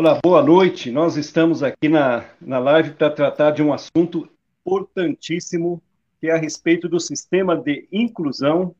Olá, 0.00 0.20
boa 0.22 0.40
noite. 0.44 0.92
Nós 0.92 1.16
estamos 1.16 1.60
aqui 1.60 1.88
na, 1.88 2.24
na 2.40 2.60
live 2.60 2.92
para 2.92 3.10
tratar 3.10 3.50
de 3.50 3.64
um 3.64 3.72
assunto 3.72 4.30
importantíssimo, 4.64 5.82
que 6.20 6.28
é 6.28 6.30
a 6.30 6.36
respeito 6.36 6.88
do 6.88 7.00
sistema 7.00 7.56
de 7.56 7.88
inclusão, 7.90 8.76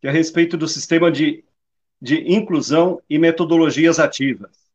que 0.00 0.06
é 0.06 0.10
a 0.10 0.12
respeito 0.14 0.56
do 0.56 0.66
sistema 0.66 1.12
de, 1.12 1.44
de 2.00 2.32
inclusão 2.32 2.98
e 3.10 3.18
metodologias 3.18 3.98
ativas. 3.98 4.72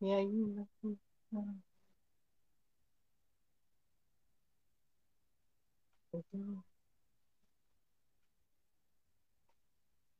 E 0.00 0.12
aí, 0.12 0.66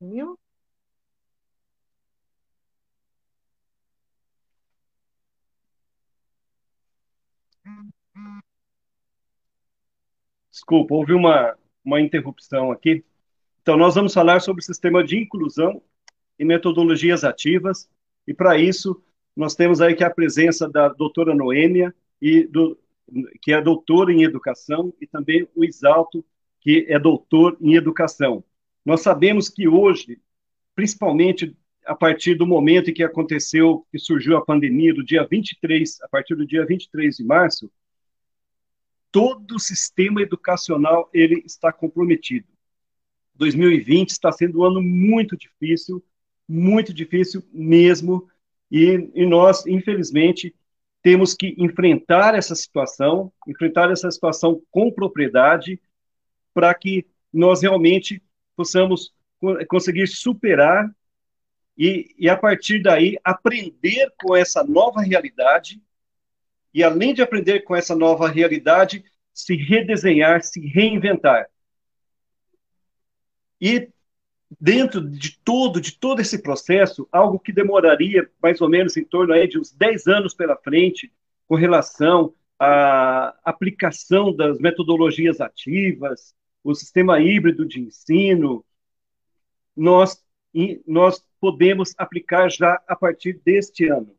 Viu? 0.01 0.37
Desculpa, 10.55 10.95
houve 10.95 11.11
uma, 11.11 11.53
uma 11.83 11.99
interrupção 11.99 12.71
aqui. 12.71 13.03
Então, 13.61 13.75
nós 13.75 13.93
vamos 13.93 14.13
falar 14.13 14.39
sobre 14.39 14.61
o 14.61 14.65
sistema 14.65 15.03
de 15.03 15.17
inclusão 15.17 15.81
e 16.39 16.45
metodologias 16.45 17.25
ativas, 17.25 17.89
e 18.25 18.33
para 18.33 18.57
isso, 18.57 19.03
nós 19.35 19.53
temos 19.53 19.81
aí 19.81 19.93
que 19.93 20.03
a 20.03 20.09
presença 20.09 20.69
da 20.69 20.87
doutora 20.87 21.35
Noêmia, 21.35 21.93
e 22.21 22.47
do, 22.47 22.79
que 23.41 23.51
é 23.51 23.61
doutora 23.61 24.13
em 24.13 24.23
educação, 24.23 24.93
e 25.01 25.05
também 25.05 25.45
o 25.53 25.65
Isalto, 25.65 26.23
que 26.61 26.85
é 26.87 26.97
doutor 26.97 27.57
em 27.59 27.75
educação. 27.75 28.41
Nós 28.85 29.01
sabemos 29.01 29.49
que 29.49 29.67
hoje, 29.67 30.21
principalmente 30.73 31.53
a 31.85 31.93
partir 31.93 32.33
do 32.35 32.47
momento 32.47 32.89
em 32.89 32.93
que 32.93 33.03
aconteceu, 33.03 33.85
que 33.91 33.99
surgiu 33.99 34.37
a 34.37 34.45
pandemia, 34.45 34.93
do 34.93 35.03
dia 35.03 35.27
23, 35.29 36.01
a 36.01 36.07
partir 36.07 36.33
do 36.33 36.47
dia 36.47 36.65
23 36.65 37.17
de 37.17 37.25
março, 37.25 37.69
todo 39.15 39.55
o 39.55 39.59
sistema 39.59 40.21
educacional 40.21 41.09
ele 41.13 41.41
está 41.45 41.71
comprometido. 41.71 42.49
2020 43.35 44.09
está 44.09 44.29
sendo 44.29 44.59
um 44.59 44.65
ano 44.65 44.81
muito 44.81 45.37
difícil, 45.37 46.03
muito 46.45 46.93
difícil 46.93 47.41
mesmo, 47.53 48.27
e, 48.69 49.09
e 49.15 49.25
nós, 49.25 49.65
infelizmente, 49.67 50.53
temos 51.01 51.33
que 51.33 51.55
enfrentar 51.57 52.35
essa 52.35 52.53
situação, 52.55 53.31
enfrentar 53.47 53.89
essa 53.89 54.11
situação 54.11 54.61
com 54.69 54.91
propriedade, 54.91 55.79
para 56.53 56.73
que 56.73 57.05
nós 57.31 57.61
realmente 57.61 58.21
possamos 58.53 59.13
conseguir 59.69 60.07
superar 60.07 60.93
e, 61.77 62.13
e, 62.19 62.27
a 62.27 62.35
partir 62.35 62.83
daí, 62.83 63.17
aprender 63.23 64.11
com 64.21 64.35
essa 64.35 64.61
nova 64.61 64.99
realidade. 64.99 65.81
E, 66.75 66.83
além 66.83 67.13
de 67.13 67.21
aprender 67.21 67.61
com 67.61 67.73
essa 67.73 67.95
nova 67.95 68.27
realidade, 68.27 69.01
se 69.33 69.55
redesenhar, 69.55 70.43
se 70.43 70.59
reinventar. 70.59 71.47
E, 73.61 73.87
dentro 74.59 74.99
de 74.99 75.39
todo, 75.39 75.79
de 75.79 75.97
todo 75.97 76.19
esse 76.19 76.43
processo, 76.43 77.07
algo 77.13 77.39
que 77.39 77.53
demoraria 77.53 78.29
mais 78.43 78.59
ou 78.59 78.67
menos 78.67 78.97
em 78.97 79.05
torno 79.05 79.31
aí 79.31 79.47
de 79.47 79.57
uns 79.57 79.71
10 79.71 80.05
anos 80.07 80.33
pela 80.33 80.57
frente, 80.57 81.13
com 81.47 81.55
relação 81.55 82.33
à 82.59 83.33
aplicação 83.45 84.35
das 84.35 84.59
metodologias 84.59 85.39
ativas, 85.39 86.35
o 86.61 86.75
sistema 86.75 87.21
híbrido 87.21 87.65
de 87.65 87.79
ensino, 87.79 88.65
nós, 89.73 90.21
nós 90.85 91.25
podemos 91.39 91.93
aplicar 91.97 92.51
já 92.51 92.81
a 92.85 92.97
partir 92.97 93.39
deste 93.45 93.87
ano. 93.87 94.13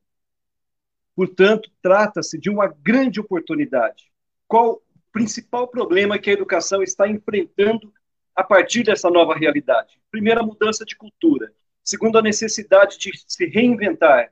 Portanto, 1.17 1.71
trata-se 1.81 2.39
de 2.39 2.51
uma 2.51 2.69
grande 2.69 3.19
oportunidade. 3.19 4.13
Qual 4.47 4.75
o 4.75 4.83
principal 5.11 5.67
problema 5.67 6.19
que 6.19 6.29
a 6.29 6.35
educação 6.35 6.83
está 6.83 7.09
enfrentando 7.09 7.91
a 8.35 8.45
partir 8.45 8.85
dessa 8.85 9.09
nova 9.09 9.35
realidade? 9.35 9.99
Primeiro, 10.11 10.41
a 10.41 10.47
mudança 10.47 10.85
de 10.85 10.95
cultura. 10.95 11.51
Segundo, 11.83 12.19
a 12.19 12.23
necessidade 12.23 12.99
de 12.99 13.11
se 13.27 13.47
reinventar. 13.47 14.31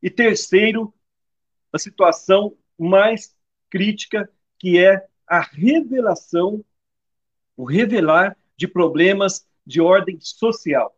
E 0.00 0.08
terceiro, 0.08 0.94
a 1.72 1.78
situação 1.78 2.56
mais 2.78 3.34
crítica, 3.68 4.30
que 4.58 4.78
é 4.78 5.04
a 5.26 5.40
revelação, 5.40 6.64
o 7.56 7.64
revelar 7.64 8.36
de 8.56 8.68
problemas 8.68 9.46
de 9.66 9.80
ordem 9.80 10.18
social. 10.20 10.96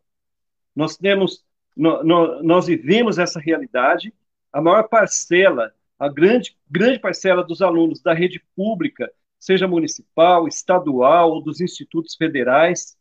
Nós 0.75 0.97
temos, 0.97 1.44
nós 1.75 2.66
vivemos 2.66 3.19
essa 3.19 3.41
realidade. 3.41 4.12
A 4.53 4.61
maior 4.61 4.85
parcela, 4.89 5.73
a 5.99 6.09
grande, 6.09 6.57
grande 6.71 6.99
parcela 6.99 7.43
dos 7.43 7.63
alunos 7.63 8.03
da 8.03 8.13
rede 8.13 8.43
pública, 8.55 9.11
seja 9.39 9.67
municipal, 9.67 10.47
estadual 10.47 11.31
ou 11.31 11.43
dos 11.43 11.61
institutos 11.61 12.15
federais, 12.15 12.97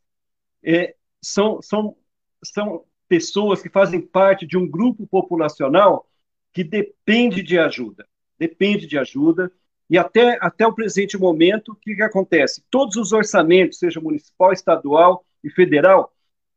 é, 0.62 0.94
são, 1.20 1.60
são, 1.60 1.96
são 2.42 2.84
pessoas 3.08 3.62
que 3.62 3.68
fazem 3.68 4.00
parte 4.00 4.46
de 4.46 4.56
um 4.56 4.68
grupo 4.68 5.06
populacional 5.06 6.08
que 6.52 6.64
depende 6.64 7.42
de 7.42 7.58
ajuda, 7.58 8.06
depende 8.38 8.86
de 8.86 8.98
ajuda, 8.98 9.52
e 9.88 9.98
até, 9.98 10.38
até 10.40 10.66
o 10.66 10.72
presente 10.72 11.18
momento, 11.18 11.72
o 11.72 11.76
que, 11.76 11.94
que 11.94 12.02
acontece? 12.02 12.64
Todos 12.70 12.96
os 12.96 13.12
orçamentos, 13.12 13.78
seja 13.78 14.00
municipal, 14.00 14.52
estadual 14.52 15.24
e 15.44 15.50
federal, 15.50 16.14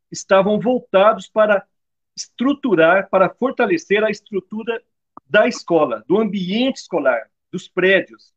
estavam 0.09 0.59
voltados 0.59 1.27
para 1.27 1.65
estruturar, 2.15 3.09
para 3.09 3.29
fortalecer 3.29 4.03
a 4.03 4.09
estrutura 4.09 4.81
da 5.27 5.47
escola, 5.47 6.03
do 6.07 6.17
ambiente 6.17 6.77
escolar, 6.77 7.29
dos 7.51 7.67
prédios, 7.67 8.33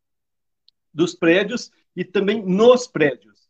dos 0.93 1.15
prédios 1.15 1.71
e 1.94 2.05
também 2.05 2.43
nos 2.44 2.87
prédios. 2.87 3.49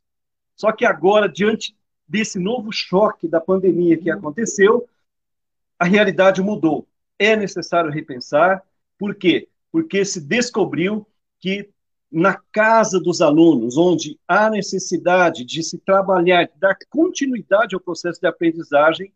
Só 0.55 0.73
que 0.73 0.85
agora, 0.85 1.29
diante 1.29 1.77
desse 2.07 2.39
novo 2.39 2.73
choque 2.73 3.29
da 3.29 3.41
pandemia 3.41 3.97
que 3.97 4.11
aconteceu, 4.11 4.89
a 5.79 5.85
realidade 5.85 6.43
mudou. 6.43 6.87
É 7.19 7.37
necessário 7.37 7.91
repensar. 7.91 8.63
Por 8.99 9.15
quê? 9.15 9.49
Porque 9.71 10.05
se 10.05 10.21
descobriu 10.21 11.07
que 11.39 11.71
na 12.11 12.35
casa 12.51 12.99
dos 12.99 13.21
alunos, 13.21 13.77
onde 13.77 14.19
há 14.27 14.49
necessidade 14.49 15.45
de 15.45 15.63
se 15.63 15.79
trabalhar, 15.79 16.45
de 16.45 16.59
dar 16.59 16.77
continuidade 16.89 17.75
ao 17.75 17.81
processo 17.81 18.21
de 18.21 18.27
aprendizagem, 18.27 19.13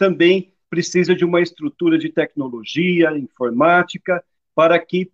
também 0.00 0.52
precisa 0.68 1.14
de 1.14 1.24
uma 1.24 1.40
estrutura 1.40 1.98
de 1.98 2.08
tecnologia, 2.08 3.16
informática, 3.18 4.24
para 4.54 4.78
que 4.78 5.10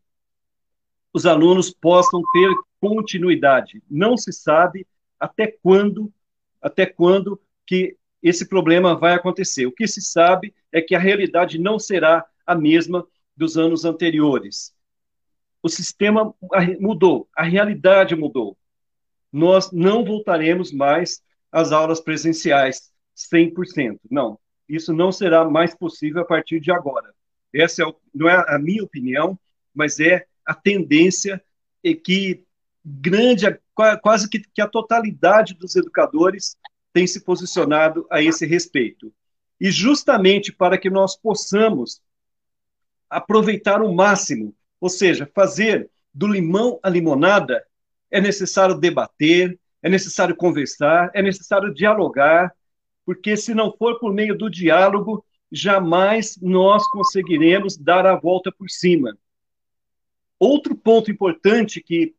os 1.12 1.26
alunos 1.26 1.70
possam 1.70 2.22
ter 2.32 2.48
continuidade. 2.80 3.82
Não 3.90 4.16
se 4.16 4.32
sabe 4.32 4.86
até 5.18 5.46
quando, 5.46 6.12
até 6.62 6.86
quando 6.86 7.40
que 7.66 7.96
esse 8.22 8.48
problema 8.48 8.94
vai 8.94 9.14
acontecer. 9.14 9.66
O 9.66 9.72
que 9.72 9.86
se 9.86 10.00
sabe 10.00 10.54
é 10.70 10.80
que 10.80 10.94
a 10.94 10.98
realidade 10.98 11.58
não 11.58 11.78
será 11.78 12.24
a 12.46 12.54
mesma 12.54 13.06
dos 13.36 13.56
anos 13.56 13.84
anteriores 13.84 14.76
o 15.66 15.68
sistema 15.68 16.32
mudou, 16.78 17.28
a 17.36 17.42
realidade 17.42 18.14
mudou. 18.14 18.56
Nós 19.32 19.72
não 19.72 20.04
voltaremos 20.04 20.72
mais 20.72 21.20
às 21.50 21.72
aulas 21.72 22.00
presenciais 22.00 22.92
100%. 23.16 23.98
Não, 24.08 24.38
isso 24.68 24.92
não 24.92 25.12
será 25.12 25.44
mais 25.44 25.74
possível 25.74 26.22
a 26.22 26.24
partir 26.24 26.60
de 26.60 26.70
agora. 26.70 27.14
Essa 27.54 27.82
é, 27.82 27.94
não 28.14 28.28
é 28.28 28.44
a 28.48 28.58
minha 28.58 28.82
opinião, 28.82 29.38
mas 29.74 30.00
é 30.00 30.26
a 30.44 30.54
tendência 30.54 31.42
e 31.82 31.94
que 31.94 32.44
grande, 32.84 33.46
quase 34.02 34.28
que, 34.28 34.40
que 34.40 34.60
a 34.60 34.68
totalidade 34.68 35.54
dos 35.54 35.76
educadores 35.76 36.56
tem 36.92 37.06
se 37.06 37.20
posicionado 37.20 38.06
a 38.10 38.22
esse 38.22 38.46
respeito. 38.46 39.12
E 39.60 39.70
justamente 39.70 40.52
para 40.52 40.78
que 40.78 40.90
nós 40.90 41.16
possamos 41.16 42.00
aproveitar 43.08 43.82
o 43.82 43.94
máximo 43.94 44.54
ou 44.80 44.88
seja, 44.88 45.28
fazer 45.34 45.90
do 46.12 46.26
limão 46.26 46.78
a 46.82 46.88
limonada 46.88 47.64
é 48.10 48.20
necessário 48.20 48.76
debater, 48.76 49.58
é 49.82 49.88
necessário 49.88 50.36
conversar, 50.36 51.10
é 51.14 51.22
necessário 51.22 51.72
dialogar, 51.72 52.54
porque 53.06 53.36
se 53.36 53.54
não 53.54 53.72
for 53.72 54.00
por 54.00 54.12
meio 54.12 54.36
do 54.36 54.50
diálogo, 54.50 55.24
jamais 55.50 56.36
nós 56.42 56.86
conseguiremos 56.90 57.76
dar 57.76 58.04
a 58.04 58.16
volta 58.16 58.50
por 58.50 58.68
cima. 58.68 59.16
Outro 60.40 60.74
ponto 60.74 61.10
importante 61.10 61.80
que, 61.80 62.16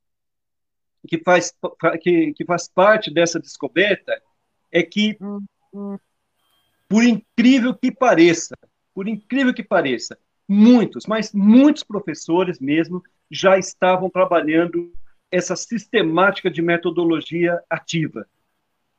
que, 1.05 1.19
faz, 1.19 1.53
que, 2.01 2.33
que 2.33 2.45
faz 2.45 2.69
parte 2.69 3.13
dessa 3.13 3.37
descoberta 3.37 4.19
é 4.71 4.81
que, 4.81 5.17
por 6.87 7.03
incrível 7.03 7.75
que 7.75 7.91
pareça, 7.91 8.55
por 8.95 9.09
incrível 9.09 9.53
que 9.53 9.63
pareça, 9.63 10.17
muitos, 10.47 11.05
mas 11.05 11.33
muitos 11.33 11.83
professores 11.83 12.59
mesmo 12.59 13.03
já 13.29 13.57
estavam 13.57 14.09
trabalhando 14.09 14.91
essa 15.29 15.57
sistemática 15.57 16.49
de 16.49 16.61
metodologia 16.61 17.61
ativa. 17.69 18.25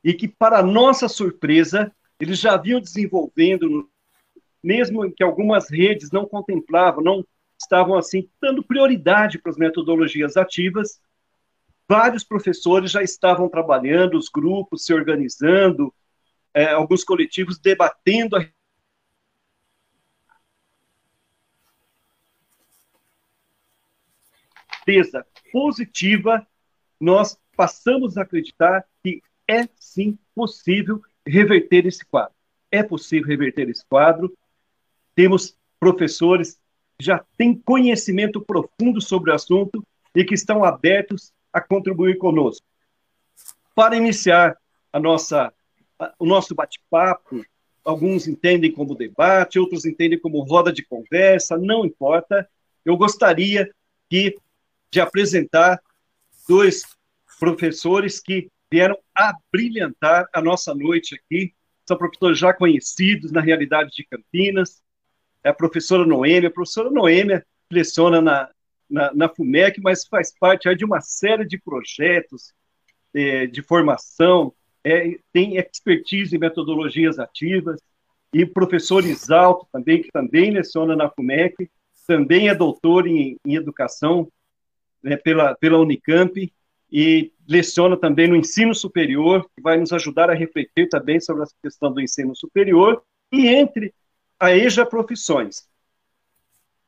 E 0.03 0.13
que, 0.13 0.27
para 0.27 0.63
nossa 0.63 1.07
surpresa, 1.07 1.91
eles 2.19 2.39
já 2.39 2.57
vinham 2.57 2.79
desenvolvendo, 2.79 3.89
mesmo 4.63 5.11
que 5.11 5.23
algumas 5.23 5.69
redes 5.69 6.11
não 6.11 6.25
contemplavam, 6.25 7.03
não 7.03 7.25
estavam 7.59 7.97
assim 7.97 8.29
dando 8.41 8.63
prioridade 8.63 9.37
para 9.37 9.51
as 9.51 9.57
metodologias 9.57 10.37
ativas, 10.37 11.01
vários 11.87 12.23
professores 12.23 12.91
já 12.91 13.01
estavam 13.01 13.49
trabalhando, 13.49 14.17
os 14.17 14.29
grupos 14.29 14.85
se 14.85 14.93
organizando, 14.93 15.93
é, 16.53 16.71
alguns 16.71 17.03
coletivos 17.03 17.59
debatendo 17.59 18.37
a 18.37 18.45
certeza 24.89 25.25
positiva, 25.51 26.45
nós 26.99 27.37
passamos 27.55 28.17
a 28.17 28.23
acreditar 28.23 28.83
que 29.03 29.21
é 29.49 29.67
sim 29.79 30.17
possível 30.35 31.01
reverter 31.25 31.87
esse 31.87 32.05
quadro. 32.05 32.33
É 32.71 32.83
possível 32.83 33.27
reverter 33.27 33.67
esse 33.67 33.83
quadro. 33.83 34.31
Temos 35.15 35.57
professores 35.79 36.59
que 36.97 37.05
já 37.05 37.25
têm 37.35 37.55
conhecimento 37.55 38.39
profundo 38.39 39.01
sobre 39.01 39.31
o 39.31 39.33
assunto 39.33 39.83
e 40.13 40.23
que 40.23 40.35
estão 40.35 40.63
abertos 40.63 41.33
a 41.51 41.59
contribuir 41.59 42.19
conosco. 42.19 42.65
Para 43.73 43.97
iniciar 43.97 44.55
a 44.93 44.99
nossa, 44.99 45.51
o 46.19 46.25
nosso 46.25 46.53
bate-papo, 46.53 47.43
alguns 47.83 48.27
entendem 48.27 48.71
como 48.71 48.93
debate, 48.93 49.57
outros 49.57 49.83
entendem 49.83 50.19
como 50.19 50.41
roda 50.41 50.71
de 50.71 50.85
conversa, 50.85 51.57
não 51.57 51.85
importa. 51.85 52.47
Eu 52.85 52.95
gostaria 52.95 53.73
que 54.07 54.37
de 54.91 54.99
apresentar 54.99 55.81
dois 56.47 56.83
professores 57.39 58.19
que 58.19 58.49
vieram 58.71 58.97
a 59.15 59.33
brilhantar 59.51 60.27
a 60.33 60.41
nossa 60.41 60.73
noite 60.73 61.15
aqui. 61.15 61.53
São 61.87 61.97
professores 61.97 62.37
já 62.37 62.53
conhecidos 62.53 63.31
na 63.31 63.41
realidade 63.41 63.91
de 63.91 64.05
Campinas. 64.05 64.81
É 65.43 65.49
a 65.49 65.53
professora 65.53 66.05
Noêmia. 66.05 66.49
A 66.49 66.53
professora 66.53 66.89
Noêmia 66.91 67.45
leciona 67.71 68.21
na, 68.21 68.49
na, 68.89 69.13
na 69.13 69.29
FUMEC, 69.29 69.81
mas 69.81 70.05
faz 70.05 70.33
parte 70.37 70.73
de 70.75 70.85
uma 70.85 71.01
série 71.01 71.45
de 71.45 71.57
projetos 71.57 72.53
é, 73.13 73.47
de 73.47 73.61
formação, 73.61 74.53
é, 74.83 75.17
tem 75.33 75.57
expertise 75.57 76.35
em 76.35 76.39
metodologias 76.39 77.19
ativas. 77.19 77.81
E 78.31 78.43
o 78.43 78.53
professor 78.53 79.03
Isalto 79.03 79.67
também, 79.71 80.03
que 80.03 80.11
também 80.11 80.51
leciona 80.51 80.95
na 80.95 81.09
FUMEC, 81.09 81.69
também 82.07 82.49
é 82.49 82.55
doutor 82.55 83.07
em, 83.07 83.37
em 83.45 83.55
educação 83.55 84.31
né, 85.01 85.17
pela, 85.17 85.55
pela 85.55 85.79
Unicamp 85.79 86.51
e 86.91 87.31
leciona 87.47 87.97
também 87.97 88.27
no 88.27 88.35
ensino 88.35 88.73
superior, 88.73 89.47
que 89.55 89.61
vai 89.61 89.77
nos 89.77 89.91
ajudar 89.93 90.29
a 90.29 90.33
refletir 90.33 90.87
também 90.89 91.19
sobre 91.19 91.43
a 91.43 91.47
questão 91.61 91.91
do 91.91 92.01
ensino 92.01 92.35
superior, 92.35 93.01
e 93.31 93.47
entre 93.47 93.93
a 94.39 94.55
EJA 94.55 94.85
Profissões. 94.85 95.67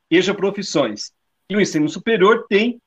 EJA 0.09 0.33
Profissões. 0.33 1.11
E 1.49 1.55
o 1.55 1.61
ensino 1.61 1.87
superior 1.89 2.45
tem 2.47 2.81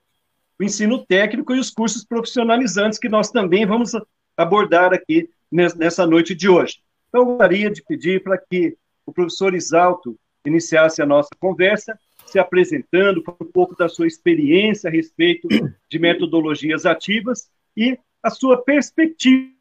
o 0.58 0.64
ensino 0.64 1.04
técnico 1.04 1.54
e 1.54 1.58
os 1.58 1.70
cursos 1.70 2.04
profissionalizantes, 2.04 2.98
que 2.98 3.08
nós 3.08 3.30
também 3.30 3.66
vamos 3.66 3.92
abordar 4.36 4.92
aqui 4.92 5.28
nessa 5.50 6.06
noite 6.06 6.34
de 6.34 6.48
hoje. 6.48 6.78
Então, 7.08 7.22
eu 7.22 7.26
gostaria 7.26 7.70
de 7.70 7.82
pedir 7.82 8.22
para 8.22 8.38
que 8.38 8.76
o 9.06 9.12
professor 9.12 9.54
Isalto 9.54 10.18
iniciasse 10.44 11.00
a 11.00 11.06
nossa 11.06 11.30
conversa 11.38 11.98
se 12.26 12.38
apresentando, 12.38 13.22
um 13.40 13.44
pouco 13.44 13.76
da 13.76 13.88
sua 13.88 14.06
experiência 14.06 14.88
a 14.88 14.92
respeito 14.92 15.48
de 15.88 15.98
metodologias 15.98 16.86
ativas 16.86 17.50
e 17.76 17.98
a 18.22 18.30
sua 18.30 18.62
perspectiva 18.62 19.52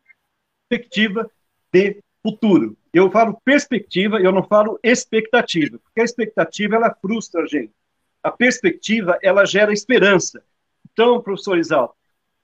de 1.72 1.98
futuro. 2.22 2.78
Eu 2.94 3.12
falo 3.12 3.40
perspectiva, 3.44 4.20
eu 4.20 4.32
não 4.32 4.44
falo 4.44 4.80
expectativa, 4.84 5.80
porque 5.80 6.02
a 6.02 6.04
expectativa 6.06 6.76
ela 6.76 6.96
frustra 7.02 7.44
a 7.44 7.48
gente. 7.48 7.74
A 8.22 8.32
perspectiva 8.32 9.18
ela 9.22 9.46
gera 9.46 9.74
esperança. 9.74 10.44
Então, 10.92 11.22
professor 11.22 11.58
Isalto, 11.58 11.96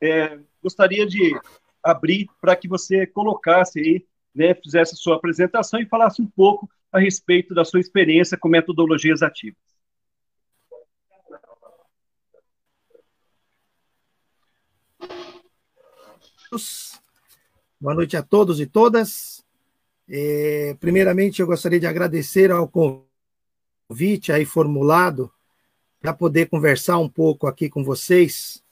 é, 0.02 0.40
gostaria 0.62 1.06
de 1.06 1.40
abrir 1.84 2.28
para 2.42 2.56
que 2.56 2.68
você 2.68 3.06
colocasse 3.08 3.80
aí, 3.80 4.06
né, 4.36 4.54
fizesse 4.54 4.94
a 4.94 4.98
sua 4.98 5.16
apresentação 5.16 5.80
e 5.80 5.86
falasse 5.86 6.22
um 6.22 6.28
pouco 6.28 6.70
a 6.92 7.00
respeito 7.00 7.54
da 7.54 7.64
sua 7.64 7.80
experiência 7.80 8.38
com 8.38 8.50
metodologias 8.50 9.22
ativas. 9.22 9.69
Boa 17.80 17.94
noite 17.94 18.18
a 18.18 18.24
todos 18.24 18.60
e 18.60 18.66
todas. 18.66 19.46
É, 20.10 20.76
primeiramente, 20.80 21.40
eu 21.40 21.46
gostaria 21.46 21.80
de 21.80 21.86
agradecer 21.86 22.50
ao 22.50 22.68
convite 22.68 24.32
aí 24.32 24.46
formulado 24.46 25.32
para 26.02 26.12
poder 26.12 26.50
conversar 26.50 26.98
um 26.98 27.08
pouco 27.08 27.46
aqui 27.46 27.70
com 27.70 27.84
vocês 27.84 28.64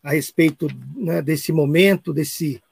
a 0.00 0.12
respeito 0.12 0.68
né, 0.94 1.20
desse 1.20 1.50
momento, 1.50 2.12
desse 2.12 2.62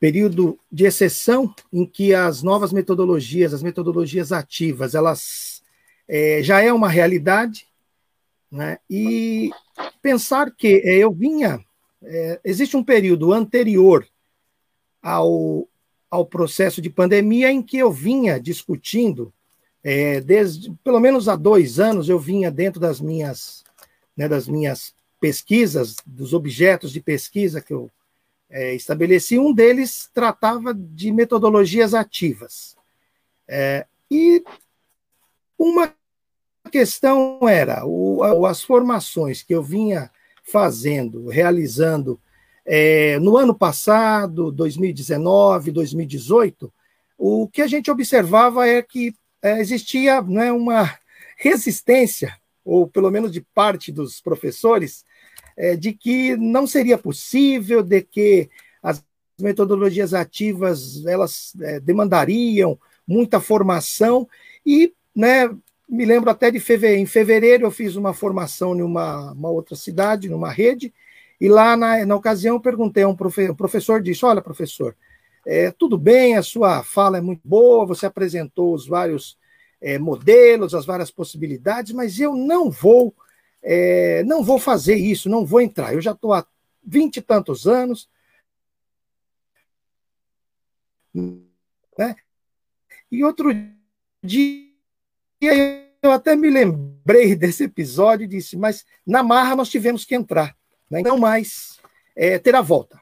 período 0.00 0.58
de 0.72 0.84
exceção 0.84 1.54
em 1.72 1.86
que 1.86 2.12
as 2.12 2.42
novas 2.42 2.72
metodologias, 2.72 3.54
as 3.54 3.62
metodologias 3.62 4.32
ativas, 4.32 4.96
elas 4.96 5.62
é, 6.08 6.42
já 6.42 6.60
é 6.60 6.72
uma 6.72 6.88
realidade, 6.88 7.64
né? 8.50 8.78
E 8.90 9.50
pensar 10.02 10.50
que 10.50 10.82
é, 10.84 10.96
eu 10.96 11.12
vinha 11.12 11.64
é, 12.02 12.40
existe 12.44 12.76
um 12.76 12.84
período 12.84 13.32
anterior 13.32 14.06
ao, 15.02 15.68
ao 16.10 16.24
processo 16.26 16.80
de 16.80 16.90
pandemia 16.90 17.50
em 17.50 17.62
que 17.62 17.78
eu 17.78 17.90
vinha 17.90 18.40
discutindo, 18.40 19.32
é, 19.82 20.20
desde 20.20 20.72
pelo 20.84 21.00
menos 21.00 21.28
há 21.28 21.36
dois 21.36 21.78
anos, 21.78 22.08
eu 22.08 22.18
vinha 22.18 22.50
dentro 22.50 22.80
das 22.80 23.00
minhas, 23.00 23.64
né, 24.16 24.28
das 24.28 24.48
minhas 24.48 24.94
pesquisas, 25.20 25.96
dos 26.06 26.32
objetos 26.32 26.92
de 26.92 27.00
pesquisa 27.00 27.60
que 27.60 27.72
eu 27.72 27.90
é, 28.50 28.74
estabeleci, 28.74 29.38
um 29.38 29.52
deles 29.52 30.08
tratava 30.12 30.72
de 30.72 31.12
metodologias 31.12 31.94
ativas. 31.94 32.76
É, 33.46 33.86
e 34.10 34.42
uma 35.58 35.92
questão 36.70 37.40
era 37.48 37.84
o, 37.84 38.46
as 38.46 38.62
formações 38.62 39.42
que 39.42 39.54
eu 39.54 39.62
vinha 39.62 40.10
fazendo, 40.50 41.28
realizando. 41.28 42.20
É, 42.64 43.18
no 43.18 43.36
ano 43.36 43.54
passado, 43.54 44.52
2019, 44.52 45.70
2018, 45.70 46.72
o 47.16 47.48
que 47.48 47.62
a 47.62 47.66
gente 47.66 47.90
observava 47.90 48.66
é 48.66 48.82
que 48.82 49.14
é, 49.42 49.60
existia 49.60 50.20
né, 50.22 50.52
uma 50.52 50.94
resistência, 51.36 52.36
ou 52.64 52.86
pelo 52.86 53.10
menos 53.10 53.32
de 53.32 53.40
parte 53.40 53.90
dos 53.90 54.20
professores, 54.20 55.04
é, 55.56 55.76
de 55.76 55.92
que 55.92 56.36
não 56.36 56.66
seria 56.66 56.98
possível, 56.98 57.82
de 57.82 58.02
que 58.02 58.48
as 58.82 59.02
metodologias 59.40 60.14
ativas 60.14 61.04
elas 61.06 61.52
é, 61.60 61.80
demandariam 61.80 62.78
muita 63.06 63.40
formação 63.40 64.28
e 64.64 64.92
né, 65.14 65.48
me 65.88 66.04
lembro 66.04 66.30
até 66.30 66.50
de 66.50 66.60
fevereiro. 66.60 67.02
Em 67.02 67.06
fevereiro 67.06 67.64
eu 67.64 67.70
fiz 67.70 67.96
uma 67.96 68.12
formação 68.12 68.76
em 68.76 68.82
uma, 68.82 69.32
uma 69.32 69.48
outra 69.48 69.74
cidade, 69.74 70.28
numa 70.28 70.50
rede, 70.50 70.92
e 71.40 71.48
lá 71.48 71.76
na, 71.76 72.04
na 72.04 72.16
ocasião 72.16 72.56
eu 72.56 72.60
perguntei 72.60 73.04
a 73.04 73.08
um 73.08 73.16
profe, 73.16 73.48
o 73.48 73.54
professor 73.54 74.02
disse: 74.02 74.24
Olha, 74.24 74.42
professor, 74.42 74.94
é, 75.46 75.70
tudo 75.70 75.96
bem, 75.96 76.36
a 76.36 76.42
sua 76.42 76.82
fala 76.82 77.18
é 77.18 77.20
muito 77.20 77.40
boa, 77.44 77.86
você 77.86 78.04
apresentou 78.04 78.74
os 78.74 78.86
vários 78.86 79.38
é, 79.80 79.98
modelos, 79.98 80.74
as 80.74 80.84
várias 80.84 81.10
possibilidades, 81.10 81.92
mas 81.92 82.20
eu 82.20 82.34
não 82.34 82.70
vou, 82.70 83.14
é, 83.62 84.22
não 84.24 84.42
vou 84.42 84.58
fazer 84.58 84.96
isso, 84.96 85.28
não 85.28 85.46
vou 85.46 85.60
entrar. 85.60 85.94
Eu 85.94 86.00
já 86.00 86.12
estou 86.12 86.34
há 86.34 86.46
vinte 86.84 87.18
e 87.18 87.22
tantos 87.22 87.66
anos. 87.66 88.08
Né? 91.14 92.14
E 93.10 93.24
outro 93.24 93.50
dia 94.22 94.67
e 95.40 95.48
aí 95.48 95.88
eu 96.02 96.12
até 96.12 96.36
me 96.36 96.50
lembrei 96.50 97.34
desse 97.34 97.64
episódio 97.64 98.24
e 98.24 98.28
disse, 98.28 98.56
mas 98.56 98.84
na 99.06 99.22
marra 99.22 99.56
nós 99.56 99.68
tivemos 99.68 100.04
que 100.04 100.14
entrar, 100.14 100.56
né? 100.90 101.02
não 101.02 101.18
mais 101.18 101.78
é, 102.16 102.38
ter 102.38 102.54
a 102.54 102.60
volta. 102.60 103.00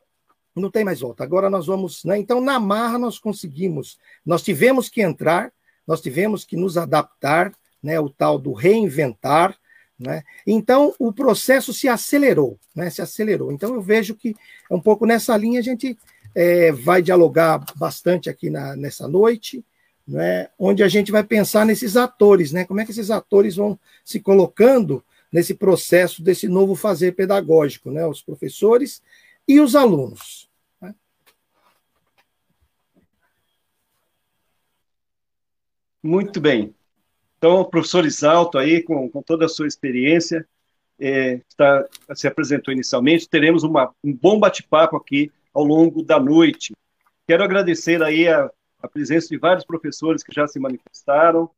Não 0.54 0.70
tem 0.70 0.84
mais 0.84 1.00
volta. 1.00 1.22
Agora 1.22 1.50
nós 1.50 1.66
vamos, 1.66 2.02
né? 2.02 2.16
Então 2.16 2.40
na 2.40 2.58
marra 2.58 2.98
nós 2.98 3.18
conseguimos, 3.18 3.98
nós 4.24 4.42
tivemos 4.42 4.88
que 4.88 5.02
entrar, 5.02 5.52
nós 5.86 6.00
tivemos 6.00 6.46
que 6.46 6.56
nos 6.56 6.78
adaptar, 6.78 7.52
né? 7.82 8.00
O 8.00 8.08
tal 8.08 8.38
do 8.38 8.54
reinventar, 8.54 9.54
né? 9.98 10.22
Então 10.46 10.94
o 10.98 11.12
processo 11.12 11.74
se 11.74 11.88
acelerou, 11.88 12.58
né? 12.74 12.88
Se 12.88 13.02
acelerou. 13.02 13.52
Então 13.52 13.74
eu 13.74 13.82
vejo 13.82 14.14
que 14.14 14.34
um 14.70 14.80
pouco 14.80 15.04
nessa 15.04 15.36
linha 15.36 15.60
a 15.60 15.62
gente 15.62 15.98
é, 16.34 16.72
vai 16.72 17.02
dialogar 17.02 17.62
bastante 17.76 18.30
aqui 18.30 18.48
na, 18.48 18.74
nessa 18.74 19.06
noite 19.06 19.62
né, 20.06 20.48
onde 20.58 20.82
a 20.82 20.88
gente 20.88 21.10
vai 21.10 21.24
pensar 21.24 21.66
nesses 21.66 21.96
atores, 21.96 22.52
né, 22.52 22.64
como 22.64 22.80
é 22.80 22.84
que 22.84 22.92
esses 22.92 23.10
atores 23.10 23.56
vão 23.56 23.78
se 24.04 24.20
colocando 24.20 25.02
nesse 25.32 25.54
processo 25.54 26.22
desse 26.22 26.48
novo 26.48 26.74
fazer 26.74 27.12
pedagógico, 27.12 27.90
né, 27.90 28.06
os 28.06 28.22
professores 28.22 29.02
e 29.48 29.60
os 29.60 29.74
alunos. 29.74 30.48
Né? 30.80 30.94
Muito 36.02 36.40
bem. 36.40 36.74
Então, 37.38 37.64
professor 37.64 38.06
Isalto 38.06 38.58
aí, 38.58 38.82
com, 38.82 39.08
com 39.10 39.22
toda 39.22 39.44
a 39.44 39.48
sua 39.48 39.66
experiência, 39.66 40.46
é, 40.98 41.40
está, 41.48 41.86
se 42.14 42.26
apresentou 42.26 42.72
inicialmente, 42.72 43.28
teremos 43.28 43.62
uma, 43.62 43.94
um 44.02 44.12
bom 44.12 44.38
bate-papo 44.38 44.96
aqui 44.96 45.30
ao 45.52 45.64
longo 45.64 46.02
da 46.02 46.18
noite. 46.18 46.74
Quero 47.26 47.44
agradecer 47.44 48.02
aí 48.02 48.26
a, 48.28 48.50
a, 48.86 48.88
presença 48.88 49.28
de 49.28 49.38
vários 49.38 49.64
professores 49.64 50.22
que 50.22 50.34
já 50.34 50.46
se 50.46 50.58
manifestaram, 50.58 51.50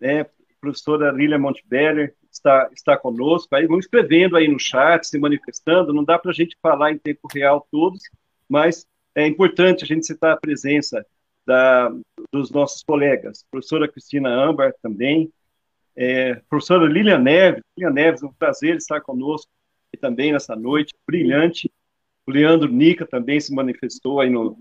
né, 0.00 0.20
a 0.22 0.26
professora 0.60 1.10
Lilia 1.10 1.38
Montebeller 1.38 2.14
está, 2.30 2.68
está 2.72 2.96
conosco, 2.96 3.54
aí 3.54 3.66
vão 3.66 3.78
escrevendo 3.78 4.36
aí 4.36 4.48
no 4.48 4.58
chat, 4.58 5.06
se 5.06 5.18
manifestando, 5.18 5.92
não 5.92 6.04
dá 6.04 6.18
para 6.18 6.30
a 6.30 6.34
gente 6.34 6.56
falar 6.62 6.92
em 6.92 6.98
tempo 6.98 7.28
real 7.32 7.66
todos, 7.70 8.02
mas 8.48 8.86
é 9.14 9.26
importante 9.26 9.84
a 9.84 9.86
gente 9.86 10.06
citar 10.06 10.32
a 10.32 10.40
presença 10.40 11.04
da, 11.46 11.90
dos 12.32 12.50
nossos 12.50 12.82
colegas, 12.82 13.44
professora 13.50 13.88
Cristina 13.88 14.28
Ambar 14.28 14.72
também, 14.82 15.32
é, 15.96 16.36
professora 16.48 16.86
Lilian 16.86 17.18
Neves, 17.18 17.62
Lilian 17.76 17.92
Neves, 17.92 18.22
é 18.22 18.26
um 18.26 18.32
prazer 18.32 18.76
estar 18.76 19.00
conosco 19.00 19.50
e 19.92 19.96
também 19.96 20.32
nessa 20.32 20.54
noite 20.54 20.94
brilhante, 21.06 21.70
o 22.26 22.30
Leandro 22.30 22.70
Nica 22.70 23.06
também 23.06 23.40
se 23.40 23.54
manifestou 23.54 24.20
aí 24.20 24.28
no, 24.28 24.58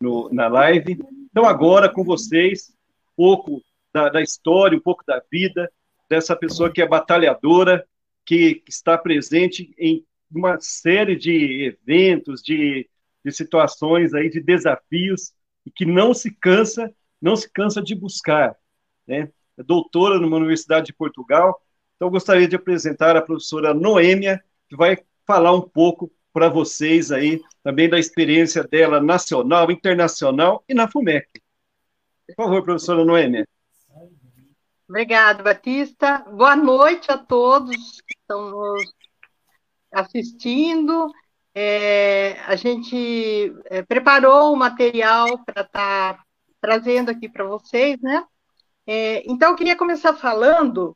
no, 0.00 0.28
na 0.32 0.48
live. 0.48 0.98
Então, 1.36 1.46
agora 1.46 1.86
com 1.86 2.02
vocês, 2.02 2.72
um 3.12 3.14
pouco 3.14 3.62
da, 3.92 4.08
da, 4.08 4.22
história, 4.22 4.78
um 4.78 4.80
pouco 4.80 5.04
da 5.06 5.22
vida 5.30 5.70
dessa 6.08 6.34
pessoa 6.34 6.72
que 6.72 6.80
é 6.80 6.88
batalhadora, 6.88 7.86
que, 8.24 8.54
que 8.54 8.70
está 8.70 8.96
presente 8.96 9.70
em 9.78 10.02
uma 10.34 10.58
série 10.58 11.14
de 11.14 11.66
eventos, 11.66 12.40
de, 12.42 12.88
de 13.22 13.32
situações 13.32 14.14
aí, 14.14 14.30
de 14.30 14.40
desafios, 14.40 15.34
e 15.66 15.70
que 15.70 15.84
não 15.84 16.14
se 16.14 16.30
cansa, 16.30 16.90
não 17.20 17.36
se 17.36 17.52
cansa 17.52 17.82
de 17.82 17.94
buscar, 17.94 18.56
né? 19.06 19.30
É 19.58 19.62
doutora 19.62 20.18
numa 20.18 20.38
universidade 20.38 20.86
de 20.86 20.94
Portugal. 20.94 21.60
Então, 21.96 22.08
gostaria 22.08 22.48
de 22.48 22.56
apresentar 22.56 23.14
a 23.14 23.20
professora 23.20 23.74
Noêmia, 23.74 24.42
que 24.70 24.74
vai 24.74 24.96
falar 25.26 25.52
um 25.52 25.60
pouco 25.60 26.10
para 26.36 26.50
vocês 26.50 27.10
aí 27.10 27.42
também 27.62 27.88
da 27.88 27.98
experiência 27.98 28.62
dela 28.62 29.00
nacional, 29.00 29.70
internacional 29.70 30.62
e 30.68 30.74
na 30.74 30.86
FUMEC. 30.86 31.26
Por 32.26 32.34
favor, 32.36 32.62
professora 32.62 33.06
Noêmia. 33.06 33.48
Obrigada, 34.86 35.42
Batista. 35.42 36.18
Boa 36.30 36.54
noite 36.54 37.10
a 37.10 37.16
todos 37.16 38.02
que 38.02 38.18
estão 38.20 38.50
nos 38.50 38.92
assistindo. 39.90 41.10
É, 41.54 42.38
a 42.46 42.54
gente 42.54 43.54
é, 43.70 43.80
preparou 43.80 44.52
o 44.52 44.56
material 44.56 45.42
para 45.42 45.62
estar 45.62 46.18
tá 46.18 46.24
trazendo 46.60 47.10
aqui 47.10 47.30
para 47.30 47.44
vocês, 47.44 47.98
né? 48.02 48.22
É, 48.86 49.22
então, 49.24 49.52
eu 49.52 49.56
queria 49.56 49.74
começar 49.74 50.12
falando 50.12 50.94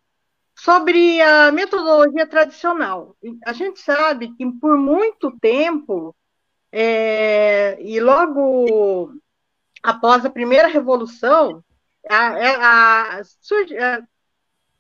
sobre 0.63 1.23
a 1.23 1.51
metodologia 1.51 2.27
tradicional. 2.27 3.17
A 3.47 3.53
gente 3.53 3.81
sabe 3.81 4.35
que 4.37 4.45
por 4.61 4.77
muito 4.77 5.31
tempo, 5.41 6.15
é, 6.71 7.79
e 7.81 7.99
logo 7.99 9.15
após 9.83 10.23
a 10.25 10.31
primeira 10.31 10.69
revolução, 10.69 11.65
a, 12.07 12.39
é, 12.39 12.57
a, 12.57 13.17
a, 13.17 13.23
é, 13.75 14.03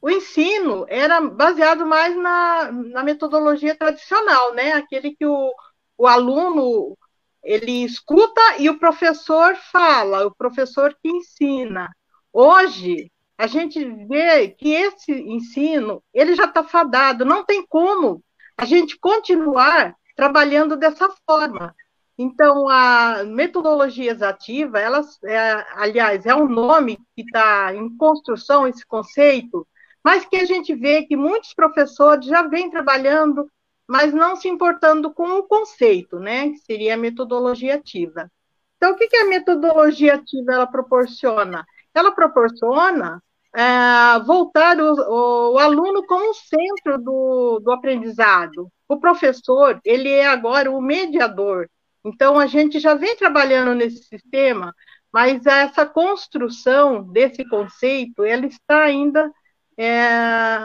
o 0.02 0.10
ensino 0.10 0.84
era 0.86 1.18
baseado 1.22 1.86
mais 1.86 2.14
na, 2.14 2.70
na 2.70 3.02
metodologia 3.02 3.74
tradicional, 3.74 4.52
né? 4.52 4.72
Aquele 4.72 5.16
que 5.16 5.24
o, 5.24 5.50
o 5.96 6.06
aluno 6.06 6.94
ele 7.42 7.84
escuta 7.84 8.42
e 8.58 8.68
o 8.68 8.78
professor 8.78 9.56
fala, 9.56 10.26
o 10.26 10.34
professor 10.34 10.94
que 11.02 11.08
ensina. 11.08 11.88
Hoje, 12.30 13.10
a 13.40 13.46
gente 13.46 13.82
vê 14.06 14.48
que 14.48 14.70
esse 14.70 15.10
ensino, 15.10 16.02
ele 16.12 16.34
já 16.34 16.44
está 16.44 16.62
fadado, 16.62 17.24
não 17.24 17.42
tem 17.42 17.66
como 17.66 18.22
a 18.54 18.66
gente 18.66 18.98
continuar 18.98 19.96
trabalhando 20.14 20.76
dessa 20.76 21.08
forma. 21.26 21.74
Então, 22.18 22.68
a 22.68 23.24
metodologia 23.24 24.12
ativa, 24.28 24.78
ela, 24.78 25.00
é, 25.24 25.64
aliás, 25.74 26.26
é 26.26 26.34
um 26.34 26.46
nome 26.46 26.98
que 27.16 27.22
está 27.22 27.74
em 27.74 27.96
construção, 27.96 28.66
esse 28.66 28.84
conceito, 28.86 29.66
mas 30.04 30.26
que 30.26 30.36
a 30.36 30.44
gente 30.44 30.74
vê 30.74 31.04
que 31.04 31.16
muitos 31.16 31.54
professores 31.54 32.26
já 32.26 32.42
vêm 32.42 32.70
trabalhando, 32.70 33.50
mas 33.88 34.12
não 34.12 34.36
se 34.36 34.48
importando 34.50 35.14
com 35.14 35.38
o 35.38 35.44
conceito, 35.44 36.18
né, 36.20 36.50
que 36.50 36.58
seria 36.58 36.92
a 36.92 36.98
metodologia 36.98 37.76
ativa. 37.76 38.30
Então, 38.76 38.92
o 38.92 38.96
que, 38.96 39.08
que 39.08 39.16
a 39.16 39.24
metodologia 39.24 40.16
ativa 40.16 40.52
ela 40.52 40.66
proporciona? 40.66 41.64
Ela 41.94 42.12
proporciona 42.12 43.22
é, 43.54 44.20
voltar 44.24 44.78
o, 44.78 45.52
o, 45.54 45.58
aluno 45.58 46.06
como 46.06 46.34
centro 46.34 46.98
do, 46.98 47.60
do 47.60 47.72
aprendizado. 47.72 48.70
O 48.88 48.98
professor, 48.98 49.80
ele 49.84 50.10
é 50.10 50.26
agora 50.26 50.70
o 50.70 50.80
mediador. 50.80 51.68
Então, 52.04 52.38
a 52.38 52.46
gente 52.46 52.78
já 52.78 52.94
vem 52.94 53.16
trabalhando 53.16 53.74
nesse 53.74 54.04
sistema, 54.04 54.74
mas 55.12 55.44
essa 55.44 55.84
construção 55.84 57.02
desse 57.02 57.44
conceito, 57.48 58.24
ela 58.24 58.46
está 58.46 58.84
ainda 58.84 59.30
é, 59.76 60.02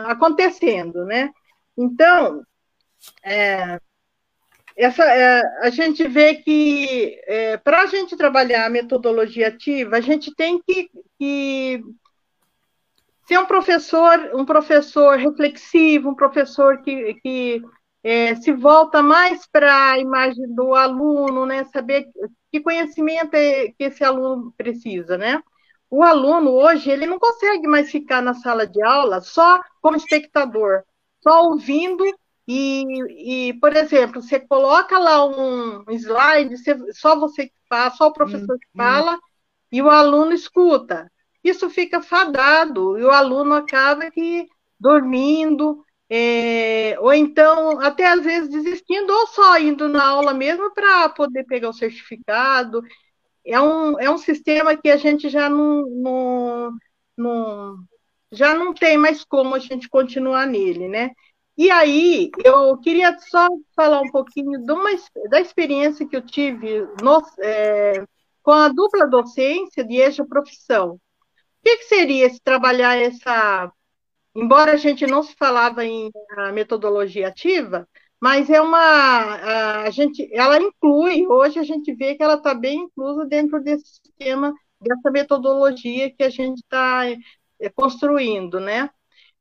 acontecendo, 0.05 1.05
né? 1.05 1.31
Então, 1.77 2.41
é, 3.23 3.79
essa, 4.77 5.03
é, 5.05 5.41
a 5.61 5.69
gente 5.69 6.07
vê 6.07 6.35
que 6.35 7.19
é, 7.25 7.57
para 7.57 7.83
a 7.83 7.85
gente 7.87 8.15
trabalhar 8.17 8.65
a 8.65 8.69
metodologia 8.69 9.47
ativa, 9.47 9.97
a 9.97 10.01
gente 10.01 10.33
tem 10.35 10.61
que, 10.61 10.89
que 11.17 11.81
ser 13.25 13.39
um 13.39 13.45
professor, 13.45 14.31
um 14.33 14.45
professor 14.45 15.17
reflexivo, 15.17 16.09
um 16.09 16.15
professor 16.15 16.81
que, 16.81 17.15
que 17.15 17.61
é, 18.03 18.35
se 18.35 18.51
volta 18.51 19.01
mais 19.01 19.47
para 19.47 19.91
a 19.91 19.99
imagem 19.99 20.53
do 20.53 20.75
aluno, 20.75 21.45
né? 21.45 21.63
Saber 21.65 22.07
que 22.51 22.61
conhecimento 22.61 23.33
é 23.33 23.69
que 23.69 23.85
esse 23.85 24.03
aluno 24.03 24.53
precisa, 24.55 25.17
né? 25.17 25.41
O 25.89 26.03
aluno 26.03 26.51
hoje 26.51 26.89
ele 26.89 27.07
não 27.07 27.17
consegue 27.17 27.67
mais 27.67 27.89
ficar 27.89 28.21
na 28.21 28.33
sala 28.33 28.67
de 28.67 28.81
aula 28.83 29.21
só 29.21 29.59
como 29.81 29.97
espectador, 29.97 30.83
só 31.21 31.43
ouvindo 31.45 32.03
e, 32.47 33.49
e 33.49 33.53
por 33.55 33.75
exemplo, 33.75 34.21
você 34.21 34.39
coloca 34.39 34.99
lá 34.99 35.25
um 35.25 35.83
slide, 35.89 36.57
você, 36.57 36.77
só 36.93 37.19
você 37.19 37.47
que 37.47 37.55
fala, 37.67 37.89
só 37.91 38.07
o 38.07 38.13
professor 38.13 38.57
que 38.59 38.67
fala, 38.75 39.15
hum. 39.15 39.19
e 39.71 39.81
o 39.81 39.89
aluno 39.89 40.33
escuta 40.33 41.11
isso 41.49 41.69
fica 41.69 42.01
fadado, 42.01 42.97
e 42.97 43.03
o 43.03 43.11
aluno 43.11 43.53
acaba 43.53 44.09
que 44.11 44.47
dormindo, 44.79 45.83
é, 46.09 46.97
ou 46.99 47.13
então 47.13 47.79
até 47.81 48.07
às 48.07 48.23
vezes 48.23 48.49
desistindo, 48.49 49.11
ou 49.11 49.27
só 49.27 49.57
indo 49.59 49.87
na 49.87 50.07
aula 50.07 50.33
mesmo 50.33 50.73
para 50.73 51.09
poder 51.09 51.45
pegar 51.45 51.69
o 51.69 51.73
certificado. 51.73 52.81
É 53.45 53.59
um, 53.61 53.99
é 53.99 54.09
um 54.09 54.17
sistema 54.17 54.75
que 54.75 54.89
a 54.89 54.97
gente 54.97 55.29
já 55.29 55.49
não, 55.49 55.85
não, 55.87 56.71
não, 57.17 57.77
já 58.31 58.55
não 58.55 58.73
tem 58.73 58.97
mais 58.97 59.23
como 59.23 59.55
a 59.55 59.59
gente 59.59 59.89
continuar 59.89 60.47
nele, 60.47 60.87
né? 60.87 61.11
E 61.57 61.71
aí, 61.71 62.31
eu 62.43 62.77
queria 62.79 63.17
só 63.19 63.47
falar 63.75 64.01
um 64.01 64.11
pouquinho 64.11 64.59
uma, 64.73 64.89
da 65.29 65.39
experiência 65.39 66.07
que 66.07 66.15
eu 66.15 66.21
tive 66.21 66.81
no, 67.01 67.21
é, 67.39 68.05
com 68.43 68.51
a 68.51 68.67
dupla 68.67 69.07
docência 69.07 69.83
de 69.83 69.95
eixo 69.97 70.25
profissão 70.27 70.99
que, 71.65 71.77
que 71.77 71.85
seria 71.85 72.29
se 72.29 72.39
trabalhar 72.41 72.95
essa. 72.95 73.71
Embora 74.35 74.73
a 74.73 74.77
gente 74.77 75.07
não 75.07 75.23
se 75.23 75.33
falava 75.35 75.83
em 75.83 76.11
metodologia 76.53 77.29
ativa, 77.29 77.87
mas 78.21 78.49
é 78.49 78.61
uma. 78.61 79.83
A, 79.85 79.89
gente, 79.89 80.29
ela 80.33 80.59
inclui, 80.61 81.25
hoje 81.27 81.57
a 81.59 81.63
gente 81.63 81.93
vê 81.93 82.15
que 82.15 82.23
ela 82.23 82.35
está 82.35 82.53
bem 82.53 82.81
inclusa 82.83 83.25
dentro 83.25 83.61
desse 83.61 83.85
sistema, 83.87 84.53
dessa 84.79 85.09
metodologia 85.09 86.13
que 86.13 86.23
a 86.23 86.29
gente 86.29 86.59
está 86.59 87.03
é, 87.59 87.69
construindo, 87.69 88.59
né? 88.59 88.89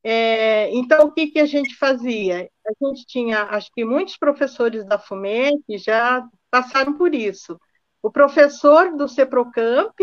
É, 0.03 0.71
então, 0.75 1.07
o 1.07 1.13
que, 1.13 1.29
que 1.29 1.41
a 1.41 1.47
gente 1.47 1.77
fazia? 1.77 2.51
A 2.67 2.87
gente 2.87 3.07
tinha, 3.07 3.43
acho 3.45 3.71
que 3.73 3.85
muitos 3.85 4.17
professores 4.17 4.85
da 4.87 4.99
FUMEC 4.99 5.63
já 5.79 6.27
passaram 6.51 6.95
por 6.95 7.15
isso. 7.15 7.59
O 8.03 8.11
professor 8.11 8.97
do 8.97 9.09
CEPROCAMP, 9.09 9.95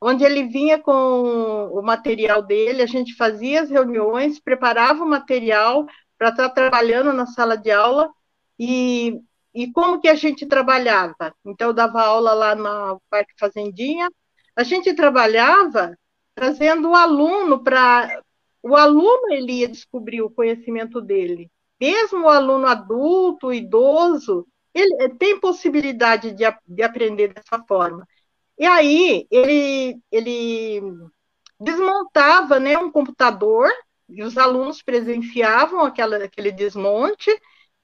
onde 0.00 0.24
ele 0.24 0.44
vinha 0.44 0.78
com 0.80 1.70
o 1.72 1.82
material 1.82 2.42
dele, 2.42 2.82
a 2.82 2.86
gente 2.86 3.14
fazia 3.14 3.62
as 3.62 3.70
reuniões, 3.70 4.40
preparava 4.40 5.02
o 5.02 5.08
material 5.08 5.86
para 6.18 6.30
estar 6.30 6.50
trabalhando 6.50 7.12
na 7.12 7.26
sala 7.26 7.56
de 7.56 7.70
aula 7.70 8.10
e, 8.58 9.20
e 9.54 9.70
como 9.72 10.00
que 10.00 10.08
a 10.08 10.14
gente 10.14 10.46
trabalhava? 10.46 11.34
Então, 11.44 11.68
eu 11.68 11.74
dava 11.74 12.02
aula 12.02 12.32
lá 12.32 12.54
no 12.54 13.00
Parque 13.10 13.34
Fazendinha, 13.38 14.10
a 14.54 14.62
gente 14.62 14.94
trabalhava 14.94 15.96
trazendo 16.34 16.90
o 16.90 16.94
aluno 16.94 17.62
para 17.62 18.22
o 18.62 18.74
aluno 18.74 19.32
ele 19.32 19.60
ia 19.60 19.68
descobrir 19.68 20.22
o 20.22 20.30
conhecimento 20.30 21.00
dele. 21.00 21.50
Mesmo 21.80 22.24
o 22.24 22.28
aluno 22.28 22.66
adulto, 22.66 23.52
idoso, 23.52 24.46
ele 24.74 25.08
tem 25.10 25.38
possibilidade 25.38 26.32
de, 26.32 26.44
de 26.66 26.82
aprender 26.82 27.32
dessa 27.32 27.62
forma. 27.66 28.06
E 28.58 28.64
aí 28.64 29.26
ele, 29.30 30.00
ele 30.10 30.80
desmontava 31.60 32.58
né, 32.58 32.78
um 32.78 32.90
computador, 32.90 33.70
e 34.08 34.22
os 34.22 34.38
alunos 34.38 34.82
presenciavam 34.82 35.80
aquela, 35.80 36.16
aquele 36.24 36.52
desmonte, 36.52 37.30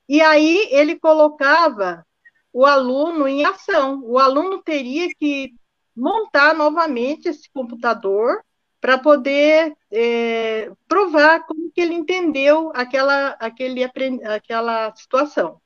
e 0.08 0.20
aí 0.20 0.68
ele 0.70 0.98
colocava 0.98 2.06
o 2.52 2.66
aluno 2.66 3.26
em 3.26 3.44
ação. 3.44 4.02
O 4.04 4.18
aluno 4.18 4.62
teria 4.62 5.08
que 5.18 5.54
montar 5.96 6.54
novamente 6.54 7.28
esse 7.28 7.50
computador 7.52 8.42
para 8.80 8.98
poder 8.98 9.76
é, 9.90 10.70
provar 10.88 11.46
como 11.46 11.70
que 11.70 11.80
ele 11.80 11.94
entendeu 11.94 12.72
aquela, 12.74 13.28
aquele, 13.38 13.84
aquela 13.84 14.94
situação. 14.96 15.60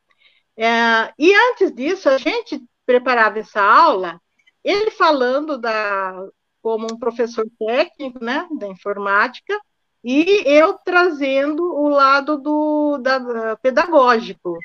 É, 0.57 1.13
e 1.19 1.35
antes 1.35 1.75
disso, 1.75 2.09
a 2.09 2.19
gente 2.19 2.63
preparava 2.85 3.39
essa 3.39 3.61
aula, 3.61 4.21
ele 4.67 4.91
falando 4.91 5.57
da, 5.59 6.27
como 6.61 6.87
um 6.93 6.99
professor 6.99 7.47
técnico, 7.59 8.23
né, 8.23 8.49
da 8.59 8.67
informática, 8.67 9.59
e 10.03 10.43
eu 10.47 10.75
trazendo 10.85 11.63
o 11.63 11.89
lado 11.89 12.39
do 12.39 12.99
da, 12.99 13.57
pedagógico. 13.57 14.59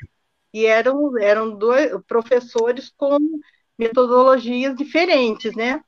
E 0.52 0.66
eram, 0.66 1.16
eram 1.18 1.56
dois 1.56 1.92
professores 2.06 2.92
com 2.96 3.18
metodologias 3.78 4.76
diferentes, 4.76 5.54
né? 5.56 5.80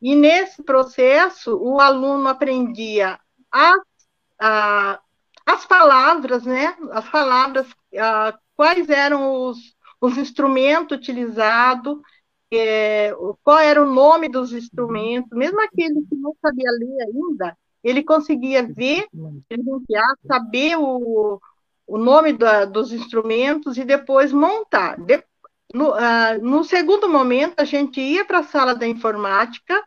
E 0.00 0.14
nesse 0.14 0.62
processo, 0.62 1.56
o 1.56 1.80
aluno 1.80 2.28
aprendia 2.28 3.18
a, 3.50 3.74
a, 4.40 5.00
as 5.46 5.66
palavras, 5.66 6.44
né? 6.44 6.76
As 6.92 7.08
palavras, 7.08 7.66
a, 7.98 8.38
quais 8.54 8.88
eram 8.88 9.46
os, 9.46 9.58
os 10.00 10.16
instrumentos 10.18 10.98
utilizados, 10.98 11.98
é, 12.52 13.12
qual 13.42 13.58
era 13.58 13.82
o 13.82 13.92
nome 13.92 14.28
dos 14.28 14.52
instrumentos, 14.52 15.36
mesmo 15.36 15.60
aquele 15.60 16.02
que 16.08 16.14
não 16.16 16.34
sabia 16.40 16.70
ler 16.70 17.02
ainda, 17.02 17.56
ele 17.82 18.02
conseguia 18.02 18.62
ver, 18.66 19.06
identificar, 19.12 20.14
saber 20.26 20.76
o, 20.78 21.40
o 21.86 21.98
nome 21.98 22.32
da, 22.32 22.64
dos 22.64 22.92
instrumentos 22.92 23.76
e 23.76 23.84
depois 23.84 24.32
montar. 24.32 24.98
De, 24.98 25.22
no, 25.72 25.90
uh, 25.90 26.38
no, 26.40 26.64
segundo 26.64 27.08
momento, 27.08 27.54
a 27.58 27.64
gente 27.64 28.00
ia 28.00 28.24
para 28.24 28.38
a 28.38 28.44
sala 28.44 28.74
da 28.74 28.86
informática, 28.86 29.82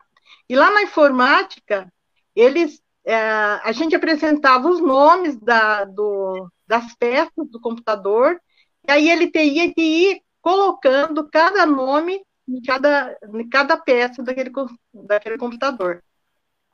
e 0.48 0.56
lá 0.56 0.70
na 0.72 0.84
informática, 0.84 1.92
eles, 2.36 2.76
uh, 3.08 3.62
a 3.64 3.72
gente 3.72 3.96
apresentava 3.96 4.70
os 4.70 4.80
nomes 4.80 5.36
da, 5.38 5.84
do, 5.86 6.50
das 6.68 6.94
peças 6.96 7.50
do 7.50 7.60
computador, 7.60 8.40
e 8.88 8.92
aí 8.92 9.10
ele 9.10 9.32
teria 9.32 9.74
que 9.74 9.82
ir 9.82 10.22
colocando 10.40 11.28
cada 11.30 11.66
nome 11.66 12.22
em 12.48 12.62
cada, 12.62 13.18
em 13.34 13.50
cada 13.50 13.78
peça 13.78 14.24
daquele, 14.24 14.52
daquele 14.94 15.38
computador. 15.38 16.04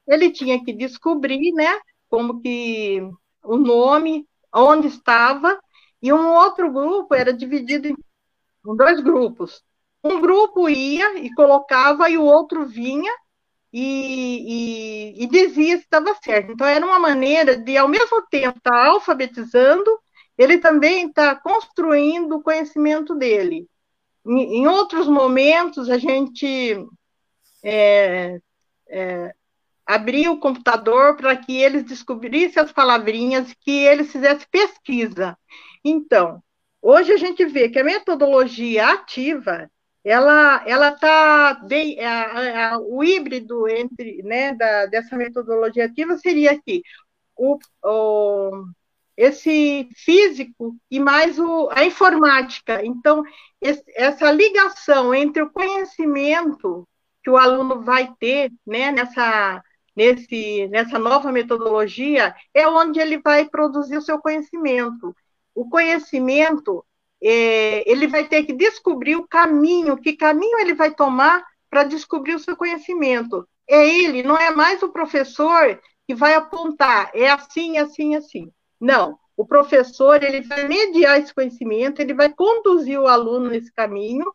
Ele 0.08 0.32
tinha 0.32 0.64
que 0.64 0.74
descobrir, 0.74 1.52
né, 1.54 1.80
como 2.10 2.42
que 2.42 3.02
o 3.44 3.58
nome, 3.58 4.28
onde 4.54 4.88
estava, 4.88 5.60
e 6.02 6.12
um 6.14 6.34
outro 6.34 6.72
grupo 6.72 7.16
era 7.16 7.34
dividido 7.34 7.88
em 7.88 7.96
dois 8.76 9.00
grupos. 9.02 9.64
Um 10.04 10.20
grupo 10.20 10.70
ia 10.70 11.20
e 11.20 11.34
colocava, 11.34 12.10
e 12.10 12.18
o 12.18 12.24
outro 12.24 12.66
vinha 12.66 13.12
e, 13.74 15.16
e, 15.20 15.24
e 15.24 15.28
dizia 15.28 15.78
se 15.78 15.84
estava 15.84 16.14
certo. 16.24 16.52
Então, 16.52 16.68
era 16.68 16.86
uma 16.86 17.00
maneira 17.00 17.58
de, 17.58 17.76
ao 17.78 17.88
mesmo 17.88 18.22
tempo, 18.30 18.58
estar 18.58 18.72
tá 18.72 18.86
alfabetizando, 18.88 20.00
ele 20.38 20.60
também 20.60 21.08
está 21.08 21.36
construindo 21.36 22.38
o 22.38 22.44
conhecimento 22.44 23.16
dele. 23.16 23.68
Em, 24.26 24.68
outros 24.68 25.08
momentos, 25.08 25.90
a 25.90 25.98
gente 25.98 26.86
é, 27.64 28.40
é, 28.90 29.34
abria 29.86 30.32
o 30.32 30.40
computador 30.40 31.16
para 31.18 31.36
que 31.36 31.62
eles 31.62 31.84
descobrissem 31.84 32.64
as 32.64 32.72
palavrinhas, 32.72 33.54
que 33.62 33.86
eles 33.86 34.12
fizessem 34.12 34.48
pesquisa. 34.52 35.38
Então, 35.84 36.42
Hoje 36.84 37.14
a 37.14 37.18
gente 37.18 37.46
vê 37.46 37.70
que 37.70 37.80
a 37.80 37.84
metodologia 37.84 38.90
ativa, 38.92 39.72
ela 40.04 40.62
ela 40.68 40.90
está 40.90 41.58
o 42.90 43.02
híbrido 43.02 43.70
entre 43.70 44.22
né 44.24 44.54
da, 44.54 44.86
dessa 44.88 45.16
metodologia 45.16 45.86
ativa 45.86 46.18
seria 46.18 46.52
aqui 46.52 46.84
o, 47.38 47.58
o 47.84 48.66
esse 49.18 49.88
físico 49.96 50.76
e 50.90 51.00
mais 51.00 51.40
o, 51.40 51.70
a 51.72 51.86
informática. 51.86 52.84
Então, 52.84 53.24
esse, 53.62 53.84
essa 53.96 54.32
ligação 54.32 55.14
entre 55.14 55.42
o 55.44 55.52
conhecimento 55.52 56.88
que 57.24 57.30
o 57.30 57.38
aluno 57.38 57.82
vai 57.82 58.14
ter 58.20 58.52
né, 58.66 58.92
nessa, 58.92 59.64
nesse, 59.96 60.68
nessa 60.68 61.00
nova 61.00 61.32
metodologia 61.32 62.36
é 62.54 62.68
onde 62.68 63.00
ele 63.00 63.20
vai 63.20 63.46
produzir 63.48 63.98
o 63.98 64.02
seu 64.02 64.20
conhecimento 64.20 65.16
o 65.56 65.70
conhecimento, 65.70 66.84
é, 67.22 67.90
ele 67.90 68.08
vai 68.08 68.28
ter 68.28 68.44
que 68.44 68.54
descobrir 68.54 69.16
o 69.16 69.28
caminho, 69.28 69.98
que 69.98 70.14
caminho 70.14 70.60
ele 70.60 70.74
vai 70.74 70.94
tomar 70.94 71.46
para 71.70 71.84
descobrir 71.84 72.36
o 72.36 72.40
seu 72.40 72.56
conhecimento. 72.56 73.48
É 73.68 73.88
ele, 73.88 74.24
não 74.24 74.38
é 74.38 74.52
mais 74.52 74.82
o 74.84 74.90
professor 74.90 75.80
que 76.08 76.14
vai 76.14 76.34
apontar, 76.34 77.12
é 77.14 77.30
assim, 77.30 77.78
assim, 77.78 78.16
assim. 78.16 78.52
Não, 78.84 79.18
o 79.38 79.46
professor 79.46 80.22
ele 80.22 80.42
vai 80.42 80.68
mediar 80.68 81.18
esse 81.18 81.34
conhecimento, 81.34 82.02
ele 82.02 82.14
vai 82.14 82.34
conduzir 82.34 83.00
o 83.00 83.08
aluno 83.08 83.50
nesse 83.50 83.72
caminho 83.72 84.26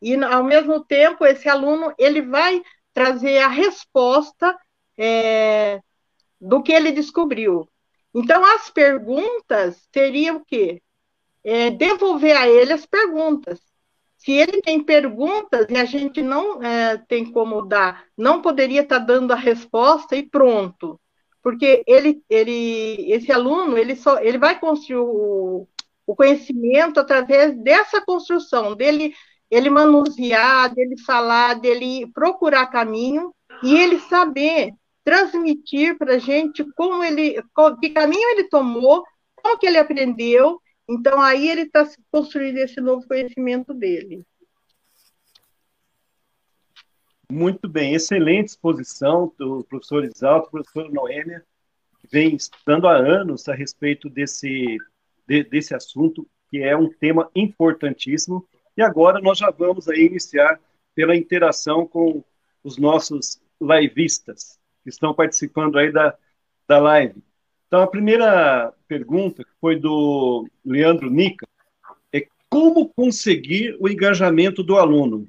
e 0.00 0.14
ao 0.24 0.42
mesmo 0.42 0.82
tempo 0.82 1.26
esse 1.26 1.46
aluno 1.46 1.92
ele 1.98 2.22
vai 2.22 2.62
trazer 2.94 3.36
a 3.40 3.48
resposta 3.48 4.58
é, 4.96 5.82
do 6.40 6.62
que 6.62 6.72
ele 6.72 6.90
descobriu. 6.90 7.68
Então, 8.14 8.42
as 8.42 8.70
perguntas 8.70 9.86
seriam 9.92 10.36
o 10.36 10.44
quê? 10.44 10.82
É, 11.44 11.68
devolver 11.70 12.34
a 12.34 12.48
ele 12.48 12.72
as 12.72 12.86
perguntas. 12.86 13.60
Se 14.16 14.32
ele 14.32 14.62
tem 14.62 14.82
perguntas 14.82 15.66
e 15.68 15.76
a 15.76 15.84
gente 15.84 16.22
não 16.22 16.62
é, 16.62 16.96
tem 17.06 17.30
como 17.30 17.60
dar, 17.60 18.06
não 18.16 18.40
poderia 18.40 18.80
estar 18.80 19.00
dando 19.00 19.32
a 19.32 19.36
resposta 19.36 20.16
e 20.16 20.26
pronto. 20.26 20.98
Porque 21.48 21.82
ele, 21.86 22.22
ele, 22.28 23.10
esse 23.10 23.32
aluno, 23.32 23.78
ele, 23.78 23.96
só, 23.96 24.20
ele 24.20 24.36
vai 24.36 24.60
construir 24.60 24.98
o, 24.98 25.66
o 26.06 26.14
conhecimento 26.14 27.00
através 27.00 27.56
dessa 27.56 28.04
construção, 28.04 28.76
dele 28.76 29.14
ele 29.50 29.70
manusear, 29.70 30.74
dele 30.74 31.00
falar, 31.06 31.54
dele 31.54 32.06
procurar 32.12 32.66
caminho 32.66 33.34
e 33.62 33.74
ele 33.74 33.98
saber 33.98 34.74
transmitir 35.02 35.96
para 35.96 36.16
a 36.16 36.18
gente 36.18 36.62
como 36.74 37.02
ele, 37.02 37.42
que 37.80 37.88
caminho 37.88 38.28
ele 38.32 38.44
tomou, 38.50 39.02
como 39.34 39.56
que 39.56 39.66
ele 39.66 39.78
aprendeu. 39.78 40.60
Então, 40.86 41.18
aí 41.18 41.48
ele 41.48 41.62
está 41.62 41.88
construindo 42.12 42.58
esse 42.58 42.78
novo 42.78 43.08
conhecimento 43.08 43.72
dele. 43.72 44.22
Muito 47.30 47.68
bem, 47.68 47.94
excelente 47.94 48.48
exposição 48.48 49.30
do 49.38 49.62
professor 49.64 50.02
Isalto, 50.02 50.50
professor 50.50 50.90
Noêmia, 50.90 51.44
que 52.00 52.08
vem 52.10 52.34
estudando 52.34 52.88
há 52.88 52.96
anos 52.96 53.46
a 53.50 53.54
respeito 53.54 54.08
desse, 54.08 54.78
de, 55.26 55.44
desse 55.44 55.74
assunto, 55.74 56.26
que 56.50 56.62
é 56.62 56.74
um 56.74 56.90
tema 56.90 57.30
importantíssimo. 57.36 58.48
E 58.74 58.80
agora 58.80 59.20
nós 59.20 59.36
já 59.36 59.50
vamos 59.50 59.90
aí 59.90 60.06
iniciar 60.06 60.58
pela 60.94 61.14
interação 61.14 61.86
com 61.86 62.24
os 62.64 62.78
nossos 62.78 63.38
liveistas 63.60 64.58
que 64.82 64.88
estão 64.88 65.12
participando 65.12 65.78
aí 65.78 65.92
da, 65.92 66.16
da 66.66 66.78
live. 66.78 67.22
Então, 67.66 67.82
a 67.82 67.86
primeira 67.86 68.72
pergunta, 68.88 69.44
que 69.44 69.50
foi 69.60 69.76
do 69.76 70.48
Leandro 70.64 71.10
Nica, 71.10 71.46
é 72.10 72.26
como 72.48 72.88
conseguir 72.88 73.76
o 73.78 73.86
engajamento 73.86 74.62
do 74.62 74.76
aluno? 74.76 75.28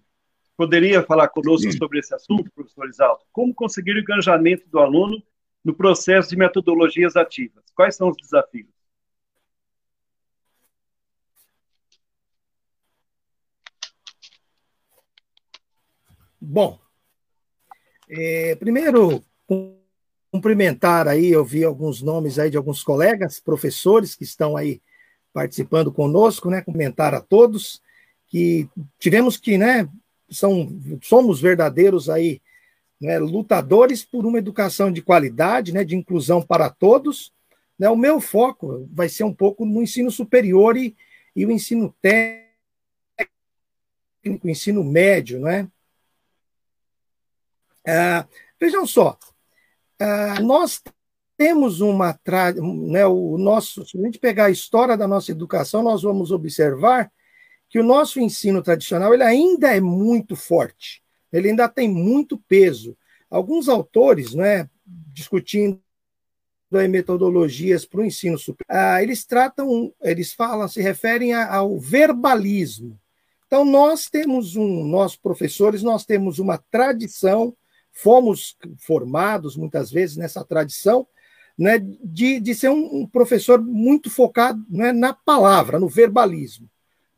Poderia 0.60 1.02
falar 1.02 1.30
conosco 1.30 1.72
sobre 1.72 2.00
esse 2.00 2.14
assunto, 2.14 2.52
professor 2.52 2.90
Isalto? 2.90 3.26
Como 3.32 3.56
conseguir 3.56 3.94
o 3.94 4.00
engajamento 4.00 4.68
do 4.68 4.78
aluno 4.78 5.24
no 5.64 5.74
processo 5.74 6.32
de 6.32 6.36
metodologias 6.36 7.16
ativas? 7.16 7.64
Quais 7.74 7.96
são 7.96 8.10
os 8.10 8.18
desafios? 8.18 8.68
Bom, 16.42 16.78
é, 18.10 18.54
primeiro, 18.56 19.24
cumprimentar 20.30 21.08
aí, 21.08 21.32
eu 21.32 21.46
vi 21.46 21.64
alguns 21.64 22.02
nomes 22.02 22.38
aí 22.38 22.50
de 22.50 22.58
alguns 22.58 22.84
colegas, 22.84 23.40
professores 23.40 24.14
que 24.14 24.26
estão 24.26 24.58
aí 24.58 24.82
participando 25.32 25.90
conosco, 25.90 26.50
né? 26.50 26.62
Cumprimentar 26.62 27.14
a 27.14 27.22
todos 27.22 27.82
que 28.28 28.68
tivemos 29.00 29.38
que, 29.38 29.58
né? 29.58 29.90
São, 30.32 30.70
somos 31.02 31.42
verdadeiros 31.42 32.10
aí 32.10 32.42
né, 33.00 33.18
lutadores 33.18 34.04
por 34.04 34.26
uma 34.26 34.38
educação 34.38 34.92
de 34.92 35.02
qualidade, 35.02 35.74
né, 35.74 35.84
de 35.84 35.96
inclusão 35.96 36.42
para 36.42 36.70
todos. 36.70 37.34
Né, 37.78 37.90
o 37.90 37.96
meu 37.96 38.20
foco 38.20 38.88
vai 38.92 39.08
ser 39.08 39.24
um 39.24 39.34
pouco 39.34 39.66
no 39.66 39.82
ensino 39.82 40.12
superior 40.12 40.76
e, 40.76 40.96
e 41.36 41.46
o 41.46 41.52
ensino 41.52 41.96
técnico, 42.02 42.50
o 44.44 44.50
ensino 44.50 44.84
médio, 44.84 45.40
né? 45.40 45.68
Ah, 47.88 48.28
vejam 48.60 48.86
só, 48.86 49.18
ah, 49.98 50.42
nós 50.42 50.84
temos 51.38 51.80
uma 51.80 52.20
né, 52.92 53.06
o 53.06 53.38
nosso, 53.38 53.86
se 53.86 53.98
a 53.98 54.02
gente 54.02 54.20
pegar 54.20 54.46
a 54.46 54.52
história 54.52 54.98
da 54.98 55.08
nossa 55.08 55.32
educação, 55.32 55.82
nós 55.82 56.04
vamos 56.04 56.32
observar 56.32 57.10
que 57.70 57.80
o 57.80 57.84
nosso 57.84 58.20
ensino 58.20 58.62
tradicional 58.62 59.14
ele 59.14 59.24
ainda 59.24 59.76
é 59.76 59.80
muito 59.80 60.36
forte 60.36 61.02
ele 61.32 61.50
ainda 61.50 61.68
tem 61.70 61.88
muito 61.88 62.38
peso. 62.38 62.98
Alguns 63.30 63.70
autores, 63.70 64.34
né, 64.34 64.70
discutindo 64.86 65.80
metodologias 66.72 67.86
para 67.86 68.02
o 68.02 68.06
ensino 68.06 68.38
superior, 68.38 68.66
ah, 68.70 69.02
eles 69.02 69.26
tratam, 69.26 69.92
eles 70.02 70.34
falam, 70.34 70.68
se 70.68 70.82
referem 70.82 71.34
ao 71.34 71.80
verbalismo. 71.80 73.00
Então, 73.48 73.66
nós 73.66 74.08
temos 74.08 74.56
um, 74.56 74.84
nós 74.84 75.16
professores, 75.16 75.82
nós 75.82 76.06
temos 76.06 76.38
uma 76.38 76.60
tradição, 76.70 77.56
fomos 77.92 78.56
formados 78.78 79.58
muitas 79.58 79.90
vezes 79.90 80.16
nessa 80.16 80.44
tradição, 80.44 81.08
né, 81.58 81.80
de, 81.80 82.40
de 82.40 82.54
ser 82.54 82.70
um, 82.70 83.02
um 83.02 83.08
professor 83.08 83.60
muito 83.60 84.10
focado 84.10 84.64
né, 84.70 84.92
na 84.92 85.12
palavra, 85.14 85.80
no 85.80 85.90
verbalismo. 85.90 86.70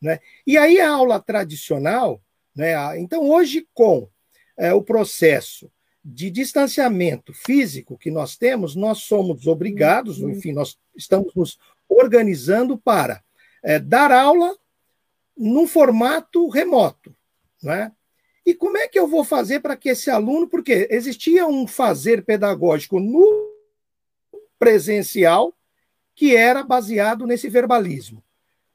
Né? 0.02 0.20
E 0.46 0.58
aí 0.58 0.80
a 0.80 0.90
aula 0.90 1.20
tradicional, 1.20 2.22
né? 2.56 2.74
Então, 3.00 3.30
hoje, 3.30 3.68
com 3.74 4.10
é, 4.58 4.74
o 4.74 4.82
processo 4.82 5.72
de 6.04 6.32
distanciamento 6.32 7.34
físico 7.34 7.98
que 7.98 8.10
nós 8.10 8.36
temos, 8.36 8.76
nós 8.76 9.00
somos 9.00 9.46
obrigados, 9.48 10.20
uhum. 10.20 10.32
enfim, 10.32 10.52
nós 10.52 10.78
estamos 10.96 11.34
nos 11.36 11.60
organizando 11.88 12.78
para 12.78 13.24
é, 13.64 13.80
dar 13.80 14.12
aula 14.12 14.58
num 15.38 15.68
formato 15.68 16.50
remoto. 16.50 17.16
Né? 17.62 17.92
E 18.46 18.54
como 18.56 18.78
é 18.78 18.88
que 18.88 18.98
eu 18.98 19.08
vou 19.08 19.24
fazer 19.24 19.60
para 19.60 19.76
que 19.76 19.90
esse 19.90 20.10
aluno, 20.10 20.48
porque 20.48 20.88
existia 20.90 21.46
um 21.46 21.68
fazer 21.68 22.24
pedagógico 22.26 23.00
no 23.00 23.52
presencial 24.58 25.54
que 26.16 26.36
era 26.36 26.64
baseado 26.64 27.26
nesse 27.26 27.50
verbalismo. 27.50 28.24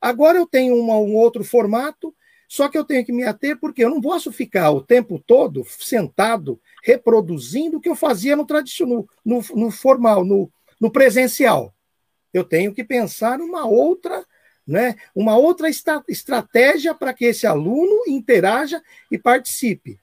Agora 0.07 0.39
eu 0.39 0.47
tenho 0.47 0.77
uma, 0.77 0.97
um 0.99 1.17
outro 1.17 1.43
formato 1.43 2.15
só 2.49 2.69
que 2.69 2.79
eu 2.79 2.85
tenho 2.85 3.05
que 3.05 3.13
me 3.13 3.25
ater 3.25 3.59
porque 3.59 3.83
eu 3.83 3.91
não 3.91 4.01
posso 4.01 4.31
ficar 4.31 4.71
o 4.71 4.81
tempo 4.81 5.19
todo 5.19 5.65
sentado 5.65 6.61
reproduzindo 6.85 7.79
o 7.79 7.81
que 7.81 7.89
eu 7.89 7.97
fazia 7.97 8.37
no 8.37 8.47
tradicional, 8.47 9.05
no, 9.25 9.43
no 9.55 9.69
formal, 9.69 10.25
no, 10.25 10.49
no 10.81 10.89
presencial. 10.89 11.75
Eu 12.33 12.45
tenho 12.45 12.73
que 12.73 12.85
pensar 12.85 13.37
numa 13.37 13.67
outra, 13.67 14.25
né, 14.65 14.95
uma 15.13 15.37
outra 15.37 15.69
esta, 15.69 16.01
estratégia 16.09 16.95
para 16.95 17.13
que 17.13 17.25
esse 17.25 17.45
aluno 17.45 18.05
interaja 18.07 18.81
e 19.11 19.19
participe. 19.19 19.99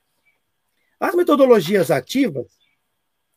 As 1.00 1.16
metodologias 1.16 1.89
ativas, 1.92 2.48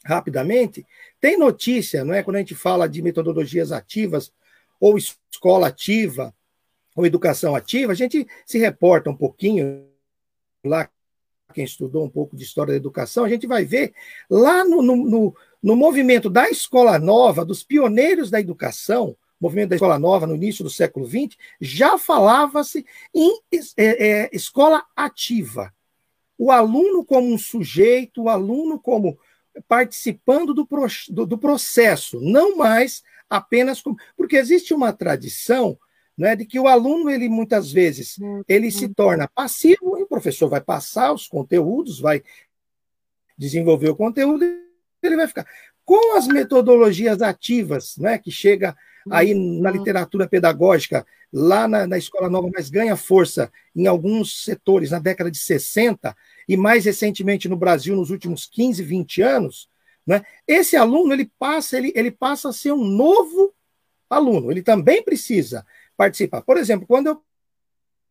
rapidamente, 0.05 0.85
tem 1.20 1.38
notícia, 1.38 2.05
não 2.05 2.12
é? 2.12 2.24
Quando 2.24 2.37
a 2.37 2.40
gente 2.40 2.57
fala 2.57 2.88
de 2.88 3.02
metodologias 3.02 3.70
ativas 3.70 4.33
ou 4.81 4.98
escola 4.98 5.68
ativa, 5.68 6.35
ou 6.96 7.04
educação 7.04 7.54
ativa, 7.54 7.92
a 7.92 7.94
gente 7.94 8.26
se 8.46 8.59
reporta 8.59 9.11
um 9.11 9.16
pouquinho 9.16 9.87
lá, 10.64 10.88
quem 11.52 11.64
estudou 11.64 12.04
um 12.04 12.11
pouco 12.11 12.35
de 12.35 12.42
história 12.42 12.72
da 12.72 12.76
educação, 12.76 13.24
a 13.24 13.28
gente 13.28 13.46
vai 13.46 13.64
ver 13.64 13.92
lá 14.28 14.64
no, 14.64 14.82
no, 14.82 14.96
no, 14.96 15.37
no 15.62 15.76
movimento 15.76 16.30
da 16.30 16.48
escola 16.50 16.98
nova, 16.98 17.44
dos 17.44 17.62
pioneiros 17.62 18.30
da 18.30 18.40
educação, 18.40 19.16
movimento 19.38 19.70
da 19.70 19.76
escola 19.76 19.98
nova 19.98 20.26
no 20.26 20.35
início 20.35 20.64
do 20.64 20.70
século 20.70 21.06
XX, 21.06 21.37
já 21.61 21.98
falava-se 21.98 22.85
em 23.14 23.38
é, 23.76 24.09
é, 24.09 24.30
escola 24.32 24.82
ativa. 24.96 25.72
O 26.38 26.50
aluno 26.50 27.04
como 27.04 27.32
um 27.32 27.38
sujeito, 27.38 28.24
o 28.24 28.28
aluno 28.28 28.78
como 28.78 29.18
participando 29.68 30.52
do, 30.52 30.66
do, 31.11 31.26
do 31.26 31.38
processo, 31.38 32.20
não 32.20 32.56
mais 32.56 33.02
apenas 33.28 33.80
como. 33.80 33.96
Porque 34.16 34.37
existe 34.37 34.74
uma 34.74 34.92
tradição 34.92 35.78
né, 36.16 36.35
de 36.35 36.46
que 36.46 36.59
o 36.59 36.66
aluno, 36.66 37.11
ele 37.11 37.29
muitas 37.29 37.70
vezes, 37.70 38.16
ele 38.48 38.70
se 38.70 38.88
torna 38.88 39.29
passivo, 39.29 39.98
e 39.98 40.02
o 40.02 40.07
professor 40.07 40.48
vai 40.48 40.61
passar 40.61 41.12
os 41.12 41.29
conteúdos, 41.29 42.00
vai 42.00 42.22
desenvolver 43.37 43.90
o 43.90 43.96
conteúdo, 43.96 44.44
ele 45.02 45.16
vai 45.16 45.29
ficar. 45.29 45.46
Com 45.85 46.16
as 46.16 46.26
metodologias 46.26 47.20
ativas, 47.20 47.96
né, 47.98 48.18
que 48.18 48.31
chega 48.31 48.74
aí 49.11 49.35
na 49.35 49.70
literatura 49.70 50.26
pedagógica, 50.26 51.07
lá 51.33 51.68
na, 51.68 51.87
na 51.87 51.98
Escola 51.98 52.31
Nova, 52.31 52.48
mas 52.52 52.70
ganha 52.70 52.96
força 52.96 53.52
em 53.74 53.87
alguns 53.87 54.42
setores 54.42 54.90
na 54.90 54.98
década 54.98 55.31
de 55.31 55.38
60, 55.38 56.16
e 56.48 56.57
mais 56.57 56.87
recentemente 56.87 57.48
no 57.48 57.57
Brasil, 57.57 57.94
nos 57.94 58.11
últimos 58.11 58.46
15, 58.46 58.83
20 58.83 59.22
anos, 59.22 59.68
né, 60.07 60.22
esse 60.46 60.76
aluno 60.76 61.12
ele 61.12 61.31
passa, 61.38 61.76
ele, 61.76 61.92
ele 61.94 62.11
passa 62.11 62.48
a 62.48 62.52
ser 62.52 62.72
um 62.72 62.85
novo 62.85 63.52
aluno, 64.09 64.50
ele 64.50 64.62
também 64.62 65.02
precisa 65.02 65.64
participar. 65.96 66.42
Por 66.42 66.56
exemplo, 66.56 66.87
quando 66.87 67.09
eu 67.09 67.22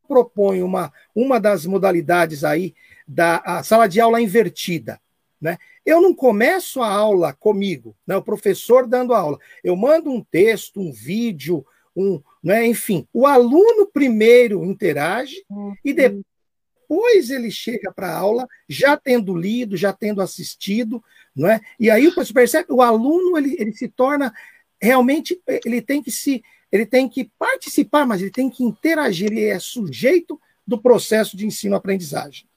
proponho 0.08 0.66
uma, 0.66 0.92
uma 1.14 1.40
das 1.40 1.66
modalidades 1.66 2.44
aí 2.44 2.74
da 3.08 3.62
sala 3.64 3.88
de 3.88 4.00
aula 4.00 4.22
invertida, 4.22 5.00
né? 5.40 5.58
Eu 5.86 6.02
não 6.02 6.16
começo 6.16 6.82
a 6.82 6.90
aula 6.90 7.34
comigo, 7.34 7.96
né? 8.08 8.16
O 8.16 8.24
professor 8.24 8.88
dando 8.88 9.14
aula. 9.14 9.38
Eu 9.64 9.76
mando 9.76 10.10
um 10.10 10.24
texto, 10.24 10.80
um 10.80 10.92
vídeo, 10.92 11.66
um, 11.96 12.22
né? 12.44 12.66
Enfim, 12.66 13.08
o 13.14 13.28
aluno 13.28 13.88
primeiro 13.88 14.64
interage 14.66 15.44
uhum. 15.50 15.76
e 15.84 15.94
depois 15.94 17.30
ele 17.30 17.52
chega 17.52 17.92
para 17.92 18.08
a 18.08 18.18
aula 18.18 18.48
já 18.68 18.98
tendo 18.98 19.36
lido, 19.36 19.78
já 19.78 19.94
tendo 19.94 20.22
assistido, 20.22 21.04
não 21.36 21.48
é? 21.48 21.60
E 21.80 21.92
aí 21.92 22.10
você 22.10 22.34
percebe 22.34 22.72
o 22.72 22.82
aluno 22.82 23.38
ele, 23.38 23.56
ele 23.60 23.74
se 23.74 23.88
torna 23.88 24.34
realmente 24.82 25.42
ele 25.66 25.82
tem 25.82 26.02
que 26.02 26.12
se 26.12 26.44
ele 26.76 26.86
tem 26.86 27.08
que 27.08 27.32
participar, 27.40 28.06
mas 28.06 28.22
ele 28.22 28.32
tem 28.32 28.50
que 28.50 28.64
interagir, 28.64 29.32
ele 29.32 29.46
é 29.46 29.58
sujeito 29.60 30.40
do 30.68 30.78
processo 30.78 31.38
de 31.38 31.46
ensino-aprendizagem. 31.46 32.48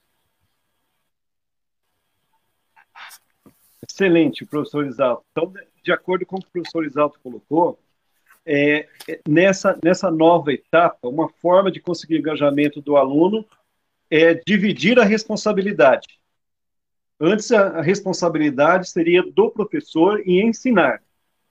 Excelente, 3.87 4.45
professor 4.45 4.85
Isalto. 4.85 5.23
Então, 5.31 5.53
de 5.83 5.91
acordo 5.91 6.25
com 6.25 6.35
o 6.35 6.39
que 6.39 6.47
o 6.47 6.51
professor 6.51 6.85
Isalto 6.85 7.19
colocou, 7.21 7.79
é, 8.45 8.87
é, 9.07 9.21
nessa, 9.27 9.77
nessa 9.83 10.11
nova 10.11 10.51
etapa, 10.51 11.07
uma 11.07 11.29
forma 11.29 11.71
de 11.71 11.79
conseguir 11.79 12.17
engajamento 12.17 12.81
do 12.81 12.97
aluno 12.97 13.45
é 14.09 14.33
dividir 14.33 14.99
a 14.99 15.05
responsabilidade. 15.05 16.19
Antes, 17.19 17.51
a, 17.51 17.79
a 17.79 17.81
responsabilidade 17.81 18.89
seria 18.89 19.23
do 19.23 19.49
professor 19.51 20.21
em 20.25 20.47
ensinar. 20.47 21.01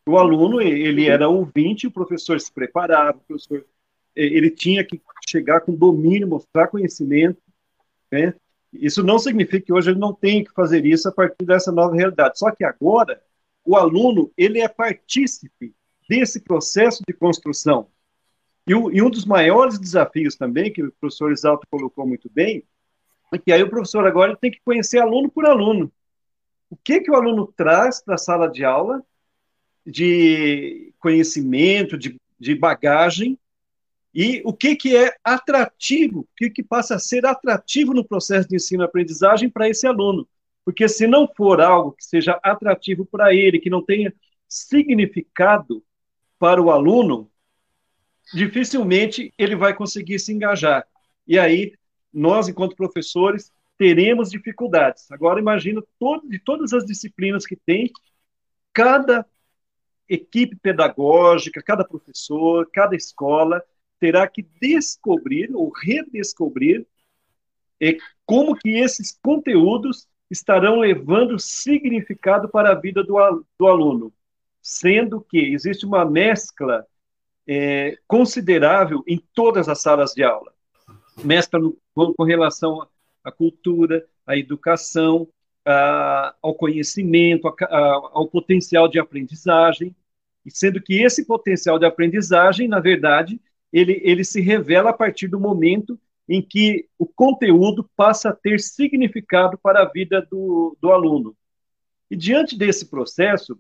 O 0.09 0.17
aluno, 0.17 0.59
ele 0.63 1.07
era 1.07 1.29
ouvinte, 1.29 1.87
o 1.87 1.91
professor 1.91 2.41
se 2.41 2.51
preparava, 2.51 3.19
o 3.19 3.21
professor 3.21 3.67
ele 4.17 4.51
tinha 4.51 4.83
que 4.83 4.99
chegar 5.29 5.61
com 5.61 5.75
domínio, 5.75 6.27
mostrar 6.27 6.69
conhecimento, 6.69 7.39
né? 8.11 8.35
Isso 8.73 9.03
não 9.03 9.19
significa 9.19 9.67
que 9.67 9.73
hoje 9.73 9.91
ele 9.91 9.99
não 9.99 10.15
tem 10.15 10.43
que 10.43 10.53
fazer 10.53 10.87
isso 10.87 11.09
a 11.11 11.13
partir 11.13 11.45
dessa 11.45 11.71
nova 11.71 11.95
realidade. 11.95 12.39
Só 12.39 12.51
que 12.51 12.65
agora, 12.65 13.23
o 13.63 13.77
aluno, 13.77 14.33
ele 14.35 14.61
é 14.61 14.69
partícipe 14.69 15.75
desse 16.09 16.41
processo 16.41 17.03
de 17.07 17.13
construção. 17.13 17.89
E, 18.67 18.75
o, 18.75 18.91
e 18.91 19.03
um 19.03 19.11
dos 19.11 19.27
maiores 19.27 19.79
desafios 19.79 20.37
também, 20.37 20.73
que 20.73 20.83
o 20.83 20.93
professor 20.93 21.31
Exalto 21.31 21.67
colocou 21.71 22.07
muito 22.07 22.31
bem, 22.31 22.65
é 23.31 23.37
que 23.37 23.53
aí 23.53 23.63
o 23.63 23.69
professor 23.69 24.07
agora 24.07 24.35
tem 24.37 24.51
que 24.51 24.61
conhecer 24.65 25.01
aluno 25.01 25.31
por 25.31 25.45
aluno. 25.45 25.93
O 26.71 26.77
que, 26.77 27.01
que 27.01 27.11
o 27.11 27.15
aluno 27.15 27.53
traz 27.55 28.03
para 28.03 28.15
a 28.15 28.19
sala 28.19 28.49
de 28.49 28.65
aula 28.65 29.03
de 29.87 30.93
conhecimento, 30.99 31.97
de, 31.97 32.17
de 32.39 32.55
bagagem, 32.55 33.39
e 34.15 34.43
o 34.45 34.53
que, 34.53 34.75
que 34.75 34.97
é 34.97 35.15
atrativo, 35.23 36.21
o 36.21 36.29
que, 36.37 36.51
que 36.51 36.63
passa 36.63 36.97
a 36.97 36.99
ser 36.99 37.25
atrativo 37.27 37.93
no 37.95 38.05
processo 38.05 38.49
de 38.49 38.57
ensino-aprendizagem 38.57 39.49
para 39.49 39.69
esse 39.69 39.87
aluno. 39.87 40.27
Porque 40.65 40.89
se 40.89 41.07
não 41.07 41.27
for 41.27 41.61
algo 41.61 41.93
que 41.93 42.05
seja 42.05 42.39
atrativo 42.43 43.07
para 43.07 43.35
ele, 43.35 43.61
que 43.61 43.71
não 43.71 43.83
tenha 43.83 44.13
significado 44.49 45.85
para 46.39 46.61
o 46.61 46.71
aluno, 46.71 47.31
dificilmente 48.35 49.33
ele 49.39 49.57
vai 49.57 49.75
conseguir 49.75 50.19
se 50.19 50.33
engajar. 50.33 50.87
E 51.27 51.39
aí, 51.39 51.75
nós, 52.13 52.49
enquanto 52.49 52.77
professores, 52.77 53.53
teremos 53.77 54.31
dificuldades. 54.31 55.11
Agora, 55.11 55.41
imagina 55.41 55.83
todo, 55.99 56.29
de 56.29 56.39
todas 56.39 56.73
as 56.73 56.85
disciplinas 56.85 57.47
que 57.47 57.55
tem, 57.57 57.91
cada 58.73 59.25
equipe 60.09 60.57
pedagógica, 60.57 61.63
cada 61.63 61.85
professor, 61.85 62.69
cada 62.73 62.97
escola 62.97 63.63
terá 64.01 64.27
que 64.29 64.43
descobrir 64.61 65.51
ou 65.55 65.71
redescobrir 65.71 66.87
é, 67.81 67.97
como 68.25 68.57
que 68.57 68.71
esses 68.71 69.17
conteúdos 69.23 70.09
estarão 70.31 70.81
levando 70.81 71.39
significado 71.39 72.49
para 72.49 72.73
a 72.73 72.75
vida 72.75 73.03
do, 73.03 73.45
do 73.59 73.67
aluno, 73.67 74.13
sendo 74.61 75.21
que 75.21 75.39
existe 75.39 75.87
uma 75.87 76.05
mescla 76.05 76.87
é, 77.47 77.97
considerável 78.07 79.03
em 79.07 79.23
todas 79.35 79.69
as 79.69 79.81
salas 79.81 80.13
de 80.13 80.23
aula. 80.23 80.53
Mescla 81.25 81.59
no, 81.59 81.77
com, 81.95 82.13
com, 82.13 82.25
relação 82.25 82.87
à 83.25 83.33
cultura, 83.33 84.07
à 84.27 84.37
educação, 84.37 85.27
ao 86.41 86.55
conhecimento, 86.55 87.49
a, 87.49 87.79
ao 88.13 88.29
potencial 88.29 88.89
de 88.89 88.99
aprendizagem, 88.99 89.95
sendo 90.49 90.81
que 90.81 91.03
esse 91.03 91.27
potencial 91.27 91.79
de 91.79 91.85
aprendizagem, 91.85 92.69
na 92.69 92.81
verdade, 92.81 93.41
ele, 93.73 94.01
ele 94.03 94.25
se 94.25 94.41
revela 94.41 94.91
a 94.91 94.95
partir 94.95 95.29
do 95.29 95.39
momento 95.39 95.99
em 96.29 96.43
que 96.43 96.87
o 96.99 97.07
conteúdo 97.07 97.89
passa 97.97 98.31
a 98.31 98.35
ter 98.35 98.61
significado 98.61 99.59
para 99.59 99.83
a 99.83 99.89
vida 99.89 100.27
do, 100.31 100.77
do 100.81 100.91
aluno. 100.91 101.37
E 102.11 102.17
diante 102.17 102.57
desse 102.57 102.87
processo, 102.87 103.59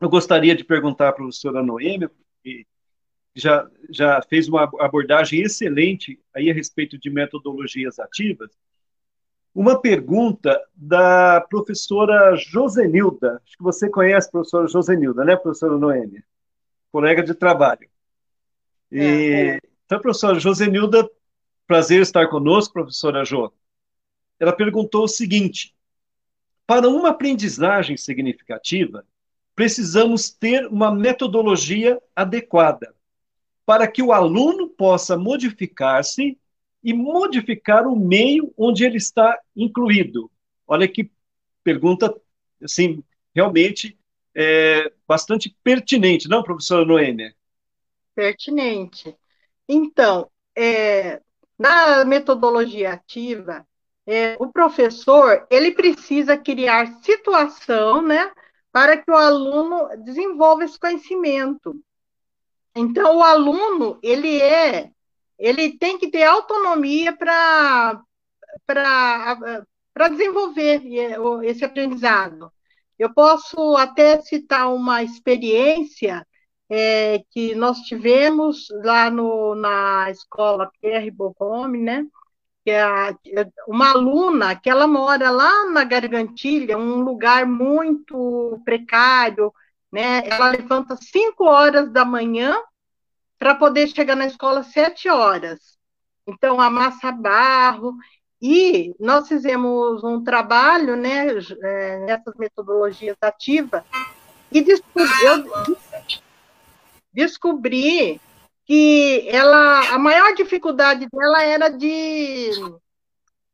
eu 0.00 0.08
gostaria 0.08 0.54
de 0.54 0.64
perguntar 0.64 1.08
à 1.08 1.12
professora 1.12 1.62
Noêmia, 1.62 2.10
que 2.42 2.66
já, 3.34 3.68
já 3.90 4.22
fez 4.22 4.48
uma 4.48 4.64
abordagem 4.80 5.40
excelente 5.40 6.18
aí 6.34 6.50
a 6.50 6.54
respeito 6.54 6.98
de 6.98 7.10
metodologias 7.10 7.98
ativas, 7.98 8.50
uma 9.54 9.80
pergunta 9.80 10.60
da 10.74 11.40
professora 11.40 12.36
Josenilda. 12.36 13.40
Acho 13.44 13.56
que 13.56 13.62
você 13.62 13.88
conhece 13.88 14.28
a 14.28 14.32
professora 14.32 14.68
Josenilda, 14.68 15.24
né, 15.24 15.36
professora 15.36 15.76
Noêmia? 15.76 16.22
Colega 16.92 17.22
de 17.22 17.34
trabalho. 17.34 17.88
E, 18.90 19.00
é, 19.00 19.48
é. 19.56 19.58
Então, 19.86 20.00
professora 20.00 20.38
Josenilda, 20.38 21.08
prazer 21.66 22.00
estar 22.00 22.28
conosco, 22.28 22.72
professora 22.72 23.24
Jo. 23.24 23.52
Ela 24.38 24.52
perguntou 24.52 25.04
o 25.04 25.08
seguinte: 25.08 25.74
para 26.66 26.88
uma 26.88 27.10
aprendizagem 27.10 27.96
significativa, 27.96 29.04
precisamos 29.54 30.30
ter 30.30 30.66
uma 30.66 30.94
metodologia 30.94 32.00
adequada 32.14 32.94
para 33.66 33.86
que 33.86 34.02
o 34.02 34.12
aluno 34.12 34.68
possa 34.68 35.16
modificar-se 35.16 36.38
e 36.82 36.92
modificar 36.92 37.86
o 37.86 37.96
meio 37.96 38.52
onde 38.56 38.84
ele 38.84 38.96
está 38.96 39.38
incluído. 39.54 40.30
Olha 40.66 40.88
que 40.88 41.10
pergunta, 41.62 42.14
assim, 42.62 43.02
realmente 43.34 43.98
é, 44.34 44.92
bastante 45.06 45.54
pertinente, 45.62 46.28
não, 46.28 46.42
professora 46.42 46.84
Noêmia? 46.84 47.34
Pertinente. 48.14 49.14
Então, 49.68 50.30
é, 50.56 51.20
na 51.58 52.04
metodologia 52.04 52.92
ativa, 52.92 53.66
é, 54.06 54.36
o 54.40 54.48
professor 54.48 55.46
ele 55.50 55.72
precisa 55.72 56.36
criar 56.36 56.86
situação, 57.02 58.02
né, 58.02 58.30
para 58.72 58.96
que 58.96 59.10
o 59.10 59.16
aluno 59.16 59.88
desenvolva 60.04 60.64
esse 60.64 60.78
conhecimento. 60.78 61.80
Então, 62.74 63.18
o 63.18 63.22
aluno 63.22 63.98
ele 64.02 64.40
é 64.40 64.90
ele 65.40 65.76
tem 65.78 65.98
que 65.98 66.10
ter 66.10 66.22
autonomia 66.22 67.16
para 67.16 67.98
desenvolver 70.10 70.82
esse 71.42 71.64
aprendizado. 71.64 72.52
Eu 72.98 73.12
posso 73.14 73.76
até 73.76 74.20
citar 74.20 74.72
uma 74.72 75.02
experiência 75.02 76.26
é, 76.68 77.22
que 77.30 77.54
nós 77.54 77.78
tivemos 77.80 78.68
lá 78.84 79.10
no, 79.10 79.54
na 79.54 80.10
escola 80.10 80.70
Pierre 80.80 81.10
Bohome, 81.10 81.78
né? 81.78 82.06
Que 82.62 82.72
é 82.72 83.16
uma 83.66 83.92
aluna 83.92 84.54
que 84.54 84.68
ela 84.68 84.86
mora 84.86 85.30
lá 85.30 85.70
na 85.70 85.82
Gargantilha, 85.82 86.76
um 86.76 87.00
lugar 87.00 87.46
muito 87.46 88.60
precário, 88.62 89.50
né? 89.90 90.22
Ela 90.26 90.50
levanta 90.50 90.94
5 90.96 91.44
horas 91.44 91.90
da 91.90 92.04
manhã 92.04 92.54
para 93.40 93.54
poder 93.54 93.88
chegar 93.88 94.14
na 94.14 94.26
escola 94.26 94.62
sete 94.62 95.08
horas. 95.08 95.78
Então, 96.26 96.60
amassa 96.60 97.10
barro, 97.10 97.96
e 98.40 98.94
nós 99.00 99.26
fizemos 99.26 100.04
um 100.04 100.22
trabalho 100.22 100.94
né, 100.94 101.26
é, 101.62 101.98
nessas 102.00 102.34
metodologias 102.36 103.16
ativas, 103.22 103.82
e 104.52 104.60
descobri, 104.60 105.24
eu 105.24 105.76
descobri 107.14 108.20
que 108.66 109.26
ela, 109.28 109.94
a 109.94 109.98
maior 109.98 110.34
dificuldade 110.34 111.08
dela 111.10 111.42
era 111.42 111.70
de, 111.70 112.50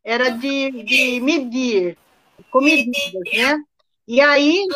era 0.03 0.31
de, 0.31 0.83
de 0.83 1.21
medir, 1.21 1.97
com 2.51 2.61
medidas, 2.61 3.23
né? 3.33 3.63
E 4.07 4.21
aí, 4.21 4.67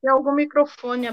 tem 0.00 0.10
algum 0.10 0.32
microfone. 0.32 1.08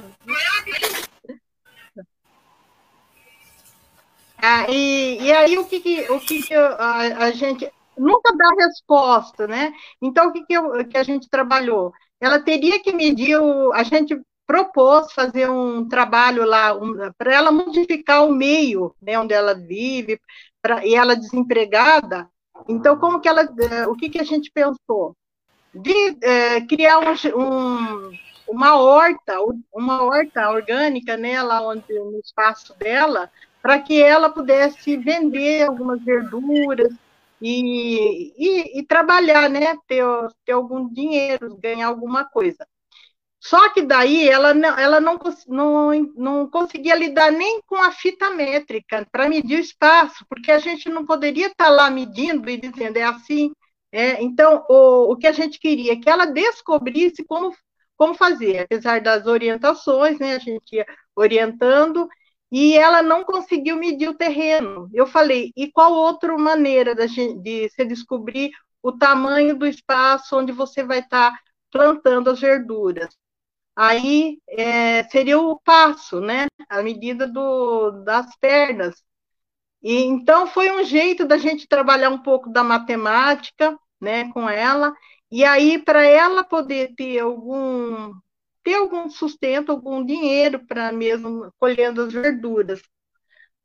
Ah, 4.41 4.65
e, 4.69 5.19
e 5.21 5.31
aí 5.31 5.57
o 5.57 5.65
que, 5.65 5.79
que 5.79 6.11
o 6.11 6.19
que, 6.19 6.41
que 6.41 6.53
a, 6.53 7.25
a, 7.25 7.31
gente 7.31 7.71
nunca 7.95 8.35
dá 8.35 8.49
resposta, 8.65 9.47
né? 9.47 9.71
Então 10.01 10.29
o 10.29 10.33
que, 10.33 10.43
que, 10.45 10.53
eu, 10.53 10.87
que 10.87 10.97
a 10.97 11.03
gente 11.03 11.29
trabalhou? 11.29 11.93
Ela 12.19 12.39
teria 12.39 12.81
que 12.81 12.91
medir 12.91 13.39
o, 13.39 13.71
a 13.73 13.83
gente 13.83 14.19
propôs 14.47 15.13
fazer 15.13 15.49
um 15.49 15.87
trabalho 15.87 16.43
lá 16.43 16.73
um, 16.73 16.93
para 17.17 17.33
ela 17.33 17.51
modificar 17.51 18.25
o 18.25 18.33
meio, 18.33 18.95
né, 19.01 19.17
onde 19.17 19.33
ela 19.33 19.53
vive, 19.53 20.19
pra, 20.61 20.85
e 20.85 20.95
ela 20.95 21.15
desempregada. 21.15 22.27
Então 22.67 22.97
como 22.97 23.21
que 23.21 23.29
ela, 23.29 23.43
eh, 23.43 23.87
o 23.87 23.95
que 23.95 24.09
que 24.09 24.19
a 24.19 24.23
gente 24.23 24.51
pensou? 24.51 25.15
De 25.73 26.17
é, 26.21 26.61
criar 26.61 26.99
um, 26.99 27.39
um 27.39 28.11
uma 28.51 28.75
horta, 28.75 29.37
uma 29.73 30.03
horta 30.03 30.49
orgânica, 30.49 31.15
né, 31.15 31.41
lá 31.41 31.65
onde 31.65 31.85
no 31.87 32.19
espaço 32.19 32.77
dela, 32.77 33.31
para 33.61 33.79
que 33.79 34.01
ela 34.01 34.29
pudesse 34.29 34.97
vender 34.97 35.63
algumas 35.63 36.01
verduras 36.03 36.93
e, 37.41 38.33
e, 38.37 38.79
e, 38.79 38.83
trabalhar, 38.85 39.49
né? 39.49 39.75
Ter, 39.87 40.03
ter 40.45 40.51
algum 40.53 40.87
dinheiro, 40.91 41.57
ganhar 41.57 41.87
alguma 41.87 42.25
coisa. 42.25 42.65
Só 43.39 43.69
que 43.73 43.81
daí 43.81 44.29
ela 44.29 44.53
não, 44.53 44.77
ela 44.77 44.99
não, 44.99 45.19
não, 45.47 45.91
não 46.15 46.49
conseguia 46.49 46.95
lidar 46.95 47.31
nem 47.31 47.59
com 47.65 47.75
a 47.75 47.91
fita 47.91 48.29
métrica 48.29 49.07
para 49.11 49.27
medir 49.27 49.57
o 49.57 49.61
espaço, 49.61 50.23
porque 50.29 50.51
a 50.51 50.59
gente 50.59 50.87
não 50.89 51.05
poderia 51.05 51.47
estar 51.47 51.65
tá 51.65 51.69
lá 51.71 51.89
medindo 51.89 52.49
e 52.49 52.57
dizendo 52.57 52.97
é 52.97 53.03
assim. 53.03 53.51
É, 53.91 54.21
então, 54.21 54.63
o, 54.69 55.13
o 55.13 55.17
que 55.17 55.27
a 55.27 55.31
gente 55.31 55.59
queria 55.59 55.93
é 55.93 55.95
que 55.95 56.09
ela 56.09 56.25
descobrisse 56.25 57.25
como, 57.25 57.51
como 57.97 58.13
fazer, 58.13 58.59
apesar 58.59 59.01
das 59.01 59.25
orientações, 59.25 60.19
né? 60.19 60.35
A 60.35 60.39
gente 60.39 60.75
ia 60.75 60.85
orientando 61.15 62.07
e 62.51 62.77
ela 62.77 63.01
não 63.01 63.23
conseguiu 63.23 63.77
medir 63.77 64.09
o 64.09 64.17
terreno. 64.17 64.89
Eu 64.93 65.07
falei, 65.07 65.51
e 65.55 65.71
qual 65.71 65.93
outra 65.93 66.37
maneira 66.37 66.93
de, 66.95 67.33
de 67.35 67.69
se 67.69 67.85
descobrir 67.85 68.51
o 68.83 68.91
tamanho 68.91 69.57
do 69.57 69.65
espaço 69.65 70.37
onde 70.37 70.51
você 70.51 70.83
vai 70.83 70.99
estar 70.99 71.31
tá 71.31 71.39
plantando 71.71 72.29
as 72.29 72.39
verduras? 72.41 73.15
Aí 73.75 74.39
é, 74.49 75.03
seria 75.05 75.39
o 75.39 75.59
passo, 75.59 76.19
né? 76.19 76.47
A 76.69 76.81
medida 76.83 77.27
do, 77.27 77.91
das 78.03 78.35
pernas. 78.37 79.01
E, 79.81 80.03
então 80.03 80.47
foi 80.47 80.71
um 80.71 80.83
jeito 80.83 81.25
da 81.25 81.37
gente 81.37 81.67
trabalhar 81.67 82.09
um 82.09 82.21
pouco 82.21 82.49
da 82.51 82.63
matemática, 82.63 83.77
né, 83.99 84.31
com 84.33 84.49
ela. 84.49 84.93
E 85.31 85.43
aí 85.45 85.79
para 85.79 86.05
ela 86.05 86.43
poder 86.43 86.93
ter 86.95 87.19
algum 87.19 88.13
ter 88.63 88.75
algum 88.75 89.09
sustento, 89.09 89.71
algum 89.71 90.03
dinheiro 90.05 90.65
para 90.65 90.91
mesmo 90.91 91.51
colhendo 91.59 92.03
as 92.03 92.13
verduras. 92.13 92.81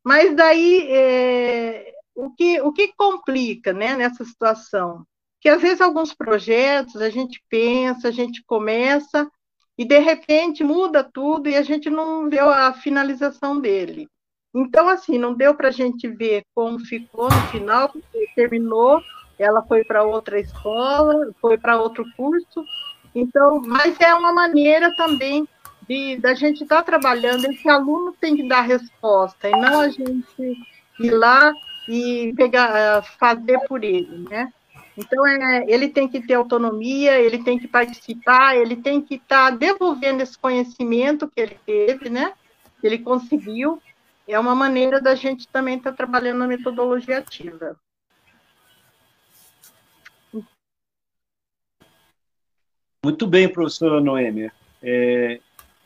Mas 0.03 0.35
daí 0.35 0.87
é, 0.89 1.93
o, 2.15 2.31
que, 2.31 2.61
o 2.61 2.71
que 2.71 2.93
complica 2.95 3.73
né, 3.73 3.95
nessa 3.95 4.23
situação? 4.23 5.05
Que 5.39 5.49
às 5.49 5.61
vezes 5.61 5.81
alguns 5.81 6.13
projetos 6.13 7.01
a 7.01 7.09
gente 7.09 7.43
pensa, 7.49 8.07
a 8.07 8.11
gente 8.11 8.43
começa 8.45 9.29
e 9.77 9.85
de 9.85 9.99
repente 9.99 10.63
muda 10.63 11.03
tudo 11.03 11.47
e 11.47 11.55
a 11.55 11.61
gente 11.61 11.89
não 11.89 12.29
vê 12.29 12.39
a 12.39 12.73
finalização 12.73 13.59
dele. 13.59 14.07
Então, 14.55 14.89
assim, 14.89 15.19
não 15.19 15.35
deu 15.35 15.53
para 15.53 15.67
a 15.67 15.71
gente 15.71 16.07
ver 16.07 16.43
como 16.55 16.79
ficou 16.79 17.29
no 17.29 17.47
final, 17.51 17.89
porque 17.89 18.27
terminou, 18.35 19.01
ela 19.37 19.61
foi 19.61 19.83
para 19.83 20.03
outra 20.03 20.39
escola, 20.39 21.31
foi 21.39 21.57
para 21.59 21.79
outro 21.79 22.03
curso, 22.15 22.65
então, 23.13 23.61
mas 23.65 23.99
é 23.99 24.13
uma 24.13 24.33
maneira 24.33 24.95
também 24.95 25.47
de 25.87 26.17
da 26.17 26.33
gente 26.33 26.63
estar 26.63 26.77
tá 26.77 26.83
trabalhando. 26.83 27.45
Esse 27.45 27.67
aluno 27.69 28.13
tem 28.19 28.35
que 28.35 28.47
dar 28.47 28.61
resposta 28.61 29.47
e 29.47 29.51
não 29.51 29.79
a 29.79 29.89
gente 29.89 30.57
ir 30.99 31.11
lá 31.11 31.51
e 31.87 32.33
pegar, 32.35 32.75
eh, 32.75 33.01
fazer 33.17 33.59
por 33.67 33.83
ele, 33.83 34.27
né? 34.29 34.51
Então, 34.97 35.25
é, 35.27 35.63
ele 35.67 35.89
tem 35.89 36.07
que 36.07 36.25
ter 36.25 36.33
autonomia, 36.33 37.19
ele 37.19 37.43
tem 37.43 37.59
que 37.59 37.67
participar, 37.67 38.57
ele 38.57 38.75
tem 38.75 38.99
que 38.99 39.15
estar 39.15 39.51
tá 39.51 39.55
devolvendo 39.55 40.23
esse 40.23 40.37
conhecimento 40.37 41.27
que 41.27 41.39
ele 41.39 41.57
teve, 41.65 42.09
né? 42.09 42.33
Ele 42.81 42.97
conseguiu. 42.97 43.81
É 44.27 44.37
uma 44.37 44.55
maneira 44.55 44.99
da 44.99 45.15
gente 45.15 45.47
também 45.47 45.77
estar 45.77 45.91
tá 45.91 45.97
trabalhando 45.97 46.39
na 46.39 46.47
metodologia 46.47 47.19
ativa. 47.19 47.77
Muito 53.07 53.25
bem, 53.25 53.47
professora 53.47 54.01
Noêmia. 54.01 54.51
É, 54.83 55.39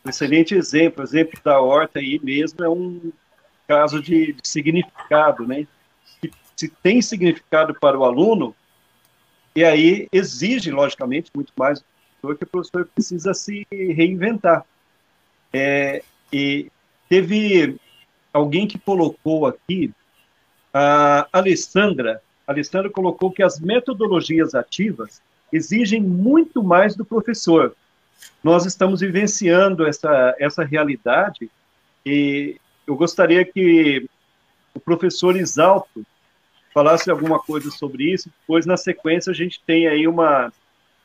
um 0.04 0.10
excelente 0.10 0.56
exemplo, 0.56 1.04
exemplo 1.04 1.40
da 1.44 1.62
horta 1.62 2.00
aí 2.00 2.20
mesmo 2.24 2.66
é 2.66 2.68
um 2.68 3.12
caso 3.68 4.02
de, 4.02 4.34
de 4.34 4.48
significado, 4.48 5.46
né? 5.46 5.68
Se, 6.20 6.32
se 6.56 6.68
tem 6.68 7.00
significado 7.00 7.76
para 7.76 7.96
o 7.96 8.04
aluno, 8.06 8.56
e 9.56 9.64
aí 9.64 10.08
exige, 10.12 10.72
logicamente, 10.72 11.30
muito 11.36 11.54
mais 11.56 11.86
do 12.24 12.36
que 12.36 12.44
o 12.44 12.48
professor 12.48 12.88
precisa 12.88 13.36
se 13.36 13.68
reinventar. 13.72 14.66
É, 15.54 16.02
e 16.34 16.72
teve 17.08 17.80
alguém 18.34 18.66
que 18.66 18.80
colocou 18.80 19.46
aqui, 19.46 19.94
a 20.74 21.28
Alessandra, 21.32 22.20
a 22.48 22.52
Alessandra 22.52 22.90
colocou 22.90 23.32
que 23.32 23.44
as 23.44 23.60
metodologias 23.60 24.56
ativas 24.56 25.22
exigem 25.52 26.02
muito 26.02 26.64
mais 26.64 26.96
do 26.96 27.06
professor. 27.06 27.76
Nós 28.44 28.66
estamos 28.66 29.02
vivenciando 29.02 29.86
essa, 29.86 30.36
essa 30.40 30.64
realidade 30.64 31.50
e 32.06 32.58
eu 32.88 32.96
gostaria 32.96 33.46
que 33.46 34.08
o 34.74 34.80
professor 34.80 35.36
Isalto 35.36 36.06
falasse 36.74 37.12
alguma 37.12 37.40
coisa 37.40 37.70
sobre 37.70 38.12
isso, 38.12 38.32
depois 38.42 38.66
na 38.66 38.78
sequência 38.78 39.32
a 39.32 39.36
gente 39.36 39.62
tem 39.66 39.88
aí 39.88 40.08
uma, 40.08 40.52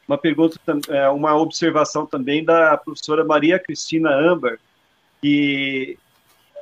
uma 0.07 0.17
pergunta, 0.17 0.59
é, 0.89 1.09
uma 1.09 1.37
observação 1.37 2.07
também 2.07 2.45
da 2.45 2.77
professora 2.77 3.25
Maria 3.25 3.59
Cristina 3.59 4.15
Amber, 4.15 4.59
que, 5.21 5.99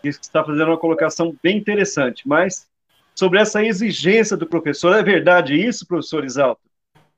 que 0.00 0.08
está 0.08 0.42
fazendo 0.42 0.68
uma 0.68 0.78
colocação 0.78 1.36
bem 1.42 1.58
interessante, 1.58 2.26
mas 2.26 2.66
sobre 3.14 3.38
essa 3.38 3.62
exigência 3.62 4.36
do 4.36 4.46
professor, 4.46 4.96
é 4.96 5.02
verdade 5.02 5.54
isso, 5.54 5.86
professor 5.86 6.24
Isalto? 6.24 6.60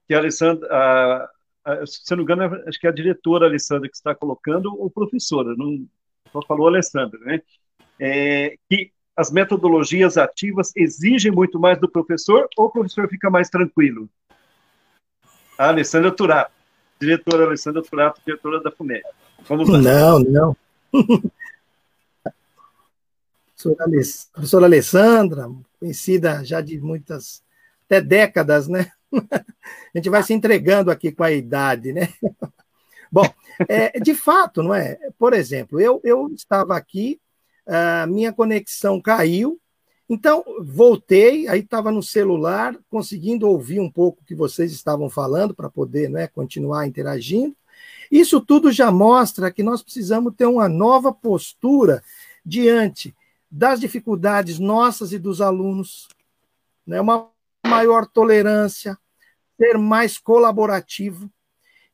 Que 0.06 0.14
a 0.14 0.18
Alessandra, 0.18 0.68
a, 0.70 1.30
a, 1.64 1.86
se 1.86 2.10
não 2.10 2.18
me 2.18 2.22
engano, 2.22 2.62
acho 2.66 2.78
que 2.78 2.86
é 2.86 2.90
a 2.90 2.94
diretora 2.94 3.46
Alessandra 3.46 3.88
que 3.88 3.96
está 3.96 4.14
colocando, 4.14 4.74
ou 4.78 4.90
professora, 4.90 5.54
não 5.56 5.86
só 6.32 6.42
falou 6.42 6.68
Alessandra, 6.68 7.18
né? 7.20 7.40
É, 7.98 8.56
que 8.68 8.92
as 9.16 9.30
metodologias 9.30 10.18
ativas 10.18 10.72
exigem 10.76 11.32
muito 11.32 11.58
mais 11.58 11.80
do 11.80 11.90
professor 11.90 12.46
ou 12.56 12.66
o 12.66 12.70
professor 12.70 13.08
fica 13.08 13.30
mais 13.30 13.48
tranquilo? 13.48 14.08
A 15.58 15.68
Alessandra 15.68 16.10
Turato, 16.10 16.52
diretora 17.00 17.46
Alessandra 17.46 17.82
Turato, 17.82 18.20
diretora 18.26 18.62
da 18.62 18.70
FUNED. 18.70 19.02
Vamos 19.48 19.68
lá. 19.68 19.78
Não, 19.78 20.18
não. 20.20 20.56
professora 24.32 24.66
Alessandra, 24.66 25.50
conhecida 25.80 26.44
já 26.44 26.60
de 26.60 26.78
muitas, 26.78 27.42
até 27.86 28.00
décadas, 28.00 28.68
né? 28.68 28.92
A 29.94 29.98
gente 29.98 30.10
vai 30.10 30.22
se 30.22 30.32
entregando 30.32 30.90
aqui 30.90 31.10
com 31.10 31.24
a 31.24 31.32
idade, 31.32 31.92
né? 31.92 32.08
Bom, 33.10 33.26
é, 33.68 33.98
de 33.98 34.14
fato, 34.14 34.62
não 34.62 34.74
é? 34.74 34.98
Por 35.18 35.32
exemplo, 35.32 35.80
eu, 35.80 36.00
eu 36.04 36.28
estava 36.28 36.76
aqui 36.76 37.20
a 37.66 38.06
minha 38.06 38.32
conexão 38.32 39.00
caiu, 39.00 39.60
então 40.08 40.44
voltei, 40.60 41.48
aí 41.48 41.60
estava 41.60 41.90
no 41.90 42.02
celular, 42.02 42.76
conseguindo 42.88 43.48
ouvir 43.48 43.80
um 43.80 43.90
pouco 43.90 44.22
o 44.22 44.24
que 44.24 44.34
vocês 44.34 44.70
estavam 44.70 45.10
falando 45.10 45.52
para 45.52 45.68
poder 45.68 46.08
né, 46.08 46.28
continuar 46.28 46.86
interagindo. 46.86 47.56
Isso 48.10 48.40
tudo 48.40 48.70
já 48.70 48.90
mostra 48.90 49.50
que 49.50 49.64
nós 49.64 49.82
precisamos 49.82 50.32
ter 50.36 50.46
uma 50.46 50.68
nova 50.68 51.12
postura 51.12 52.02
diante 52.44 53.14
das 53.50 53.80
dificuldades 53.80 54.60
nossas 54.60 55.12
e 55.12 55.18
dos 55.18 55.40
alunos, 55.40 56.08
né, 56.86 57.00
uma 57.00 57.28
maior 57.66 58.06
tolerância, 58.06 58.96
ser 59.56 59.78
mais 59.78 60.18
colaborativo. 60.18 61.30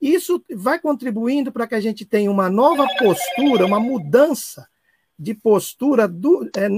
Isso 0.00 0.44
vai 0.54 0.80
contribuindo 0.80 1.52
para 1.52 1.66
que 1.66 1.74
a 1.74 1.80
gente 1.80 2.04
tenha 2.04 2.30
uma 2.30 2.50
nova 2.50 2.86
postura, 2.98 3.64
uma 3.64 3.78
mudança 3.78 4.68
de 5.18 5.32
postura 5.34 6.12
é, 6.56 6.68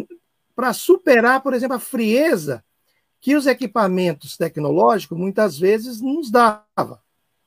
para 0.55 0.73
superar, 0.73 1.43
por 1.43 1.55
exemplo, 1.55 1.77
a 1.77 1.81
frieza 1.81 2.63
que 3.21 3.35
os 3.35 3.47
equipamentos 3.47 4.37
tecnológicos 4.37 5.17
muitas 5.17 5.59
vezes 5.59 6.03
nos 6.03 6.31
davam. 6.31 6.99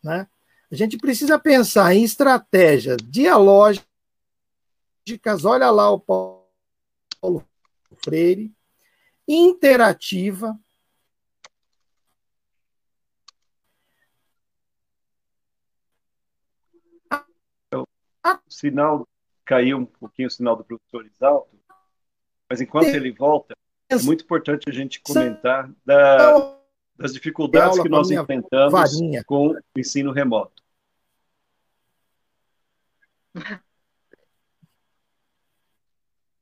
Né? 0.03 0.27
A 0.71 0.75
gente 0.75 0.97
precisa 0.97 1.37
pensar 1.37 1.95
em 1.95 2.03
estratégias 2.03 2.97
dialógicas. 3.03 3.85
Olha 5.45 5.69
lá 5.69 5.91
o 5.91 5.99
Paulo 5.99 7.45
Freire, 8.03 8.51
interativa. 9.27 10.59
Sinal 18.47 19.07
caiu 19.45 19.77
um 19.77 19.85
pouquinho 19.85 20.27
o 20.27 20.31
sinal 20.31 20.55
do 20.55 20.63
professor 20.63 21.05
Isalto, 21.05 21.57
mas 22.49 22.61
enquanto 22.61 22.87
ele 22.87 23.11
volta, 23.11 23.55
é 23.89 23.95
muito 23.97 24.23
importante 24.23 24.69
a 24.69 24.73
gente 24.73 24.99
comentar 25.01 25.71
da, 25.85 26.57
das 26.97 27.13
dificuldades 27.13 27.79
que 27.79 27.89
nós 27.89 28.11
enfrentamos 28.11 28.71
varinha. 28.71 29.23
com 29.25 29.49
o 29.49 29.59
ensino 29.77 30.11
remoto. 30.11 30.61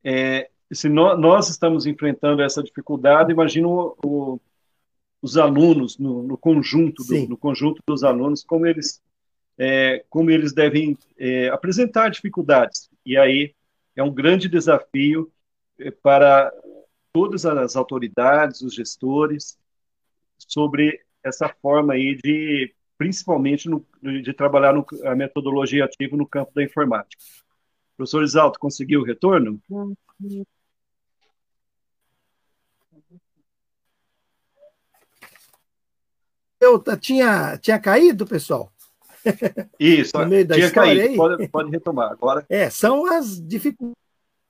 É, 0.04 0.50
se 0.72 0.88
no, 0.88 1.18
nós 1.18 1.50
estamos 1.50 1.86
enfrentando 1.86 2.42
essa 2.42 2.64
dificuldade, 2.64 3.32
imagina 3.32 3.68
o, 3.68 3.98
o, 4.04 4.40
os 5.22 5.38
alunos 5.38 5.98
no, 5.98 6.24
no 6.24 6.38
conjunto 6.38 7.04
do, 7.04 7.28
no 7.28 7.38
conjunto 7.38 7.82
dos 7.88 8.04
alunos 8.04 8.44
como 8.44 8.66
eles 8.66 9.02
é, 9.58 10.04
como 10.10 10.30
eles 10.30 10.54
devem 10.54 10.98
é, 11.18 11.50
apresentar 11.50 12.10
dificuldades. 12.10 12.90
E 13.06 13.18
aí 13.18 13.54
é 13.96 14.04
um 14.04 14.14
grande 14.14 14.50
desafio 14.50 15.32
é, 15.80 15.92
para 15.92 16.52
todas 17.14 17.46
as 17.46 17.76
autoridades, 17.76 18.62
os 18.62 18.74
gestores, 18.74 19.58
sobre 20.38 21.02
essa 21.24 21.48
forma 21.62 21.94
aí 21.94 22.16
de, 22.16 22.74
principalmente, 22.98 23.70
no, 23.70 23.86
de 24.02 24.34
trabalhar 24.34 24.74
no, 24.74 24.86
a 25.06 25.16
metodologia 25.16 25.86
ativa 25.86 26.18
no 26.18 26.28
campo 26.28 26.52
da 26.54 26.64
informática. 26.64 27.24
Professor 27.96 28.24
Isalto, 28.24 28.60
conseguiu 28.60 29.02
o 29.02 29.06
retorno? 29.06 29.62
Eu 36.60 36.84
tinha, 37.00 37.58
tinha 37.58 37.80
caído, 37.80 38.26
pessoal? 38.26 38.75
Isso, 39.80 40.18
no 40.18 40.28
meio 40.28 40.46
da 40.46 40.56
tinha 40.56 40.68
história 40.68 40.96
caído. 40.96 41.12
Aí. 41.12 41.18
Pode, 41.18 41.48
pode 41.48 41.72
retomar 41.72 42.12
agora. 42.12 42.46
É, 42.50 42.70
são 42.70 43.06
as 43.06 43.40
dificuldades. 43.40 43.96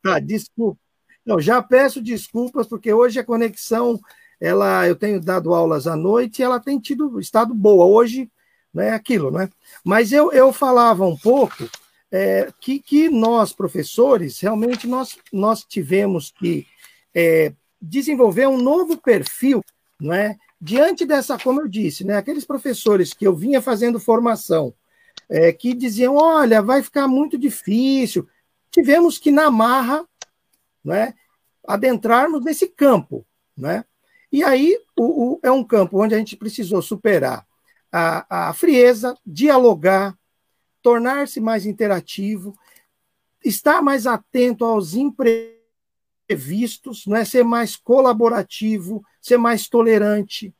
Ah, 0.05 0.19
desculpa. 0.19 0.79
Não, 1.25 1.39
já 1.39 1.61
peço 1.61 2.01
desculpas, 2.01 2.67
porque 2.67 2.93
hoje 2.93 3.19
a 3.19 3.23
conexão, 3.23 3.99
ela, 4.39 4.87
eu 4.87 4.95
tenho 4.95 5.19
dado 5.19 5.53
aulas 5.53 5.87
à 5.87 5.95
noite 5.95 6.39
e 6.39 6.43
ela 6.43 6.59
tem 6.59 6.79
tido 6.79 7.19
estado 7.19 7.53
boa. 7.53 7.85
Hoje 7.85 8.29
não 8.71 8.83
é 8.83 8.91
aquilo, 8.91 9.31
né? 9.31 9.49
Mas 9.83 10.11
eu, 10.11 10.31
eu 10.31 10.53
falava 10.53 11.05
um 11.05 11.17
pouco 11.17 11.67
é, 12.11 12.51
que, 12.59 12.79
que 12.79 13.09
nós, 13.09 13.51
professores, 13.53 14.39
realmente 14.39 14.85
nós, 14.85 15.17
nós 15.33 15.63
tivemos 15.63 16.31
que 16.31 16.67
é, 17.13 17.53
desenvolver 17.81 18.47
um 18.47 18.61
novo 18.61 18.97
perfil, 18.97 19.63
não 19.99 20.13
é? 20.13 20.37
Diante 20.65 21.05
dessa, 21.05 21.37
como 21.37 21.61
eu 21.61 21.67
disse, 21.67 22.03
né, 22.03 22.17
aqueles 22.17 22.43
professores 22.43 23.13
que 23.13 23.27
eu 23.27 23.35
vinha 23.35 23.61
fazendo 23.61 23.99
formação, 23.99 24.73
é, 25.29 25.53
que 25.53 25.75
diziam, 25.75 26.15
olha, 26.15 26.59
vai 26.59 26.81
ficar 26.81 27.07
muito 27.07 27.37
difícil, 27.37 28.27
tivemos 28.71 29.19
que, 29.19 29.29
na 29.29 29.51
marra, 29.51 30.03
né, 30.83 31.13
adentrarmos 31.67 32.43
nesse 32.43 32.67
campo. 32.67 33.23
Né? 33.55 33.85
E 34.31 34.43
aí 34.43 34.75
o, 34.97 35.33
o, 35.33 35.39
é 35.43 35.51
um 35.51 35.63
campo 35.63 36.01
onde 36.01 36.15
a 36.15 36.17
gente 36.17 36.35
precisou 36.35 36.81
superar 36.81 37.45
a, 37.91 38.49
a 38.49 38.53
frieza, 38.53 39.15
dialogar, 39.23 40.17
tornar-se 40.81 41.39
mais 41.39 41.67
interativo, 41.67 42.57
estar 43.43 43.83
mais 43.83 44.07
atento 44.07 44.65
aos 44.65 44.95
imprevistos, 44.95 47.05
não 47.05 47.15
é 47.15 47.23
ser 47.23 47.43
mais 47.43 47.75
colaborativo, 47.75 49.05
ser 49.25 49.37
mais 49.37 49.67
tolerante. 49.67 50.53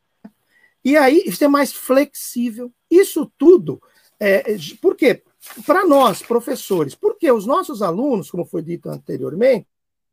E 0.84 0.98
aí, 0.98 1.32
ser 1.32 1.48
mais 1.48 1.72
flexível. 1.72 2.74
Isso 2.90 3.32
tudo, 3.38 3.80
é, 4.20 4.58
por 4.82 4.96
quê? 4.96 5.22
Para 5.68 5.86
nós, 5.86 6.24
professores, 6.24 6.96
porque 6.96 7.32
os 7.32 7.46
nossos 7.46 7.84
alunos, 7.84 8.32
como 8.32 8.44
foi 8.44 8.64
dito 8.64 8.90
anteriormente, 8.90 9.68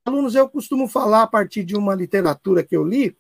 alunos, 0.05 0.35
eu 0.35 0.47
costumo 0.51 0.87
falar 0.87 1.23
a 1.23 1.27
partir 1.27 1.65
de 1.65 1.75
uma 1.75 1.95
literatura 1.95 2.63
que 2.63 2.77
eu 2.77 2.85
li, 2.85 3.17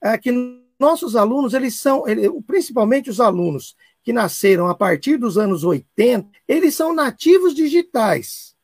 é 0.00 0.16
que 0.16 0.32
nossos 0.78 1.14
alunos, 1.14 1.52
eles 1.52 1.74
são, 1.74 2.04
principalmente 2.46 3.10
os 3.10 3.20
alunos 3.20 3.76
que 4.02 4.14
nasceram 4.14 4.66
a 4.66 4.74
partir 4.74 5.18
dos 5.18 5.36
anos 5.36 5.62
80, 5.62 6.26
eles 6.48 6.74
são 6.74 6.94
nativos 6.94 7.54
digitais, 7.54 8.56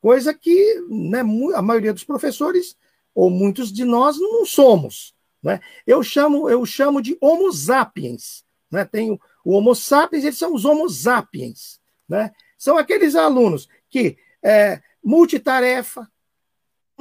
coisa 0.00 0.32
que 0.32 0.80
né, 0.88 1.22
a 1.56 1.62
maioria 1.62 1.92
dos 1.92 2.04
professores, 2.04 2.76
ou 3.12 3.28
muitos 3.28 3.72
de 3.72 3.84
nós, 3.84 4.16
não 4.16 4.46
somos. 4.46 5.12
Né? 5.42 5.60
Eu, 5.86 6.02
chamo, 6.02 6.48
eu 6.48 6.64
chamo 6.66 7.00
de 7.00 7.16
Homo 7.20 7.52
sapiens. 7.52 8.44
né? 8.70 8.84
tem 8.84 9.10
o, 9.10 9.20
o 9.44 9.52
Homo 9.52 9.74
sapiens, 9.74 10.24
eles 10.24 10.38
são 10.38 10.54
os 10.54 10.64
Homo 10.64 10.88
sapiens. 10.88 11.80
Né? 12.08 12.30
São 12.58 12.76
aqueles 12.76 13.14
alunos 13.14 13.68
que 13.88 14.16
é, 14.42 14.80
multitarefa, 15.02 16.10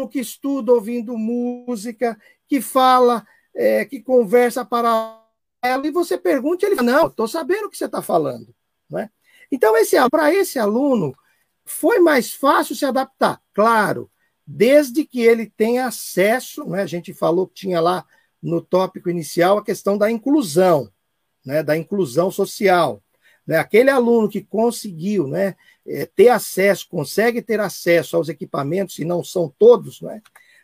que 0.09 0.19
estuda 0.19 0.71
ouvindo 0.71 1.17
música, 1.17 2.17
que 2.47 2.61
fala, 2.61 3.27
é, 3.53 3.83
que 3.83 4.01
conversa 4.01 4.63
para 4.63 5.21
ela, 5.61 5.85
e 5.85 5.91
você 5.91 6.17
pergunta, 6.17 6.65
ele 6.65 6.77
fala, 6.77 6.91
não, 6.91 7.07
estou 7.07 7.27
sabendo 7.27 7.65
o 7.65 7.69
que 7.69 7.77
você 7.77 7.85
está 7.85 8.01
falando. 8.01 8.55
Né? 8.89 9.09
Então, 9.51 9.75
esse, 9.75 9.97
para 10.09 10.33
esse 10.33 10.57
aluno, 10.57 11.13
foi 11.65 11.99
mais 11.99 12.33
fácil 12.33 12.75
se 12.75 12.85
adaptar, 12.85 13.41
claro, 13.53 14.09
desde 14.45 15.05
que 15.05 15.21
ele 15.21 15.45
tenha 15.45 15.85
acesso, 15.85 16.65
né? 16.65 16.81
a 16.81 16.87
gente 16.87 17.13
falou 17.13 17.47
que 17.47 17.53
tinha 17.53 17.79
lá 17.79 18.05
no 18.41 18.61
tópico 18.61 19.09
inicial 19.09 19.57
a 19.57 19.63
questão 19.63 19.97
da 19.97 20.09
inclusão, 20.09 20.91
né? 21.45 21.61
da 21.61 21.77
inclusão 21.77 22.31
social. 22.31 23.01
Né? 23.45 23.57
Aquele 23.57 23.89
aluno 23.89 24.29
que 24.29 24.41
conseguiu 24.41 25.27
né, 25.27 25.55
é, 25.85 26.05
ter 26.05 26.29
acesso, 26.29 26.87
consegue 26.89 27.41
ter 27.41 27.59
acesso 27.59 28.15
aos 28.15 28.29
equipamentos, 28.29 28.99
e 28.99 29.05
não 29.05 29.23
são 29.23 29.53
todos, 29.57 30.01
né? 30.01 30.21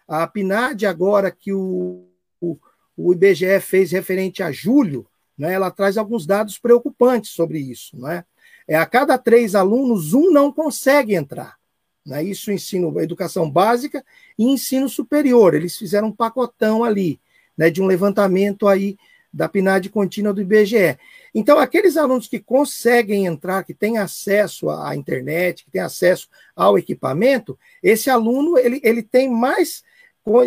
a 0.07 0.27
PNAD, 0.27 0.85
agora 0.85 1.31
que 1.31 1.51
o, 1.51 2.07
o, 2.39 2.57
o 2.95 3.13
IBGE 3.13 3.59
fez 3.59 3.91
referente 3.91 4.43
a 4.43 4.51
julho, 4.51 5.07
né, 5.37 5.53
ela 5.53 5.71
traz 5.71 5.97
alguns 5.97 6.25
dados 6.25 6.57
preocupantes 6.57 7.31
sobre 7.31 7.59
isso. 7.59 7.97
Né? 7.99 8.23
É, 8.67 8.75
a 8.75 8.85
cada 8.85 9.17
três 9.17 9.55
alunos, 9.55 10.13
um 10.13 10.31
não 10.31 10.51
consegue 10.51 11.15
entrar. 11.15 11.57
Né? 12.05 12.23
Isso 12.23 12.51
ensino, 12.51 12.99
educação 12.99 13.49
básica 13.49 14.05
e 14.37 14.45
ensino 14.45 14.87
superior. 14.87 15.53
Eles 15.53 15.77
fizeram 15.77 16.09
um 16.09 16.15
pacotão 16.15 16.83
ali, 16.83 17.19
né, 17.57 17.69
de 17.69 17.81
um 17.81 17.85
levantamento 17.85 18.67
aí 18.67 18.97
da 19.35 19.49
PNAD 19.49 19.89
contínua 19.89 20.33
do 20.33 20.41
IBGE. 20.41 20.97
Então, 21.33 21.59
aqueles 21.59 21.97
alunos 21.97 22.25
que 22.25 22.39
conseguem 22.39 23.25
entrar, 23.25 23.65
que 23.65 23.73
têm 23.73 23.97
acesso 23.97 24.69
à 24.69 24.95
internet, 24.95 25.65
que 25.65 25.71
têm 25.71 25.81
acesso 25.81 26.29
ao 26.55 26.79
equipamento, 26.79 27.59
esse 27.83 28.09
aluno 28.09 28.57
ele, 28.57 28.79
ele 28.81 29.03
tem 29.03 29.29
mais, 29.29 29.83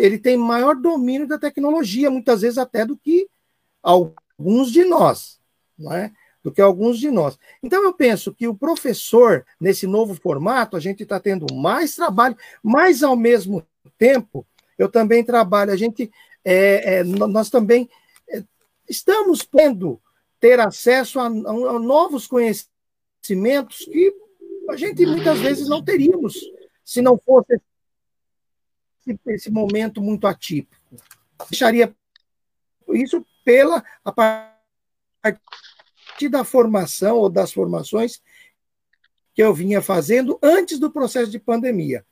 ele 0.01 0.17
tem 0.17 0.35
maior 0.35 0.75
domínio 0.75 1.27
da 1.27 1.37
tecnologia, 1.37 2.09
muitas 2.09 2.41
vezes 2.41 2.57
até 2.57 2.83
do 2.83 2.97
que 2.97 3.29
alguns 3.83 4.71
de 4.71 4.83
nós, 4.83 5.39
não 5.77 5.93
é? 5.93 6.11
Do 6.43 6.51
que 6.51 6.61
alguns 6.61 6.97
de 6.97 7.11
nós. 7.11 7.37
Então, 7.61 7.83
eu 7.83 7.93
penso 7.93 8.33
que 8.33 8.47
o 8.47 8.55
professor, 8.55 9.45
nesse 9.61 9.85
novo 9.85 10.15
formato, 10.15 10.75
a 10.75 10.79
gente 10.79 11.03
está 11.03 11.19
tendo 11.19 11.53
mais 11.53 11.95
trabalho, 11.95 12.35
mas 12.63 13.03
ao 13.03 13.15
mesmo 13.15 13.63
tempo, 13.99 14.47
eu 14.79 14.89
também 14.89 15.23
trabalho, 15.23 15.71
a 15.71 15.75
gente, 15.75 16.09
é, 16.43 16.99
é, 16.99 17.03
nós 17.03 17.49
também 17.49 17.89
é, 18.29 18.43
estamos 18.87 19.45
tendo 19.45 20.01
ter 20.39 20.59
acesso 20.59 21.19
a, 21.19 21.25
a, 21.25 21.79
novos 21.79 22.27
conhecimentos 22.27 23.85
que 23.85 24.13
a 24.69 24.75
gente 24.75 25.05
muitas 25.05 25.39
vezes 25.39 25.67
não 25.67 25.83
teríamos 25.83 26.39
se 26.83 27.01
não 27.01 27.17
fosse 27.17 27.59
esse, 29.05 29.19
esse 29.27 29.51
momento 29.51 30.01
muito 30.01 30.27
atípico. 30.27 30.75
Deixaria 31.49 31.93
isso 32.89 33.25
pela 33.43 33.83
a 34.03 34.11
partir 34.11 35.39
da 36.29 36.43
formação 36.43 37.17
ou 37.17 37.29
das 37.29 37.51
formações 37.51 38.21
que 39.33 39.43
eu 39.43 39.53
vinha 39.53 39.81
fazendo 39.81 40.39
antes 40.41 40.79
do 40.79 40.91
processo 40.91 41.31
de 41.31 41.39
pandemia. 41.39 42.05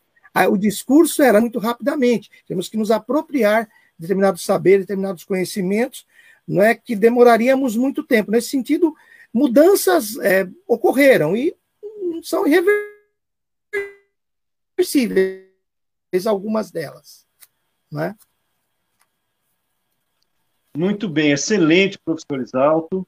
O 0.49 0.57
discurso 0.57 1.23
era 1.23 1.41
muito 1.41 1.57
rapidamente, 1.57 2.29
temos 2.47 2.69
que 2.69 2.77
nos 2.77 2.91
apropriar 2.91 3.67
determinados 3.97 4.43
saberes, 4.43 4.85
determinados 4.85 5.23
conhecimentos, 5.23 6.05
não 6.47 6.61
é 6.61 6.75
que 6.75 6.95
demoraríamos 6.95 7.75
muito 7.75 8.03
tempo. 8.03 8.31
Nesse 8.31 8.49
sentido, 8.49 8.95
mudanças 9.33 10.17
é, 10.19 10.47
ocorreram 10.67 11.35
e 11.35 11.55
são 12.23 12.45
irreversíveis 14.77 15.47
algumas 16.25 16.71
delas. 16.71 17.25
É? 17.95 18.15
Muito 20.75 21.09
bem, 21.09 21.31
excelente, 21.31 21.97
professor 21.99 22.41
Isalto. 22.41 23.07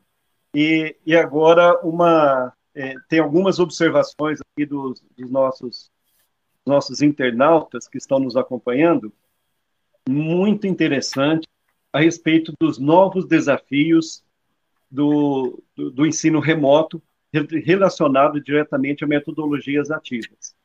E, 0.53 0.95
e 1.05 1.15
agora 1.15 1.79
uma 1.81 2.53
é, 2.73 2.95
tem 3.07 3.19
algumas 3.19 3.59
observações 3.59 4.39
aqui 4.41 4.65
dos, 4.65 5.01
dos 5.15 5.29
nossos 5.29 5.91
nossos 6.65 7.01
internautas 7.01 7.87
que 7.87 7.97
estão 7.97 8.19
nos 8.19 8.37
acompanhando, 8.37 9.11
muito 10.09 10.65
interessante 10.65 11.47
a 11.93 11.99
respeito 11.99 12.51
dos 12.59 12.79
novos 12.79 13.27
desafios 13.27 14.23
do, 14.89 15.61
do, 15.75 15.91
do 15.91 16.05
ensino 16.05 16.39
remoto 16.39 17.01
relacionado 17.31 18.41
diretamente 18.41 19.03
a 19.03 19.07
metodologias 19.07 19.91
ativas. 19.91 20.55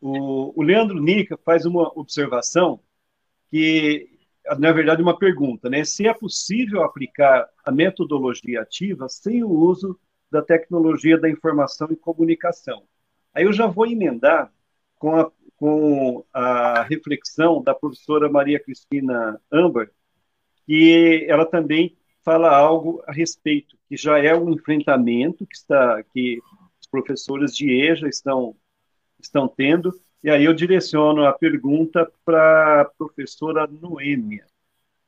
O, 0.00 0.58
o, 0.58 0.62
Leandro 0.62 1.00
Nica 1.00 1.36
faz 1.44 1.66
uma 1.66 1.92
observação 1.98 2.80
que, 3.50 4.08
na 4.58 4.72
verdade, 4.72 5.02
uma 5.02 5.18
pergunta, 5.18 5.68
né? 5.68 5.84
Se 5.84 6.08
é 6.08 6.14
possível 6.14 6.82
aplicar 6.82 7.46
a 7.64 7.70
metodologia 7.70 8.62
ativa 8.62 9.06
sem 9.08 9.44
o 9.44 9.50
uso 9.50 10.00
da 10.30 10.40
tecnologia 10.40 11.18
da 11.18 11.28
informação 11.28 11.88
e 11.90 11.96
comunicação. 11.96 12.84
Aí 13.34 13.44
eu 13.44 13.52
já 13.52 13.66
vou 13.66 13.86
emendar 13.86 14.50
com 14.98 15.14
a, 15.14 15.30
com 15.62 16.24
a 16.32 16.82
reflexão 16.82 17.62
da 17.62 17.72
professora 17.72 18.28
Maria 18.28 18.58
Cristina 18.58 19.40
Amber, 19.48 19.92
e 20.66 21.24
ela 21.28 21.46
também 21.46 21.96
fala 22.24 22.50
algo 22.50 23.00
a 23.06 23.12
respeito, 23.12 23.78
que 23.88 23.96
já 23.96 24.18
é 24.18 24.34
um 24.34 24.50
enfrentamento 24.50 25.46
que 25.46 25.54
está 25.54 26.02
que 26.12 26.40
os 26.80 26.88
professores 26.88 27.54
de 27.54 27.70
EJA 27.80 28.08
estão 28.08 28.56
estão 29.20 29.46
tendo, 29.46 29.94
e 30.24 30.30
aí 30.30 30.44
eu 30.44 30.52
direciono 30.52 31.24
a 31.24 31.32
pergunta 31.32 32.12
para 32.24 32.80
a 32.80 32.84
professora 32.84 33.64
Noêmia. 33.68 34.44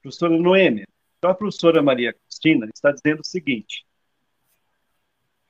Professora 0.00 0.38
Noêmia, 0.38 0.86
então 1.18 1.32
a 1.32 1.34
professora 1.34 1.82
Maria 1.82 2.12
Cristina 2.12 2.68
está 2.72 2.92
dizendo 2.92 3.22
o 3.22 3.26
seguinte: 3.26 3.84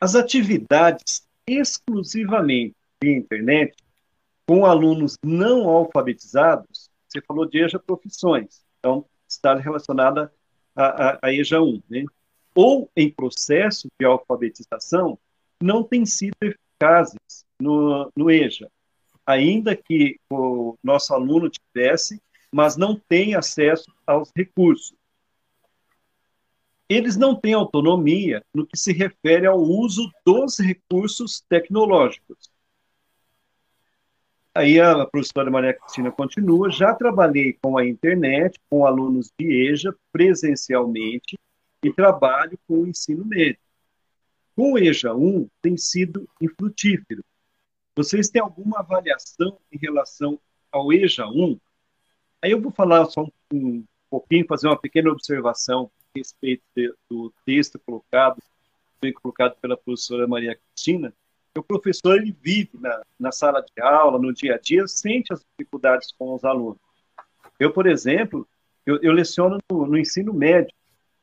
as 0.01 0.15
atividades 0.15 1.29
exclusivamente 1.47 2.75
via 3.03 3.15
internet 3.15 3.84
com 4.47 4.66
alunos 4.66 5.16
não 5.24 5.68
alfabetizados, 5.68 6.90
você 7.09 7.20
falou 7.22 7.47
de 7.47 7.62
EJA 7.62 7.78
profissões, 7.78 8.64
então 8.78 9.05
está 9.28 9.55
relacionada 9.55 10.32
a, 10.74 10.84
a, 10.84 11.18
a 11.22 11.32
EJA 11.32 11.61
1, 11.61 11.82
né? 11.88 12.05
ou 12.55 12.90
em 12.97 13.11
processo 13.11 13.88
de 13.99 14.07
alfabetização, 14.07 15.18
não 15.61 15.82
têm 15.82 16.07
sido 16.07 16.36
eficazes 16.42 17.45
no, 17.61 18.11
no 18.16 18.30
EJA, 18.30 18.70
ainda 19.26 19.74
que 19.74 20.18
o 20.30 20.76
nosso 20.82 21.12
aluno 21.14 21.51
tivesse, 21.51 22.20
mas 22.53 22.76
não 22.76 23.01
tem 23.09 23.34
acesso 23.34 23.92
aos 24.07 24.30
recursos. 24.36 24.95
Eles 26.88 27.16
não 27.16 27.34
têm 27.34 27.55
autonomia 27.55 28.45
no 28.55 28.66
que 28.66 28.76
se 28.76 28.92
refere 28.92 29.47
ao 29.47 29.59
uso 29.59 30.09
dos 30.24 30.59
recursos 30.59 31.42
tecnológicos. 31.49 32.51
Aí 34.55 34.81
a 34.81 35.05
professora 35.05 35.51
Maria 35.51 35.75
Cristina 35.75 36.13
continua. 36.13 36.71
Já 36.71 36.95
trabalhei 36.95 37.59
com 37.61 37.77
a 37.77 37.85
internet, 37.85 38.61
com 38.71 38.87
alunos 38.87 39.29
de 39.37 39.69
EJA, 39.69 39.93
presencialmente, 40.13 41.37
e 41.83 41.93
trabalho 41.93 42.57
com 42.67 42.83
o 42.83 42.87
ensino 42.87 43.25
médio. 43.25 43.59
Com 44.55 44.75
o 44.75 44.79
EJA 44.79 45.13
1, 45.13 45.49
tem 45.61 45.77
sido 45.77 46.29
infrutífero. 46.41 47.25
Vocês 47.97 48.29
têm 48.29 48.41
alguma 48.41 48.79
avaliação 48.79 49.59
em 49.73 49.77
relação 49.77 50.39
ao 50.71 50.93
EJA 50.93 51.27
1? 51.27 51.59
Aí 52.41 52.53
eu 52.53 52.61
vou 52.61 52.71
falar 52.71 53.07
só 53.07 53.23
um, 53.23 53.31
um 53.53 53.85
pouquinho, 54.09 54.47
fazer 54.47 54.69
uma 54.69 54.79
pequena 54.79 55.11
observação 55.11 55.91
a 56.15 56.19
respeito 56.19 56.63
de, 56.77 56.95
do 57.11 57.33
texto 57.45 57.79
colocado, 57.85 58.41
foi 59.01 59.13
colocado 59.13 59.57
pela 59.61 59.77
professora 59.77 60.29
Maria 60.29 60.57
Cristina, 60.57 61.13
o 61.61 61.63
professor 61.63 62.17
ele 62.17 62.37
vive 62.43 62.71
na, 62.75 63.03
na 63.19 63.33
sala 63.33 63.61
de 63.63 63.83
aula, 63.83 64.19
no 64.19 64.33
dia 64.33 64.55
a 64.55 64.59
dia, 64.59 64.87
sente 64.87 65.33
as 65.33 65.41
dificuldades 65.41 66.13
com 66.19 66.35
os 66.35 66.45
alunos. 66.45 66.79
Eu, 67.59 67.73
por 67.73 67.87
exemplo, 67.87 68.47
eu, 68.85 69.01
eu 69.03 69.13
leciono 69.13 69.59
no, 69.71 69.87
no, 69.87 69.99
ensino 69.99 70.33
médio. 70.33 70.75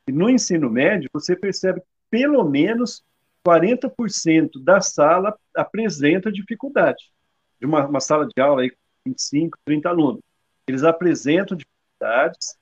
E 0.07 0.11
no 0.11 0.29
ensino 0.29 0.69
médio, 0.69 1.09
você 1.13 1.35
percebe 1.35 1.81
que 1.81 1.87
pelo 2.09 2.43
menos 2.43 3.03
40% 3.45 4.63
da 4.63 4.81
sala 4.81 5.37
apresenta 5.55 6.31
dificuldade. 6.31 7.11
De 7.59 7.65
uma, 7.65 7.85
uma 7.85 7.99
sala 7.99 8.25
de 8.25 8.41
aula 8.41 8.61
aí 8.61 8.69
com 8.69 8.77
25, 9.05 9.57
30 9.65 9.89
alunos. 9.89 10.21
Eles 10.67 10.83
apresentam 10.83 11.57
dificuldades 11.57 12.55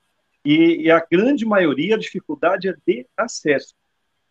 e, 0.44 0.82
e 0.82 0.90
a 0.90 1.04
grande 1.08 1.44
maioria, 1.44 1.94
a 1.94 1.98
dificuldade 1.98 2.68
é 2.68 2.74
de 2.86 3.06
acesso. 3.16 3.74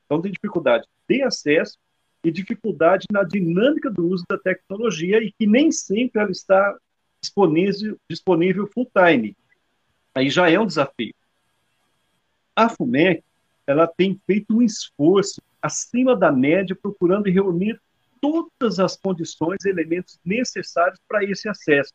Então, 0.05 0.21
tem 0.21 0.31
dificuldade 0.31 0.87
de 1.07 1.21
acesso 1.21 1.77
e 2.23 2.31
dificuldade 2.31 3.05
na 3.11 3.23
dinâmica 3.23 3.89
do 3.89 4.07
uso 4.07 4.25
da 4.29 4.37
tecnologia 4.37 5.23
e 5.23 5.31
que 5.31 5.47
nem 5.47 5.71
sempre 5.71 6.21
ela 6.21 6.31
está 6.31 6.77
disponível, 7.21 7.97
disponível 8.09 8.67
full 8.67 8.89
time. 8.93 9.35
Aí 10.13 10.29
já 10.29 10.49
é 10.49 10.59
um 10.59 10.65
desafio. 10.65 11.13
A 12.55 12.67
FUMEC 12.67 13.23
ela 13.65 13.87
tem 13.87 14.19
feito 14.25 14.57
um 14.57 14.61
esforço 14.61 15.41
acima 15.61 16.15
da 16.15 16.31
média, 16.31 16.75
procurando 16.75 17.29
reunir 17.29 17.79
todas 18.19 18.79
as 18.79 18.97
condições 18.97 19.63
e 19.63 19.69
elementos 19.69 20.19
necessários 20.25 20.99
para 21.07 21.23
esse 21.23 21.47
acesso. 21.47 21.93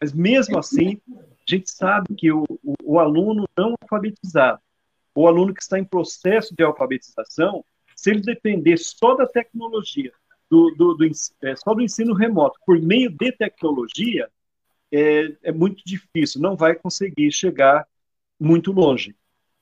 Mas, 0.00 0.12
mesmo 0.12 0.58
assim, 0.58 1.00
a 1.16 1.22
gente 1.46 1.70
sabe 1.70 2.14
que 2.14 2.30
o, 2.30 2.44
o, 2.62 2.74
o 2.84 2.98
aluno 2.98 3.48
não 3.56 3.74
alfabetizado, 3.80 4.60
o 5.14 5.26
aluno 5.26 5.54
que 5.54 5.62
está 5.62 5.78
em 5.78 5.84
processo 5.84 6.54
de 6.54 6.62
alfabetização, 6.62 7.64
se 7.96 8.10
ele 8.10 8.20
depender 8.20 8.76
só 8.76 9.14
da 9.14 9.26
tecnologia, 9.26 10.12
do, 10.50 10.70
do, 10.76 10.94
do 10.94 11.04
é, 11.42 11.56
só 11.56 11.74
do 11.74 11.82
ensino 11.82 12.12
remoto, 12.12 12.60
por 12.64 12.80
meio 12.80 13.10
de 13.10 13.32
tecnologia, 13.32 14.28
é, 14.92 15.32
é 15.42 15.50
muito 15.50 15.82
difícil, 15.84 16.40
não 16.40 16.54
vai 16.54 16.74
conseguir 16.74 17.32
chegar 17.32 17.88
muito 18.38 18.70
longe. 18.70 19.16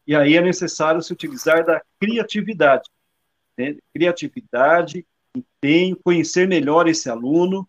E 0.06 0.14
aí 0.14 0.36
é 0.36 0.42
necessário 0.42 1.00
se 1.00 1.12
utilizar 1.12 1.64
da 1.64 1.80
criatividade. 1.98 2.90
Né? 3.56 3.76
Criatividade, 3.94 5.06
empenho, 5.34 5.96
conhecer 6.04 6.46
melhor 6.46 6.88
esse 6.88 7.08
aluno 7.08 7.66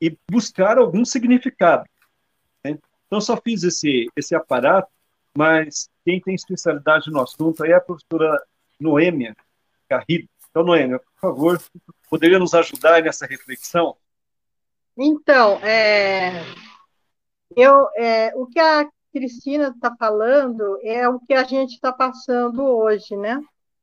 e 0.00 0.16
buscar 0.30 0.78
algum 0.78 1.04
significado. 1.04 1.84
Né? 2.62 2.78
Então, 3.06 3.20
só 3.20 3.36
fiz 3.36 3.64
esse, 3.64 4.08
esse 4.14 4.34
aparato, 4.34 4.88
mas 5.36 5.88
quem 6.04 6.20
tem 6.20 6.34
especialidade 6.34 7.10
no 7.10 7.20
assunto 7.20 7.64
é 7.64 7.72
a 7.72 7.80
professora 7.80 8.40
Noêmia 8.78 9.34
Garrido. 9.88 10.28
Então, 10.50 10.64
Noêmia, 10.64 10.98
por 10.98 11.20
favor, 11.20 11.62
poderia 12.08 12.38
nos 12.38 12.54
ajudar 12.54 13.02
nessa 13.02 13.26
reflexão? 13.26 13.96
Então, 14.96 15.58
é, 15.58 16.42
eu, 17.54 17.86
é, 17.96 18.32
o 18.34 18.46
que 18.46 18.58
a 18.58 18.88
Cristina 19.12 19.68
está 19.68 19.94
falando 19.96 20.78
é 20.82 21.08
o 21.08 21.20
que 21.20 21.34
a 21.34 21.44
gente 21.44 21.74
está 21.74 21.92
passando 21.92 22.62
hoje, 22.64 23.16
né? 23.16 23.40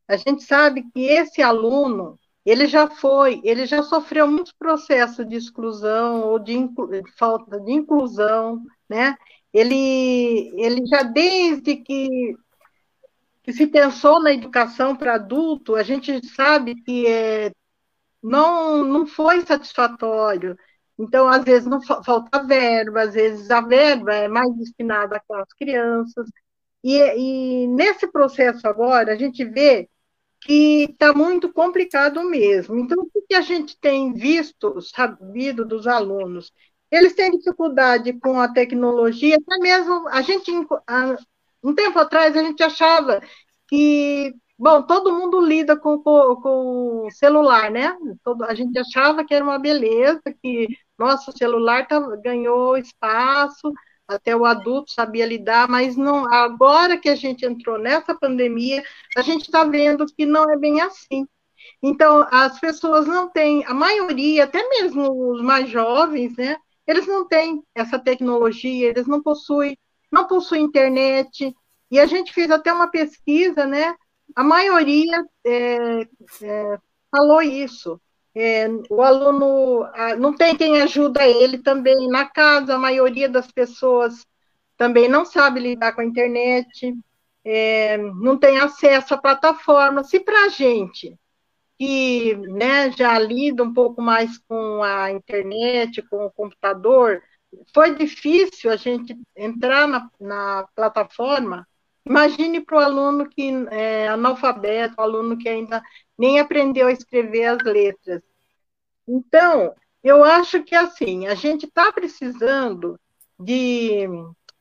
A 0.08 0.18
gente 0.18 0.43
sabe 0.43 0.84
que 0.91 1.06
esse 1.06 1.41
aluno, 1.41 2.20
ele 2.45 2.68
já 2.68 2.89
foi, 2.89 3.41
ele 3.43 3.66
já 3.66 3.82
sofreu 3.84 4.28
muitos 4.28 4.51
processos 4.51 5.28
de 5.28 5.36
exclusão 5.36 6.22
ou 6.22 6.39
de, 6.39 6.56
de 6.68 7.12
falta 7.18 7.60
de 7.60 7.72
inclusão, 7.72 8.64
né? 8.89 9.16
Ele, 9.54 10.51
ele 10.56 10.86
já 10.88 11.04
desde 11.04 11.78
que, 11.78 12.36
que 13.44 13.54
se 13.54 13.68
pensou 13.68 14.22
na 14.22 14.34
educação 14.34 14.96
para 14.96 15.16
adulto, 15.16 15.76
a 15.76 15.84
gente 15.84 16.26
sabe 16.30 16.76
que 16.76 17.06
é, 17.08 17.52
não, 18.22 18.84
não 18.84 19.06
foi 19.06 19.41
satisfatório. 19.41 20.58
Então, 20.98 21.28
às 21.28 21.44
vezes, 21.44 21.68
não 21.68 21.82
falta 21.82 22.44
verba, 22.44 23.04
às 23.04 23.14
vezes 23.14 23.52
a 23.52 23.62
verba 23.62 24.14
é 24.14 24.28
mais 24.28 24.56
destinada 24.56 25.18
àquelas 25.18 25.52
crianças. 25.54 26.30
E, 26.84 26.98
e 27.66 27.68
nesse 27.68 28.08
processo 28.12 28.68
agora, 28.68 29.14
a 29.14 29.16
gente 29.16 29.44
vê 29.46 29.89
que 30.41 30.86
está 30.91 31.14
muito 31.14 31.52
complicado 31.52 32.24
mesmo. 32.24 32.78
Então, 32.78 32.98
o 33.14 33.22
que 33.28 33.36
a 33.36 33.41
gente 33.41 33.78
tem 33.80 34.14
visto, 34.14 34.82
sabido 34.82 35.66
dos 35.66 35.88
alunos? 35.88 36.52
Eles 36.91 37.16
têm 37.16 37.32
dificuldade 37.32 38.14
com 38.20 38.39
a 38.39 38.48
tecnologia, 38.54 39.38
até 39.38 39.58
mesmo 39.60 40.08
a 40.10 40.22
gente, 40.22 40.52
um 41.64 41.74
tempo 41.74 41.99
atrás, 41.99 42.36
a 42.36 42.43
gente 42.43 42.61
achava 42.64 43.22
que, 43.68 44.34
bom, 44.57 44.82
todo 44.84 45.14
mundo 45.14 45.39
lida 45.41 45.78
com, 45.78 45.99
com, 46.01 46.36
com 46.41 47.07
o 47.07 47.11
celular, 47.11 47.72
né? 47.72 47.95
Todo, 48.24 48.43
a 48.45 48.53
gente 48.53 48.78
achava 48.78 49.26
que 49.26 49.34
era 49.34 49.43
uma 49.43 49.59
beleza, 49.59 50.22
que 50.41 50.68
nosso 50.97 51.32
celular 51.32 51.88
tá, 51.88 51.99
ganhou 52.18 52.78
espaço, 52.78 53.72
até 54.07 54.36
o 54.36 54.45
adulto 54.45 54.91
sabia 54.91 55.26
lidar, 55.26 55.68
mas 55.70 55.95
não. 55.97 56.32
Agora 56.32 56.97
que 56.97 57.09
a 57.09 57.16
gente 57.16 57.45
entrou 57.45 57.78
nessa 57.80 58.14
pandemia, 58.16 58.84
a 59.18 59.22
gente 59.22 59.43
está 59.43 59.64
vendo 59.64 60.05
que 60.05 60.26
não 60.26 60.49
é 60.51 60.57
bem 60.57 60.82
assim. 60.82 61.28
Então, 61.82 62.28
as 62.32 62.59
pessoas 62.59 63.07
não 63.07 63.30
têm, 63.30 63.66
a 63.66 63.74
maioria, 63.74 64.45
até 64.45 64.68
mesmo 64.70 65.32
os 65.32 65.41
mais 65.41 65.70
jovens, 65.70 66.36
né? 66.38 66.57
Eles 66.88 67.07
não 67.07 67.28
têm 67.28 67.64
essa 67.76 67.97
tecnologia, 67.99 68.89
eles 68.89 69.07
não 69.07 69.22
possuem, 69.22 69.78
não 70.14 70.28
possuem 70.28 70.64
internet. 70.64 71.53
E 71.91 71.99
a 71.99 72.05
gente 72.05 72.32
fez 72.32 72.49
até 72.51 72.72
uma 72.72 72.89
pesquisa, 72.89 73.66
né? 73.66 73.95
A 74.36 74.43
maioria 74.43 75.26
é, 75.45 76.01
é, 76.41 76.80
falou 77.11 77.41
isso. 77.41 77.99
É, 78.36 78.68
o 78.89 79.01
aluno 79.01 79.86
não 80.18 80.34
tem 80.36 80.55
quem 80.55 80.82
ajuda 80.82 81.28
ele 81.28 81.59
também 81.59 82.07
na 82.07 82.26
casa, 82.26 82.74
a 82.74 82.80
maioria 82.80 83.30
das 83.30 83.51
pessoas 83.51 84.26
também 84.76 85.07
não 85.07 85.24
sabe 85.24 85.59
lidar 85.59 85.93
com 85.93 86.01
a 86.01 86.05
internet, 86.05 86.95
é, 87.45 87.97
não 87.97 88.38
tem 88.38 88.59
acesso 88.59 89.14
à 89.14 89.18
plataforma. 89.18 90.03
Se 90.03 90.20
para 90.20 90.45
a 90.45 90.49
gente, 90.49 91.16
que 91.78 92.36
né, 92.36 92.91
já 92.91 93.20
lida 93.20 93.64
um 93.64 93.74
pouco 93.74 94.01
mais 94.01 94.38
com 94.47 94.82
a 94.82 95.11
internet, 95.11 96.01
com 96.03 96.26
o 96.26 96.32
computador, 96.32 97.22
foi 97.74 97.95
difícil 97.95 98.72
a 98.72 98.76
gente 98.76 99.16
entrar 99.36 99.88
na, 99.88 100.10
na 100.20 100.68
plataforma, 100.76 101.68
imagine 102.06 102.62
para 102.62 102.78
o 102.78 102.82
aluno 102.82 103.30
que 103.30 103.51
é 103.72 104.08
analfabeto, 104.08 104.99
aluno 104.99 105.38
que 105.38 105.47
ainda 105.47 105.82
nem 106.18 106.39
aprendeu 106.39 106.88
a 106.88 106.91
escrever 106.91 107.45
as 107.45 107.64
letras. 107.64 108.22
Então, 109.08 109.74
eu 110.04 110.24
acho 110.24 110.64
que 110.64 110.76
assim, 110.76 111.28
a 111.28 111.36
gente 111.36 111.66
está 111.66 111.91
precisando 111.91 112.99
de, 113.39 114.08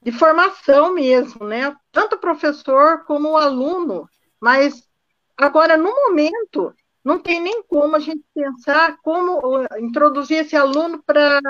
de 0.03 0.13
formação 0.13 0.95
mesmo, 0.95 1.47
né? 1.47 1.77
Tanto 1.91 2.17
o 2.17 2.21
professor 2.21 3.05
como 3.05 3.31
o 3.31 3.37
aluno, 3.37 4.09
mas 4.41 4.89
agora, 5.37 5.77
no 5.77 5.91
momento, 5.91 6.75
não 7.05 7.19
tem 7.19 7.41
nem 7.41 7.63
como 7.65 7.97
a 7.97 8.01
gente 8.01 8.25
pensar 8.35 8.97
como 9.03 9.41
introduzir 9.79 10.39
esse 10.39 10.57
aluno 10.57 11.03
para 11.05 11.41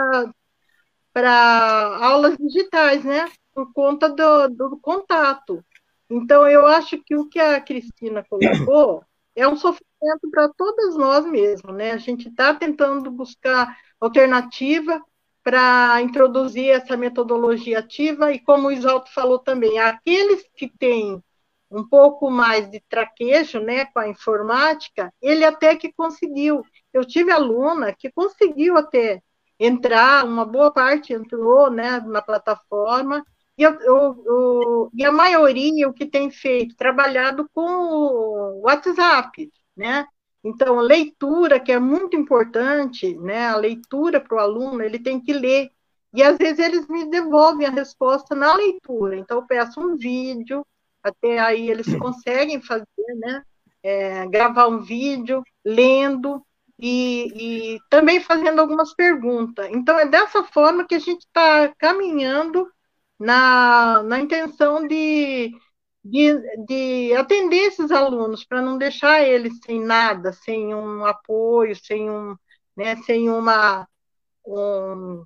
para 1.13 1.99
aulas 2.01 2.37
digitais, 2.37 3.05
né? 3.05 3.31
Por 3.55 3.73
conta 3.73 4.09
do, 4.09 4.49
do 4.49 4.79
contato. 4.79 5.65
Então, 6.09 6.47
eu 6.47 6.67
acho 6.67 6.99
que 7.05 7.17
o 7.17 7.29
que 7.29 7.39
a 7.39 7.61
Cristina 7.61 8.25
colocou 8.29 9.05
é 9.37 9.47
um 9.47 9.57
sofrimento 9.57 10.31
para 10.31 10.49
todas 10.51 10.97
nós 10.97 11.25
mesmos, 11.27 11.75
né? 11.75 11.93
A 11.93 11.99
gente 11.99 12.29
está 12.29 12.55
tentando 12.55 13.11
buscar 13.11 13.77
alternativa 14.01 15.03
para 15.43 16.01
introduzir 16.03 16.71
essa 16.71 16.97
metodologia 16.97 17.81
ativa 17.81 18.33
e, 18.33 18.39
como 18.39 18.69
o 18.69 18.73
Isalto 18.73 19.13
falou 19.13 19.39
também, 19.39 19.79
aqueles 19.79 20.47
que 20.55 20.69
têm 20.69 21.23
um 21.71 21.89
pouco 21.89 22.31
mais 22.31 22.71
de 22.71 22.81
traquejo, 22.81 23.59
né, 23.59 23.87
com 23.87 23.99
a 23.99 24.09
informática, 24.09 25.13
ele 25.21 25.45
até 25.45 25.75
que 25.75 25.93
conseguiu. 25.93 26.63
Eu 26.93 27.05
tive 27.05 27.33
aluna 27.33 27.95
que 27.95 28.13
conseguiu 28.13 28.77
até 28.77 29.23
entrar, 29.65 30.25
uma 30.25 30.45
boa 30.45 30.73
parte 30.73 31.13
entrou, 31.13 31.71
né, 31.71 32.01
na 32.01 32.21
plataforma 32.23 33.25
e, 33.57 33.63
eu, 33.63 33.73
eu, 33.81 34.25
eu, 34.27 34.91
e 34.95 35.05
a 35.05 35.13
maioria 35.13 35.89
o 35.89 35.93
que 35.93 36.07
tem 36.07 36.31
feito, 36.31 36.77
trabalhado 36.77 37.49
com 37.55 37.63
o 37.63 38.61
WhatsApp, 38.63 39.51
né? 39.77 40.07
Então, 40.45 40.77
leitura, 40.81 41.61
que 41.61 41.71
é 41.71 41.79
muito 41.79 42.17
importante, 42.17 43.15
né? 43.19 43.49
A 43.49 43.57
leitura 43.57 44.21
para 44.21 44.37
o 44.37 44.41
aluno, 44.41 44.83
ele 44.83 44.99
tem 44.99 45.21
que 45.21 45.33
ler. 45.33 45.71
E 46.15 46.23
às 46.23 46.37
vezes 46.37 46.59
eles 46.59 46.89
me 46.89 47.09
devolvem 47.11 47.67
a 47.67 47.71
resposta 47.71 48.35
na 48.35 48.55
leitura. 48.55 49.17
Então, 49.17 49.39
eu 49.39 49.47
peço 49.47 49.81
um 49.81 49.97
vídeo, 49.97 50.67
até 51.03 51.39
aí 51.39 51.71
eles 51.71 51.87
conseguem 51.99 52.61
fazer, 52.61 52.87
né? 53.17 53.43
É, 53.83 54.27
gravar 54.29 54.69
um 54.69 54.81
vídeo, 54.81 55.43
lendo 55.65 56.45
e, 56.83 57.77
e 57.77 57.81
também 57.89 58.21
fazendo 58.21 58.61
algumas 58.61 58.93
perguntas. 58.95 59.69
Então, 59.73 59.99
é 59.99 60.07
dessa 60.07 60.43
forma 60.45 60.87
que 60.87 60.97
a 60.97 60.99
gente 60.99 61.21
está 61.21 61.73
caminhando 61.79 62.69
na, 63.19 64.03
na 64.03 64.21
intenção 64.21 64.87
de, 64.87 65.53
de, 66.05 66.35
de 66.67 67.15
atender 67.17 67.69
esses 67.69 67.93
alunos, 67.93 68.45
para 68.45 68.61
não 68.63 68.79
deixar 68.79 69.23
eles 69.23 69.55
sem 69.65 69.81
nada, 69.81 70.33
sem 70.33 70.75
um 70.75 71.07
apoio, 71.07 71.77
sem, 71.77 72.11
um, 72.11 72.37
né, 72.77 72.97
sem 73.05 73.31
uma, 73.31 73.89
um, 74.47 75.25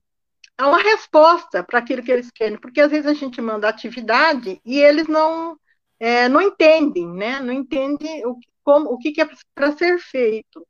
uma 0.61 0.79
resposta 0.79 1.65
para 1.65 1.79
aquilo 1.81 2.03
que 2.03 2.13
eles 2.13 2.31
querem, 2.31 2.59
porque 2.59 2.81
às 2.83 2.91
vezes 2.91 3.07
a 3.07 3.15
gente 3.15 3.41
manda 3.41 3.69
atividade 3.69 4.61
e 4.65 4.79
eles 4.81 5.09
não, 5.09 5.59
é, 6.01 6.29
não 6.29 6.43
entendem, 6.43 7.09
né? 7.09 7.41
Não 7.41 7.53
entendem 7.53 8.27
o, 8.27 8.39
como, 8.65 8.91
o 8.91 8.99
que, 8.99 9.13
que 9.13 9.23
é 9.23 9.29
para 9.55 9.73
ser 9.77 9.99
feito. 9.99 10.67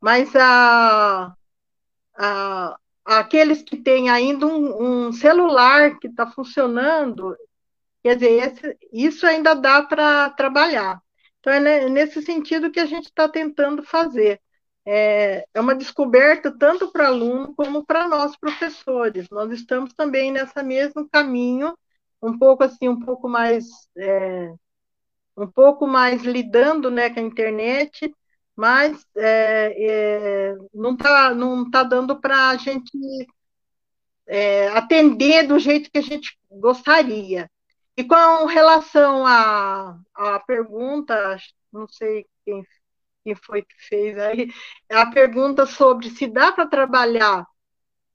Mas 0.00 0.34
a, 0.36 1.34
a, 2.16 2.76
aqueles 3.04 3.62
que 3.62 3.76
têm 3.76 4.08
ainda 4.10 4.46
um, 4.46 5.08
um 5.08 5.12
celular 5.12 5.98
que 5.98 6.08
está 6.08 6.26
funcionando, 6.26 7.36
quer 8.02 8.16
dizer, 8.16 8.30
esse, 8.32 8.78
isso 8.92 9.26
ainda 9.26 9.54
dá 9.54 9.82
para 9.82 10.30
trabalhar. 10.30 11.02
Então, 11.40 11.52
é 11.52 11.88
nesse 11.88 12.22
sentido 12.22 12.70
que 12.70 12.80
a 12.80 12.86
gente 12.86 13.06
está 13.06 13.28
tentando 13.28 13.82
fazer. 13.82 14.40
É, 14.84 15.44
é 15.54 15.60
uma 15.60 15.74
descoberta 15.74 16.50
tanto 16.56 16.90
para 16.90 17.06
aluno 17.08 17.54
como 17.54 17.84
para 17.84 18.08
nós 18.08 18.36
professores. 18.36 19.28
Nós 19.30 19.52
estamos 19.52 19.92
também 19.94 20.32
nessa 20.32 20.62
mesmo 20.62 21.08
caminho, 21.08 21.76
um 22.22 22.38
pouco 22.38 22.64
assim, 22.64 22.88
um 22.88 23.00
pouco 23.00 23.28
mais 23.28 23.66
é, 23.96 24.52
um 25.36 25.46
pouco 25.46 25.86
mais 25.86 26.22
lidando 26.22 26.90
né, 26.90 27.10
com 27.10 27.20
a 27.20 27.22
internet, 27.22 28.14
mas 28.60 29.06
é, 29.16 30.50
é, 30.52 30.56
não 30.74 30.92
está 30.92 31.34
não 31.34 31.70
tá 31.70 31.82
dando 31.82 32.20
para 32.20 32.50
a 32.50 32.56
gente 32.58 32.92
é, 34.26 34.68
atender 34.68 35.46
do 35.46 35.58
jeito 35.58 35.90
que 35.90 35.98
a 35.98 36.02
gente 36.02 36.38
gostaria. 36.50 37.50
E 37.96 38.04
com 38.04 38.44
relação 38.44 39.26
à, 39.26 39.98
à 40.14 40.40
pergunta, 40.40 41.38
não 41.72 41.88
sei 41.88 42.26
quem, 42.44 42.62
quem 43.24 43.34
foi 43.34 43.62
que 43.62 43.74
fez 43.88 44.18
aí, 44.18 44.52
a 44.90 45.06
pergunta 45.10 45.64
sobre 45.64 46.10
se 46.10 46.26
dá 46.26 46.52
para 46.52 46.66
trabalhar 46.66 47.46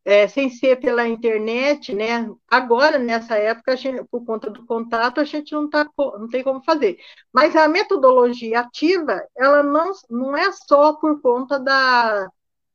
é, 0.06 0.28
sem 0.28 0.50
ser 0.52 0.80
pela 0.80 1.08
internet, 1.08 1.94
né? 1.94 2.30
Agora, 2.48 3.00
nessa 3.00 3.38
época, 3.38 3.76
gente, 3.76 4.04
por 4.06 4.24
conta 4.24 4.52
do 4.52 4.64
contato, 4.66 5.20
a 5.20 5.24
gente 5.24 5.52
não, 5.52 5.68
tá, 5.68 5.90
não 5.98 6.30
tem 6.30 6.44
como 6.44 6.64
fazer. 6.64 7.00
Mas 7.34 7.56
a 7.56 7.68
metodologia 7.68 8.60
ativa, 8.60 9.28
ela 9.36 9.64
não, 9.64 9.92
não 10.10 10.38
é 10.38 10.52
só 10.52 10.94
por 10.94 11.20
conta 11.22 11.60
da, 11.60 12.30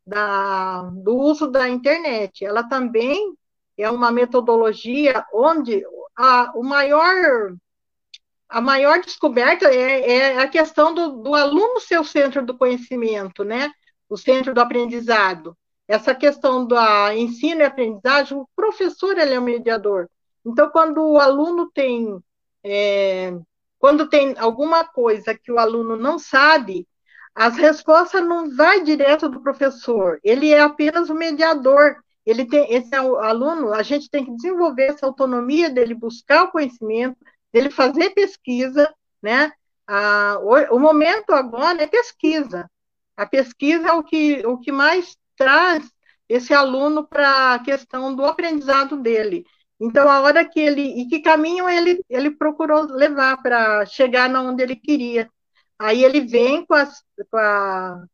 da, 0.04 0.82
do 0.92 1.16
uso 1.16 1.46
da 1.48 1.68
internet, 1.68 2.44
ela 2.44 2.64
também 2.64 3.34
é 3.78 3.88
uma 3.90 4.10
metodologia 4.10 5.24
onde 5.32 5.84
a, 6.16 6.52
o 6.56 6.64
maior, 6.64 7.54
a 8.48 8.60
maior 8.60 9.00
descoberta 9.00 9.72
é, 9.72 10.10
é 10.10 10.38
a 10.42 10.48
questão 10.48 10.92
do, 10.92 11.22
do 11.22 11.34
aluno 11.34 11.80
ser 11.80 12.00
o 12.00 12.04
centro 12.04 12.44
do 12.44 12.58
conhecimento, 12.58 13.44
né? 13.44 13.70
O 14.08 14.16
centro 14.16 14.52
do 14.52 14.60
aprendizado 14.60 15.56
essa 15.90 16.14
questão 16.14 16.64
do 16.64 16.76
ensino 17.16 17.62
e 17.62 17.64
aprendizagem, 17.64 18.38
o 18.38 18.48
professor 18.54 19.18
ele 19.18 19.34
é 19.34 19.38
o 19.40 19.42
mediador. 19.42 20.08
Então, 20.46 20.70
quando 20.70 21.02
o 21.02 21.18
aluno 21.18 21.68
tem, 21.74 22.16
é, 22.62 23.36
quando 23.76 24.08
tem 24.08 24.36
alguma 24.38 24.84
coisa 24.84 25.36
que 25.36 25.50
o 25.50 25.58
aluno 25.58 25.96
não 25.96 26.16
sabe, 26.16 26.86
as 27.34 27.56
respostas 27.56 28.22
não 28.22 28.54
vai 28.54 28.84
direto 28.84 29.28
do 29.28 29.42
professor, 29.42 30.20
ele 30.22 30.52
é 30.52 30.60
apenas 30.60 31.10
o 31.10 31.14
mediador. 31.14 31.96
Ele 32.24 32.44
tem, 32.44 32.72
esse 32.72 32.94
aluno, 32.94 33.74
a 33.74 33.82
gente 33.82 34.08
tem 34.08 34.24
que 34.24 34.36
desenvolver 34.36 34.90
essa 34.90 35.06
autonomia 35.06 35.68
dele 35.70 35.94
buscar 35.94 36.44
o 36.44 36.52
conhecimento, 36.52 37.16
dele 37.52 37.68
fazer 37.68 38.10
pesquisa, 38.10 38.94
né? 39.20 39.50
Ah, 39.88 40.38
o, 40.40 40.76
o 40.76 40.78
momento 40.78 41.30
agora 41.32 41.82
é 41.82 41.86
pesquisa. 41.88 42.70
A 43.16 43.26
pesquisa 43.26 43.88
é 43.88 43.92
o 43.92 44.04
que, 44.04 44.46
o 44.46 44.56
que 44.56 44.70
mais 44.70 45.16
traz 45.40 45.90
esse 46.28 46.52
aluno 46.52 47.06
para 47.06 47.54
a 47.54 47.58
questão 47.58 48.14
do 48.14 48.26
aprendizado 48.26 48.98
dele. 48.98 49.46
Então, 49.80 50.06
a 50.10 50.20
hora 50.20 50.44
que 50.44 50.60
ele. 50.60 51.00
E 51.00 51.08
que 51.08 51.20
caminho 51.20 51.66
ele, 51.66 52.04
ele 52.10 52.30
procurou 52.30 52.82
levar 52.82 53.38
para 53.42 53.86
chegar 53.86 54.28
na 54.28 54.42
onde 54.42 54.62
ele 54.62 54.76
queria. 54.76 55.30
Aí 55.78 56.04
ele 56.04 56.20
vem 56.20 56.66
com, 56.66 56.74
as, 56.74 57.02
com, 57.30 57.38
a, 57.38 58.04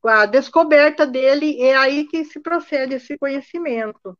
com 0.00 0.08
a 0.08 0.26
descoberta 0.26 1.06
dele, 1.06 1.46
e 1.52 1.62
é 1.62 1.76
aí 1.76 2.08
que 2.08 2.24
se 2.24 2.40
procede 2.40 2.94
esse 2.94 3.16
conhecimento. 3.16 4.18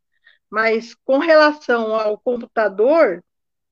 Mas 0.49 0.95
com 1.05 1.19
relação 1.19 1.97
ao 1.97 2.17
computador, 2.19 3.21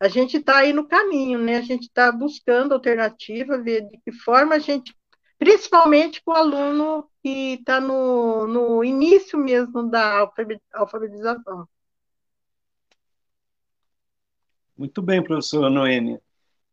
a 0.01 0.09
gente 0.09 0.39
está 0.39 0.59
aí 0.59 0.73
no 0.73 0.89
caminho, 0.89 1.39
né? 1.39 1.59
A 1.59 1.63
gente 1.63 1.85
está 1.85 2.11
buscando 2.11 2.75
alternativa, 2.75 3.59
ver 3.59 3.83
de 3.83 3.99
que 4.05 4.11
forma 4.11 4.57
a 4.57 4.59
gente 4.59 4.93
principalmente 5.39 6.23
com 6.25 6.33
o 6.33 6.35
aluno 6.35 7.09
que 7.23 7.55
está 7.55 7.81
no, 7.81 8.47
no 8.47 8.85
início 8.85 9.39
mesmo 9.39 9.89
da 9.89 10.29
alfabetização. 10.73 11.69
Muito 14.77 15.01
bem, 15.01 15.23
professora 15.23 15.71
Noêmia. 15.71 16.21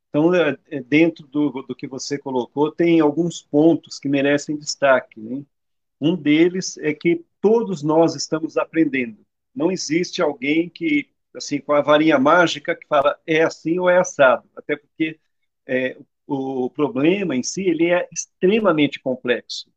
Então, 0.10 0.34
é, 0.34 0.58
é, 0.72 0.82
dentro 0.82 1.28
do, 1.28 1.52
do 1.64 1.76
que 1.76 1.88
você 1.88 2.18
colocou, 2.18 2.72
tem 2.72 3.00
alguns 3.00 3.41
pontos 3.41 4.00
que 4.00 4.10
merecem 4.10 4.58
destaque. 4.58 5.20
Né? 5.20 5.43
Um 6.02 6.16
deles 6.16 6.78
é 6.80 6.93
que 6.93 7.24
todos 7.39 7.84
nós 7.84 8.16
estamos 8.16 8.58
aprendendo. 8.58 9.20
Não 9.54 9.72
existe 9.72 10.22
alguém 10.22 10.70
que, 10.70 11.10
assim, 11.36 11.60
com 11.60 11.74
a 11.74 11.82
varinha 11.82 12.18
mágica, 12.18 12.76
que 12.76 12.88
fala 12.88 13.20
é 13.28 13.43
assim 13.43 13.78
ou 13.78 13.89
é 13.89 14.00
assado. 14.00 14.50
Até 14.56 14.76
porque 14.76 15.20
é, 15.68 15.97
o 16.26 16.70
problema 16.72 17.36
em 17.36 17.43
si 17.43 17.64
ele 17.64 17.91
é 17.91 18.08
extremamente 18.12 19.00
complexo. 19.00 19.70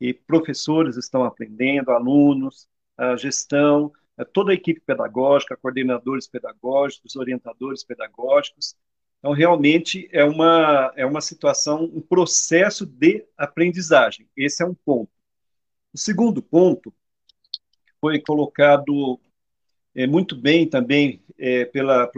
E 0.00 0.14
professores 0.14 0.96
estão 0.96 1.24
aprendendo, 1.24 1.90
alunos, 1.90 2.66
a 2.96 3.16
gestão, 3.16 3.92
toda 4.32 4.52
a 4.52 4.54
equipe 4.54 4.80
pedagógica, 4.80 5.56
coordenadores 5.56 6.26
pedagógicos, 6.26 7.16
orientadores 7.16 7.84
pedagógicos. 7.84 8.74
Então, 9.18 9.32
realmente 9.32 10.08
é 10.12 10.24
uma, 10.24 10.92
é 10.96 11.04
uma 11.04 11.20
situação, 11.20 11.84
um 11.84 12.00
processo 12.00 12.86
de 12.86 13.24
aprendizagem. 13.36 14.26
Esse 14.36 14.62
é 14.62 14.66
um 14.66 14.74
ponto. 14.74 15.10
O 15.92 15.98
segundo 15.98 16.42
ponto 16.42 16.94
foi 18.00 18.20
colocado 18.20 19.20
é, 19.94 20.06
muito 20.06 20.34
bem 20.34 20.68
também 20.68 21.22
é, 21.38 21.64
pela 21.66 22.10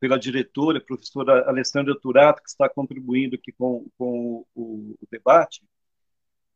pela 0.00 0.18
diretora, 0.18 0.80
professora 0.80 1.48
Alessandra 1.48 1.98
Turato, 1.98 2.42
que 2.42 2.48
está 2.48 2.68
contribuindo 2.68 3.36
aqui 3.36 3.52
com, 3.52 3.86
com 3.96 4.44
o, 4.54 4.96
o 5.00 5.06
debate, 5.10 5.62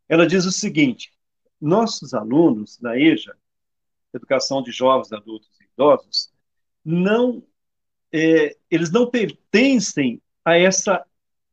ela 0.09 0.27
diz 0.27 0.45
o 0.45 0.53
seguinte: 0.53 1.13
nossos 1.61 2.15
alunos 2.15 2.79
na 2.81 2.99
EJA, 2.99 3.37
Educação 4.13 4.63
de 4.63 4.71
Jovens, 4.71 5.13
Adultos 5.13 5.49
e 5.61 5.65
Idosos, 5.65 6.31
não, 6.85 7.43
é, 8.13 8.57
eles 8.71 8.91
não 8.91 9.09
pertencem 9.09 10.21
a 10.45 10.59
essa 10.59 11.05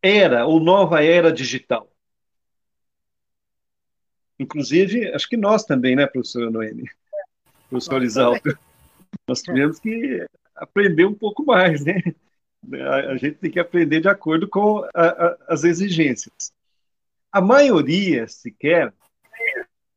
era 0.01 0.45
ou 0.45 0.59
nova 0.59 1.03
era 1.03 1.31
digital. 1.31 1.89
Inclusive, 4.39 5.13
acho 5.13 5.27
que 5.27 5.37
nós 5.37 5.63
também, 5.63 5.95
né, 5.95 6.07
professora 6.07 6.49
Noemi? 6.49 6.85
Professor 7.69 8.01
Isalto. 8.03 8.57
Nós 9.27 9.41
tivemos 9.41 9.79
que 9.79 10.25
aprender 10.55 11.05
um 11.05 11.13
pouco 11.13 11.45
mais, 11.45 11.83
né? 11.83 12.01
A, 13.09 13.15
gente 13.17 13.37
tem 13.37 13.51
que 13.51 13.59
aprender 13.59 14.01
de 14.01 14.09
acordo 14.09 14.47
com 14.47 14.83
a, 14.93 15.07
a, 15.07 15.37
as 15.47 15.63
exigências. 15.63 16.53
A 17.31 17.41
maioria, 17.41 18.27
sequer, 18.27 18.93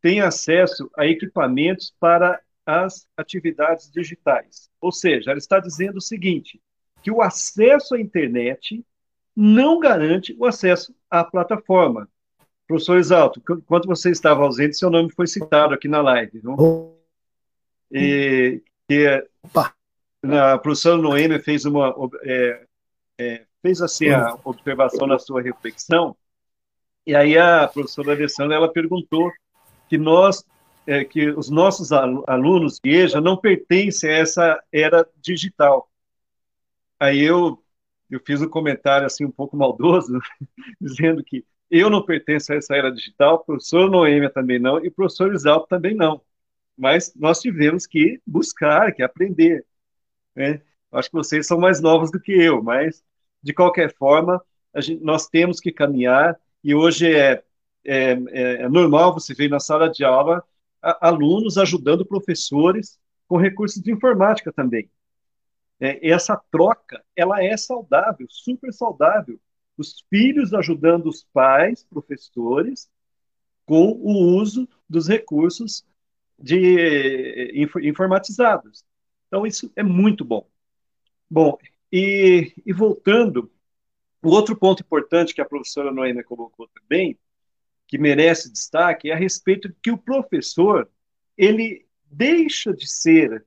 tem 0.00 0.20
acesso 0.20 0.90
a 0.96 1.06
equipamentos 1.06 1.94
para 1.98 2.40
as 2.66 3.06
atividades 3.16 3.90
digitais. 3.90 4.70
Ou 4.80 4.92
seja, 4.92 5.30
ela 5.30 5.38
está 5.38 5.58
dizendo 5.58 5.96
o 5.96 6.02
seguinte: 6.02 6.60
que 7.02 7.10
o 7.10 7.22
acesso 7.22 7.94
à 7.94 8.00
internet 8.00 8.84
não 9.34 9.78
garante 9.78 10.36
o 10.38 10.44
acesso 10.44 10.94
à 11.10 11.24
plataforma. 11.24 12.08
Professor 12.66 12.98
Exalto, 12.98 13.40
enquanto 13.40 13.86
você 13.86 14.10
estava 14.10 14.42
ausente, 14.42 14.76
seu 14.76 14.90
nome 14.90 15.12
foi 15.12 15.26
citado 15.26 15.74
aqui 15.74 15.88
na 15.88 16.00
live. 16.00 16.40
Não? 16.42 16.96
E, 17.90 18.62
que, 18.88 19.28
Opa 19.42 19.74
a 20.24 20.58
professora 20.58 21.00
Noêmia 21.00 21.40
fez 21.40 21.64
uma 21.64 21.94
é, 22.22 22.64
é, 23.18 23.44
fez 23.60 23.82
assim 23.82 24.08
a 24.10 24.38
observação 24.44 25.06
na 25.06 25.18
sua 25.18 25.42
reflexão 25.42 26.16
e 27.06 27.14
aí 27.14 27.36
a 27.36 27.66
professora 27.68 28.12
Alessandra 28.12 28.56
ela 28.56 28.72
perguntou 28.72 29.30
que 29.88 29.98
nós 29.98 30.44
é, 30.86 31.04
que 31.04 31.28
os 31.30 31.48
nossos 31.48 31.92
alunos 31.92 32.80
de 32.82 32.90
EJA 32.90 33.20
não 33.20 33.36
pertencem 33.36 34.10
a 34.10 34.14
essa 34.14 34.64
era 34.72 35.08
digital. 35.20 35.88
Aí 36.98 37.20
eu 37.20 37.62
eu 38.10 38.20
fiz 38.20 38.42
um 38.42 38.48
comentário 38.48 39.06
assim 39.06 39.24
um 39.24 39.30
pouco 39.30 39.56
maldoso 39.56 40.20
dizendo 40.80 41.24
que 41.24 41.44
eu 41.70 41.88
não 41.88 42.04
pertenço 42.04 42.52
a 42.52 42.56
essa 42.56 42.76
era 42.76 42.90
digital, 42.90 43.36
o 43.36 43.44
professor 43.44 43.90
Noêmia 43.90 44.28
também 44.28 44.58
não 44.58 44.84
e 44.84 44.88
o 44.88 44.92
professor 44.92 45.32
Isalto 45.34 45.66
também 45.68 45.94
não. 45.94 46.20
Mas 46.76 47.14
nós 47.16 47.40
tivemos 47.40 47.86
que 47.86 48.20
buscar, 48.26 48.92
que 48.92 49.02
aprender. 49.02 49.64
Né? 50.36 50.60
Acho 50.92 51.08
que 51.08 51.16
vocês 51.16 51.46
são 51.46 51.58
mais 51.58 51.80
novos 51.80 52.10
do 52.10 52.20
que 52.20 52.32
eu, 52.32 52.62
mas, 52.62 53.02
de 53.42 53.54
qualquer 53.54 53.94
forma, 53.94 54.42
gente, 54.76 55.02
nós 55.02 55.26
temos 55.26 55.60
que 55.60 55.72
caminhar, 55.72 56.38
e 56.62 56.74
hoje 56.74 57.12
é, 57.14 57.42
é, 57.84 58.12
é, 58.12 58.68
normal 58.68 59.14
você 59.14 59.34
ver 59.34 59.48
na 59.48 59.60
sala 59.60 59.88
de 59.88 60.04
aula 60.04 60.44
a, 60.80 61.08
alunos 61.08 61.58
ajudando 61.58 62.06
professores 62.06 62.98
com 63.26 63.36
recursos 63.36 63.82
de 63.82 63.92
informática 63.92 64.52
também. 64.52 64.90
É, 65.80 66.10
essa 66.10 66.40
troca, 66.50 67.04
ela 67.16 67.42
é 67.42 67.56
saudável, 67.56 68.26
super 68.30 68.72
saudável. 68.72 69.40
Os 69.76 70.04
filhos 70.08 70.54
ajudando 70.54 71.06
os 71.06 71.24
pais, 71.32 71.84
professores, 71.84 72.88
com 73.66 73.92
o 73.92 74.36
uso 74.36 74.68
dos 74.88 75.08
recursos 75.08 75.84
de, 76.38 77.66
informatizados. 77.82 78.84
Então, 79.26 79.46
isso 79.46 79.72
é 79.74 79.82
muito 79.82 80.24
bom. 80.24 80.46
Bom, 81.30 81.56
e, 81.90 82.52
e 82.66 82.72
voltando, 82.72 83.50
o 84.22 84.30
outro 84.30 84.56
ponto 84.56 84.82
importante 84.82 85.34
que 85.34 85.40
a 85.40 85.44
professora 85.44 85.92
Noêmia 85.92 86.22
colocou 86.22 86.68
também, 86.68 87.18
que 87.86 87.98
merece 87.98 88.50
destaque, 88.50 89.10
é 89.10 89.14
a 89.14 89.16
respeito 89.16 89.68
de 89.68 89.74
que 89.82 89.90
o 89.90 89.98
professor, 89.98 90.88
ele 91.36 91.86
deixa 92.04 92.72
de 92.72 92.88
ser 92.88 93.44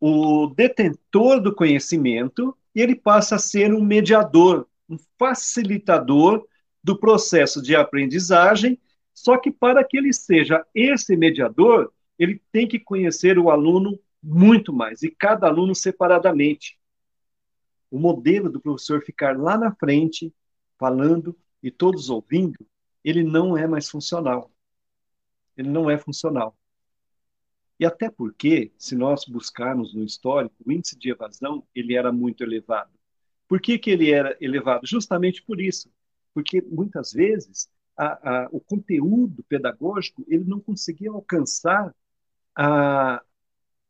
o 0.00 0.46
detentor 0.48 1.40
do 1.40 1.54
conhecimento 1.54 2.56
e 2.74 2.80
ele 2.80 2.94
passa 2.94 3.36
a 3.36 3.38
ser 3.38 3.72
um 3.72 3.84
mediador 3.84 4.66
um 4.88 4.96
facilitador 5.18 6.46
do 6.82 6.98
processo 6.98 7.60
de 7.60 7.76
aprendizagem, 7.76 8.80
só 9.12 9.36
que 9.36 9.50
para 9.50 9.84
que 9.84 9.98
ele 9.98 10.12
seja 10.12 10.64
esse 10.74 11.16
mediador, 11.16 11.92
ele 12.18 12.40
tem 12.50 12.66
que 12.66 12.78
conhecer 12.78 13.38
o 13.38 13.50
aluno 13.50 13.98
muito 14.22 14.72
mais, 14.72 15.02
e 15.02 15.10
cada 15.10 15.46
aluno 15.46 15.74
separadamente. 15.74 16.77
O 17.90 17.98
modelo 17.98 18.50
do 18.50 18.60
professor 18.60 19.02
ficar 19.02 19.38
lá 19.38 19.56
na 19.56 19.74
frente, 19.74 20.32
falando 20.78 21.36
e 21.62 21.70
todos 21.70 22.10
ouvindo, 22.10 22.66
ele 23.04 23.22
não 23.22 23.56
é 23.56 23.66
mais 23.66 23.88
funcional. 23.88 24.50
Ele 25.56 25.68
não 25.68 25.90
é 25.90 25.98
funcional. 25.98 26.56
E 27.80 27.86
até 27.86 28.10
porque, 28.10 28.72
se 28.76 28.96
nós 28.96 29.24
buscarmos 29.24 29.94
no 29.94 30.04
histórico, 30.04 30.54
o 30.64 30.72
índice 30.72 30.98
de 30.98 31.10
evasão 31.10 31.64
ele 31.74 31.94
era 31.94 32.12
muito 32.12 32.42
elevado. 32.42 32.90
Por 33.46 33.60
que, 33.60 33.78
que 33.78 33.90
ele 33.90 34.10
era 34.10 34.36
elevado? 34.40 34.86
Justamente 34.86 35.42
por 35.42 35.60
isso. 35.60 35.90
Porque 36.34 36.60
muitas 36.60 37.12
vezes 37.12 37.68
a, 37.96 38.44
a, 38.44 38.48
o 38.52 38.60
conteúdo 38.60 39.42
pedagógico 39.44 40.24
ele 40.28 40.44
não 40.44 40.60
conseguia 40.60 41.10
alcançar 41.10 41.94
a, 42.54 43.22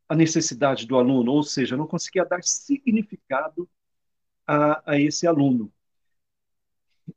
a 0.08 0.14
necessidade 0.14 0.86
do 0.86 0.96
aluno, 0.96 1.32
ou 1.32 1.42
seja, 1.42 1.76
não 1.76 1.86
conseguia 1.86 2.24
dar 2.24 2.42
significado 2.42 3.68
a, 4.48 4.92
a 4.92 4.98
esse 4.98 5.26
aluno. 5.26 5.70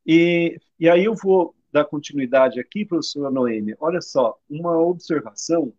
E, 0.05 0.59
e 0.77 0.89
aí 0.89 1.05
eu 1.05 1.15
vou 1.15 1.55
dar 1.71 1.85
continuidade 1.85 2.59
aqui, 2.59 2.85
professora 2.85 3.31
Noêmia. 3.31 3.77
Olha 3.79 4.01
só, 4.01 4.37
uma 4.49 4.77
observação 4.77 5.73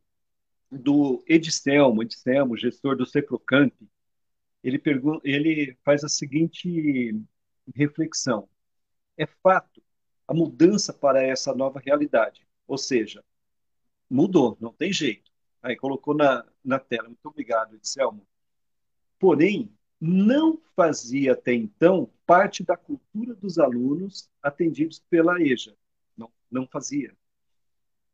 do 0.71 1.23
Edselmo, 1.29 2.03
Edselmo, 2.03 2.57
gestor 2.57 2.97
do 2.97 3.05
Ceprocamp, 3.05 3.75
ele, 4.65 4.79
pergunta, 4.79 5.21
ele 5.25 5.77
faz 5.85 6.03
a 6.03 6.09
seguinte 6.09 7.15
reflexão. 7.75 8.49
É 9.19 9.27
fato 9.27 9.83
a 10.27 10.33
mudança 10.33 10.93
para 10.93 11.23
essa 11.23 11.55
nova 11.55 11.79
realidade, 11.79 12.47
ou 12.67 12.79
seja, 12.79 13.23
mudou, 14.09 14.57
não 14.61 14.73
tem 14.73 14.93
jeito. 14.93 15.31
Aí 15.63 15.77
colocou 15.77 16.15
na, 16.15 16.45
na 16.65 16.79
tela. 16.79 17.09
Muito 17.09 17.27
obrigado, 17.27 17.75
Edselmo. 17.75 18.27
Porém, 19.19 19.71
não 20.05 20.61
fazia 20.75 21.33
até 21.33 21.55
então 21.55 22.11
parte 22.27 22.65
da 22.65 22.77
cultura 22.77 23.37
dos 23.37 23.57
alunos 23.57 24.29
atendidos 24.43 25.01
pela 25.09 25.41
EJA. 25.41 25.77
Não, 26.17 26.29
não 26.51 26.67
fazia. 26.67 27.17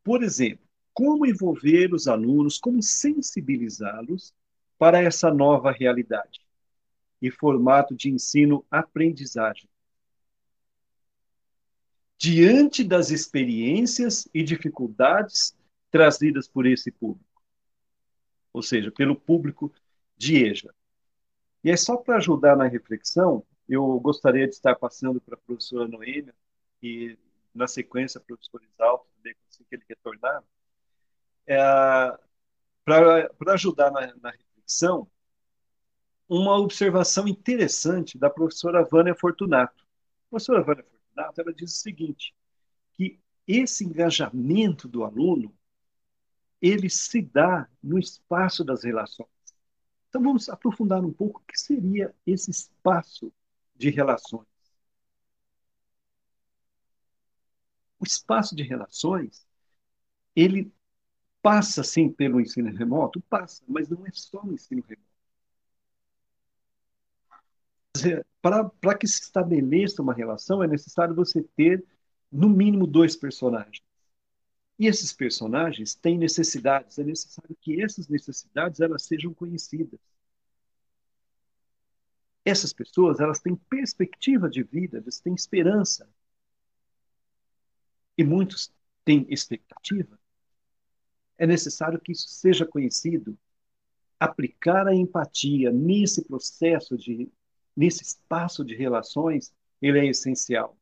Por 0.04 0.22
exemplo, 0.22 0.68
como 0.92 1.24
envolver 1.24 1.94
os 1.94 2.06
alunos, 2.06 2.58
como 2.58 2.82
sensibilizá-los 2.82 4.34
para 4.76 5.00
essa 5.00 5.32
nova 5.32 5.72
realidade 5.72 6.42
e 7.22 7.30
formato 7.30 7.96
de 7.96 8.10
ensino-aprendizagem. 8.10 9.70
Diante 12.18 12.84
das 12.84 13.10
experiências 13.10 14.28
e 14.34 14.42
dificuldades 14.42 15.56
trazidas 15.90 16.46
por 16.46 16.66
esse 16.66 16.92
público, 16.92 17.42
ou 18.52 18.62
seja, 18.62 18.92
pelo 18.92 19.16
público 19.16 19.72
de 20.18 20.44
EJA. 20.44 20.74
E 21.62 21.70
é 21.70 21.76
só 21.76 21.96
para 21.96 22.16
ajudar 22.16 22.56
na 22.56 22.66
reflexão, 22.66 23.44
eu 23.68 23.98
gostaria 24.00 24.46
de 24.46 24.54
estar 24.54 24.74
passando 24.76 25.20
para 25.20 25.34
a 25.34 25.38
professora 25.38 25.88
Noêmia 25.88 26.34
e, 26.82 27.18
na 27.54 27.66
sequência, 27.66 28.18
a 28.18 28.22
professora 28.22 28.64
Isalto, 28.64 29.06
assim 29.48 29.64
que 29.68 29.74
ele 29.74 29.84
retornar, 29.88 30.42
é, 31.46 31.58
para 32.84 33.52
ajudar 33.54 33.90
na, 33.90 34.14
na, 34.16 34.30
reflexão, 34.30 35.08
uma 36.28 36.56
observação 36.56 37.26
interessante 37.26 38.18
da 38.18 38.30
professora 38.30 38.84
Vânia 38.84 39.14
Fortunato. 39.14 39.84
A 40.26 40.30
professora 40.30 40.62
Vânia 40.62 40.84
Fortunato 40.84 41.40
ela 41.40 41.52
diz 41.52 41.74
o 41.74 41.78
seguinte, 41.78 42.34
que 42.94 43.18
esse 43.46 43.84
engajamento 43.84 44.86
do 44.86 45.04
aluno 45.04 45.54
ele 46.60 46.90
se 46.90 47.22
dá 47.22 47.68
no 47.82 47.98
espaço 47.98 48.64
das 48.64 48.84
relações. 48.84 49.37
Então 50.08 50.22
vamos 50.22 50.48
aprofundar 50.48 51.04
um 51.04 51.12
pouco 51.12 51.40
o 51.40 51.44
que 51.52 51.58
seria 51.58 52.14
esse 52.26 52.50
espaço 52.50 53.32
de 53.76 53.90
relações. 53.90 54.46
O 58.00 58.04
espaço 58.04 58.56
de 58.56 58.62
relações, 58.64 59.46
ele 60.36 60.72
Passa, 61.42 61.84
sim, 61.84 62.10
pelo 62.12 62.40
ensino 62.40 62.70
remoto? 62.76 63.20
Passa, 63.22 63.64
mas 63.68 63.88
não 63.88 64.06
é 64.06 64.10
só 64.12 64.42
o 64.44 64.52
ensino 64.52 64.82
remoto. 64.88 65.08
Para 68.80 68.96
que 68.98 69.06
se 69.06 69.22
estabeleça 69.22 70.02
uma 70.02 70.14
relação, 70.14 70.62
é 70.62 70.66
necessário 70.66 71.14
você 71.14 71.42
ter, 71.56 71.84
no 72.30 72.48
mínimo, 72.48 72.86
dois 72.86 73.16
personagens. 73.16 73.82
E 74.78 74.86
esses 74.86 75.12
personagens 75.12 75.94
têm 75.94 76.16
necessidades. 76.16 76.98
É 76.98 77.04
necessário 77.04 77.56
que 77.60 77.82
essas 77.82 78.08
necessidades 78.08 78.80
elas 78.80 79.02
sejam 79.02 79.34
conhecidas. 79.34 79.98
Essas 82.44 82.72
pessoas 82.72 83.20
elas 83.20 83.40
têm 83.40 83.56
perspectiva 83.56 84.48
de 84.48 84.62
vida, 84.62 84.98
elas 84.98 85.20
têm 85.20 85.34
esperança. 85.34 86.08
E 88.16 88.24
muitos 88.24 88.72
têm 89.04 89.26
expectativa 89.28 90.18
é 91.38 91.46
necessário 91.46 92.00
que 92.00 92.12
isso 92.12 92.28
seja 92.28 92.66
conhecido. 92.66 93.38
Aplicar 94.18 94.88
a 94.88 94.94
empatia 94.94 95.70
nesse 95.70 96.24
processo 96.24 96.98
de, 96.98 97.30
nesse 97.76 98.02
espaço 98.02 98.64
de 98.64 98.74
relações, 98.74 99.54
ele 99.80 100.00
é 100.00 100.06
essencial. 100.06 100.76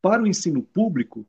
Para 0.00 0.22
o 0.22 0.26
ensino 0.26 0.62
público, 0.62 1.26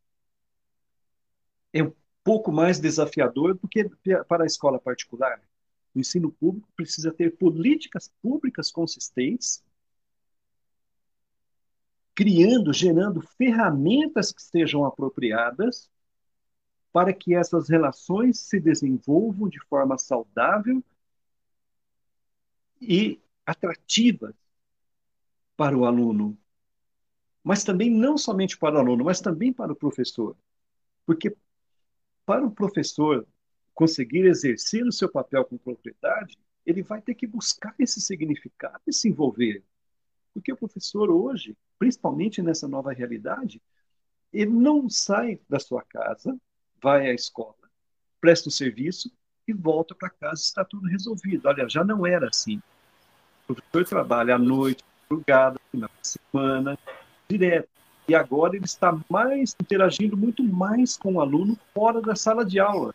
é 1.73 1.83
um 1.83 1.93
pouco 2.23 2.51
mais 2.51 2.79
desafiador 2.79 3.55
do 3.55 3.67
que 3.67 3.89
para 4.27 4.43
a 4.43 4.47
escola 4.47 4.79
particular. 4.79 5.41
O 5.93 5.99
ensino 5.99 6.31
público 6.31 6.69
precisa 6.75 7.11
ter 7.11 7.37
políticas 7.37 8.11
públicas 8.21 8.71
consistentes, 8.71 9.63
criando, 12.15 12.71
gerando 12.73 13.21
ferramentas 13.21 14.31
que 14.31 14.41
sejam 14.41 14.85
apropriadas 14.85 15.89
para 16.91 17.13
que 17.13 17.33
essas 17.33 17.69
relações 17.69 18.39
se 18.39 18.59
desenvolvam 18.59 19.47
de 19.49 19.59
forma 19.67 19.97
saudável 19.97 20.83
e 22.81 23.19
atrativa 23.45 24.33
para 25.55 25.77
o 25.77 25.85
aluno. 25.85 26.37
Mas 27.43 27.63
também 27.63 27.89
não 27.89 28.17
somente 28.17 28.57
para 28.57 28.75
o 28.75 28.79
aluno, 28.79 29.05
mas 29.05 29.21
também 29.21 29.53
para 29.53 29.71
o 29.71 29.75
professor. 29.75 30.35
Porque 31.05 31.35
para 32.25 32.45
o 32.45 32.51
professor 32.51 33.27
conseguir 33.73 34.25
exercer 34.25 34.85
o 34.85 34.91
seu 34.91 35.09
papel 35.09 35.45
com 35.45 35.57
propriedade, 35.57 36.37
ele 36.65 36.83
vai 36.83 37.01
ter 37.01 37.15
que 37.15 37.25
buscar 37.25 37.73
esse 37.79 37.99
significado 37.99 38.81
e 38.87 38.93
se 38.93 39.09
envolver. 39.09 39.63
Porque 40.33 40.53
o 40.53 40.57
professor 40.57 41.09
hoje, 41.09 41.57
principalmente 41.79 42.41
nessa 42.41 42.67
nova 42.67 42.93
realidade, 42.93 43.61
ele 44.31 44.51
não 44.51 44.89
sai 44.89 45.39
da 45.49 45.59
sua 45.59 45.83
casa 45.83 46.39
vai 46.81 47.09
à 47.09 47.13
escola, 47.13 47.55
presta 48.19 48.49
o 48.49 48.51
serviço 48.51 49.11
e 49.47 49.53
volta 49.53 49.93
para 49.93 50.09
casa, 50.09 50.41
está 50.41 50.65
tudo 50.65 50.87
resolvido. 50.87 51.47
Olha, 51.47 51.69
já 51.69 51.83
não 51.83 52.05
era 52.05 52.27
assim. 52.27 52.61
O 53.47 53.53
professor 53.55 53.85
trabalha 53.85 54.35
à 54.35 54.39
noite, 54.39 54.83
madrugada, 55.03 55.59
na 55.73 55.89
semana, 56.01 56.77
direto. 57.29 57.69
E 58.07 58.15
agora 58.15 58.55
ele 58.55 58.65
está 58.65 58.97
mais 59.09 59.55
interagindo 59.61 60.17
muito 60.17 60.43
mais 60.43 60.97
com 60.97 61.13
o 61.13 61.21
aluno 61.21 61.57
fora 61.73 62.01
da 62.01 62.15
sala 62.15 62.43
de 62.43 62.59
aula. 62.59 62.93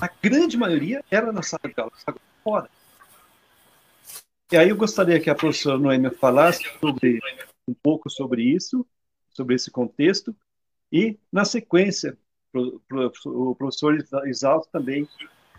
A 0.00 0.08
grande 0.22 0.56
maioria 0.56 1.04
era 1.10 1.32
na 1.32 1.42
sala 1.42 1.62
de 1.64 1.80
aula, 1.80 1.92
agora 2.06 2.22
fora. 2.42 2.70
E 4.52 4.56
aí 4.56 4.68
eu 4.68 4.76
gostaria 4.76 5.20
que 5.20 5.30
a 5.30 5.34
professora 5.34 5.78
Noêmia 5.78 6.10
falasse 6.10 6.62
sobre, 6.78 7.20
um 7.66 7.74
pouco 7.74 8.08
sobre 8.10 8.42
isso, 8.42 8.86
sobre 9.30 9.54
esse 9.54 9.70
contexto, 9.70 10.34
e, 10.92 11.18
na 11.32 11.44
sequência, 11.44 12.16
o 12.54 13.54
professor 13.56 13.96
Isalto 14.26 14.68
também 14.70 15.08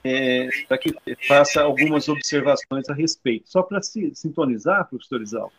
é, 0.01 0.47
para 0.67 0.77
que 0.77 0.95
faça 1.27 1.61
algumas 1.61 2.07
observações 2.07 2.87
a 2.89 2.93
respeito. 2.93 3.49
Só 3.49 3.63
para 3.63 3.81
se 3.81 4.13
sintonizar, 4.15 4.87
professor 4.87 5.21
Isalto, 5.21 5.55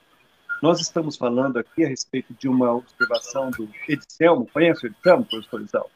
nós 0.63 0.81
estamos 0.81 1.17
falando 1.17 1.59
aqui 1.59 1.85
a 1.85 1.89
respeito 1.89 2.35
de 2.35 2.49
uma 2.49 2.75
observação 2.75 3.51
do 3.51 3.69
Edselmo. 3.89 4.49
Conhece 4.53 4.87
o 4.87 4.89
Edselmo, 4.89 5.25
professor 5.25 5.61
Isalto? 5.61 5.91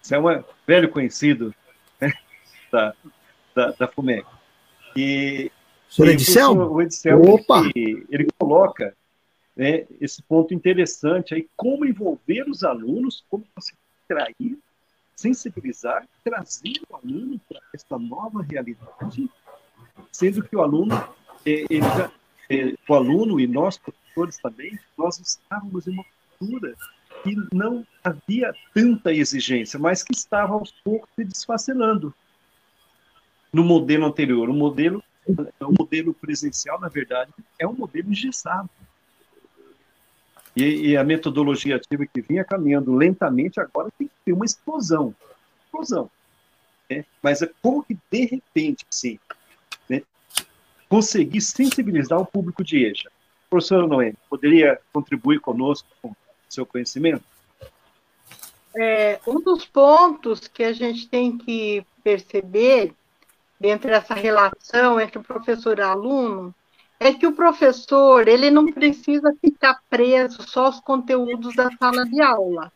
Edselmo 0.00 0.30
é 0.30 0.44
velho 0.66 0.90
conhecido 0.90 1.54
né, 2.00 2.12
da, 2.72 2.94
da, 3.54 3.70
da 3.72 3.88
FUMEC. 3.88 4.26
E, 4.96 5.50
Senhor 5.88 6.10
Edselmo? 6.10 6.70
O 6.70 6.82
Edselmo, 6.82 7.34
Opa! 7.34 7.62
Ele, 7.74 8.06
ele 8.10 8.26
coloca 8.38 8.96
né, 9.54 9.86
esse 10.00 10.22
ponto 10.22 10.54
interessante 10.54 11.34
aí, 11.34 11.48
como 11.56 11.84
envolver 11.84 12.48
os 12.48 12.62
alunos, 12.62 13.24
como 13.28 13.44
você 13.54 13.74
atrair, 14.04 14.58
sensibilizar, 15.14 16.06
trazer 16.22 16.74
o 16.88 16.96
aluno 16.96 17.40
para 17.48 17.60
essa 17.74 17.98
nova 17.98 18.42
realidade, 18.42 19.30
sendo 20.12 20.42
que 20.42 20.54
o 20.54 20.60
aluno, 20.60 20.94
é, 21.44 21.64
ele 21.70 21.80
já, 21.80 22.10
o 22.88 22.94
aluno 22.94 23.40
e 23.40 23.46
nós 23.46 23.78
professores 23.78 24.38
também, 24.38 24.78
nós 24.96 25.18
estávamos 25.18 25.86
em 25.86 25.92
uma 25.92 26.04
cultura 26.38 26.74
que 27.22 27.36
não 27.52 27.86
havia 28.02 28.54
tanta 28.72 29.12
exigência, 29.12 29.78
mas 29.78 30.02
que 30.02 30.12
estava 30.14 30.54
aos 30.54 30.72
poucos 30.84 31.08
se 31.14 31.24
desfacelando 31.24 32.14
no 33.52 33.64
modelo 33.64 34.06
anterior. 34.06 34.48
O 34.48 34.54
modelo, 34.54 35.02
o 35.26 35.72
modelo 35.78 36.14
presencial, 36.14 36.80
na 36.80 36.88
verdade, 36.88 37.32
é 37.58 37.66
um 37.66 37.74
modelo 37.74 38.10
engessado. 38.10 38.70
E, 40.54 40.90
e, 40.90 40.96
a 40.96 41.04
metodologia 41.04 41.76
ativa 41.76 42.06
que 42.06 42.22
vinha 42.22 42.42
caminhando 42.42 42.94
lentamente, 42.94 43.60
agora 43.60 43.90
tem 43.98 44.08
que 44.08 44.14
ter 44.24 44.32
uma 44.32 44.46
explosão. 44.46 45.14
Explosão. 45.66 46.10
Né? 46.88 47.04
Mas 47.22 47.42
é 47.42 47.50
como 47.60 47.82
que, 47.82 47.98
de 48.10 48.24
repente, 48.24 48.86
sim, 48.88 49.18
né, 49.28 49.35
conseguir 50.88 51.40
sensibilizar 51.40 52.18
o 52.20 52.26
público 52.26 52.62
de 52.62 52.84
EJA. 52.84 53.10
Professora 53.48 53.86
Noemi, 53.86 54.16
poderia 54.28 54.78
contribuir 54.92 55.40
conosco 55.40 55.88
com 56.02 56.14
seu 56.48 56.66
conhecimento? 56.66 57.24
É, 58.76 59.20
um 59.26 59.40
dos 59.40 59.64
pontos 59.64 60.46
que 60.48 60.62
a 60.62 60.72
gente 60.72 61.08
tem 61.08 61.36
que 61.36 61.84
perceber 62.04 62.92
dentro 63.58 63.88
dessa 63.88 64.14
relação 64.14 65.00
entre 65.00 65.18
o 65.18 65.24
professor 65.24 65.78
e 65.78 65.82
o 65.82 65.86
aluno 65.86 66.54
é 67.00 67.12
que 67.12 67.26
o 67.26 67.32
professor 67.32 68.26
ele 68.28 68.50
não 68.50 68.70
precisa 68.72 69.34
ficar 69.40 69.80
preso 69.88 70.42
só 70.42 70.66
aos 70.66 70.80
conteúdos 70.80 71.54
da 71.54 71.70
sala 71.78 72.04
de 72.04 72.20
aula. 72.20 72.72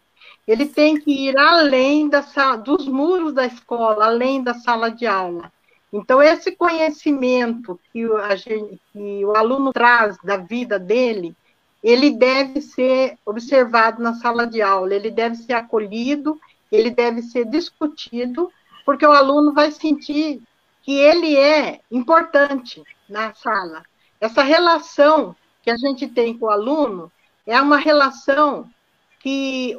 Ele 0.46 0.66
tem 0.66 0.98
que 0.98 1.10
ir 1.28 1.38
além 1.38 2.08
da, 2.08 2.20
dos 2.56 2.86
muros 2.86 3.34
da 3.34 3.46
escola, 3.46 4.06
além 4.06 4.42
da 4.42 4.54
sala 4.54 4.90
de 4.90 5.06
aula. 5.06 5.52
Então, 5.92 6.22
esse 6.22 6.52
conhecimento 6.52 7.78
que, 7.92 8.06
gente, 8.36 8.80
que 8.92 9.24
o 9.24 9.34
aluno 9.34 9.72
traz 9.72 10.16
da 10.22 10.36
vida 10.36 10.78
dele, 10.78 11.34
ele 11.82 12.10
deve 12.10 12.60
ser 12.60 13.18
observado 13.24 14.02
na 14.02 14.14
sala 14.14 14.46
de 14.46 14.62
aula, 14.62 14.94
ele 14.94 15.10
deve 15.10 15.36
ser 15.36 15.54
acolhido, 15.54 16.38
ele 16.70 16.90
deve 16.90 17.22
ser 17.22 17.44
discutido, 17.46 18.52
porque 18.84 19.04
o 19.04 19.12
aluno 19.12 19.52
vai 19.52 19.72
sentir 19.72 20.40
que 20.82 20.94
ele 20.94 21.36
é 21.36 21.80
importante 21.90 22.82
na 23.08 23.34
sala. 23.34 23.82
Essa 24.20 24.42
relação 24.42 25.34
que 25.62 25.70
a 25.70 25.76
gente 25.76 26.06
tem 26.06 26.38
com 26.38 26.46
o 26.46 26.50
aluno 26.50 27.10
é 27.46 27.60
uma 27.60 27.78
relação 27.78 28.70
que 29.18 29.76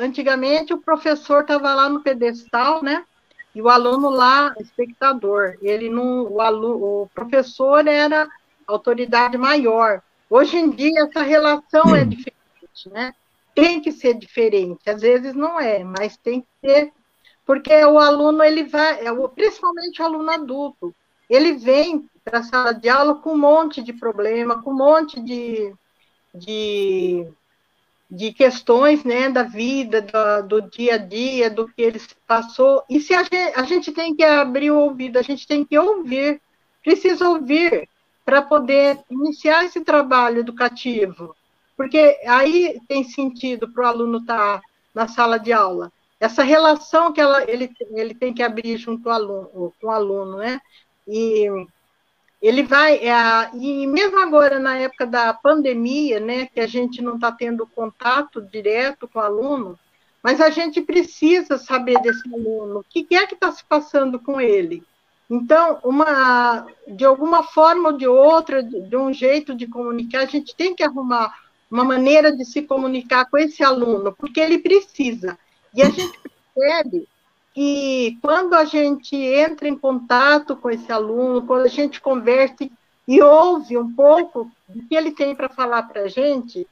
antigamente 0.00 0.74
o 0.74 0.78
professor 0.78 1.40
estava 1.40 1.74
lá 1.74 1.88
no 1.88 2.02
pedestal, 2.02 2.82
né? 2.82 3.04
E 3.56 3.62
o 3.62 3.70
aluno 3.70 4.10
lá, 4.10 4.54
espectador. 4.60 5.56
Ele 5.62 5.88
não, 5.88 6.30
o, 6.30 6.42
aluno, 6.42 6.74
o 6.74 7.10
professor 7.14 7.88
era 7.88 8.28
autoridade 8.66 9.38
maior. 9.38 10.02
Hoje 10.28 10.58
em 10.58 10.68
dia 10.68 11.04
essa 11.04 11.22
relação 11.22 11.96
é 11.96 12.04
diferente, 12.04 12.90
né? 12.90 13.14
Tem 13.54 13.80
que 13.80 13.90
ser 13.92 14.12
diferente. 14.12 14.90
Às 14.90 15.00
vezes 15.00 15.32
não 15.34 15.58
é, 15.58 15.82
mas 15.82 16.18
tem 16.18 16.42
que 16.42 16.48
ser, 16.60 16.92
porque 17.46 17.72
o 17.86 17.98
aluno 17.98 18.44
ele 18.44 18.64
vai, 18.64 19.06
é 19.06 19.10
principalmente 19.34 20.02
o 20.02 20.04
aluno 20.04 20.30
adulto, 20.30 20.94
ele 21.26 21.54
vem 21.54 22.06
para 22.22 22.40
a 22.40 22.42
sala 22.42 22.74
de 22.74 22.90
aula 22.90 23.14
com 23.14 23.32
um 23.32 23.38
monte 23.38 23.82
de 23.82 23.94
problema, 23.94 24.62
com 24.62 24.72
um 24.72 24.76
monte 24.76 25.18
de, 25.18 25.72
de, 26.34 27.26
de 28.10 28.32
questões 28.32 29.04
né, 29.04 29.28
da 29.28 29.42
vida, 29.42 30.00
do, 30.00 30.60
do, 30.60 30.70
dia 30.70 30.94
a 30.94 30.98
dia, 30.98 31.50
do 31.50 31.66
que 31.66 31.82
ele 31.82 32.00
passou. 32.26 32.84
E 32.88 33.00
se 33.00 33.12
a 33.14 33.22
gente, 33.22 33.52
a 33.56 33.62
gente 33.64 33.92
tem 33.92 34.14
que 34.14 34.22
abrir 34.22 34.70
o 34.70 34.78
ouvido, 34.78 35.18
a 35.18 35.22
gente 35.22 35.46
tem 35.46 35.64
que 35.64 35.76
ouvir, 35.78 36.40
precisa 36.82 37.28
ouvir 37.28 37.88
para 38.24 38.42
poder 38.42 38.98
iniciar 39.10 39.64
esse 39.64 39.80
trabalho 39.80 40.38
educativo. 40.38 41.34
Porque 41.76 42.18
aí 42.26 42.80
tem 42.88 43.04
sentido 43.04 43.68
para 43.68 43.84
o 43.84 43.86
aluno 43.86 44.18
estar 44.18 44.60
tá 44.60 44.62
na 44.94 45.08
sala 45.08 45.38
de 45.38 45.52
aula. 45.52 45.92
Essa 46.18 46.42
relação 46.42 47.12
que 47.12 47.20
ela, 47.20 47.48
ele, 47.48 47.70
ele 47.90 48.14
tem 48.14 48.32
que 48.32 48.42
abrir 48.42 48.78
junto 48.78 49.08
ao 49.08 49.16
aluno, 49.16 49.74
com 49.80 49.86
o 49.88 49.90
aluno, 49.90 50.38
né? 50.38 50.60
E 51.06 51.46
ele 52.46 52.62
vai, 52.62 52.96
é, 52.96 53.50
e 53.54 53.86
mesmo 53.86 54.20
agora 54.20 54.58
na 54.58 54.76
época 54.76 55.06
da 55.06 55.34
pandemia, 55.34 56.20
né, 56.20 56.46
que 56.46 56.60
a 56.60 56.66
gente 56.66 57.02
não 57.02 57.16
está 57.16 57.32
tendo 57.32 57.66
contato 57.66 58.40
direto 58.40 59.08
com 59.08 59.18
o 59.18 59.22
aluno, 59.22 59.78
mas 60.22 60.40
a 60.40 60.48
gente 60.50 60.80
precisa 60.80 61.58
saber 61.58 62.00
desse 62.00 62.22
aluno, 62.32 62.80
o 62.80 62.84
que 62.84 63.16
é 63.16 63.26
que 63.26 63.34
está 63.34 63.50
se 63.50 63.64
passando 63.64 64.20
com 64.20 64.40
ele. 64.40 64.82
Então, 65.28 65.80
uma, 65.82 66.66
de 66.86 67.04
alguma 67.04 67.42
forma 67.42 67.88
ou 67.88 67.96
de 67.96 68.06
outra, 68.06 68.62
de, 68.62 68.96
um 68.96 69.12
jeito 69.12 69.54
de 69.54 69.66
comunicar, 69.66 70.20
a 70.20 70.26
gente 70.26 70.54
tem 70.54 70.74
que 70.74 70.84
arrumar 70.84 71.34
uma 71.68 71.82
maneira 71.82 72.30
de 72.30 72.44
se 72.44 72.62
comunicar 72.62 73.28
com 73.28 73.36
esse 73.38 73.64
aluno, 73.64 74.14
porque 74.16 74.38
ele 74.38 74.58
precisa. 74.58 75.36
E 75.74 75.82
a 75.82 75.90
gente 75.90 76.16
percebe 76.54 77.08
que 77.56 78.18
quando 78.20 78.52
a 78.52 78.66
gente 78.66 79.16
entra 79.16 79.66
em 79.66 79.74
contato 79.74 80.54
com 80.54 80.68
esse 80.68 80.92
aluno, 80.92 81.46
quando 81.46 81.64
a 81.64 81.68
gente 81.68 82.02
conversa 82.02 82.68
e 83.08 83.22
ouve 83.22 83.78
um 83.78 83.94
pouco 83.94 84.50
do 84.68 84.86
que 84.86 84.94
ele 84.94 85.12
tem 85.12 85.34
para 85.34 85.48
falar 85.48 85.84
para 85.84 86.02
a 86.02 86.06
gente, 86.06 86.68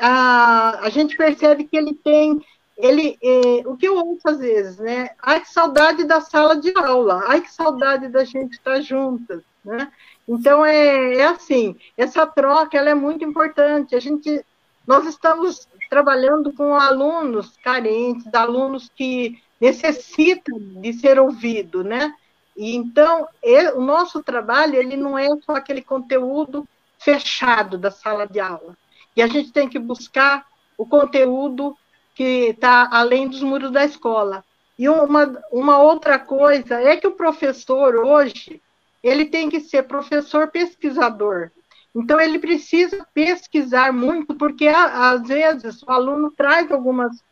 a, 0.00 0.88
gente 0.88 1.18
percebe 1.18 1.64
que 1.64 1.76
ele 1.76 1.92
tem, 1.92 2.42
ele, 2.78 3.18
é, 3.22 3.68
o 3.68 3.76
que 3.76 3.86
eu 3.86 3.94
ouço 3.94 4.26
às 4.26 4.38
vezes, 4.38 4.78
né? 4.78 5.10
Ai, 5.22 5.40
que 5.40 5.52
saudade 5.52 6.04
da 6.04 6.22
sala 6.22 6.56
de 6.56 6.72
aula, 6.78 7.24
ai, 7.26 7.42
que 7.42 7.52
saudade 7.52 8.08
da 8.08 8.24
gente 8.24 8.52
estar 8.52 8.80
juntas, 8.80 9.42
né? 9.62 9.92
Então, 10.26 10.64
é, 10.64 11.16
é 11.16 11.26
assim, 11.26 11.76
essa 11.94 12.26
troca, 12.26 12.78
ela 12.78 12.88
é 12.88 12.94
muito 12.94 13.22
importante, 13.22 13.94
a 13.94 14.00
gente, 14.00 14.42
nós 14.86 15.06
estamos 15.06 15.68
trabalhando 15.90 16.54
com 16.54 16.74
alunos 16.74 17.58
carentes, 17.62 18.32
alunos 18.32 18.90
que 18.96 19.38
necessita 19.62 20.50
de 20.58 20.92
ser 20.94 21.20
ouvido, 21.20 21.84
né? 21.84 22.12
E 22.56 22.74
então, 22.74 23.28
o 23.76 23.80
nosso 23.80 24.20
trabalho, 24.20 24.74
ele 24.74 24.96
não 24.96 25.16
é 25.16 25.28
só 25.46 25.52
aquele 25.52 25.80
conteúdo 25.80 26.66
fechado 26.98 27.78
da 27.78 27.88
sala 27.88 28.26
de 28.26 28.40
aula. 28.40 28.76
E 29.14 29.22
a 29.22 29.28
gente 29.28 29.52
tem 29.52 29.68
que 29.68 29.78
buscar 29.78 30.44
o 30.76 30.84
conteúdo 30.84 31.76
que 32.12 32.48
está 32.50 32.88
além 32.90 33.28
dos 33.28 33.40
muros 33.40 33.70
da 33.70 33.84
escola. 33.84 34.44
E 34.76 34.88
uma, 34.88 35.40
uma 35.52 35.78
outra 35.78 36.18
coisa 36.18 36.80
é 36.80 36.96
que 36.96 37.06
o 37.06 37.12
professor 37.12 37.94
hoje, 37.94 38.60
ele 39.00 39.26
tem 39.26 39.48
que 39.48 39.60
ser 39.60 39.84
professor 39.84 40.48
pesquisador. 40.48 41.52
Então, 41.94 42.20
ele 42.20 42.40
precisa 42.40 43.06
pesquisar 43.14 43.92
muito, 43.92 44.34
porque 44.34 44.66
às 44.66 45.22
vezes 45.22 45.82
o 45.84 45.90
aluno 45.90 46.32
traz 46.36 46.70
algumas 46.72 47.22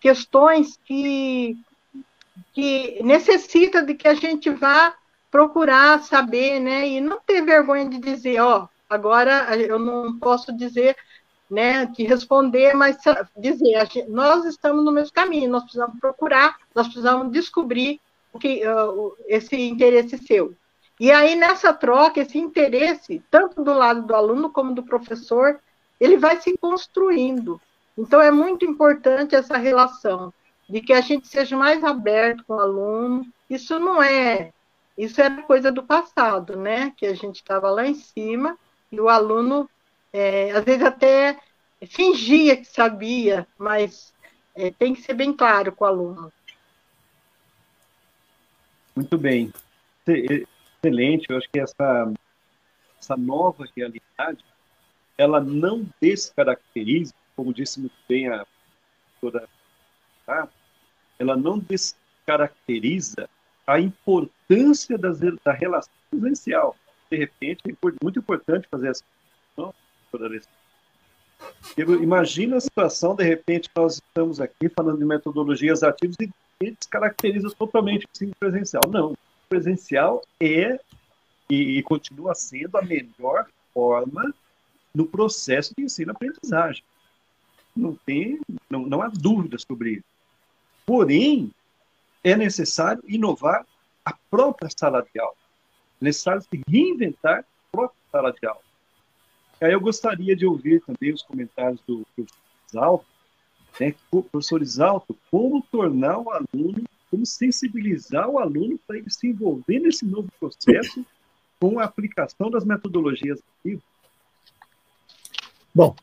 questões 0.00 0.78
que 0.84 1.56
que 2.52 3.02
necessita 3.02 3.82
de 3.82 3.94
que 3.94 4.08
a 4.08 4.14
gente 4.14 4.50
vá 4.50 4.94
procurar 5.30 6.02
saber, 6.02 6.60
né? 6.60 6.88
E 6.88 7.00
não 7.00 7.20
ter 7.20 7.42
vergonha 7.42 7.88
de 7.88 7.98
dizer, 7.98 8.40
ó, 8.40 8.68
agora 8.88 9.54
eu 9.56 9.78
não 9.78 10.18
posso 10.18 10.56
dizer, 10.56 10.96
né, 11.50 11.86
de 11.86 12.04
responder, 12.04 12.74
mas 12.74 12.98
dizer, 13.36 13.86
gente, 13.86 14.04
nós 14.04 14.44
estamos 14.44 14.84
no 14.84 14.92
mesmo 14.92 15.12
caminho, 15.12 15.50
nós 15.50 15.62
precisamos 15.62 15.98
procurar, 15.98 16.56
nós 16.74 16.86
precisamos 16.86 17.32
descobrir 17.32 18.00
o 18.32 18.38
que, 18.38 18.62
uh, 18.66 19.16
esse 19.26 19.56
interesse 19.56 20.18
seu. 20.18 20.54
E 21.00 21.10
aí, 21.10 21.34
nessa 21.36 21.72
troca, 21.72 22.20
esse 22.20 22.38
interesse, 22.38 23.22
tanto 23.30 23.62
do 23.62 23.72
lado 23.72 24.02
do 24.02 24.14
aluno 24.14 24.50
como 24.50 24.74
do 24.74 24.82
professor, 24.82 25.60
ele 26.00 26.16
vai 26.16 26.40
se 26.40 26.56
construindo. 26.58 27.60
Então, 27.96 28.20
é 28.20 28.30
muito 28.30 28.64
importante 28.64 29.34
essa 29.34 29.56
relação 29.56 30.32
de 30.68 30.80
que 30.80 30.92
a 30.92 31.00
gente 31.00 31.26
seja 31.26 31.56
mais 31.56 31.82
aberto 31.82 32.44
com 32.44 32.54
o 32.54 32.60
aluno. 32.60 33.26
Isso 33.48 33.78
não 33.78 34.02
é, 34.02 34.52
isso 34.96 35.20
era 35.20 35.42
coisa 35.42 35.72
do 35.72 35.82
passado, 35.82 36.56
né? 36.56 36.92
Que 36.96 37.06
a 37.06 37.14
gente 37.14 37.36
estava 37.36 37.70
lá 37.70 37.86
em 37.86 37.94
cima 37.94 38.58
e 38.90 39.00
o 39.00 39.08
aluno, 39.08 39.68
é, 40.12 40.50
às 40.50 40.64
vezes 40.64 40.82
até 40.82 41.38
fingia 41.86 42.56
que 42.56 42.64
sabia, 42.64 43.46
mas 43.56 44.12
é, 44.54 44.70
tem 44.70 44.94
que 44.94 45.02
ser 45.02 45.14
bem 45.14 45.32
claro 45.32 45.72
com 45.72 45.84
o 45.84 45.88
aluno. 45.88 46.32
Muito 48.94 49.16
bem. 49.16 49.52
Excelente. 50.04 51.26
Eu 51.28 51.38
acho 51.38 51.48
que 51.50 51.60
essa, 51.60 52.12
essa 52.98 53.16
nova 53.16 53.64
realidade, 53.76 54.44
ela 55.16 55.40
não 55.40 55.86
descaracteriza, 56.00 57.14
como 57.36 57.54
disse 57.54 57.78
muito 57.78 57.94
bem 58.08 58.28
a 58.28 58.44
doutora? 59.20 59.48
Ela 61.18 61.36
não 61.36 61.58
descaracteriza 61.58 63.28
a 63.66 63.80
importância 63.80 64.96
das, 64.96 65.18
da 65.18 65.52
relação 65.52 65.92
presencial. 66.10 66.76
De 67.10 67.16
repente, 67.16 67.62
é 67.66 67.74
muito 68.02 68.18
importante 68.18 68.68
fazer 68.70 68.88
essa 68.88 69.04
Imagina 71.76 72.56
a 72.56 72.60
situação, 72.60 73.14
de 73.14 73.24
repente, 73.24 73.70
nós 73.76 73.94
estamos 73.94 74.40
aqui 74.40 74.68
falando 74.68 74.98
de 74.98 75.04
metodologias 75.04 75.82
ativas 75.82 76.16
e 76.20 76.30
descaracteriza 76.60 77.50
totalmente 77.56 78.04
o 78.06 78.08
ensino 78.12 78.32
presencial. 78.38 78.82
Não, 78.88 79.12
o 79.12 79.18
presencial 79.48 80.22
é 80.40 80.80
e, 81.48 81.78
e 81.78 81.82
continua 81.82 82.34
sendo 82.34 82.76
a 82.76 82.82
melhor 82.82 83.46
forma 83.72 84.34
no 84.94 85.06
processo 85.06 85.72
de 85.76 85.84
ensino-aprendizagem. 85.84 86.82
Não 87.74 87.94
tem, 87.94 88.40
não, 88.68 88.84
não 88.86 89.00
há 89.00 89.08
dúvida 89.08 89.56
sobre 89.58 89.92
isso. 89.92 90.04
Porém, 90.88 91.50
é 92.24 92.34
necessário 92.34 93.02
inovar 93.06 93.66
a 94.02 94.14
própria 94.30 94.70
sala 94.74 95.02
de 95.02 95.20
aula. 95.20 95.36
É 96.00 96.04
necessário 96.06 96.40
se 96.40 96.62
reinventar 96.66 97.40
a 97.40 97.44
própria 97.70 98.00
sala 98.10 98.32
de 98.32 98.46
aula. 98.46 98.62
Aí 99.60 99.70
eu 99.70 99.82
gostaria 99.82 100.34
de 100.34 100.46
ouvir 100.46 100.80
também 100.86 101.12
os 101.12 101.22
comentários 101.22 101.78
do 101.86 102.06
professor 102.16 102.38
Isalto, 102.70 103.06
né? 103.78 103.94
professor 104.10 104.62
Isalto, 104.62 105.14
como 105.30 105.60
tornar 105.70 106.20
o 106.20 106.30
aluno, 106.30 106.82
como 107.10 107.26
sensibilizar 107.26 108.26
o 108.26 108.38
aluno 108.38 108.80
para 108.86 108.96
ele 108.96 109.10
se 109.10 109.26
envolver 109.26 109.80
nesse 109.80 110.06
novo 110.06 110.30
processo 110.40 111.04
com 111.60 111.78
a 111.78 111.84
aplicação 111.84 112.50
das 112.50 112.64
metodologias 112.64 113.42
ativas. 113.60 113.84
Bom, 115.74 115.94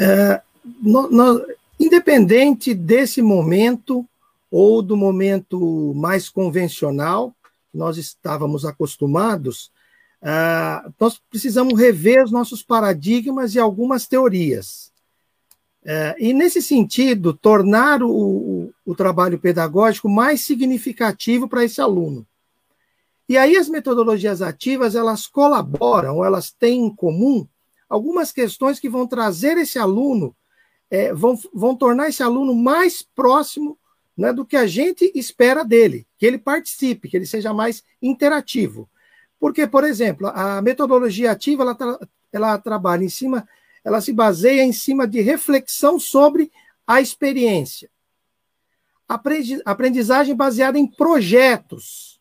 é, 0.00 0.40
no, 0.80 1.10
no, 1.10 1.46
independente 1.78 2.72
desse 2.72 3.20
momento 3.20 4.08
ou 4.52 4.82
do 4.82 4.98
momento 4.98 5.94
mais 5.96 6.28
convencional, 6.28 7.34
nós 7.72 7.96
estávamos 7.96 8.66
acostumados, 8.66 9.72
uh, 10.20 10.92
nós 11.00 11.18
precisamos 11.30 11.80
rever 11.80 12.22
os 12.22 12.30
nossos 12.30 12.62
paradigmas 12.62 13.54
e 13.54 13.58
algumas 13.58 14.06
teorias. 14.06 14.92
Uh, 15.82 16.14
e, 16.18 16.34
nesse 16.34 16.60
sentido, 16.60 17.32
tornar 17.32 18.02
o, 18.02 18.70
o, 18.84 18.94
trabalho 18.94 19.38
pedagógico 19.38 20.06
mais 20.06 20.42
significativo 20.42 21.48
para 21.48 21.64
esse 21.64 21.80
aluno. 21.80 22.26
E 23.26 23.38
aí 23.38 23.56
as 23.56 23.70
metodologias 23.70 24.42
ativas, 24.42 24.94
elas 24.94 25.26
colaboram, 25.26 26.22
elas 26.22 26.52
têm 26.52 26.84
em 26.84 26.94
comum 26.94 27.48
algumas 27.88 28.30
questões 28.30 28.78
que 28.78 28.88
vão 28.88 29.06
trazer 29.06 29.56
esse 29.56 29.78
aluno, 29.78 30.36
é, 30.90 31.12
vão, 31.14 31.38
vão 31.54 31.74
tornar 31.74 32.10
esse 32.10 32.22
aluno 32.22 32.54
mais 32.54 33.00
próximo 33.00 33.78
né, 34.16 34.32
do 34.32 34.44
que 34.44 34.56
a 34.56 34.66
gente 34.66 35.10
espera 35.14 35.64
dele, 35.64 36.06
que 36.18 36.26
ele 36.26 36.38
participe, 36.38 37.08
que 37.08 37.16
ele 37.16 37.26
seja 37.26 37.52
mais 37.52 37.82
interativo. 38.00 38.88
Porque, 39.38 39.66
por 39.66 39.84
exemplo, 39.84 40.28
a 40.28 40.62
metodologia 40.62 41.32
ativa 41.32 41.62
ela, 41.62 41.74
tra 41.74 41.98
ela 42.32 42.58
trabalha 42.58 43.04
em 43.04 43.08
cima, 43.08 43.48
ela 43.84 44.00
se 44.00 44.12
baseia 44.12 44.62
em 44.62 44.72
cima 44.72 45.06
de 45.06 45.20
reflexão 45.20 45.98
sobre 45.98 46.50
a 46.86 47.00
experiência. 47.00 47.90
Aprendizagem 49.64 50.34
baseada 50.34 50.78
em 50.78 50.86
projetos, 50.86 52.20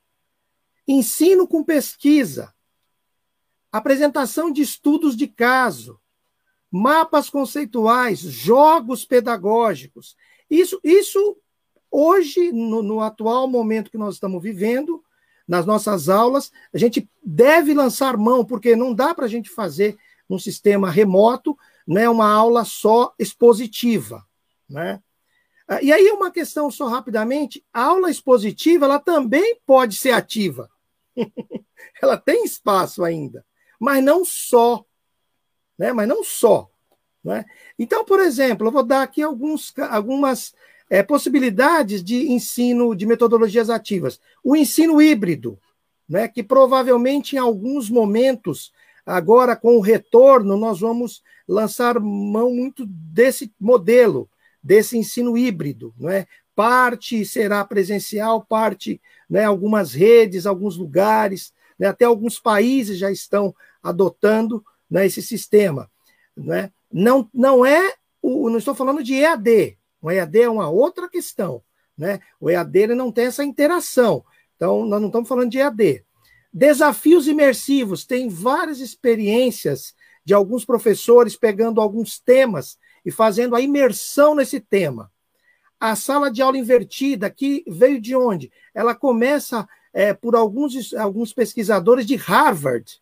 ensino 0.87 1.47
com 1.47 1.63
pesquisa, 1.63 2.53
apresentação 3.71 4.51
de 4.51 4.61
estudos 4.61 5.15
de 5.15 5.27
caso, 5.27 5.99
mapas 6.69 7.29
conceituais, 7.29 8.19
jogos 8.19 9.05
pedagógicos. 9.05 10.17
Isso, 10.49 10.79
isso 10.83 11.37
Hoje, 11.91 12.51
no, 12.53 12.81
no 12.81 13.01
atual 13.01 13.47
momento 13.47 13.91
que 13.91 13.97
nós 13.97 14.13
estamos 14.15 14.41
vivendo, 14.41 15.03
nas 15.47 15.65
nossas 15.65 16.07
aulas, 16.07 16.49
a 16.73 16.77
gente 16.77 17.09
deve 17.21 17.73
lançar 17.73 18.15
mão, 18.15 18.45
porque 18.45 18.75
não 18.75 18.93
dá 18.93 19.13
para 19.13 19.25
a 19.25 19.27
gente 19.27 19.49
fazer 19.49 19.97
um 20.29 20.39
sistema 20.39 20.89
remoto, 20.89 21.57
né, 21.85 22.07
uma 22.07 22.31
aula 22.31 22.63
só 22.63 23.13
expositiva. 23.19 24.25
Né? 24.69 25.01
Ah, 25.67 25.81
e 25.81 25.91
aí, 25.91 26.09
uma 26.11 26.31
questão 26.31 26.71
só 26.71 26.87
rapidamente: 26.87 27.63
a 27.73 27.83
aula 27.83 28.09
expositiva 28.09 28.85
ela 28.85 28.99
também 28.99 29.59
pode 29.65 29.95
ser 29.97 30.11
ativa. 30.11 30.69
ela 32.01 32.15
tem 32.15 32.45
espaço 32.45 33.03
ainda, 33.03 33.45
mas 33.79 34.03
não 34.03 34.23
só. 34.23 34.85
Né? 35.77 35.91
Mas 35.91 36.07
não 36.07 36.23
só. 36.23 36.69
Né? 37.23 37.45
Então, 37.77 38.05
por 38.05 38.19
exemplo, 38.19 38.67
eu 38.67 38.71
vou 38.71 38.83
dar 38.83 39.03
aqui 39.03 39.21
alguns, 39.21 39.73
algumas 39.89 40.53
é, 40.91 41.01
possibilidades 41.01 42.03
de 42.03 42.29
ensino 42.29 42.93
de 42.93 43.05
metodologias 43.05 43.69
ativas. 43.69 44.19
O 44.43 44.57
ensino 44.57 45.01
híbrido, 45.01 45.57
né, 46.07 46.27
que 46.27 46.43
provavelmente 46.43 47.37
em 47.37 47.39
alguns 47.39 47.89
momentos, 47.89 48.73
agora 49.05 49.55
com 49.55 49.77
o 49.77 49.79
retorno, 49.79 50.57
nós 50.57 50.81
vamos 50.81 51.23
lançar 51.47 51.97
mão 51.97 52.53
muito 52.53 52.85
desse 52.85 53.53
modelo, 53.57 54.29
desse 54.61 54.97
ensino 54.97 55.37
híbrido. 55.37 55.93
Né? 55.97 56.27
Parte 56.53 57.23
será 57.23 57.63
presencial, 57.63 58.43
parte, 58.43 59.01
né, 59.29 59.45
algumas 59.45 59.93
redes, 59.93 60.45
alguns 60.45 60.75
lugares, 60.75 61.53
né, 61.79 61.87
até 61.87 62.03
alguns 62.03 62.37
países 62.37 62.97
já 62.97 63.09
estão 63.09 63.55
adotando 63.81 64.61
né, 64.89 65.05
esse 65.05 65.21
sistema. 65.21 65.89
Né? 66.35 66.69
Não, 66.91 67.29
não 67.33 67.65
é, 67.65 67.93
o, 68.21 68.49
não 68.49 68.57
estou 68.57 68.75
falando 68.75 69.01
de 69.01 69.13
EAD, 69.13 69.77
o 70.01 70.09
EAD 70.09 70.41
é 70.41 70.49
uma 70.49 70.69
outra 70.69 71.07
questão. 71.07 71.61
Né? 71.97 72.19
O 72.39 72.49
EAD 72.49 72.79
ele 72.79 72.95
não 72.95 73.11
tem 73.11 73.25
essa 73.25 73.43
interação. 73.43 74.23
Então, 74.55 74.85
nós 74.85 74.99
não 74.99 75.07
estamos 75.07 75.29
falando 75.29 75.51
de 75.51 75.59
EAD. 75.59 76.03
Desafios 76.51 77.27
imersivos. 77.27 78.05
Tem 78.05 78.27
várias 78.27 78.79
experiências 78.79 79.93
de 80.25 80.33
alguns 80.33 80.65
professores 80.65 81.35
pegando 81.35 81.81
alguns 81.81 82.19
temas 82.19 82.77
e 83.05 83.11
fazendo 83.11 83.55
a 83.55 83.61
imersão 83.61 84.35
nesse 84.35 84.59
tema. 84.59 85.11
A 85.79 85.95
sala 85.95 86.29
de 86.29 86.41
aula 86.41 86.57
invertida, 86.57 87.29
que 87.29 87.63
veio 87.67 87.99
de 87.99 88.15
onde? 88.15 88.51
Ela 88.73 88.93
começa 88.93 89.67
é, 89.93 90.13
por 90.13 90.35
alguns, 90.35 90.93
alguns 90.93 91.33
pesquisadores 91.33 92.05
de 92.05 92.15
Harvard, 92.15 93.01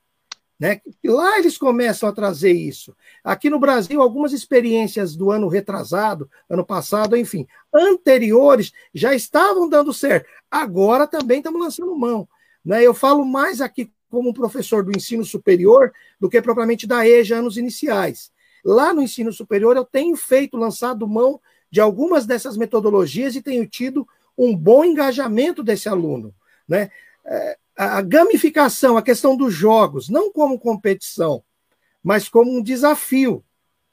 né? 0.60 0.82
Lá 1.06 1.40
eles 1.40 1.58
começam 1.58 2.10
a 2.10 2.12
trazer 2.12 2.52
isso. 2.52 2.94
Aqui 3.24 3.50
no 3.50 3.60
Brasil, 3.60 4.02
algumas 4.02 4.34
experiências 4.34 5.16
do 5.16 5.32
ano 5.32 5.48
retrasado, 5.48 6.30
ano 6.50 6.66
passado, 6.66 7.16
enfim, 7.16 7.48
anteriores, 7.74 8.74
já 8.94 9.16
estavam 9.16 9.70
dando 9.70 9.94
certo. 9.94 10.28
Agora 10.52 11.08
também 11.08 11.38
estamos 11.38 11.62
lançando 11.62 11.96
mão. 11.96 12.28
Né? 12.66 12.84
Eu 12.84 12.94
falo 12.94 13.24
mais 13.24 13.62
aqui 13.62 13.90
como 14.10 14.34
professor 14.34 14.84
do 14.84 14.96
ensino 14.96 15.24
superior 15.24 15.94
do 16.20 16.30
que 16.30 16.42
propriamente 16.42 16.86
da 16.86 17.08
EJA 17.08 17.38
anos 17.38 17.56
iniciais. 17.56 18.32
Lá 18.66 18.94
no 18.94 19.02
ensino 19.02 19.32
superior, 19.32 19.78
eu 19.78 19.86
tenho 19.86 20.18
feito, 20.18 20.58
lançado 20.58 21.08
mão 21.08 21.40
de 21.72 21.80
algumas 21.80 22.26
dessas 22.26 22.58
metodologias 22.58 23.36
e 23.36 23.42
tenho 23.42 23.66
tido 23.66 24.06
um 24.38 24.56
bom 24.56 24.84
engajamento 24.84 25.64
desse 25.64 25.88
aluno. 25.88 26.34
Né? 26.68 26.90
É, 27.26 27.58
a 27.82 28.02
gamificação, 28.02 28.98
a 28.98 29.02
questão 29.02 29.38
dos 29.38 29.54
jogos, 29.54 30.10
não 30.10 30.30
como 30.34 30.60
competição, 30.60 31.42
mas 32.04 32.28
como 32.28 32.52
um 32.52 32.62
desafio, 32.62 33.42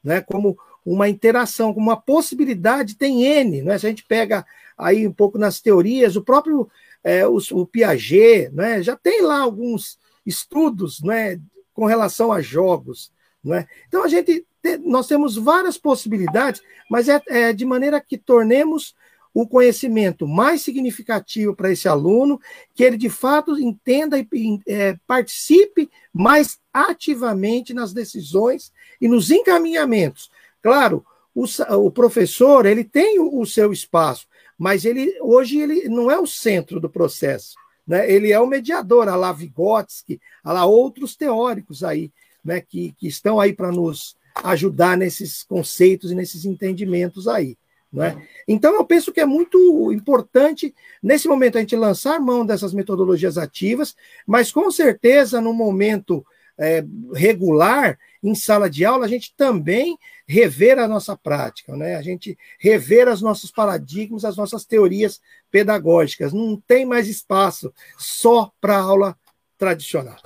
né? 0.03 0.19
como 0.19 0.57
uma 0.85 1.07
interação, 1.07 1.73
como 1.73 1.87
uma 1.87 1.95
possibilidade, 1.95 2.97
tem 2.97 3.23
N. 3.23 3.61
Né? 3.61 3.77
Se 3.77 3.85
a 3.85 3.89
gente 3.89 4.03
pega 4.03 4.45
aí 4.77 5.07
um 5.07 5.13
pouco 5.13 5.37
nas 5.37 5.61
teorias, 5.61 6.17
o 6.17 6.21
próprio 6.21 6.69
é, 7.01 7.25
o, 7.25 7.37
o, 7.51 7.65
Piaget 7.65 8.49
né? 8.51 8.83
já 8.83 8.97
tem 8.97 9.21
lá 9.21 9.39
alguns 9.39 9.97
estudos 10.25 11.01
né? 11.01 11.39
com 11.73 11.85
relação 11.85 12.33
a 12.33 12.41
jogos. 12.41 13.09
Né? 13.41 13.65
Então, 13.87 14.03
a 14.03 14.09
gente 14.09 14.45
nós 14.83 15.07
temos 15.07 15.37
várias 15.37 15.77
possibilidades, 15.77 16.61
mas 16.91 17.07
é, 17.07 17.21
é 17.27 17.53
de 17.53 17.63
maneira 17.63 18.01
que 18.01 18.17
tornemos 18.17 18.93
o 19.39 19.47
conhecimento 19.47 20.27
mais 20.27 20.63
significativo 20.63 21.55
para 21.55 21.71
esse 21.71 21.87
aluno, 21.87 22.41
que 22.73 22.83
ele 22.83 22.97
de 22.97 23.07
fato 23.07 23.55
entenda 23.55 24.17
e 24.17 24.59
é, 24.67 24.97
participe 25.05 25.91
mais 26.11 26.57
ativamente 26.73 27.71
nas 27.71 27.93
decisões 27.93 28.73
e 28.99 29.07
nos 29.07 29.29
encaminhamentos. 29.29 30.31
Claro, 30.59 31.05
o, 31.35 31.45
o 31.85 31.91
professor 31.91 32.65
ele 32.65 32.83
tem 32.83 33.19
o, 33.19 33.39
o, 33.39 33.45
seu 33.45 33.71
espaço, 33.71 34.27
mas 34.57 34.85
ele 34.85 35.15
hoje 35.21 35.59
ele 35.59 35.87
não 35.87 36.09
é 36.09 36.17
o 36.17 36.25
centro 36.25 36.79
do 36.79 36.89
processo. 36.89 37.57
Né? 37.85 38.11
Ele 38.11 38.31
é 38.31 38.39
o 38.39 38.47
mediador, 38.47 39.07
a 39.07 39.15
lá 39.15 39.31
Vygotsky, 39.31 40.19
a 40.43 40.51
lá 40.51 40.65
outros 40.65 41.15
teóricos 41.15 41.83
aí, 41.83 42.11
né, 42.43 42.59
que, 42.59 42.91
que 42.97 43.07
estão 43.07 43.39
aí 43.39 43.53
para 43.53 43.71
nos 43.71 44.15
ajudar 44.43 44.97
nesses 44.97 45.43
conceitos 45.43 46.09
e 46.09 46.15
nesses 46.15 46.43
entendimentos 46.43 47.27
aí. 47.27 47.55
É? 47.95 48.15
Então, 48.47 48.75
eu 48.75 48.85
penso 48.85 49.13
que 49.13 49.21
é 49.21 49.25
muito 49.25 49.91
importante, 49.93 50.75
nesse 51.01 51.27
momento, 51.27 51.57
a 51.57 51.61
gente 51.61 51.75
lançar 51.75 52.19
mão 52.19 52.45
dessas 52.45 52.73
metodologias 52.73 53.37
ativas, 53.37 53.95
mas 54.25 54.51
com 54.51 54.69
certeza, 54.69 55.39
no 55.39 55.53
momento 55.53 56.25
é, 56.59 56.83
regular, 57.13 57.97
em 58.21 58.35
sala 58.35 58.69
de 58.69 58.83
aula, 58.83 59.05
a 59.05 59.07
gente 59.07 59.33
também 59.37 59.97
rever 60.27 60.79
a 60.79 60.87
nossa 60.87 61.15
prática, 61.15 61.77
né? 61.77 61.95
a 61.95 62.01
gente 62.01 62.37
rever 62.59 63.07
os 63.07 63.21
nossos 63.21 63.51
paradigmas, 63.51 64.25
as 64.25 64.35
nossas 64.35 64.65
teorias 64.65 65.21
pedagógicas. 65.49 66.33
Não 66.33 66.61
tem 66.67 66.85
mais 66.85 67.07
espaço 67.07 67.73
só 67.97 68.51
para 68.59 68.77
aula 68.77 69.17
tradicional. 69.57 70.17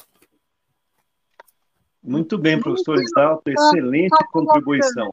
Muito 2.03 2.39
bem, 2.39 2.59
professor 2.59 2.97
Exalto, 2.97 3.51
excelente 3.51 4.18
contribuição 4.32 5.12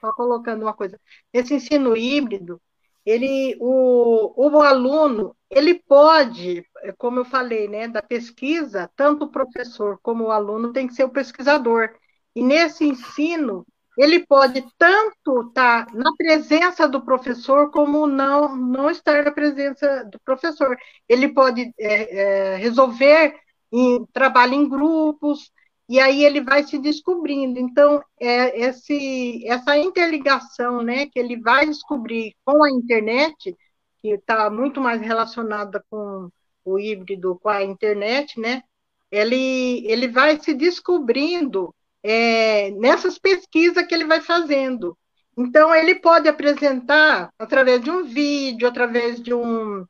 só 0.00 0.12
colocando 0.12 0.62
uma 0.62 0.74
coisa. 0.74 1.00
Esse 1.32 1.54
ensino 1.54 1.96
híbrido, 1.96 2.60
ele, 3.04 3.56
o, 3.60 4.32
o 4.36 4.60
aluno, 4.60 5.36
ele 5.50 5.74
pode, 5.74 6.64
como 6.98 7.20
eu 7.20 7.24
falei, 7.24 7.68
né, 7.68 7.86
da 7.88 8.02
pesquisa, 8.02 8.90
tanto 8.96 9.26
o 9.26 9.30
professor 9.30 9.98
como 10.02 10.24
o 10.24 10.30
aluno 10.32 10.72
tem 10.72 10.86
que 10.88 10.94
ser 10.94 11.04
o 11.04 11.10
pesquisador. 11.10 11.90
E 12.34 12.42
nesse 12.42 12.84
ensino, 12.84 13.64
ele 13.96 14.26
pode 14.26 14.62
tanto 14.76 15.48
estar 15.48 15.86
na 15.94 16.12
presença 16.16 16.86
do 16.88 17.02
professor, 17.04 17.70
como 17.70 18.06
não, 18.06 18.54
não 18.56 18.90
estar 18.90 19.24
na 19.24 19.30
presença 19.30 20.04
do 20.04 20.20
professor. 20.20 20.76
Ele 21.08 21.28
pode 21.28 21.72
é, 21.78 22.54
é, 22.54 22.56
resolver 22.56 23.34
em 23.72 24.04
trabalho 24.12 24.54
em 24.54 24.68
grupos, 24.68 25.50
e 25.88 26.00
aí 26.00 26.24
ele 26.24 26.40
vai 26.40 26.64
se 26.64 26.78
descobrindo. 26.78 27.58
Então, 27.58 28.02
é, 28.20 28.58
esse, 28.60 29.46
essa 29.46 29.76
interligação 29.76 30.82
né, 30.82 31.06
que 31.06 31.18
ele 31.18 31.40
vai 31.40 31.66
descobrir 31.66 32.34
com 32.44 32.62
a 32.64 32.70
internet, 32.70 33.56
que 34.00 34.08
está 34.08 34.50
muito 34.50 34.80
mais 34.80 35.00
relacionada 35.00 35.84
com 35.88 36.28
o 36.64 36.78
híbrido, 36.78 37.38
com 37.40 37.48
a 37.48 37.62
internet, 37.62 38.40
né, 38.40 38.62
ele, 39.10 39.86
ele 39.86 40.08
vai 40.08 40.40
se 40.40 40.52
descobrindo 40.54 41.74
é, 42.02 42.70
nessas 42.72 43.18
pesquisas 43.18 43.86
que 43.86 43.94
ele 43.94 44.04
vai 44.04 44.20
fazendo. 44.20 44.96
Então, 45.38 45.74
ele 45.74 45.96
pode 45.96 46.28
apresentar 46.28 47.30
através 47.38 47.80
de 47.82 47.90
um 47.90 48.04
vídeo, 48.04 48.66
através 48.66 49.22
de 49.22 49.34
um, 49.34 49.84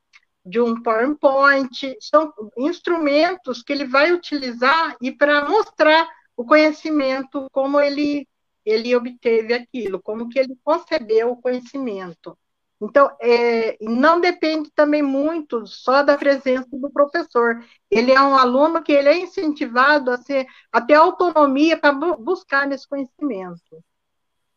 de 0.46 0.60
um 0.60 0.80
PowerPoint, 0.80 1.96
são 2.00 2.32
instrumentos 2.56 3.62
que 3.62 3.72
ele 3.72 3.84
vai 3.84 4.12
utilizar 4.12 4.96
e 5.02 5.10
para 5.10 5.48
mostrar 5.48 6.08
o 6.36 6.44
conhecimento, 6.44 7.48
como 7.50 7.80
ele, 7.80 8.28
ele 8.64 8.94
obteve 8.94 9.52
aquilo, 9.52 10.00
como 10.00 10.28
que 10.28 10.38
ele 10.38 10.56
concebeu 10.62 11.32
o 11.32 11.36
conhecimento. 11.36 12.38
Então, 12.80 13.10
é, 13.20 13.76
não 13.80 14.20
depende 14.20 14.70
também 14.70 15.02
muito 15.02 15.66
só 15.66 16.02
da 16.02 16.16
presença 16.16 16.68
do 16.70 16.90
professor. 16.90 17.64
Ele 17.90 18.12
é 18.12 18.20
um 18.20 18.34
aluno 18.34 18.82
que 18.82 18.92
ele 18.92 19.08
é 19.08 19.18
incentivado 19.18 20.10
a, 20.10 20.18
ser, 20.18 20.46
a 20.70 20.80
ter 20.80 20.94
autonomia 20.94 21.78
para 21.78 21.92
bu 21.92 22.16
buscar 22.18 22.66
nesse 22.66 22.86
conhecimento. 22.86 23.82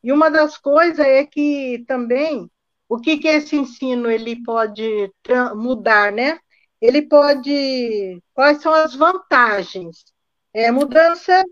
E 0.04 0.12
uma 0.12 0.30
das 0.30 0.58
coisas 0.58 1.00
é 1.00 1.26
que 1.26 1.84
também, 1.88 2.50
o 2.90 3.00
que, 3.00 3.18
que 3.18 3.28
esse 3.28 3.56
ensino 3.56 4.10
ele 4.10 4.44
pode 4.44 5.12
mudar, 5.56 6.12
né? 6.12 6.40
Ele 6.82 7.04
pode, 7.04 8.22
quais 8.34 8.62
são 8.62 8.74
as 8.74 8.96
vantagens? 8.96 10.06
É, 10.52 10.72
mudança 10.72 11.44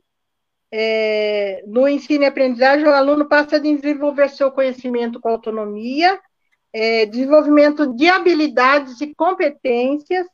é, 0.71 1.63
no 1.67 1.87
ensino 1.87 2.23
e 2.23 2.27
aprendizagem, 2.27 2.87
o 2.87 2.93
aluno 2.93 3.27
passa 3.29 3.57
a 3.57 3.59
desenvolver 3.59 4.29
seu 4.29 4.51
conhecimento 4.51 5.19
com 5.19 5.29
autonomia, 5.29 6.19
é, 6.73 7.05
desenvolvimento 7.05 7.93
de 7.95 8.09
habilidades 8.09 8.99
e 9.01 9.13
competências, 9.13 10.27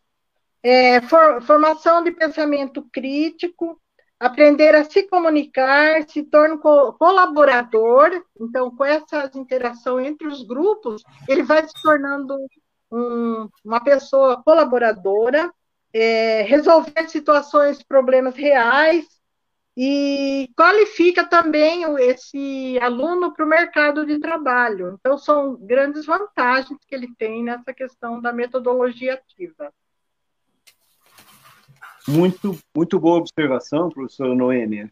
é, 0.63 1.01
for, 1.01 1.41
formação 1.41 2.01
de 2.01 2.11
pensamento 2.11 2.81
crítico, 2.91 3.79
aprender 4.23 4.73
a 4.73 4.83
se 4.83 5.03
comunicar, 5.03 6.07
se 6.07 6.23
torna 6.23 6.57
co 6.57 6.93
colaborador. 6.93 8.23
Então, 8.39 8.71
com 8.75 8.85
essa 8.85 9.29
interação 9.35 9.99
entre 9.99 10.27
os 10.27 10.43
grupos, 10.43 11.03
ele 11.27 11.43
vai 11.43 11.67
se 11.67 11.73
tornando 11.81 12.37
um, 12.91 13.49
uma 13.63 13.83
pessoa 13.83 14.41
colaboradora, 14.41 15.51
é, 15.91 16.41
resolver 16.43 17.09
situações, 17.09 17.83
problemas 17.83 18.35
reais, 18.35 19.05
e 19.75 20.49
qualifica 20.55 21.27
também 21.27 21.83
esse 21.99 22.77
aluno 22.79 23.33
para 23.33 23.43
o 23.43 23.49
mercado 23.49 24.05
de 24.05 24.19
trabalho. 24.19 24.97
Então, 24.99 25.17
são 25.17 25.55
grandes 25.55 26.05
vantagens 26.05 26.79
que 26.87 26.95
ele 26.95 27.13
tem 27.17 27.43
nessa 27.43 27.73
questão 27.73 28.21
da 28.21 28.31
metodologia 28.31 29.15
ativa. 29.15 29.73
Muito, 32.07 32.59
muito 32.75 32.99
boa 32.99 33.19
observação, 33.19 33.89
professora 33.89 34.35
Noêmia. 34.35 34.91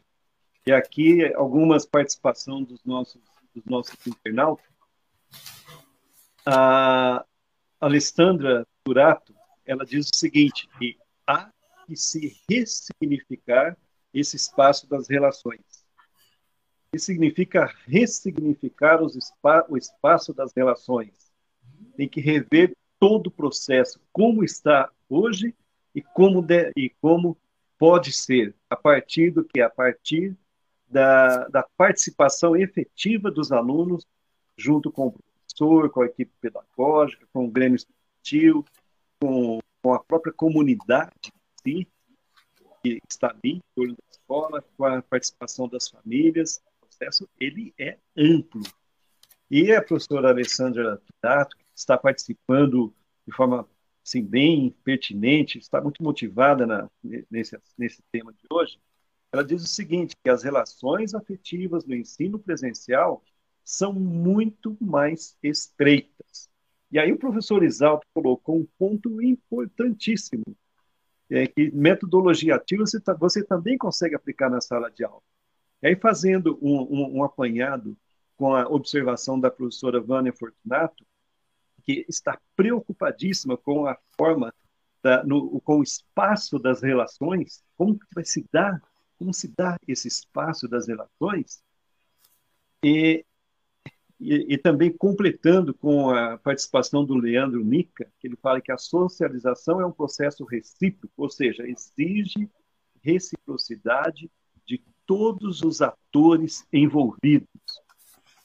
E 0.65 0.71
aqui 0.71 1.25
algumas 1.35 1.85
participações 1.85 2.65
dos 2.65 2.85
nossos, 2.85 3.21
dos 3.53 3.65
nossos 3.65 4.07
internautas. 4.07 4.65
A 6.45 7.25
Alessandra 7.81 8.65
Turato, 8.85 9.35
ela 9.65 9.85
diz 9.85 10.07
o 10.07 10.17
seguinte, 10.17 10.69
que 10.79 10.97
há 11.27 11.51
que 11.85 11.97
se 11.97 12.37
ressignificar 12.49 13.77
esse 14.13 14.37
espaço 14.37 14.89
das 14.89 15.09
relações. 15.09 15.59
Isso 16.93 17.07
significa 17.07 17.73
ressignificar 17.85 18.99
spa 19.19 19.65
o 19.67 19.77
espaço 19.77 20.33
das 20.33 20.53
relações. 20.55 21.29
Tem 21.97 22.07
que 22.07 22.21
rever 22.21 22.71
todo 22.97 23.27
o 23.27 23.31
processo, 23.31 23.99
como 24.13 24.45
está 24.45 24.89
hoje 25.09 25.53
e 25.93 26.01
como, 26.01 26.41
de, 26.41 26.71
e 26.75 26.89
como 27.01 27.37
pode 27.77 28.11
ser, 28.11 28.55
a 28.69 28.75
partir 28.75 29.31
do 29.31 29.43
que? 29.43 29.61
A 29.61 29.69
partir 29.69 30.37
da, 30.87 31.47
da 31.47 31.65
participação 31.77 32.55
efetiva 32.55 33.31
dos 33.31 33.51
alunos, 33.51 34.05
junto 34.57 34.91
com 34.91 35.07
o 35.07 35.11
professor, 35.11 35.89
com 35.89 36.01
a 36.01 36.05
equipe 36.05 36.31
pedagógica, 36.39 37.25
com 37.33 37.45
o 37.45 37.51
grêmio 37.51 37.75
estudantil, 37.75 38.65
com, 39.19 39.59
com 39.81 39.93
a 39.93 40.03
própria 40.03 40.33
comunidade 40.33 41.31
si, 41.63 41.87
que 42.83 42.99
está 43.07 43.29
ali 43.29 43.61
torno 43.75 43.93
da 43.93 44.03
escola, 44.09 44.63
com 44.77 44.85
a 44.85 45.01
participação 45.01 45.67
das 45.67 45.87
famílias. 45.87 46.61
O 46.81 46.87
processo 46.87 47.29
ele 47.39 47.73
é 47.79 47.97
amplo. 48.17 48.63
E 49.49 49.71
a 49.73 49.81
professora 49.81 50.29
Alessandra 50.29 51.01
Dato, 51.21 51.57
que 51.57 51.65
está 51.75 51.97
participando 51.97 52.93
de 53.27 53.33
forma 53.33 53.67
assim, 54.05 54.23
bem 54.23 54.75
pertinente, 54.83 55.57
está 55.59 55.81
muito 55.81 56.03
motivada 56.03 56.65
na, 56.65 56.89
nesse, 57.29 57.57
nesse 57.77 58.01
tema 58.11 58.33
de 58.33 58.41
hoje, 58.51 58.79
ela 59.31 59.43
diz 59.43 59.63
o 59.63 59.67
seguinte, 59.67 60.15
que 60.21 60.29
as 60.29 60.43
relações 60.43 61.13
afetivas 61.13 61.85
no 61.85 61.95
ensino 61.95 62.37
presencial 62.37 63.23
são 63.63 63.93
muito 63.93 64.75
mais 64.81 65.37
estreitas. 65.41 66.49
E 66.91 66.99
aí 66.99 67.11
o 67.11 67.17
professor 67.17 67.63
Isalto 67.63 68.05
colocou 68.13 68.59
um 68.59 68.67
ponto 68.77 69.21
importantíssimo, 69.21 70.43
é, 71.29 71.47
que 71.47 71.71
metodologia 71.71 72.55
ativa 72.55 72.85
você, 72.85 72.99
você, 73.17 73.43
também 73.43 73.77
consegue 73.77 74.15
aplicar 74.15 74.49
na 74.49 74.59
sala 74.59 74.91
de 74.91 75.05
aula. 75.05 75.21
E 75.81 75.87
aí, 75.87 75.95
fazendo 75.95 76.59
um, 76.61 76.81
um, 76.81 77.17
um 77.19 77.23
apanhado 77.23 77.97
com 78.35 78.53
a 78.53 78.67
observação 78.67 79.39
da 79.39 79.49
professora 79.49 80.01
Vânia 80.01 80.33
Fortunato, 80.33 81.05
que 81.81 82.05
está 82.07 82.39
preocupadíssima 82.55 83.57
com 83.57 83.85
a 83.87 83.97
forma, 84.17 84.53
da, 85.03 85.23
no, 85.23 85.59
com 85.61 85.79
o 85.79 85.83
espaço 85.83 86.59
das 86.59 86.81
relações, 86.81 87.63
como 87.75 87.97
que 87.97 88.05
vai 88.13 88.23
se 88.23 88.45
dar, 88.51 88.81
como 89.17 89.33
se 89.33 89.47
dá 89.55 89.77
esse 89.87 90.07
espaço 90.07 90.67
das 90.67 90.87
relações, 90.87 91.63
e 92.83 93.25
e, 94.21 94.53
e, 94.53 94.57
também 94.57 94.95
completando 94.95 95.73
com 95.73 96.11
a 96.11 96.37
participação 96.37 97.03
do 97.03 97.15
Leandro 97.15 97.65
Nica, 97.65 98.07
que 98.19 98.27
ele 98.27 98.35
fala 98.35 98.61
que 98.61 98.71
a 98.71 98.77
socialização 98.77 99.81
é 99.81 99.85
um 99.85 99.91
processo 99.91 100.45
recíproco, 100.45 101.13
ou 101.17 101.29
seja, 101.29 101.67
exige 101.67 102.47
reciprocidade 103.03 104.29
de 104.63 104.79
todos 105.07 105.63
os 105.63 105.81
atores 105.81 106.63
envolvidos. 106.71 107.49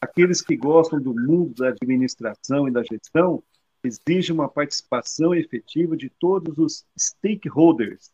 Aqueles 0.07 0.41
que 0.41 0.57
gostam 0.57 1.01
do 1.01 1.15
mundo 1.15 1.55
da 1.55 1.69
administração 1.69 2.69
e 2.69 2.71
da 2.71 2.83
gestão 2.83 3.43
exigem 3.83 4.35
uma 4.35 4.49
participação 4.49 5.35
efetiva 5.35 5.97
de 5.97 6.11
todos 6.11 6.59
os 6.59 6.85
stakeholders, 6.99 8.13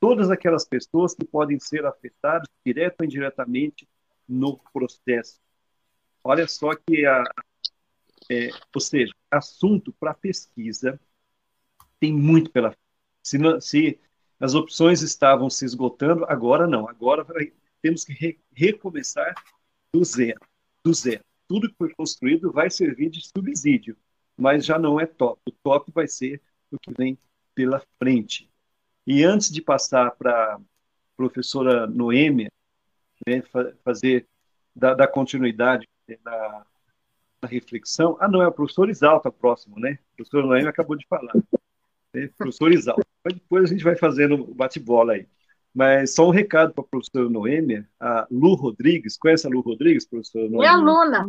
todas 0.00 0.30
aquelas 0.30 0.64
pessoas 0.64 1.14
que 1.14 1.24
podem 1.24 1.58
ser 1.58 1.84
afetadas 1.84 2.48
direto 2.64 3.00
ou 3.00 3.06
indiretamente 3.06 3.88
no 4.28 4.58
processo 4.72 5.38
Olha 6.24 6.48
só 6.48 6.74
que 6.74 7.04
a, 7.04 7.22
é, 8.30 8.48
ou 8.74 8.80
seja, 8.80 9.12
assunto 9.30 9.92
para 9.92 10.14
pesquisa 10.14 10.98
tem 12.00 12.14
muito 12.14 12.50
pela 12.50 12.70
frente. 12.70 12.80
Se, 13.22 13.60
se, 13.60 14.00
as 14.40 14.54
opções 14.54 15.02
estavam 15.02 15.50
se 15.50 15.66
esgotando, 15.66 16.24
agora 16.24 16.66
não. 16.66 16.88
Agora 16.88 17.26
temos 17.82 18.04
que 18.04 18.14
re, 18.14 18.40
recomeçar 18.54 19.34
do 19.92 20.02
zero, 20.02 20.40
do 20.84 20.92
zero. 20.92 21.24
Tudo 21.48 21.68
que 21.68 21.76
foi 21.76 21.92
construído 21.94 22.52
vai 22.52 22.70
servir 22.70 23.10
de 23.10 23.26
subsídio, 23.26 23.96
mas 24.36 24.64
já 24.64 24.78
não 24.78 25.00
é 25.00 25.06
top. 25.06 25.40
O 25.48 25.52
top 25.52 25.90
vai 25.92 26.06
ser 26.06 26.40
o 26.70 26.78
que 26.78 26.92
vem 26.92 27.18
pela 27.54 27.82
frente. 27.98 28.50
E 29.06 29.22
antes 29.24 29.50
de 29.50 29.62
passar 29.62 30.10
para 30.12 30.54
a 30.54 30.60
professora 31.16 31.86
Noêmia, 31.86 32.50
né, 33.26 33.42
fazer 33.84 34.26
da, 34.74 34.94
da 34.94 35.06
continuidade 35.06 35.86
na, 36.24 36.66
na, 37.42 37.48
reflexão. 37.48 38.16
Ah, 38.20 38.28
não, 38.28 38.42
é 38.42 38.48
o 38.48 38.52
professor 38.52 38.90
Isalta 38.90 39.30
próximo, 39.30 39.78
né? 39.78 39.98
O 40.12 40.16
professor 40.16 40.44
Noemi 40.44 40.66
acabou 40.66 40.96
de 40.96 41.06
falar. 41.06 41.32
Né? 42.12 42.28
Professor 42.36 42.72
Isalta. 42.72 43.06
Mas 43.24 43.34
depois 43.34 43.64
a 43.64 43.66
gente 43.72 43.84
vai 43.84 43.96
fazendo 43.96 44.34
o 44.34 44.54
bate-bola 44.54 45.14
aí. 45.14 45.26
Mas 45.74 46.14
só 46.14 46.28
um 46.28 46.30
recado 46.30 46.72
para 46.72 46.84
a 46.84 46.86
professora 46.86 47.28
Noêmia, 47.28 47.88
a 47.98 48.26
Lu 48.30 48.54
Rodrigues. 48.54 49.16
Conhece 49.16 49.46
a 49.46 49.50
Lu 49.50 49.60
Rodrigues, 49.60 50.06
professora 50.06 50.44
Noêmia? 50.44 50.58
Minha 50.58 50.72
aluna. 50.72 51.26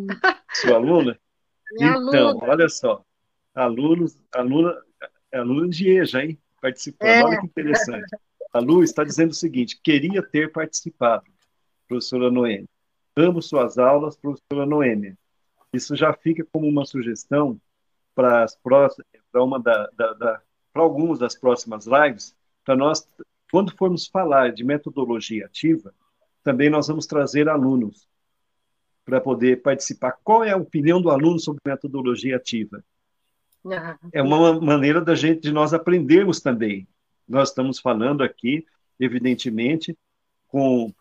Sua 0.54 0.76
aluna? 0.76 1.20
Minha 1.74 1.92
então, 1.98 2.30
aluna. 2.30 2.46
olha 2.46 2.70
só. 2.70 3.04
Alunos, 3.56 4.18
aluna, 4.34 4.76
aluna 5.34 5.68
de 5.70 5.90
EJA, 5.90 6.24
hein? 6.24 6.40
Participando. 6.62 7.10
É. 7.10 7.24
Olha 7.24 7.40
que 7.40 7.48
interessante. 7.48 8.06
A 8.54 8.60
Lu 8.60 8.84
está 8.84 9.04
dizendo 9.04 9.32
o 9.32 9.36
seguinte: 9.36 9.80
queria 9.84 10.22
ter 10.22 10.52
participado 10.52 11.26
professora 11.88 12.30
Noemi. 12.30 12.70
Amo 13.16 13.42
suas 13.42 13.78
aulas, 13.78 14.16
professora 14.16 14.66
Noemi. 14.66 15.16
Isso 15.74 15.96
já 15.96 16.14
fica 16.14 16.46
como 16.52 16.68
uma 16.68 16.86
sugestão 16.86 17.60
para 18.14 18.44
as 18.44 18.56
próximas, 18.56 19.08
para 19.32 19.44
uma 19.44 19.60
da, 19.60 19.90
da, 19.94 20.14
da 20.14 20.42
para 20.72 20.84
algumas 20.84 21.20
das 21.20 21.36
próximas 21.36 21.86
lives, 21.86 22.36
para 22.66 22.76
nós, 22.76 23.08
quando 23.52 23.76
formos 23.76 24.08
falar 24.08 24.52
de 24.52 24.64
metodologia 24.64 25.46
ativa, 25.46 25.94
também 26.44 26.70
nós 26.70 26.88
vamos 26.88 27.06
trazer 27.06 27.50
alunos 27.50 28.08
para 29.04 29.22
poder 29.22 29.62
participar. 29.62 30.14
Qual 30.24 30.44
é 30.44 30.52
a 30.52 30.58
opinião 30.58 31.02
do 31.02 31.10
aluno 31.10 31.40
sobre 31.40 31.62
metodologia 31.66 32.36
ativa? 32.36 32.84
Ah, 33.72 33.98
é 34.12 34.22
uma 34.22 34.60
maneira 34.60 35.02
da 35.02 35.16
gente, 35.16 35.42
de 35.42 35.52
nós 35.52 35.74
aprendermos 35.74 36.40
também. 36.40 36.88
Nós 37.28 37.50
estamos 37.50 37.80
falando 37.80 38.24
aqui, 38.24 38.66
evidentemente, 39.00 39.98
com 40.48 40.94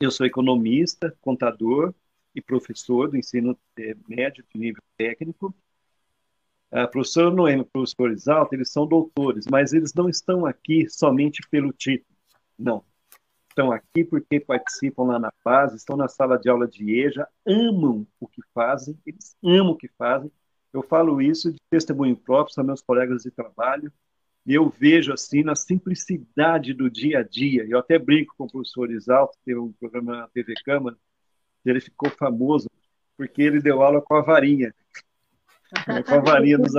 eu 0.00 0.10
sou 0.10 0.24
economista, 0.24 1.16
contador 1.20 1.92
e 2.34 2.40
professor 2.40 3.08
do 3.08 3.16
ensino 3.16 3.58
eh, 3.76 3.96
médio 4.08 4.44
de 4.52 4.60
nível 4.60 4.82
técnico. 4.96 5.52
A 6.70 6.86
professora 6.86 7.30
Noemi 7.30 7.60
e 7.60 7.62
o 7.62 7.64
professor 7.64 8.12
Isalto, 8.12 8.54
eles 8.54 8.70
são 8.70 8.86
doutores, 8.86 9.46
mas 9.50 9.72
eles 9.72 9.94
não 9.94 10.08
estão 10.08 10.44
aqui 10.44 10.86
somente 10.88 11.40
pelo 11.50 11.72
título. 11.72 12.14
Não. 12.58 12.84
Estão 13.48 13.72
aqui 13.72 14.04
porque 14.04 14.38
participam 14.38 15.04
lá 15.04 15.18
na 15.18 15.32
paz, 15.42 15.74
estão 15.74 15.96
na 15.96 16.08
sala 16.08 16.38
de 16.38 16.48
aula 16.48 16.68
de 16.68 17.00
EJA, 17.00 17.26
amam 17.46 18.06
o 18.20 18.28
que 18.28 18.42
fazem, 18.54 18.96
eles 19.06 19.34
amam 19.42 19.72
o 19.72 19.76
que 19.76 19.88
fazem. 19.96 20.30
Eu 20.72 20.82
falo 20.82 21.22
isso 21.22 21.50
de 21.52 21.58
testemunho 21.70 22.16
próprio, 22.16 22.54
são 22.54 22.62
meus 22.62 22.82
colegas 22.82 23.22
de 23.22 23.30
trabalho, 23.30 23.90
e 24.46 24.54
eu 24.54 24.68
vejo 24.68 25.12
assim 25.12 25.42
na 25.42 25.56
simplicidade 25.56 26.74
do 26.74 26.90
dia 26.90 27.20
a 27.20 27.22
dia. 27.22 27.66
Eu 27.66 27.78
até 27.78 27.98
brinco 27.98 28.34
com 28.36 28.44
o 28.44 28.50
professor 28.50 28.90
Isalto, 28.90 29.36
que 29.38 29.44
tem 29.46 29.56
um 29.56 29.72
programa 29.72 30.18
na 30.18 30.28
TV 30.28 30.54
Câmara, 30.64 30.96
ele 31.64 31.80
ficou 31.80 32.10
famoso 32.10 32.68
porque 33.16 33.42
ele 33.42 33.60
deu 33.60 33.82
aula 33.82 34.00
com 34.00 34.14
a 34.14 34.22
varinha, 34.22 34.72
né, 35.86 36.02
com 36.02 36.14
a 36.14 36.20
varinha 36.20 36.58
dos, 36.58 36.72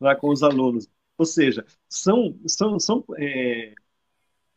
lá 0.00 0.14
com 0.14 0.28
os 0.28 0.42
alunos. 0.42 0.88
Ou 1.18 1.24
seja, 1.24 1.64
são, 1.88 2.38
são, 2.46 2.78
são, 2.78 3.04
é, 3.16 3.74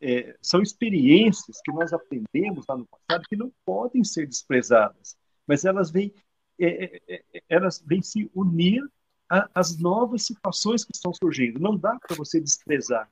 é, 0.00 0.36
são 0.40 0.60
experiências 0.60 1.60
que 1.64 1.72
nós 1.72 1.92
aprendemos 1.92 2.64
lá 2.68 2.76
no 2.76 2.86
passado 2.86 3.26
que 3.28 3.36
não 3.36 3.52
podem 3.64 4.04
ser 4.04 4.26
desprezadas, 4.26 5.16
mas 5.46 5.64
elas 5.64 5.90
vêm, 5.90 6.12
é, 6.58 7.00
é, 7.08 7.22
é 7.32 7.42
elas 7.48 7.82
vêm 7.86 8.02
se 8.02 8.30
unir 8.34 8.82
as 9.54 9.78
novas 9.78 10.24
situações 10.24 10.84
que 10.84 10.92
estão 10.92 11.14
surgindo. 11.14 11.60
Não 11.60 11.76
dá 11.76 11.96
para 12.00 12.16
você 12.16 12.40
desprezar. 12.40 13.08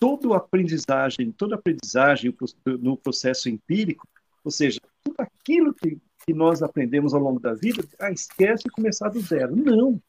Toda 0.00 0.36
aprendizagem, 0.36 1.30
toda 1.30 1.54
aprendizagem 1.54 2.36
no 2.66 2.96
processo 2.96 3.48
empírico, 3.48 4.06
ou 4.44 4.50
seja, 4.50 4.80
tudo 5.04 5.16
aquilo 5.20 5.72
que, 5.72 5.98
que 6.26 6.34
nós 6.34 6.60
aprendemos 6.60 7.14
ao 7.14 7.20
longo 7.20 7.38
da 7.38 7.54
vida, 7.54 7.86
ah, 8.00 8.10
esquece 8.10 8.64
e 8.66 8.70
começar 8.70 9.08
do 9.08 9.20
zero. 9.20 9.54
Não. 9.54 10.02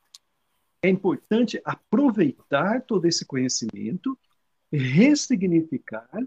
É 0.82 0.90
importante 0.90 1.62
aproveitar 1.64 2.82
todo 2.82 3.06
esse 3.06 3.24
conhecimento, 3.24 4.18
ressignificar, 4.72 6.20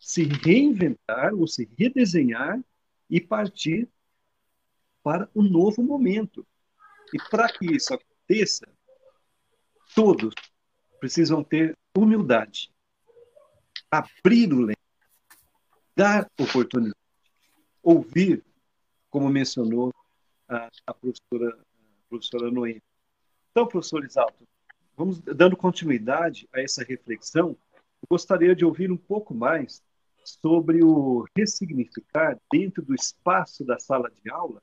se 0.00 0.24
reinventar 0.24 1.32
ou 1.32 1.46
se 1.46 1.68
redesenhar 1.78 2.60
e 3.08 3.20
partir 3.20 3.88
para 5.02 5.28
um 5.34 5.42
novo 5.42 5.82
momento. 5.82 6.44
E 7.12 7.18
para 7.30 7.48
que 7.48 7.66
isso 7.66 7.94
aconteça, 7.94 8.66
todos 9.94 10.34
precisam 10.98 11.44
ter 11.44 11.76
humildade, 11.96 12.72
abrir 13.90 14.52
o 14.52 14.60
leque, 14.60 14.80
dar 15.94 16.28
oportunidade, 16.38 16.98
ouvir, 17.82 18.42
como 19.14 19.28
mencionou 19.28 19.94
a, 20.48 20.68
a 20.88 20.92
professora, 20.92 21.56
a 21.56 22.08
professora 22.08 22.50
Noemi. 22.50 22.82
Então, 23.52 23.64
professor 23.64 24.04
Isalto, 24.04 24.44
vamos 24.96 25.20
dando 25.20 25.56
continuidade 25.56 26.48
a 26.52 26.60
essa 26.60 26.82
reflexão. 26.82 27.56
Gostaria 28.10 28.56
de 28.56 28.64
ouvir 28.64 28.90
um 28.90 28.96
pouco 28.96 29.32
mais 29.32 29.80
sobre 30.24 30.82
o 30.82 31.24
ressignificar 31.38 32.36
dentro 32.52 32.82
do 32.82 32.92
espaço 32.92 33.64
da 33.64 33.78
sala 33.78 34.10
de 34.10 34.28
aula 34.28 34.60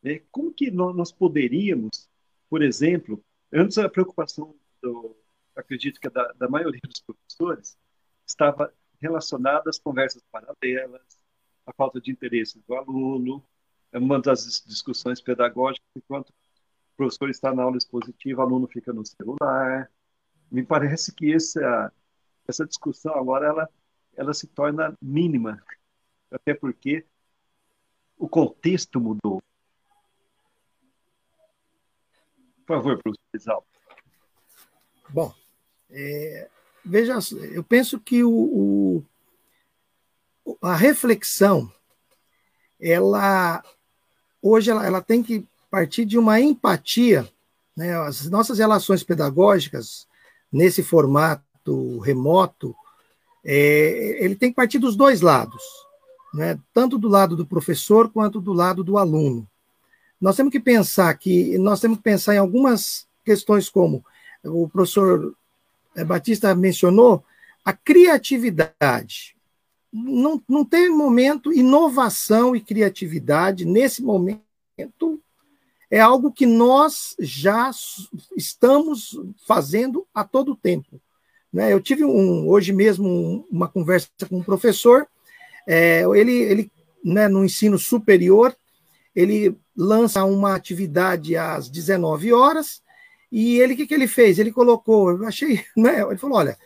né? 0.00 0.20
Como 0.30 0.54
que 0.54 0.70
nós 0.70 1.10
poderíamos, 1.10 2.08
por 2.48 2.62
exemplo, 2.62 3.20
antes 3.52 3.76
a 3.76 3.88
preocupação, 3.88 4.54
do, 4.80 5.16
acredito 5.56 5.98
que 6.00 6.06
é 6.06 6.10
da, 6.10 6.32
da 6.34 6.48
maioria 6.48 6.80
dos 6.84 7.00
professores, 7.00 7.76
estava 8.24 8.72
relacionada 9.00 9.68
às 9.68 9.80
conversas 9.80 10.22
paralelas, 10.30 11.02
à 11.66 11.72
falta 11.72 12.00
de 12.00 12.12
interesse 12.12 12.62
do 12.68 12.74
aluno, 12.76 13.44
é 13.92 13.98
uma 13.98 14.20
das 14.20 14.62
discussões 14.66 15.20
pedagógicas, 15.20 15.88
enquanto 15.96 16.30
o 16.30 16.96
professor 16.96 17.28
está 17.30 17.54
na 17.54 17.62
aula 17.62 17.76
expositiva, 17.76 18.40
o 18.40 18.44
aluno 18.44 18.68
fica 18.68 18.92
no 18.92 19.04
celular. 19.04 19.90
Me 20.50 20.64
parece 20.64 21.12
que 21.14 21.32
essa, 21.32 21.92
essa 22.46 22.66
discussão 22.66 23.14
agora 23.14 23.46
ela, 23.46 23.68
ela 24.16 24.34
se 24.34 24.46
torna 24.46 24.96
mínima, 25.00 25.62
até 26.30 26.54
porque 26.54 27.04
o 28.18 28.28
contexto 28.28 29.00
mudou. 29.00 29.42
Por 32.66 32.76
favor, 32.76 33.02
professor 33.02 33.24
Isalto. 33.34 33.68
Bom, 35.08 35.34
é, 35.88 36.48
veja, 36.84 37.14
eu 37.52 37.64
penso 37.64 37.98
que 37.98 38.22
o, 38.22 39.02
o, 40.44 40.58
a 40.62 40.76
reflexão, 40.76 41.72
ela 42.78 43.62
hoje 44.42 44.70
ela, 44.70 44.86
ela 44.86 45.00
tem 45.00 45.22
que 45.22 45.46
partir 45.70 46.04
de 46.04 46.18
uma 46.18 46.40
empatia, 46.40 47.28
né? 47.76 47.96
As 48.00 48.28
nossas 48.28 48.58
relações 48.58 49.02
pedagógicas 49.02 50.06
nesse 50.52 50.82
formato 50.82 51.98
remoto, 52.00 52.74
é, 53.44 54.24
ele 54.24 54.34
tem 54.34 54.50
que 54.50 54.56
partir 54.56 54.78
dos 54.78 54.96
dois 54.96 55.20
lados, 55.20 55.62
né? 56.34 56.58
Tanto 56.74 56.98
do 56.98 57.08
lado 57.08 57.36
do 57.36 57.46
professor 57.46 58.10
quanto 58.10 58.40
do 58.40 58.52
lado 58.52 58.82
do 58.82 58.98
aluno 58.98 59.48
nós 60.20 60.36
temos 60.36 60.52
que 60.52 60.60
pensar 60.60 61.16
que 61.16 61.56
nós 61.56 61.80
temos 61.80 61.96
que 61.96 62.04
pensar 62.04 62.34
em 62.34 62.38
algumas 62.38 63.06
questões 63.24 63.70
como 63.70 64.04
o 64.44 64.68
professor 64.68 65.34
eh, 65.96 66.04
Batista 66.04 66.54
mencionou, 66.54 67.24
a 67.64 67.72
criatividade. 67.72 69.34
Não, 69.92 70.40
não 70.48 70.64
tem 70.64 70.88
momento, 70.88 71.52
inovação 71.52 72.54
e 72.54 72.60
criatividade 72.60 73.64
nesse 73.64 74.02
momento 74.02 74.40
é 75.90 75.98
algo 75.98 76.30
que 76.30 76.46
nós 76.46 77.16
já 77.18 77.70
estamos 78.36 79.18
fazendo 79.46 80.06
a 80.14 80.22
todo 80.22 80.54
tempo. 80.54 81.00
Né? 81.52 81.72
Eu 81.72 81.80
tive 81.80 82.04
um, 82.04 82.48
hoje 82.48 82.72
mesmo 82.72 83.44
uma 83.50 83.66
conversa 83.66 84.08
com 84.28 84.38
um 84.38 84.42
professor, 84.42 85.06
é, 85.66 86.02
ele, 86.14 86.32
ele 86.32 86.72
né, 87.04 87.26
no 87.26 87.44
ensino 87.44 87.78
superior, 87.78 88.56
ele 89.14 89.56
lança 89.76 90.24
uma 90.24 90.54
atividade 90.54 91.36
às 91.36 91.68
19 91.68 92.32
horas, 92.32 92.80
e 93.32 93.58
ele, 93.58 93.74
o 93.74 93.76
que, 93.76 93.86
que 93.86 93.94
ele 93.94 94.06
fez? 94.06 94.38
Ele 94.38 94.52
colocou, 94.52 95.10
eu 95.10 95.26
achei, 95.26 95.64
né? 95.76 96.02
Ele 96.02 96.18
falou: 96.18 96.38
olha, 96.38 96.58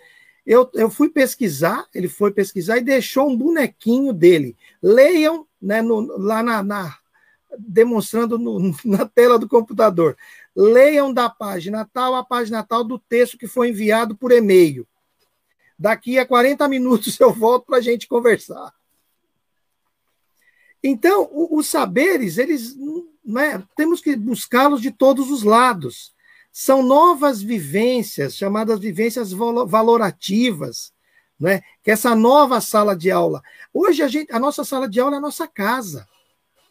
eu, 0.46 0.70
eu 0.74 0.90
fui 0.90 1.08
pesquisar, 1.08 1.86
ele 1.94 2.08
foi 2.08 2.30
pesquisar 2.30 2.78
e 2.78 2.84
deixou 2.84 3.28
um 3.28 3.36
bonequinho 3.36 4.12
dele. 4.12 4.56
Leiam 4.82 5.46
né, 5.60 5.80
no, 5.80 6.00
lá 6.18 6.42
na, 6.42 6.62
na 6.62 6.98
demonstrando 7.58 8.38
no, 8.38 8.74
na 8.84 9.06
tela 9.06 9.38
do 9.38 9.48
computador. 9.48 10.16
Leiam 10.54 11.12
da 11.12 11.30
página 11.30 11.88
tal 11.92 12.14
a 12.14 12.24
página 12.24 12.62
tal 12.62 12.84
do 12.84 12.98
texto 12.98 13.38
que 13.38 13.46
foi 13.46 13.70
enviado 13.70 14.16
por 14.16 14.32
e-mail. 14.32 14.86
Daqui 15.78 16.18
a 16.18 16.26
40 16.26 16.68
minutos 16.68 17.18
eu 17.20 17.32
volto 17.32 17.66
para 17.66 17.78
a 17.78 17.82
gente 17.82 18.06
conversar. 18.06 18.72
Então, 20.86 21.30
os 21.32 21.66
saberes, 21.66 22.36
eles 22.36 22.76
né, 23.24 23.62
temos 23.74 24.02
que 24.02 24.14
buscá-los 24.14 24.82
de 24.82 24.90
todos 24.90 25.30
os 25.30 25.42
lados. 25.42 26.14
São 26.56 26.84
novas 26.84 27.42
vivências, 27.42 28.36
chamadas 28.36 28.78
vivências 28.78 29.32
valorativas, 29.32 30.92
né? 31.38 31.62
que 31.82 31.90
essa 31.90 32.14
nova 32.14 32.60
sala 32.60 32.94
de 32.94 33.10
aula. 33.10 33.42
Hoje, 33.72 34.04
a, 34.04 34.08
gente, 34.08 34.32
a 34.32 34.38
nossa 34.38 34.62
sala 34.62 34.88
de 34.88 35.00
aula 35.00 35.16
é 35.16 35.18
a 35.18 35.20
nossa 35.20 35.48
casa. 35.48 36.06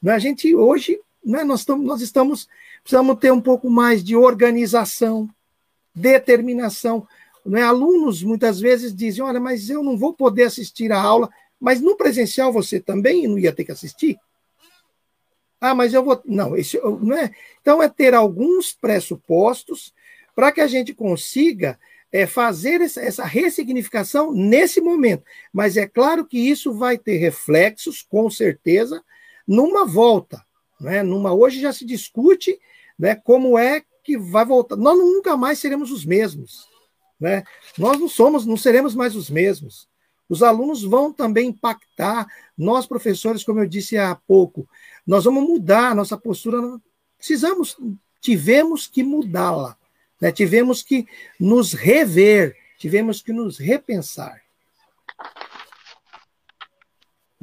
Né? 0.02 0.14
A 0.14 0.20
gente, 0.20 0.56
hoje, 0.56 0.98
né, 1.22 1.44
nós, 1.44 1.60
estamos, 1.60 1.86
nós 1.86 2.02
estamos, 2.02 2.48
precisamos 2.82 3.20
ter 3.20 3.34
um 3.34 3.42
pouco 3.42 3.70
mais 3.70 4.02
de 4.02 4.16
organização, 4.16 5.30
determinação. 5.94 7.06
Né? 7.46 7.62
Alunos, 7.62 8.24
muitas 8.24 8.62
vezes, 8.62 8.96
dizem, 8.96 9.22
olha, 9.22 9.42
mas 9.42 9.70
eu 9.70 9.84
não 9.84 9.98
vou 9.98 10.14
poder 10.14 10.44
assistir 10.44 10.94
a 10.94 11.02
aula 11.02 11.30
mas 11.64 11.80
no 11.80 11.96
presencial 11.96 12.52
você 12.52 12.78
também 12.78 13.26
não 13.26 13.40
ia 13.40 13.54
ter 13.54 13.64
que 13.64 13.72
assistir? 13.72 14.18
Ah, 15.66 15.74
mas 15.74 15.94
eu 15.94 16.04
vou. 16.04 16.22
Não, 16.26 16.58
esse, 16.58 16.78
não 17.02 17.16
é. 17.16 17.32
Então, 17.62 17.82
é 17.82 17.88
ter 17.88 18.14
alguns 18.14 18.74
pressupostos 18.74 19.94
para 20.36 20.52
que 20.52 20.60
a 20.60 20.68
gente 20.68 20.94
consiga 20.94 21.80
é 22.12 22.28
fazer 22.28 22.82
essa 22.82 23.24
ressignificação 23.24 24.34
nesse 24.34 24.82
momento. 24.82 25.24
Mas 25.54 25.78
é 25.78 25.88
claro 25.88 26.26
que 26.26 26.38
isso 26.38 26.74
vai 26.74 26.98
ter 26.98 27.16
reflexos, 27.16 28.02
com 28.02 28.30
certeza, 28.30 29.02
numa 29.48 29.86
volta. 29.86 30.46
Né? 30.82 31.02
Numa, 31.02 31.34
hoje 31.34 31.62
já 31.62 31.72
se 31.72 31.86
discute 31.86 32.60
né, 33.00 33.16
como 33.16 33.58
é 33.58 33.82
que 34.04 34.18
vai 34.18 34.44
voltar. 34.44 34.76
Nós 34.76 34.98
nunca 34.98 35.38
mais 35.38 35.60
seremos 35.60 35.92
os 35.92 36.04
mesmos. 36.04 36.68
Né? 37.18 37.42
Nós 37.78 37.98
não 37.98 38.10
somos, 38.10 38.46
não 38.46 38.58
seremos 38.58 38.94
mais 38.94 39.16
os 39.16 39.30
mesmos. 39.30 39.88
Os 40.30 40.42
alunos 40.42 40.84
vão 40.84 41.12
também 41.12 41.50
impactar. 41.50 42.28
Nós, 42.58 42.86
professores, 42.86 43.44
como 43.44 43.60
eu 43.60 43.68
disse 43.68 43.98
há 43.98 44.16
pouco, 44.16 44.68
nós 45.06 45.26
vamos 45.26 45.44
mudar 45.44 45.92
a 45.92 45.96
nossa 45.96 46.18
postura. 46.18 46.60
Precisamos, 47.18 47.78
tivemos 48.22 48.88
que 48.88 49.04
mudá-la. 49.04 49.78
Né? 50.20 50.32
Tivemos 50.32 50.82
que 50.82 51.06
nos 51.40 51.74
rever, 51.74 52.56
tivemos 52.78 53.22
que 53.22 53.34
nos 53.34 53.58
repensar. 53.58 54.42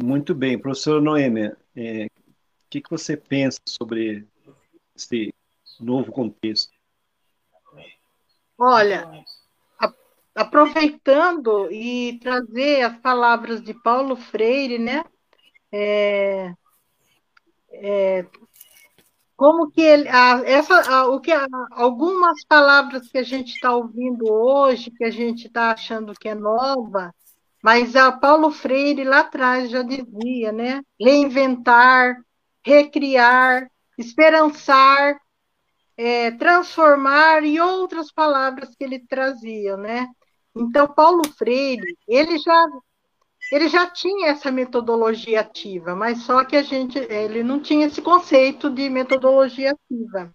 Muito 0.03 0.35
bem, 0.35 0.59
professor 0.59 1.01
Noêmia, 1.01 1.57
é, 1.77 2.07
o 2.07 2.11
que, 2.71 2.81
que 2.81 2.91
você 2.91 3.17
pensa 3.17 3.61
sobre 3.69 4.27
esse 4.97 5.35
novo 5.79 6.11
contexto? 6.11 6.73
Olha, 8.57 9.25
aproveitando 10.41 11.71
e 11.71 12.19
trazer 12.21 12.83
as 12.83 12.97
palavras 12.99 13.63
de 13.63 13.75
Paulo 13.75 14.17
Freire, 14.17 14.79
né? 14.79 15.05
É, 15.73 16.55
é, 17.73 18.27
como 19.37 19.71
que 19.71 19.81
ele, 19.81 20.09
a, 20.09 20.43
essa, 20.45 20.81
a, 20.93 21.07
o 21.09 21.21
que 21.21 21.33
a, 21.33 21.47
algumas 21.73 22.45
palavras 22.45 23.09
que 23.09 23.19
a 23.19 23.23
gente 23.23 23.55
está 23.55 23.75
ouvindo 23.75 24.31
hoje, 24.31 24.91
que 24.91 25.05
a 25.05 25.11
gente 25.11 25.47
está 25.47 25.73
achando 25.73 26.13
que 26.15 26.29
é 26.29 26.35
nova, 26.35 27.15
mas 27.63 27.97
a 27.97 28.13
Paulo 28.13 28.51
Freire 28.51 29.05
lá 29.05 29.21
atrás 29.21 29.71
já 29.71 29.83
dizia, 29.83 30.53
né? 30.53 30.83
Reinventar, 31.01 32.17
recriar, 32.65 33.71
esperançar, 33.99 35.19
é, 35.97 36.31
transformar 36.33 37.45
e 37.45 37.61
outras 37.61 38.11
palavras 38.13 38.75
que 38.75 38.85
ele 38.85 38.99
trazia, 39.07 39.77
né? 39.77 40.07
Então 40.55 40.89
Paulo 40.89 41.23
Freire, 41.37 41.97
ele 42.09 42.39
já 42.39 42.67
ele 43.53 43.69
já 43.69 43.87
tinha 43.91 44.29
essa 44.29 44.51
metodologia 44.51 45.41
ativa, 45.41 45.95
mas 45.95 46.23
só 46.23 46.45
que 46.45 46.57
a 46.57 46.63
gente, 46.63 46.99
ele 46.99 47.43
não 47.43 47.61
tinha 47.61 47.87
esse 47.87 48.01
conceito 48.01 48.71
de 48.71 48.89
metodologia 48.89 49.73
ativa. 49.73 50.35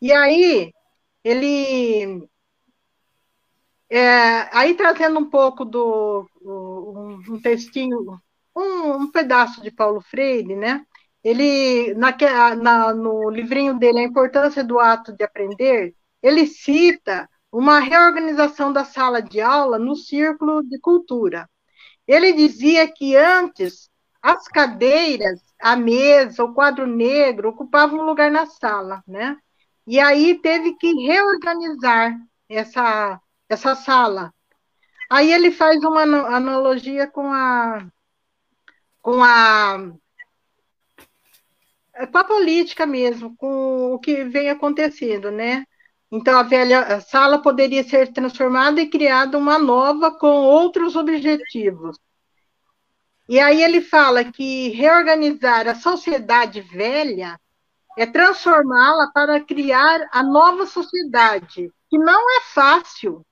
E 0.00 0.12
aí, 0.12 0.72
ele, 1.24 2.28
é, 3.90 4.48
aí 4.56 4.74
trazendo 4.74 5.18
um 5.20 5.30
pouco 5.30 5.64
do 5.64 6.28
um, 6.42 7.34
um 7.34 7.40
textinho, 7.40 8.18
um, 8.56 9.02
um, 9.02 9.10
pedaço 9.10 9.62
de 9.62 9.70
Paulo 9.70 10.00
Freire, 10.00 10.56
né? 10.56 10.84
Ele 11.22 11.94
na, 11.94 12.14
na, 12.56 12.94
no 12.94 13.30
livrinho 13.30 13.78
dele, 13.78 14.00
a 14.00 14.04
importância 14.04 14.64
do 14.64 14.78
ato 14.78 15.12
de 15.12 15.24
aprender, 15.24 15.94
ele 16.22 16.46
cita 16.46 17.28
uma 17.50 17.80
reorganização 17.80 18.72
da 18.72 18.84
sala 18.84 19.22
de 19.22 19.40
aula 19.40 19.78
no 19.78 19.96
círculo 19.96 20.62
de 20.62 20.78
cultura. 20.78 21.48
Ele 22.06 22.32
dizia 22.32 22.90
que 22.90 23.16
antes 23.16 23.90
as 24.22 24.48
cadeiras, 24.48 25.40
a 25.60 25.76
mesa, 25.76 26.44
o 26.44 26.54
quadro 26.54 26.86
negro 26.86 27.50
ocupavam 27.50 28.00
um 28.00 28.04
lugar 28.04 28.30
na 28.30 28.46
sala, 28.46 29.02
né? 29.06 29.36
E 29.86 29.98
aí 29.98 30.38
teve 30.40 30.74
que 30.76 30.92
reorganizar 31.06 32.14
essa, 32.48 33.20
essa 33.48 33.74
sala. 33.74 34.34
Aí 35.10 35.32
ele 35.32 35.50
faz 35.50 35.82
uma 35.82 36.02
analogia 36.02 37.06
com 37.06 37.32
a 37.32 37.86
com 39.00 39.22
a 39.24 39.78
com 42.12 42.18
a 42.18 42.24
política 42.24 42.86
mesmo, 42.86 43.34
com 43.36 43.94
o 43.94 43.98
que 43.98 44.24
vem 44.24 44.50
acontecendo, 44.50 45.30
né? 45.30 45.64
Então 46.10 46.38
a 46.38 46.42
velha 46.42 47.00
sala 47.00 47.42
poderia 47.42 47.84
ser 47.84 48.12
transformada 48.12 48.80
e 48.80 48.88
criada 48.88 49.36
uma 49.36 49.58
nova 49.58 50.10
com 50.10 50.28
outros 50.28 50.96
objetivos. 50.96 51.98
E 53.28 53.38
aí 53.38 53.62
ele 53.62 53.82
fala 53.82 54.24
que 54.24 54.70
reorganizar 54.70 55.68
a 55.68 55.74
sociedade 55.74 56.62
velha 56.62 57.38
é 57.98 58.06
transformá-la 58.06 59.10
para 59.12 59.40
criar 59.40 60.08
a 60.12 60.22
nova 60.22 60.64
sociedade, 60.64 61.70
que 61.90 61.98
não 61.98 62.38
é 62.38 62.40
fácil, 62.54 63.22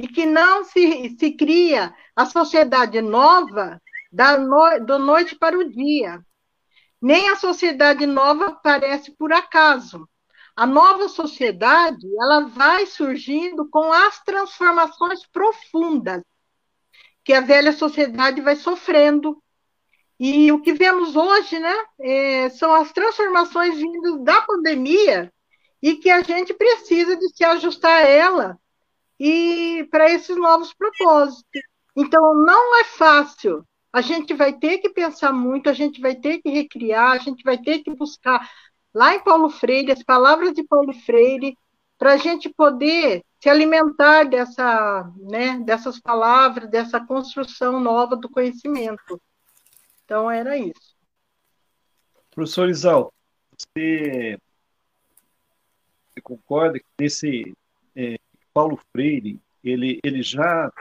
e 0.00 0.08
que 0.08 0.24
não 0.24 0.64
se, 0.64 1.14
se 1.18 1.32
cria 1.32 1.94
a 2.16 2.24
sociedade 2.24 3.02
nova 3.02 3.78
da 4.10 4.38
no, 4.38 4.78
do 4.80 4.98
noite 4.98 5.36
para 5.36 5.58
o 5.58 5.68
dia. 5.68 6.24
Nem 7.02 7.28
a 7.28 7.36
sociedade 7.36 8.06
nova 8.06 8.46
aparece 8.46 9.10
por 9.12 9.30
acaso. 9.30 10.08
A 10.60 10.66
nova 10.66 11.08
sociedade, 11.08 12.06
ela 12.20 12.40
vai 12.40 12.84
surgindo 12.84 13.66
com 13.70 13.90
as 13.90 14.22
transformações 14.22 15.26
profundas 15.26 16.22
que 17.24 17.32
a 17.32 17.40
velha 17.40 17.72
sociedade 17.72 18.42
vai 18.42 18.54
sofrendo. 18.56 19.42
E 20.18 20.52
o 20.52 20.60
que 20.60 20.74
vemos 20.74 21.16
hoje, 21.16 21.58
né, 21.58 21.74
é, 21.98 22.50
são 22.50 22.74
as 22.74 22.92
transformações 22.92 23.78
vindas 23.78 24.22
da 24.22 24.42
pandemia 24.42 25.32
e 25.80 25.96
que 25.96 26.10
a 26.10 26.20
gente 26.20 26.52
precisa 26.52 27.16
de 27.16 27.34
se 27.34 27.42
ajustar 27.42 28.04
a 28.04 28.06
ela 28.06 28.58
e 29.18 29.88
para 29.90 30.10
esses 30.10 30.36
novos 30.36 30.74
propósitos. 30.74 31.62
Então, 31.96 32.34
não 32.34 32.78
é 32.80 32.84
fácil. 32.84 33.64
A 33.90 34.02
gente 34.02 34.34
vai 34.34 34.52
ter 34.52 34.76
que 34.76 34.90
pensar 34.90 35.32
muito, 35.32 35.70
a 35.70 35.72
gente 35.72 36.02
vai 36.02 36.14
ter 36.14 36.42
que 36.42 36.50
recriar, 36.50 37.12
a 37.12 37.18
gente 37.18 37.42
vai 37.42 37.56
ter 37.56 37.78
que 37.78 37.94
buscar 37.94 38.46
lá 38.94 39.14
em 39.14 39.22
Paulo 39.22 39.50
Freire, 39.50 39.92
as 39.92 40.02
palavras 40.02 40.52
de 40.52 40.62
Paulo 40.64 40.92
Freire, 40.92 41.56
para 41.98 42.14
a 42.14 42.16
gente 42.16 42.48
poder 42.48 43.22
se 43.38 43.48
alimentar 43.48 44.24
dessa, 44.24 45.12
né, 45.16 45.58
dessas 45.60 46.00
palavras, 46.00 46.70
dessa 46.70 47.04
construção 47.04 47.80
nova 47.80 48.16
do 48.16 48.28
conhecimento. 48.28 49.20
Então, 50.04 50.30
era 50.30 50.56
isso. 50.56 50.96
Professor 52.30 52.68
Isal, 52.68 53.12
você, 53.56 54.38
você 56.08 56.20
concorda 56.22 56.78
que 56.78 56.86
esse 57.00 57.54
é, 57.94 58.18
Paulo 58.52 58.80
Freire, 58.92 59.40
ele, 59.62 60.00
ele 60.02 60.22
já 60.22 60.72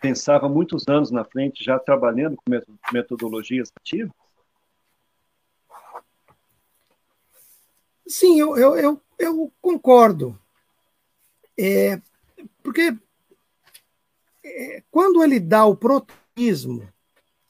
pensava 0.00 0.48
muitos 0.48 0.86
anos 0.88 1.10
na 1.10 1.24
frente, 1.24 1.64
já 1.64 1.78
trabalhando 1.78 2.36
com 2.36 2.42
metodologias 2.92 3.72
ativas? 3.80 4.12
Sim, 8.06 8.38
eu, 8.38 8.56
eu, 8.56 8.76
eu, 8.76 9.00
eu 9.18 9.52
concordo. 9.60 10.38
É, 11.58 12.00
porque 12.62 12.96
é, 14.44 14.82
quando 14.90 15.22
ele 15.22 15.40
dá 15.40 15.64
o 15.64 15.76
protagonismo 15.76 16.86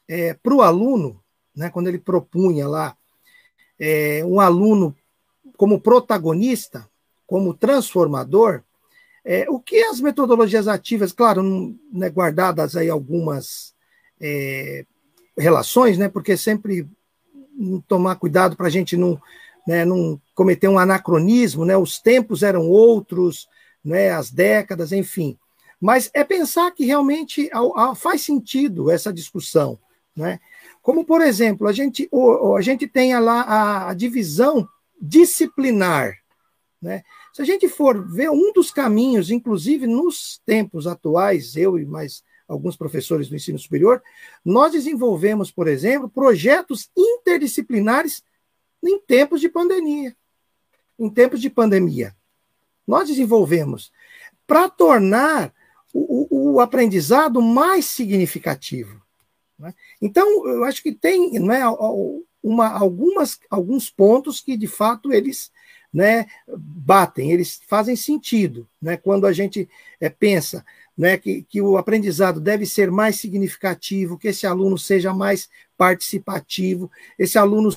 é, 0.09 0.35
para 0.35 0.55
o 0.55 0.63
aluno, 0.63 1.23
né, 1.55 1.71
quando 1.71 1.89
ele 1.89 1.99
propunha 1.99 2.69
lá 2.69 2.97
é, 3.79 4.25
um 4.25 4.41
aluno 4.41 4.97
como 5.57 5.81
protagonista, 5.81 6.89
como 7.27 7.55
transformador, 7.55 8.63
é, 9.25 9.51
o 9.51 9.59
que 9.59 9.83
as 9.83 10.01
metodologias 10.01 10.69
ativas, 10.69 11.13
claro, 11.13 11.43
né, 11.93 12.09
guardadas 12.09 12.77
aí 12.77 12.89
algumas 12.89 13.75
é, 14.21 14.87
relações, 15.37 15.99
né, 15.99 16.09
porque 16.09 16.37
sempre 16.37 16.89
tomar 17.89 18.17
cuidado 18.17 18.57
para 18.57 18.69
a 18.69 18.71
gente 18.71 18.97
não 18.97 19.21
né, 19.67 19.85
não 19.85 20.21
cometer 20.35 20.69
um 20.69 20.79
anacronismo, 20.79 21.65
né, 21.65 21.77
os 21.77 21.99
tempos 21.99 22.43
eram 22.43 22.69
outros, 22.69 23.49
né, 23.85 24.11
as 24.11 24.31
décadas, 24.31 24.93
enfim. 24.93 25.39
Mas 25.81 26.11
é 26.15 26.25
pensar 26.25 26.71
que 26.71 26.85
realmente 26.85 27.51
faz 27.97 28.23
sentido 28.23 28.91
essa 28.91 29.13
discussão. 29.13 29.79
Né? 30.17 30.41
Como, 30.81 31.05
por 31.05 31.21
exemplo, 31.21 31.69
a 31.69 31.73
gente, 31.73 32.09
a 32.57 32.61
gente 32.63 32.87
tem 32.87 33.19
lá 33.19 33.89
a, 33.89 33.95
divisão 33.95 34.67
disciplinar. 35.01 36.15
Né? 36.81 37.03
Se 37.35 37.43
a 37.43 37.45
gente 37.45 37.69
for 37.69 38.11
ver 38.11 38.31
um 38.31 38.53
dos 38.53 38.71
caminhos, 38.71 39.31
inclusive 39.31 39.87
nos 39.87 40.41
tempos 40.47 40.87
atuais, 40.87 41.55
eu 41.55 41.79
e 41.79 41.85
mais 41.85 42.25
alguns 42.49 42.77
professores 42.77 43.29
do 43.29 43.37
ensino 43.37 43.59
superior, 43.59 44.03
nós 44.45 44.73
desenvolvemos, 44.73 45.51
por 45.51 45.69
exemplo, 45.69 46.09
projetos 46.09 46.89
interdisciplinares 46.97 48.23
em 48.89 49.01
tempos 49.01 49.41
de 49.41 49.49
pandemia. 49.49 50.17
Em 50.99 51.11
tempos 51.11 51.41
de 51.41 51.51
pandemia. 51.51 52.15
Nós 52.87 53.09
desenvolvemos 53.09 53.93
para 54.47 54.69
tornar 54.69 55.53
o, 55.93 56.27
o, 56.31 56.53
o, 56.55 56.61
aprendizado 56.61 57.43
mais 57.43 57.87
significativo. 57.87 59.03
Né? 59.59 59.75
Então, 60.01 60.47
eu 60.47 60.65
acho 60.65 60.83
que 60.83 60.93
tem 60.93 61.39
né, 61.41 61.63
uma, 62.43 62.69
algumas, 62.69 63.41
alguns 63.51 63.91
pontos 63.91 64.41
que, 64.41 64.57
de 64.57 64.67
fato, 64.67 65.13
eles 65.13 65.51
né, 65.93 66.27
batem, 66.47 67.33
eles 67.33 67.61
fazem 67.67 67.97
sentido, 67.97 68.69
né, 68.81 68.97
quando 68.97 69.27
a 69.27 69.33
gente 69.33 69.69
é, 69.99 70.11
pensa 70.11 70.65
né, 70.97 71.17
que, 71.17 71.43
que 71.43 71.61
o 71.61 71.77
aprendizado 71.77 72.41
deve 72.41 72.67
ser 72.67 72.91
mais 72.91 73.17
significativo, 73.17 74.19
que 74.19 74.29
esse 74.29 74.47
aluno 74.47 74.77
seja 74.79 75.15
mais 75.15 75.49
participativo, 75.77 76.91
esse 77.19 77.39
aluno 77.39 77.75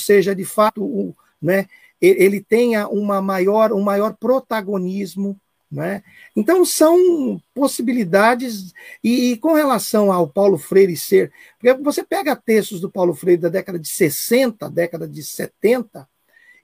seja 0.00 0.34
de 0.34 0.44
fato, 0.44 0.82
o, 0.84 1.16
né, 1.40 1.66
ele 2.00 2.40
tenha 2.40 2.88
uma 2.88 3.20
maior, 3.20 3.72
um 3.72 3.82
maior 3.82 4.16
protagonismo 4.16 5.38
né? 5.70 6.02
Então, 6.34 6.64
são 6.64 7.38
possibilidades, 7.52 8.72
e, 9.04 9.32
e, 9.32 9.36
com 9.36 9.52
relação 9.52 10.10
ao 10.10 10.26
Paulo 10.26 10.56
Freire 10.56 10.96
ser. 10.96 11.30
Porque 11.58 11.74
você 11.82 12.02
pega 12.02 12.34
textos 12.34 12.80
do 12.80 12.90
Paulo 12.90 13.14
Freire 13.14 13.42
da 13.42 13.50
década 13.50 13.78
de 13.78 13.88
60, 13.88 14.70
década 14.70 15.06
de 15.06 15.22
70, 15.22 16.08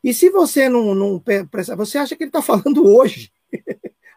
e 0.03 0.13
se 0.13 0.31
você 0.31 0.69
não. 0.69 0.95
não 0.95 1.23
você 1.77 1.99
acha 1.99 2.17
que 2.17 2.25
ele 2.25 2.29
está 2.29 2.43
falando 2.43 2.85
hoje 2.87 3.33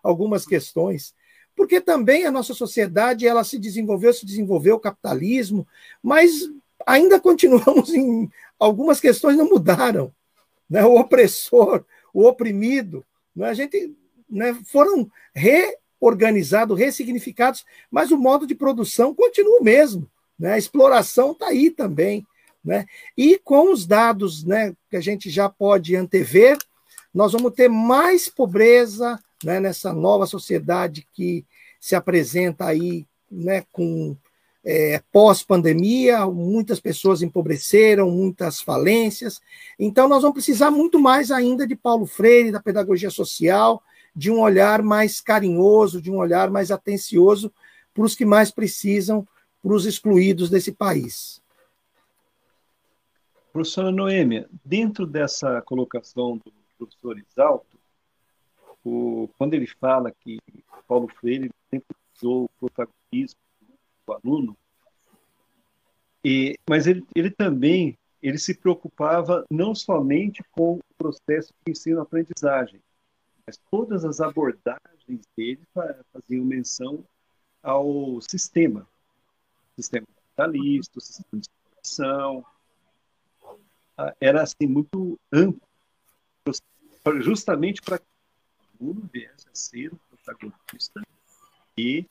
algumas 0.03 0.45
questões. 0.45 1.13
Porque 1.55 1.81
também 1.81 2.25
a 2.25 2.31
nossa 2.31 2.53
sociedade 2.53 3.25
ela 3.25 3.43
se 3.43 3.57
desenvolveu, 3.57 4.13
se 4.13 4.25
desenvolveu 4.25 4.75
o 4.75 4.79
capitalismo, 4.79 5.67
mas 6.03 6.49
ainda 6.85 7.19
continuamos 7.19 7.93
em. 7.93 8.29
Algumas 8.59 8.99
questões 8.99 9.37
não 9.37 9.49
mudaram. 9.49 10.11
Né? 10.69 10.83
O 10.83 10.99
opressor, 10.99 11.85
o 12.13 12.25
oprimido. 12.25 13.05
Né? 13.35 13.49
A 13.49 13.53
gente 13.53 13.95
né, 14.29 14.57
foram 14.65 15.09
reorganizados, 15.35 16.77
ressignificados, 16.77 17.65
mas 17.89 18.11
o 18.11 18.17
modo 18.17 18.47
de 18.47 18.55
produção 18.55 19.13
continua 19.13 19.59
o 19.59 19.63
mesmo. 19.63 20.09
Né? 20.39 20.53
A 20.53 20.57
exploração 20.57 21.33
está 21.33 21.47
aí 21.47 21.69
também. 21.69 22.25
Né? 22.63 22.85
E 23.15 23.37
com 23.37 23.71
os 23.71 23.85
dados 23.85 24.43
né, 24.43 24.73
que 24.89 24.97
a 24.97 25.01
gente 25.01 25.29
já 25.29 25.47
pode 25.47 25.95
antever, 25.95 26.57
nós 27.13 27.31
vamos 27.31 27.53
ter 27.53 27.69
mais 27.69 28.27
pobreza 28.27 29.19
né, 29.43 29.59
nessa 29.59 29.93
nova 29.93 30.25
sociedade 30.25 31.07
que 31.13 31.45
se 31.79 31.95
apresenta 31.95 32.65
aí 32.65 33.05
né, 33.31 33.63
com 33.71 34.17
é, 34.69 35.01
pós-pandemia, 35.13 36.25
muitas 36.25 36.77
pessoas 36.77 37.21
empobreceram, 37.21 38.11
muitas 38.11 38.59
falências. 38.59 39.39
Então, 39.79 40.09
nós 40.09 40.23
vamos 40.23 40.33
precisar 40.35 40.69
muito 40.69 40.99
mais 40.99 41.31
ainda 41.31 41.65
de 41.65 41.73
Paulo 41.73 42.05
Freire, 42.05 42.51
da 42.51 42.61
pedagogia 42.61 43.09
social, 43.09 43.81
de 44.13 44.29
um 44.29 44.41
olhar 44.41 44.81
mais 44.81 45.21
carinhoso, 45.21 46.01
de 46.01 46.11
um 46.11 46.17
olhar 46.17 46.51
mais 46.51 46.69
atencioso 46.69 47.49
para 47.93 48.03
os 48.03 48.13
que 48.13 48.25
mais 48.25 48.51
precisam, 48.51 49.25
para 49.63 49.73
os 49.73 49.85
excluídos 49.85 50.49
desse 50.49 50.73
país. 50.73 51.41
Professora 53.53 53.89
Noêmia, 53.89 54.49
dentro 54.65 55.07
dessa 55.07 55.61
colocação 55.61 56.37
do 56.37 56.51
professor 56.77 57.17
Isalto, 57.17 57.79
o, 58.83 59.29
quando 59.37 59.53
ele 59.53 59.65
fala 59.65 60.11
que 60.11 60.39
Paulo 60.85 61.07
Freire 61.07 61.49
sempre 61.71 61.95
usou 62.13 62.43
o 62.43 62.49
protagonismo 62.59 63.46
do 64.07 64.13
aluno, 64.13 64.57
e, 66.23 66.57
mas 66.67 66.87
ele, 66.87 67.05
ele 67.15 67.29
também 67.29 67.97
ele 68.21 68.37
se 68.37 68.55
preocupava 68.55 69.45
não 69.49 69.75
somente 69.75 70.43
com 70.51 70.75
o 70.75 70.81
processo 70.97 71.53
de 71.65 71.71
ensino-aprendizagem, 71.71 72.81
mas 73.45 73.59
todas 73.71 74.03
as 74.03 74.19
abordagens 74.19 75.21
dele 75.37 75.61
faziam 76.11 76.43
menção 76.43 77.05
ao 77.61 78.19
sistema, 78.21 78.87
sistema 79.75 80.05
capitalista, 80.35 80.99
sistema 80.99 81.41
de 81.41 81.47
exploração, 81.47 82.45
ah, 83.97 84.13
era 84.19 84.43
assim 84.43 84.67
muito 84.67 85.19
amplo, 85.31 85.61
justamente 87.21 87.81
para 87.81 87.99
que 87.99 88.05
o 88.79 88.83
aluno 88.83 89.09
viesse 89.13 89.47
a 89.47 89.55
ser 89.55 89.93
um 89.93 89.97
protagonista 90.09 91.01
e, 91.77 92.05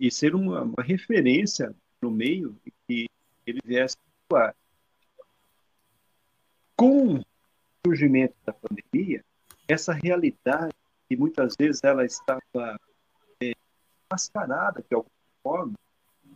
e 0.00 0.10
ser 0.10 0.34
uma, 0.34 0.62
uma 0.62 0.82
referência 0.82 1.76
no 2.00 2.10
meio 2.10 2.56
que 2.88 3.06
ele 3.46 3.60
viesse 3.62 3.98
a 3.98 4.24
atuar. 4.24 4.56
Com 6.74 7.16
o 7.16 7.24
surgimento 7.86 8.34
da 8.46 8.54
pandemia, 8.54 9.22
essa 9.68 9.92
realidade 9.92 10.72
que 11.06 11.16
muitas 11.16 11.54
vezes 11.58 11.84
ela 11.84 12.06
estava 12.06 12.80
é, 13.42 13.52
mascarada 14.10 14.82
de 14.88 14.94
alguma 14.94 15.10
forma 15.42 15.74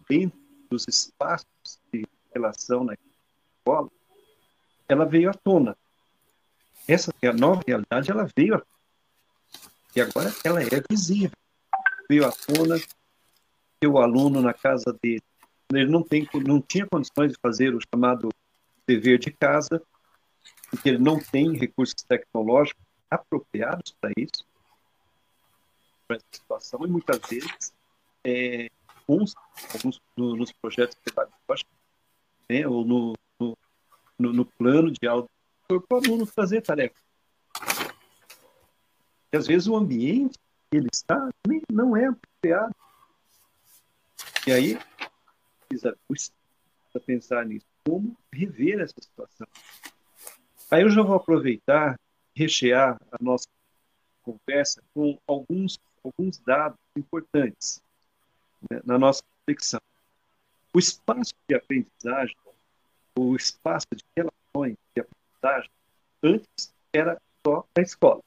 dentro 0.06 0.38
dos 0.68 0.86
espaços 0.86 1.80
de 1.90 2.06
relação 2.34 2.84
na 2.84 2.94
escola, 2.94 3.90
ela 4.86 5.06
veio 5.06 5.30
à 5.30 5.32
tona. 5.32 5.74
Essa 6.86 7.10
nova 7.34 7.62
realidade 7.66 8.10
ela 8.10 8.28
veio 8.36 8.56
à 8.56 8.58
tona. 8.58 8.74
E 9.96 10.00
agora 10.02 10.30
ela 10.44 10.62
é 10.62 10.82
visível. 10.90 11.30
Veio 12.10 12.26
à 12.26 12.32
tona 12.32 12.76
que 13.80 13.86
o 13.86 13.98
aluno 13.98 14.40
na 14.40 14.54
casa 14.54 14.96
dele, 15.02 15.22
ele 15.72 15.90
não, 15.90 16.02
tem, 16.02 16.28
não 16.46 16.60
tinha 16.60 16.86
condições 16.86 17.32
de 17.32 17.38
fazer 17.40 17.74
o 17.74 17.80
chamado 17.80 18.28
dever 18.86 19.18
de 19.18 19.30
casa, 19.30 19.82
porque 20.70 20.88
ele 20.90 20.98
não 20.98 21.18
tem 21.18 21.56
recursos 21.56 22.02
tecnológicos 22.06 22.82
apropriados 23.10 23.94
para 24.00 24.10
isso, 24.16 24.46
para 26.06 26.16
essa 26.16 26.26
situação, 26.32 26.84
e 26.84 26.88
muitas 26.88 27.18
vezes, 27.28 27.72
é, 28.24 28.68
uns, 29.08 29.34
alguns 29.72 30.00
no, 30.16 30.36
nos 30.36 30.52
projetos 30.52 30.96
pedagógicos, 31.04 31.72
né, 32.48 32.66
ou 32.66 32.84
no, 32.84 33.14
no, 33.40 33.56
no, 34.18 34.32
no 34.32 34.44
plano 34.44 34.90
de 34.90 35.06
aula, 35.06 35.26
para 35.66 35.76
o 35.76 35.96
aluno 35.96 36.26
fazer 36.26 36.60
tarefa. 36.60 37.00
E 39.32 39.36
às 39.36 39.46
vezes 39.46 39.66
o 39.66 39.76
ambiente 39.76 40.38
que 40.70 40.76
ele 40.76 40.88
está 40.92 41.28
nem, 41.46 41.60
não 41.72 41.96
é 41.96 42.06
apropriado. 42.06 42.74
E 44.46 44.52
aí, 44.52 44.78
precisa, 45.68 45.96
precisa 46.06 47.00
pensar 47.06 47.46
nisso. 47.46 47.66
Como 47.86 48.16
rever 48.32 48.80
essa 48.80 48.94
situação? 49.00 49.46
Aí 50.70 50.82
eu 50.82 50.90
já 50.90 51.02
vou 51.02 51.16
aproveitar 51.16 51.98
rechear 52.36 53.00
a 53.10 53.16
nossa 53.22 53.48
conversa 54.22 54.82
com 54.92 55.18
alguns, 55.26 55.78
alguns 56.02 56.38
dados 56.38 56.78
importantes 56.96 57.82
né, 58.70 58.80
na 58.84 58.98
nossa 58.98 59.22
reflexão. 59.40 59.80
O 60.74 60.78
espaço 60.78 61.32
de 61.48 61.54
aprendizagem, 61.54 62.36
o 63.18 63.36
espaço 63.36 63.86
de 63.94 64.02
relações 64.16 64.76
de 64.94 65.00
aprendizagem, 65.00 65.70
antes 66.22 66.74
era 66.92 67.20
só 67.46 67.64
a 67.74 67.80
escola. 67.80 68.22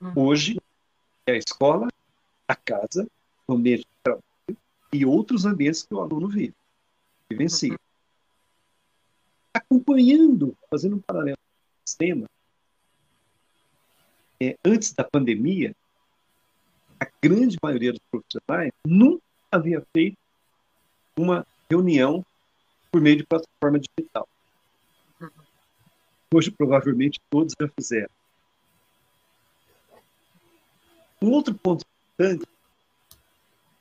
Hum. 0.00 0.12
Hoje 0.16 0.60
é 1.26 1.32
a 1.32 1.36
escola, 1.36 1.88
a 2.46 2.54
casa, 2.54 3.06
o 3.48 3.54
ambiente 3.54 3.80
de 3.80 4.02
trabalho 4.02 4.24
e 4.92 5.04
outros 5.04 5.44
ambientes 5.44 5.82
que 5.82 5.94
o 5.94 6.00
aluno 6.00 6.28
vive, 6.28 6.54
vivencia. 7.30 7.72
Uhum. 7.72 7.78
Acompanhando, 9.52 10.56
fazendo 10.70 10.96
um 10.96 11.00
paralelo 11.00 11.38
sistema, 11.84 12.26
é, 14.40 14.56
antes 14.64 14.92
da 14.92 15.02
pandemia, 15.02 15.74
a 17.00 17.06
grande 17.22 17.56
maioria 17.62 17.92
dos 17.92 18.00
profissionais 18.10 18.72
nunca 18.86 19.22
havia 19.50 19.84
feito 19.92 20.16
uma 21.16 21.46
reunião 21.68 22.24
por 22.90 23.00
meio 23.00 23.16
de 23.16 23.26
plataforma 23.26 23.80
digital. 23.80 24.28
Hoje, 26.32 26.50
provavelmente, 26.50 27.20
todos 27.30 27.54
já 27.58 27.68
fizeram. 27.68 28.10
Um 31.20 31.30
outro 31.30 31.54
ponto 31.54 31.84
importante 32.14 32.46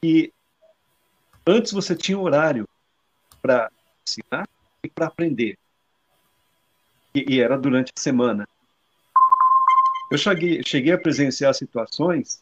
que 0.07 0.33
antes 1.45 1.73
você 1.73 1.93
tinha 1.93 2.17
horário 2.17 2.65
para 3.41 3.69
ensinar 4.07 4.47
e 4.81 4.89
para 4.89 5.07
aprender 5.07 5.57
e, 7.13 7.35
e 7.35 7.41
era 7.41 7.57
durante 7.57 7.91
a 7.93 7.99
semana. 7.99 8.47
Eu 10.09 10.17
cheguei, 10.17 10.63
cheguei 10.63 10.93
a 10.93 10.97
presenciar 10.97 11.53
situações 11.53 12.41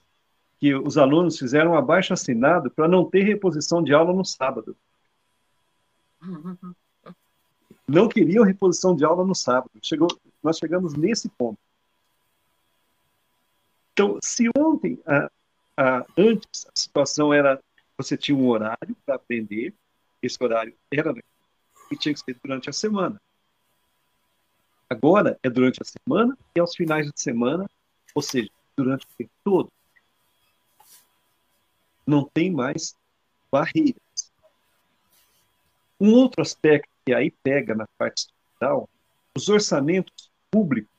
que 0.60 0.76
os 0.76 0.96
alunos 0.96 1.40
fizeram 1.40 1.72
um 1.72 1.78
abaixo 1.78 2.14
assinado 2.14 2.70
para 2.70 2.88
não 2.88 3.04
ter 3.04 3.24
reposição 3.24 3.84
de 3.84 3.96
aula 3.96 4.14
no 4.14 4.24
sábado. 4.24 4.78
Não 7.88 8.08
queriam 8.08 8.44
reposição 8.44 8.96
de 8.96 9.04
aula 9.04 9.26
no 9.26 9.34
sábado. 9.34 9.72
Chegou, 9.82 10.08
nós 10.44 10.60
chegamos 10.60 10.94
nesse 10.94 11.30
ponto. 11.30 11.58
Então, 13.94 14.20
se 14.22 14.50
ontem, 14.56 15.00
a, 15.08 15.32
ah, 15.78 16.06
antes 16.18 16.66
a 16.68 16.72
situação 16.80 17.34
era 17.34 17.62
você 17.98 18.18
tinha 18.18 18.38
um 18.38 18.48
horário 18.48 18.96
para 19.06 19.16
aprender, 19.16 19.74
esse 20.22 20.42
horário 20.44 20.76
era 20.92 21.14
e 21.92 21.96
tinha 21.96 22.14
que 22.14 22.20
ser 22.20 22.38
durante 22.44 22.70
a 22.70 22.74
semana. 22.74 23.20
Agora 24.90 25.38
é 25.42 25.50
durante 25.50 25.82
a 25.82 25.86
semana 25.86 26.38
e 26.56 26.60
aos 26.60 26.76
finais 26.76 27.10
de 27.10 27.20
semana, 27.20 27.70
ou 28.14 28.22
seja, 28.22 28.50
durante 28.78 29.06
o 29.06 29.10
tempo 29.18 29.32
todo. 29.44 29.72
Não 32.06 32.24
tem 32.24 32.52
mais 32.52 32.96
barreiras. 33.52 34.32
Um 36.00 36.14
outro 36.14 36.42
aspecto 36.42 36.90
que 37.06 37.14
aí 37.14 37.32
pega 37.32 37.74
na 37.74 37.86
parte 37.98 38.28
estrutural, 38.28 38.90
os 39.36 39.50
orçamentos 39.50 40.30
públicos. 40.52 40.94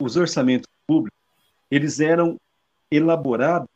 Os 0.00 0.16
orçamentos 0.16 0.73
públicos, 0.86 1.18
eles 1.70 2.00
eram 2.00 2.38
elaborados 2.90 3.68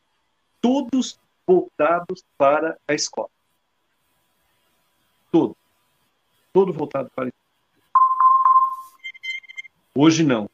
todos 0.61 1.19
voltados 1.47 2.25
para 2.37 2.79
a 2.87 2.95
escola. 2.95 3.31
Todo. 5.31 5.57
Todo 6.53 6.73
voltado 6.73 7.11
para 7.15 7.25
a 7.25 7.29
escola. 7.29 7.49
Hoje 9.95 10.23
não. 10.25 10.49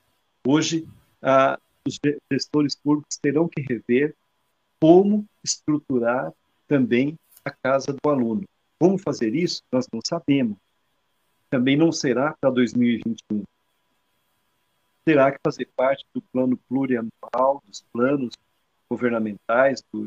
Hoje, 0.46 0.86
ah, 1.22 1.58
os 1.86 1.98
gestores 2.32 2.74
públicos 2.74 3.16
terão 3.18 3.48
que 3.48 3.60
rever 3.60 4.14
como 4.80 5.26
estruturar 5.42 6.32
também 6.66 7.18
a 7.44 7.50
casa 7.50 7.92
do 7.92 8.10
aluno. 8.10 8.44
Como 8.78 8.98
fazer 8.98 9.34
isso? 9.34 9.62
Nós 9.70 9.86
não 9.92 10.00
sabemos. 10.04 10.56
Também 11.50 11.76
não 11.76 11.92
será 11.92 12.34
para 12.40 12.50
2021. 12.50 13.44
Terá 15.04 15.30
que 15.30 15.38
fazer 15.44 15.68
parte 15.76 16.04
do 16.14 16.22
plano 16.22 16.56
plurianual, 16.68 17.62
dos 17.66 17.82
planos 17.92 18.34
governamentais, 18.88 19.82
do 19.92 20.06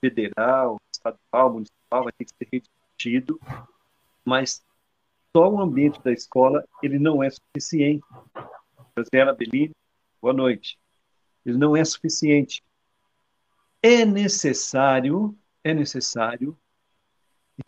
federal, 0.00 0.80
estadual, 0.92 1.52
municipal, 1.52 2.04
vai 2.04 2.12
ter 2.12 2.24
que 2.24 2.32
ser 2.36 2.48
rediscutido, 2.52 3.40
mas 4.24 4.62
só 5.34 5.48
o 5.48 5.60
ambiente 5.60 6.02
da 6.02 6.12
escola 6.12 6.64
ele 6.82 6.98
não 6.98 7.22
é 7.22 7.30
suficiente. 7.30 8.04
Graziela 8.94 9.32
Bellini, 9.32 9.74
boa 10.20 10.34
noite. 10.34 10.78
Ele 11.46 11.56
não 11.56 11.76
é 11.76 11.84
suficiente. 11.84 12.62
É 13.82 14.04
necessário, 14.04 15.36
é 15.64 15.72
necessário 15.72 16.56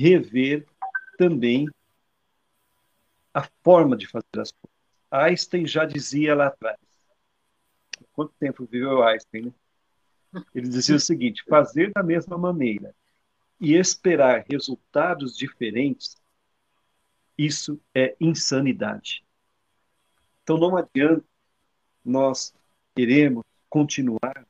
rever 0.01 0.66
também 1.16 1.69
a 3.33 3.49
forma 3.62 3.97
de 3.97 4.07
fazer 4.07 4.41
as 4.41 4.53
coisas. 4.53 4.74
Einstein 5.15 5.66
já 5.66 5.85
dizia 5.85 6.35
lá 6.35 6.49
atrás. 6.49 6.78
Quanto 8.12 8.35
tempo 8.39 8.66
viveu 8.66 9.03
Einstein, 9.03 9.47
né? 9.47 10.43
Ele 10.53 10.69
dizia 10.69 10.97
o 10.97 11.01
seguinte: 11.01 11.45
fazer 11.49 11.93
da 11.93 12.03
mesma 12.03 12.36
maneira 12.36 12.95
e 13.61 13.74
esperar 13.74 14.45
resultados 14.51 15.36
diferentes, 15.36 16.16
isso 17.39 17.81
é 17.95 18.16
insanidade. 18.20 19.24
Então 20.43 20.59
não 20.59 20.77
adianta 20.77 21.24
nós 22.05 22.53
queremos 22.95 23.45
continuar 23.70 24.47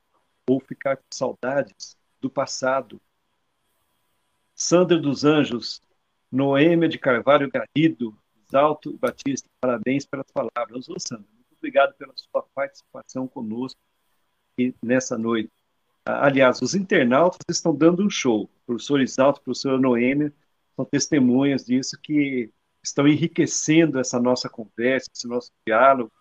ou 0.46 0.60
ficar 0.60 0.96
com 0.96 1.04
saudades 1.10 1.96
do 2.20 2.30
passado. 2.30 3.00
Sandra 4.54 4.98
dos 4.98 5.24
Anjos, 5.24 5.82
Noêmia 6.32 6.88
de 6.88 6.98
Carvalho 6.98 7.50
Garrido, 7.50 8.16
Alto 8.54 8.96
Batista, 8.98 9.48
parabéns 9.60 10.06
pelas 10.06 10.26
palavras. 10.32 10.88
Ô, 10.88 10.94
Sandra, 10.98 11.26
muito 11.32 11.56
obrigado 11.58 11.94
pela 11.94 12.12
sua 12.16 12.42
participação 12.54 13.26
conosco 13.26 13.80
nessa 14.82 15.18
noite. 15.18 15.50
Aliás, 16.04 16.60
os 16.60 16.74
internautas 16.74 17.38
estão 17.48 17.74
dando 17.74 18.04
um 18.04 18.10
show. 18.10 18.44
O 18.44 18.66
professor 18.66 19.00
Isalto, 19.00 19.40
o 19.40 19.44
professor 19.44 19.80
Noêmia 19.80 20.32
são 20.76 20.84
testemunhas 20.84 21.64
disso 21.64 21.98
que 22.00 22.50
estão 22.82 23.08
enriquecendo 23.08 23.98
essa 23.98 24.20
nossa 24.20 24.48
conversa, 24.48 25.08
esse 25.14 25.26
nosso 25.26 25.50
diálogo. 25.66 26.12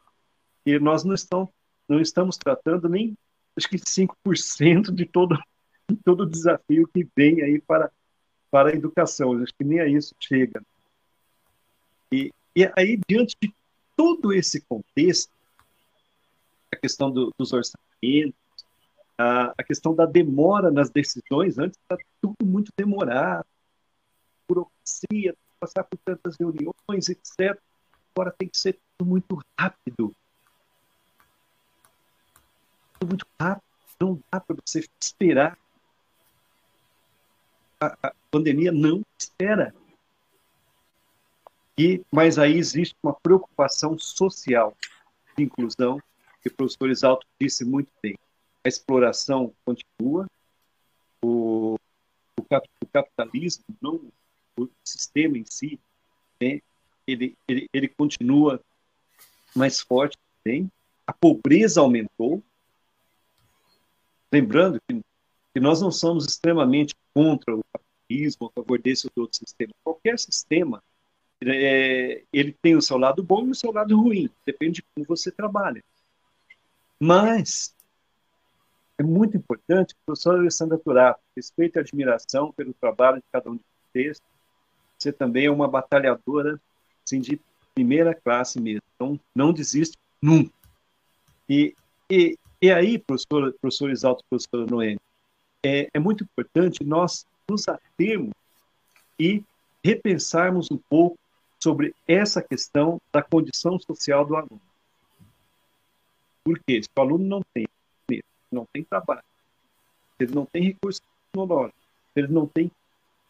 E 0.65 0.79
nós 0.79 1.03
não, 1.03 1.13
estão, 1.13 1.49
não 1.87 1.99
estamos 1.99 2.37
tratando 2.37 2.87
nem, 2.87 3.17
acho 3.57 3.67
que 3.67 3.77
5% 3.77 4.91
de 4.93 5.05
todo, 5.05 5.37
de 5.89 5.97
todo 6.05 6.21
o 6.21 6.29
desafio 6.29 6.87
que 6.87 7.05
vem 7.15 7.41
aí 7.41 7.59
para, 7.59 7.91
para 8.49 8.69
a 8.69 8.73
educação. 8.73 9.33
Acho 9.43 9.53
que 9.53 9.65
nem 9.65 9.81
a 9.81 9.87
isso 9.87 10.15
chega. 10.17 10.63
E, 12.55 12.71
aí, 12.77 12.99
diante 13.07 13.35
de 13.41 13.53
todo 13.95 14.31
esse 14.31 14.61
contexto, 14.61 15.31
a 16.71 16.75
questão 16.75 17.11
do, 17.11 17.31
dos 17.37 17.51
orçamentos, 17.51 18.33
a, 19.17 19.53
a, 19.57 19.63
questão 19.63 19.95
da 19.95 20.05
demora 20.05 20.71
nas 20.71 20.89
decisões, 20.89 21.57
antes 21.57 21.79
era 21.89 21.99
tudo 22.21 22.35
muito 22.43 22.71
demorado, 22.77 23.45
burocracia, 24.47 25.35
passar 25.59 25.83
por 25.83 25.97
tantas 26.03 26.35
reuniões, 26.37 27.09
etc. 27.09 27.59
Agora 28.15 28.33
tem 28.37 28.47
que 28.47 28.57
ser 28.57 28.77
tudo 28.97 29.09
muito 29.09 29.39
rápido. 29.59 30.15
Tudo 32.99 33.09
muito 33.09 33.27
rápido. 33.39 33.63
Não 33.99 34.19
dá 34.31 34.39
para 34.39 34.57
você 34.65 34.85
esperar. 35.01 35.57
A, 37.79 37.97
a 38.07 38.13
pandemia 38.29 38.71
não 38.71 39.01
espera. 39.17 39.73
E, 41.77 42.03
mas 42.11 42.37
aí 42.37 42.57
existe 42.57 42.95
uma 43.01 43.13
preocupação 43.13 43.97
social 43.97 44.75
de 45.35 45.43
inclusão, 45.43 45.99
que 46.41 46.49
o 46.49 46.53
professor 46.53 46.89
Isalto 46.89 47.25
disse 47.39 47.65
muito 47.65 47.91
bem. 48.01 48.17
A 48.63 48.69
exploração 48.69 49.53
continua, 49.65 50.27
o, 51.23 51.75
o, 52.37 52.43
cap, 52.43 52.69
o 52.81 52.87
capitalismo, 52.87 53.63
não 53.81 54.11
o 54.57 54.69
sistema 54.83 55.37
em 55.37 55.45
si, 55.45 55.79
né, 56.39 56.61
ele, 57.07 57.35
ele, 57.47 57.67
ele 57.73 57.87
continua 57.87 58.61
mais 59.55 59.79
forte 59.81 60.17
também. 60.43 60.69
A 61.07 61.13
pobreza 61.13 61.81
aumentou. 61.81 62.43
Lembrando 64.31 64.79
que, 64.87 65.01
que 65.53 65.59
nós 65.59 65.81
não 65.81 65.91
somos 65.91 66.25
extremamente 66.25 66.95
contra 67.13 67.55
o 67.55 67.63
capitalismo, 67.73 68.47
a 68.47 68.51
favor 68.51 68.79
desse 68.79 69.07
ou 69.07 69.23
outro 69.23 69.37
sistema. 69.37 69.73
Qualquer 69.83 70.17
sistema 70.19 70.81
é, 71.51 72.23
ele 72.31 72.55
tem 72.61 72.75
o 72.75 72.81
seu 72.81 72.97
lado 72.97 73.23
bom 73.23 73.47
e 73.47 73.51
o 73.51 73.55
seu 73.55 73.71
lado 73.71 73.99
ruim, 73.99 74.29
depende 74.45 74.75
de 74.75 74.83
como 74.93 75.05
você 75.07 75.31
trabalha. 75.31 75.83
Mas 76.99 77.73
é 78.97 79.03
muito 79.03 79.35
importante, 79.35 79.95
professor 80.05 80.35
Alessandra 80.35 80.77
Turato, 80.77 81.19
respeito 81.35 81.77
e 81.77 81.79
admiração 81.79 82.51
pelo 82.51 82.73
trabalho 82.73 83.17
de 83.17 83.23
cada 83.31 83.49
um 83.49 83.55
de 83.55 83.63
vocês. 83.91 84.21
Você 84.97 85.11
também 85.11 85.45
é 85.45 85.51
uma 85.51 85.67
batalhadora 85.67 86.59
assim, 87.05 87.19
de 87.19 87.39
primeira 87.73 88.13
classe 88.13 88.61
mesmo. 88.61 88.83
Então, 88.95 89.19
não 89.35 89.51
desiste 89.51 89.97
nunca. 90.21 90.53
E, 91.49 91.75
e, 92.09 92.37
e 92.61 92.71
aí, 92.71 92.97
professor, 92.97 93.53
professor 93.59 93.89
Exalto, 93.89 94.23
professor 94.29 94.69
Noemi, 94.69 94.99
é, 95.65 95.89
é 95.93 95.99
muito 95.99 96.23
importante 96.23 96.83
nós 96.83 97.25
nos 97.49 97.67
atermos 97.67 98.31
e 99.19 99.43
repensarmos 99.83 100.71
um 100.71 100.77
pouco 100.77 101.17
sobre 101.63 101.95
essa 102.05 102.41
questão 102.41 103.01
da 103.09 103.23
condição 103.23 103.79
social 103.79 104.25
do 104.25 104.35
aluno. 104.35 104.61
Porque 106.43 106.83
se 106.83 106.89
o 106.93 107.01
aluno 107.01 107.25
não 107.25 107.41
tem 107.53 107.65
não 108.51 108.67
tem 108.71 108.83
trabalho, 108.83 109.23
ele 110.19 110.35
não 110.35 110.45
tem 110.45 110.61
recursos 110.61 111.01
tecnológicos, 111.31 111.81
ele 112.15 112.27
não 112.27 112.45
tem 112.45 112.69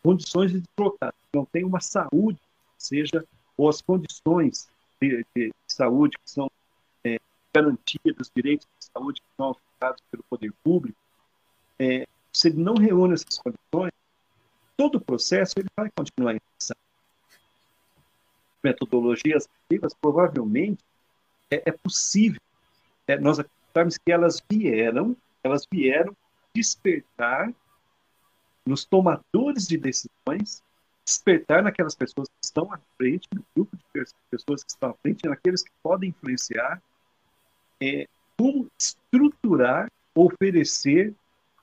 condições 0.04 0.52
de 0.52 0.62
deslocar, 0.62 1.14
não 1.34 1.46
tem 1.46 1.64
uma 1.64 1.80
saúde, 1.80 2.38
seja, 2.78 3.26
ou 3.56 3.70
as 3.70 3.82
condições 3.82 4.68
de, 5.00 5.26
de 5.34 5.54
saúde 5.66 6.18
que 6.18 6.30
são 6.30 6.52
é, 7.06 7.18
garantias 7.56 8.16
dos 8.18 8.30
direitos 8.36 8.68
de 8.78 8.86
saúde 8.94 9.22
que 9.22 9.28
são 9.38 9.52
ofertados 9.52 10.04
pelo 10.12 10.24
poder 10.24 10.52
público, 10.62 10.98
é, 11.80 12.06
se 12.34 12.50
ele 12.50 12.62
não 12.62 12.74
reúne 12.74 13.14
essas 13.14 13.38
condições, 13.38 13.94
todo 14.76 14.98
o 14.98 15.02
processo 15.02 15.54
ele 15.58 15.70
vai 15.78 15.90
continuar 15.96 16.36
em 16.36 16.42
metodologias 18.64 19.48
ativas, 19.66 19.94
provavelmente 19.94 20.84
é, 21.52 21.64
é 21.66 21.72
possível 21.72 22.40
é, 23.08 23.18
nós 23.18 23.40
acreditarmos 23.40 23.98
que 23.98 24.12
elas 24.12 24.42
vieram, 24.50 25.16
elas 25.44 25.68
vieram 25.70 26.16
despertar 26.54 27.54
nos 28.66 28.86
tomadores 28.86 29.68
de 29.68 29.78
decisões, 29.78 30.64
despertar 31.06 31.62
naquelas 31.62 31.96
pessoas 31.96 32.30
que 32.30 32.46
estão 32.46 32.72
à 32.72 32.80
frente, 32.98 33.28
no 33.34 33.44
grupo 33.56 33.76
de 33.76 34.06
pessoas 34.32 34.64
que 34.64 34.72
estão 34.72 34.92
à 34.92 34.94
frente, 34.94 35.28
naqueles 35.28 35.64
que 35.64 35.72
podem 35.82 36.10
influenciar, 36.10 36.82
é, 37.82 38.08
como 38.38 38.70
estruturar, 38.80 39.92
oferecer 40.16 41.14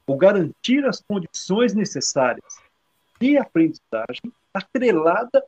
ou 0.07 0.17
garantir 0.17 0.85
as 0.85 1.01
condições 1.01 1.73
necessárias 1.73 2.61
de 3.21 3.39
aprendizagem 3.39 4.33
atrelada 4.53 5.45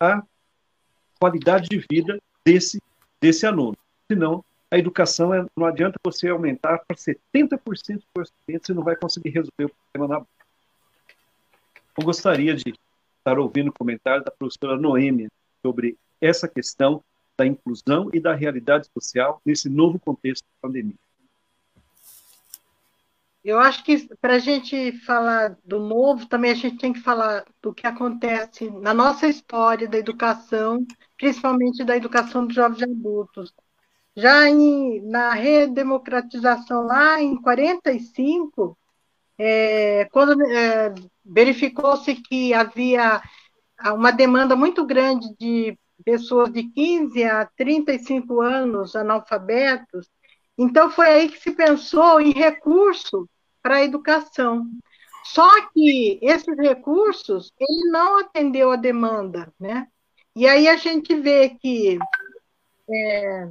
à 0.00 0.22
qualidade 1.18 1.68
de 1.68 1.84
vida 1.90 2.18
desse, 2.44 2.80
desse 3.20 3.46
aluno. 3.46 3.76
Senão, 4.10 4.44
a 4.70 4.78
educação 4.78 5.32
é, 5.32 5.44
não 5.56 5.66
adianta 5.66 5.98
você 6.04 6.28
aumentar 6.28 6.78
para 6.86 6.96
70% 6.96 7.98
do 7.98 8.20
orçamento, 8.20 8.66
você 8.66 8.74
não 8.74 8.82
vai 8.82 8.96
conseguir 8.96 9.30
resolver 9.30 9.64
o 9.64 9.70
problema 9.92 10.20
na 10.20 10.26
Eu 11.98 12.04
gostaria 12.04 12.54
de 12.54 12.74
estar 13.18 13.38
ouvindo 13.38 13.68
o 13.68 13.72
comentário 13.72 14.24
da 14.24 14.30
professora 14.30 14.78
Noêmia 14.78 15.28
sobre 15.62 15.96
essa 16.20 16.46
questão 16.46 17.02
da 17.36 17.46
inclusão 17.46 18.10
e 18.12 18.20
da 18.20 18.34
realidade 18.34 18.88
social 18.92 19.40
nesse 19.44 19.68
novo 19.68 19.98
contexto 19.98 20.42
da 20.42 20.68
pandemia. 20.68 20.96
Eu 23.48 23.58
acho 23.58 23.82
que 23.82 24.06
para 24.20 24.34
a 24.34 24.38
gente 24.38 24.92
falar 25.06 25.56
do 25.64 25.78
novo, 25.80 26.26
também 26.26 26.50
a 26.50 26.54
gente 26.54 26.76
tem 26.76 26.92
que 26.92 27.00
falar 27.00 27.46
do 27.62 27.72
que 27.72 27.86
acontece 27.86 28.68
na 28.68 28.92
nossa 28.92 29.26
história 29.26 29.88
da 29.88 29.96
educação, 29.96 30.86
principalmente 31.16 31.82
da 31.82 31.96
educação 31.96 32.46
dos 32.46 32.54
jovens 32.54 32.82
adultos. 32.82 33.54
já 34.14 34.50
em, 34.50 35.00
na 35.02 35.32
redemocratização 35.32 36.82
lá 36.82 37.22
em 37.22 37.40
45, 37.40 38.76
é, 39.38 40.04
quando 40.12 40.42
é, 40.42 40.94
verificou-se 41.24 42.14
que 42.16 42.52
havia 42.52 43.22
uma 43.94 44.10
demanda 44.10 44.54
muito 44.56 44.84
grande 44.84 45.34
de 45.38 45.78
pessoas 46.04 46.52
de 46.52 46.64
15 46.64 47.24
a 47.24 47.46
35 47.46 48.42
anos 48.42 48.94
analfabetos, 48.94 50.10
então 50.58 50.90
foi 50.90 51.06
aí 51.08 51.28
que 51.30 51.40
se 51.40 51.52
pensou 51.52 52.20
em 52.20 52.32
recurso 52.32 53.26
para 53.62 53.76
a 53.76 53.84
educação. 53.84 54.66
Só 55.24 55.48
que 55.72 56.18
esses 56.22 56.56
recursos, 56.56 57.52
ele 57.58 57.90
não 57.90 58.18
atendeu 58.18 58.70
a 58.70 58.76
demanda, 58.76 59.52
né? 59.58 59.86
E 60.34 60.46
aí 60.46 60.68
a 60.68 60.76
gente 60.76 61.14
vê 61.14 61.50
que 61.50 61.98
é, 62.90 63.48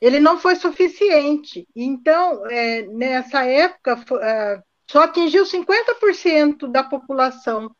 ele 0.00 0.20
não 0.20 0.38
foi 0.38 0.56
suficiente. 0.56 1.68
Então, 1.74 2.46
é, 2.46 2.82
nessa 2.86 3.44
época, 3.44 4.04
é, 4.22 4.62
só 4.90 5.02
atingiu 5.02 5.44
50% 5.44 6.68
da 6.68 6.82
população. 6.82 7.70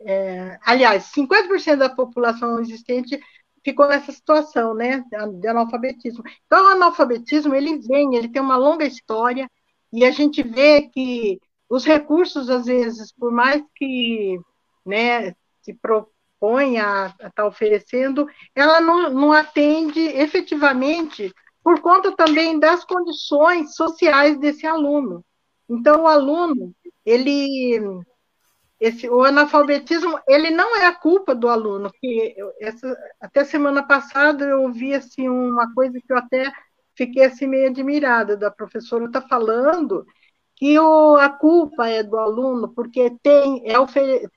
É, 0.00 0.58
aliás, 0.64 1.10
50% 1.14 1.76
da 1.76 1.88
população 1.88 2.60
existente 2.60 3.20
ficou 3.64 3.86
nessa 3.88 4.10
situação, 4.12 4.74
né, 4.74 5.04
de 5.40 5.48
analfabetismo. 5.48 6.22
Então, 6.46 6.64
o 6.64 6.68
analfabetismo, 6.68 7.54
ele 7.54 7.78
vem, 7.78 8.16
ele 8.16 8.28
tem 8.28 8.42
uma 8.42 8.56
longa 8.56 8.84
história, 8.84 9.48
e 9.92 10.04
a 10.04 10.10
gente 10.10 10.42
vê 10.42 10.82
que 10.82 11.38
os 11.68 11.84
recursos, 11.84 12.48
às 12.48 12.66
vezes, 12.66 13.12
por 13.12 13.30
mais 13.30 13.62
que, 13.76 14.38
né, 14.84 15.34
se 15.60 15.74
propõe 15.74 16.78
a 16.78 17.06
estar 17.06 17.30
tá 17.30 17.46
oferecendo, 17.46 18.26
ela 18.54 18.80
não, 18.80 19.10
não 19.10 19.32
atende 19.32 20.00
efetivamente 20.00 21.32
por 21.62 21.80
conta 21.80 22.14
também 22.16 22.58
das 22.58 22.84
condições 22.84 23.74
sociais 23.74 24.38
desse 24.38 24.66
aluno. 24.66 25.24
Então, 25.68 26.02
o 26.02 26.08
aluno, 26.08 26.74
ele, 27.06 27.80
esse, 28.80 29.08
o 29.08 29.22
analfabetismo, 29.22 30.18
ele 30.28 30.50
não 30.50 30.76
é 30.76 30.86
a 30.86 30.94
culpa 30.94 31.34
do 31.34 31.48
aluno. 31.48 31.90
Que 32.00 32.34
essa, 32.60 32.96
até 33.20 33.44
semana 33.44 33.86
passada 33.86 34.44
eu 34.44 34.62
ouvi 34.62 34.94
assim 34.94 35.28
uma 35.28 35.72
coisa 35.72 35.98
que 36.00 36.12
eu 36.12 36.18
até 36.18 36.52
fiquei 36.96 37.24
assim 37.24 37.46
meio 37.46 37.68
admirada 37.68 38.36
da 38.36 38.50
professora 38.50 39.06
está 39.06 39.20
falando 39.22 40.04
que 40.56 40.78
o, 40.78 41.16
a 41.16 41.28
culpa 41.30 41.88
é 41.88 42.02
do 42.02 42.18
aluno 42.18 42.72
porque 42.74 43.10
tem 43.22 43.62
é 43.66 43.74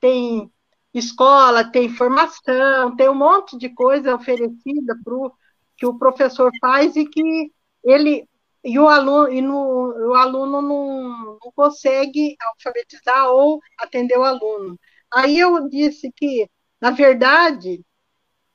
tem 0.00 0.50
escola, 0.94 1.70
tem 1.70 1.88
formação, 1.88 2.96
tem 2.96 3.08
um 3.08 3.14
monte 3.14 3.58
de 3.58 3.68
coisa 3.70 4.14
oferecida 4.14 4.96
pro 5.04 5.32
que 5.76 5.86
o 5.86 5.98
professor 5.98 6.50
faz 6.60 6.96
e 6.96 7.04
que 7.06 7.52
ele 7.84 8.28
e 8.64 8.78
o 8.80 8.88
aluno, 8.88 9.32
e 9.32 9.40
no, 9.40 10.10
o 10.10 10.14
aluno 10.14 10.60
não, 10.60 11.38
não 11.40 11.52
consegue 11.54 12.36
alfabetizar 12.40 13.28
ou 13.30 13.60
atender 13.78 14.18
o 14.18 14.24
aluno. 14.24 14.78
Aí 15.14 15.38
eu 15.38 15.68
disse 15.68 16.10
que, 16.16 16.50
na 16.80 16.90
verdade, 16.90 17.84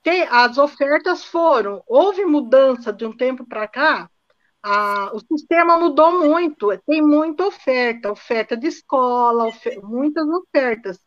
tem, 0.03 0.23
as 0.23 0.57
ofertas 0.57 1.23
foram, 1.23 1.83
houve 1.87 2.25
mudança 2.25 2.91
de 2.91 3.05
um 3.05 3.15
tempo 3.15 3.45
para 3.45 3.67
cá, 3.67 4.09
a, 4.63 5.11
o 5.13 5.19
sistema 5.19 5.77
mudou 5.77 6.19
muito, 6.19 6.75
tem 6.85 7.01
muita 7.01 7.47
oferta, 7.47 8.11
oferta 8.11 8.55
de 8.55 8.67
escola, 8.67 9.51
muitas 9.83 10.27
ofertas, 10.27 10.99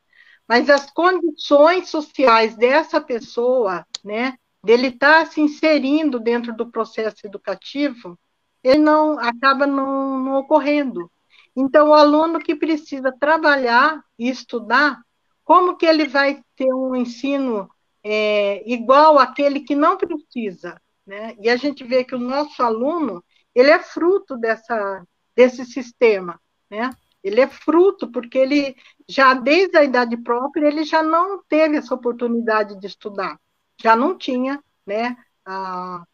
mas 0.49 0.69
as 0.69 0.91
condições 0.91 1.89
sociais 1.89 2.57
dessa 2.57 3.01
pessoa, 3.01 3.87
né, 4.05 4.37
dele 4.65 4.89
estar 4.89 5.25
tá 5.25 5.31
se 5.31 5.41
inserindo 5.41 6.19
dentro 6.19 6.55
do 6.55 6.71
processo 6.71 7.27
educativo, 7.27 8.19
ele 8.63 8.79
não 8.79 9.19
acaba 9.19 9.67
não, 9.67 10.19
não 10.19 10.39
ocorrendo. 10.39 11.11
Então, 11.57 11.91
o 11.91 11.95
aluno 11.95 12.41
que 12.41 12.57
precisa 12.57 13.13
trabalhar 13.13 14.03
e 14.19 14.29
estudar, 14.29 15.01
como 15.45 15.77
que 15.77 15.87
ele 15.87 16.09
vai 16.09 16.43
ter 16.57 16.73
um 16.73 16.97
ensino 16.97 17.69
é, 18.05 18.63
igual 18.71 19.19
àquele 19.19 19.61
que 19.61 19.75
não 19.75 19.97
precisa? 19.97 20.81
Né? 21.07 21.35
E 21.41 21.49
a 21.49 21.57
gente 21.57 21.83
vê 21.85 22.05
que 22.05 22.15
o 22.15 22.19
nosso 22.19 22.63
aluno, 22.63 23.25
ele 23.55 23.71
é 23.71 23.79
fruto 23.79 24.37
dessa, 24.37 25.05
desse 25.35 25.65
sistema, 25.65 26.41
né? 26.71 26.91
Ele 27.23 27.41
é 27.41 27.49
fruto 27.49 28.11
porque 28.11 28.37
ele 28.37 28.77
já 29.09 29.33
desde 29.33 29.77
a 29.79 29.85
idade 29.85 30.17
própria 30.19 30.67
ele 30.67 30.85
já 30.85 31.03
não 31.03 31.43
teve 31.49 31.77
essa 31.79 31.95
oportunidade 31.95 32.79
de 32.79 32.87
estudar, 32.87 33.39
já 33.81 33.97
não 33.97 34.17
tinha, 34.17 34.63
né? 34.87 35.17
A, 35.47 36.05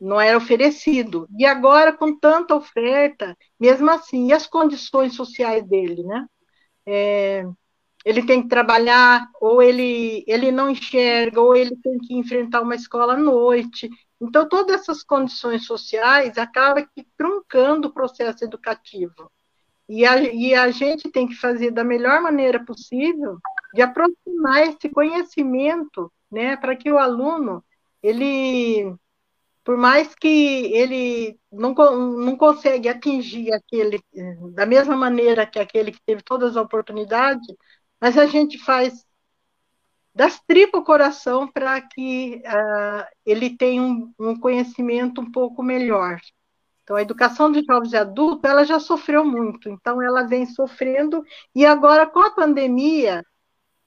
não 0.00 0.20
era 0.20 0.36
oferecido. 0.36 1.28
E 1.38 1.46
agora, 1.46 1.92
com 1.92 2.18
tanta 2.18 2.54
oferta, 2.56 3.36
mesmo 3.58 3.90
assim, 3.90 4.28
e 4.28 4.32
as 4.32 4.46
condições 4.46 5.14
sociais 5.14 5.64
dele, 5.66 6.02
né? 6.02 6.26
É, 6.86 7.44
ele 8.04 8.24
tem 8.24 8.42
que 8.42 8.48
trabalhar, 8.48 9.28
ou 9.40 9.62
ele, 9.62 10.24
ele 10.26 10.50
não 10.50 10.70
enxerga, 10.70 11.40
ou 11.40 11.54
ele 11.54 11.76
tem 11.76 11.98
que 11.98 12.14
enfrentar 12.14 12.62
uma 12.62 12.74
escola 12.74 13.14
à 13.14 13.16
noite. 13.16 13.88
Então, 14.20 14.48
todas 14.48 14.80
essas 14.80 15.02
condições 15.02 15.66
sociais 15.66 16.38
acabam 16.38 16.86
truncando 17.16 17.88
o 17.88 17.92
processo 17.92 18.44
educativo. 18.44 19.30
E 19.88 20.04
a, 20.06 20.20
e 20.22 20.54
a 20.54 20.70
gente 20.70 21.10
tem 21.10 21.26
que 21.26 21.34
fazer 21.34 21.70
da 21.70 21.84
melhor 21.84 22.20
maneira 22.20 22.64
possível 22.64 23.38
de 23.74 23.82
aproximar 23.82 24.68
esse 24.68 24.88
conhecimento, 24.88 26.12
né, 26.30 26.56
para 26.56 26.76
que 26.76 26.90
o 26.90 26.98
aluno, 26.98 27.64
ele 28.02 28.94
por 29.64 29.76
mais 29.76 30.14
que 30.14 30.26
ele 30.74 31.38
não, 31.50 31.72
não 31.72 32.36
consegue 32.36 32.88
atingir 32.88 33.52
aquele 33.52 34.02
da 34.54 34.66
mesma 34.66 34.96
maneira 34.96 35.46
que 35.46 35.58
aquele 35.58 35.92
que 35.92 36.02
teve 36.04 36.22
todas 36.22 36.56
as 36.56 36.56
oportunidades, 36.56 37.46
mas 38.02 38.18
a 38.18 38.26
gente 38.26 38.58
faz 38.58 39.06
das 40.12 40.40
tripas 40.40 40.80
o 40.80 40.84
coração 40.84 41.46
para 41.46 41.80
que 41.80 42.42
uh, 42.44 43.06
ele 43.24 43.56
tenha 43.56 43.80
um, 43.80 44.12
um, 44.18 44.36
conhecimento 44.36 45.20
um 45.20 45.30
pouco 45.30 45.62
melhor. 45.62 46.18
Então, 46.82 46.96
a 46.96 47.02
educação 47.02 47.52
de 47.52 47.62
jovens 47.64 47.92
e 47.92 47.96
adultos, 47.96 48.50
ela 48.50 48.64
já 48.64 48.80
sofreu 48.80 49.24
muito, 49.24 49.68
então 49.68 50.02
ela 50.02 50.24
vem 50.24 50.46
sofrendo, 50.46 51.24
e 51.54 51.64
agora 51.64 52.04
com 52.04 52.18
a 52.18 52.32
pandemia, 52.32 53.24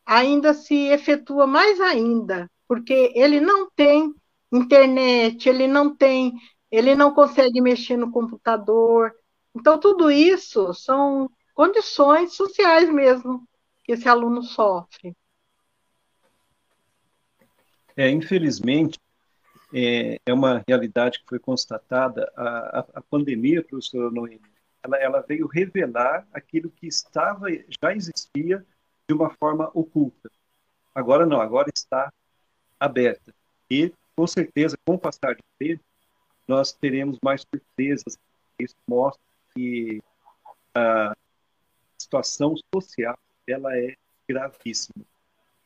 ainda 0.05 0.53
se 0.53 0.87
efetua 0.87 1.45
mais 1.45 1.81
ainda, 1.81 2.49
porque 2.69 3.11
ele 3.15 3.41
não 3.41 3.69
tem 3.75 4.13
internet, 4.49 5.49
ele 5.49 5.67
não 5.67 5.93
tem, 5.93 6.33
ele 6.71 6.95
não 6.95 7.13
consegue 7.13 7.59
mexer 7.59 7.97
no 7.97 8.09
computador. 8.11 9.13
Então, 9.53 9.77
tudo 9.77 10.09
isso 10.09 10.73
são 10.73 11.29
condições 11.53 12.33
sociais 12.33 12.89
mesmo 12.89 13.45
que 13.85 13.91
esse 13.91 14.09
aluno 14.09 14.41
sofre. 14.41 15.15
É, 17.95 18.09
infelizmente, 18.09 18.99
é, 19.73 20.19
é 20.25 20.33
uma 20.33 20.63
realidade 20.67 21.19
que 21.19 21.25
foi 21.29 21.39
constatada. 21.39 22.31
A, 22.35 22.79
a, 22.79 22.79
a 22.95 23.01
pandemia, 23.01 23.63
professora 23.63 24.09
Noemi, 24.09 24.41
ela, 24.83 24.97
ela 24.97 25.21
veio 25.21 25.47
revelar 25.47 26.27
aquilo 26.33 26.69
que 26.71 26.87
estava, 26.87 27.47
já 27.81 27.93
existia 27.93 28.65
de 29.07 29.13
uma 29.13 29.29
forma 29.39 29.69
oculta. 29.73 30.31
Agora 30.93 31.25
não, 31.25 31.39
agora 31.39 31.69
está 31.73 32.11
aberta. 32.79 33.33
E 33.69 33.93
com 34.15 34.25
certeza, 34.25 34.77
com 34.83 34.95
o 34.95 34.99
passar 34.99 35.35
do 35.35 35.43
tempo, 35.59 35.83
nós 36.47 36.73
teremos 36.73 37.19
mais 37.23 37.41
surpresas. 37.41 38.17
Isso 38.57 38.75
mostra 38.87 39.21
que 39.53 40.01
a 40.73 41.15
situação 41.99 42.55
social 42.73 43.17
ela 43.47 43.77
é 43.77 43.95
gravíssima. 44.27 45.05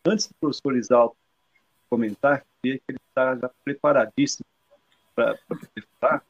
Antes 0.06 0.28
do 0.28 0.34
professor 0.40 0.76
Isalto 0.76 1.16
comentar, 1.90 2.46
queria 2.62 2.78
que 2.80 2.86
ele 2.90 3.00
está 3.08 3.36
já 3.36 3.50
preparadíssimo 3.64 4.46
para 5.16 5.38
falar, 6.00 6.24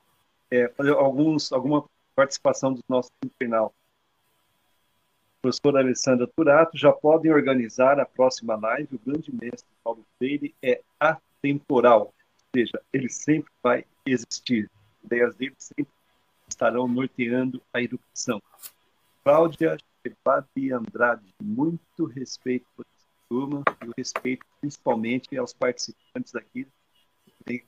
é, 0.49 0.67
fazer 0.69 0.91
alguns, 0.91 1.51
alguma 1.51 1.85
participação 2.15 2.73
dos 2.73 2.84
nossos 2.88 3.11
internautas. 3.23 3.77
Professora 5.41 5.80
Alessandra 5.80 6.27
Turato, 6.27 6.77
já 6.77 6.91
podem 6.91 7.31
organizar 7.31 7.99
a 7.99 8.05
próxima 8.05 8.55
live. 8.55 8.95
O 8.95 8.99
grande 8.99 9.34
mestre 9.34 9.69
Paulo 9.84 10.05
Freire 10.17 10.53
é 10.61 10.81
a 10.99 11.17
temporal, 11.41 12.01
ou 12.01 12.13
seja, 12.53 12.81
ele 12.91 13.09
sempre 13.09 13.51
vai 13.63 13.85
existir. 14.05 14.69
Ideias 15.03 15.34
dele 15.35 15.55
sempre 15.57 15.93
estarão 16.47 16.88
norteando 16.88 17.61
a 17.73 17.81
educação. 17.81 18.41
Cláudia 19.23 19.77
Chepati 20.10 20.72
Andrade, 20.72 21.34
muito 21.41 22.06
respeito 22.06 22.65
por 22.76 22.86
essa 22.86 23.07
turma 23.30 23.64
e 23.84 23.88
o 23.88 23.94
respeito 23.95 24.45
principalmente 24.60 25.38
aos 25.38 25.53
participantes 25.53 26.36
aqui, 26.36 26.68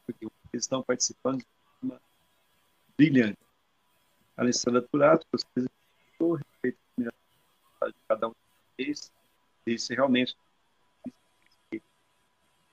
porque 0.06 0.26
eles 0.26 0.64
estão 0.64 0.82
participando 0.82 1.40
de 1.40 1.46
uma 1.84 2.02
brilhante. 2.98 3.38
Alessandra 4.36 4.82
Turato, 4.82 5.26
vocês 5.32 5.68
respeito 6.20 6.78
de 6.98 7.10
cada 8.08 8.28
um 8.28 8.32
de 8.32 8.86
vocês, 8.86 9.12
esse 9.66 9.94
realmente 9.94 10.36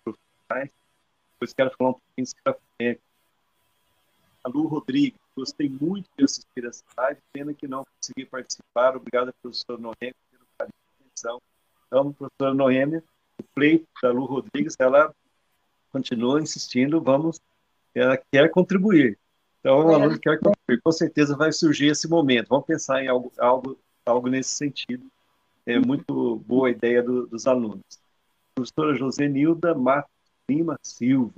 profissionais 0.04 0.70
depois 1.32 1.52
quero 1.52 1.70
falar 1.76 1.90
um 1.90 1.94
pouquinho 1.94 2.26
sobre 2.26 2.50
a 2.90 3.08
a 4.44 4.48
Lu 4.48 4.66
Rodrigues. 4.66 5.20
Gostei 5.38 5.68
muito 5.68 6.08
de 6.18 6.24
assistir 6.24 6.64
essa 6.64 6.82
live, 6.96 7.20
pena 7.32 7.54
que 7.54 7.68
não 7.68 7.84
consegui 7.84 8.28
participar. 8.28 8.96
Obrigado, 8.96 9.32
professor 9.40 9.78
Noêmia, 9.78 10.14
pelo 10.32 10.44
carinho 10.58 10.74
e 10.74 11.04
atenção. 11.04 11.40
Então, 11.86 12.12
professora 12.12 12.52
Noêmia, 12.52 13.04
o 13.38 13.44
pleito 13.54 13.86
da 14.02 14.10
Lu 14.10 14.24
Rodrigues, 14.24 14.74
ela 14.80 15.14
continua 15.92 16.42
insistindo, 16.42 17.00
vamos, 17.00 17.40
ela 17.94 18.20
quer 18.32 18.50
contribuir. 18.50 19.16
Então, 19.60 19.86
o 19.86 19.94
aluno 19.94 20.18
quer 20.18 20.40
contribuir. 20.40 20.82
Com 20.82 20.90
certeza 20.90 21.36
vai 21.36 21.52
surgir 21.52 21.86
esse 21.86 22.08
momento. 22.08 22.48
Vamos 22.48 22.66
pensar 22.66 23.00
em 23.00 23.06
algo, 23.06 23.32
algo, 23.38 23.78
algo 24.04 24.28
nesse 24.28 24.50
sentido. 24.50 25.06
É 25.64 25.78
muito 25.78 26.42
boa 26.46 26.66
a 26.66 26.72
ideia 26.72 27.00
do, 27.00 27.28
dos 27.28 27.46
alunos. 27.46 27.84
Professora 28.56 28.92
José 28.96 29.28
Nilda 29.28 29.72
Matos 29.72 30.10
Lima 30.48 30.76
Silva, 30.82 31.32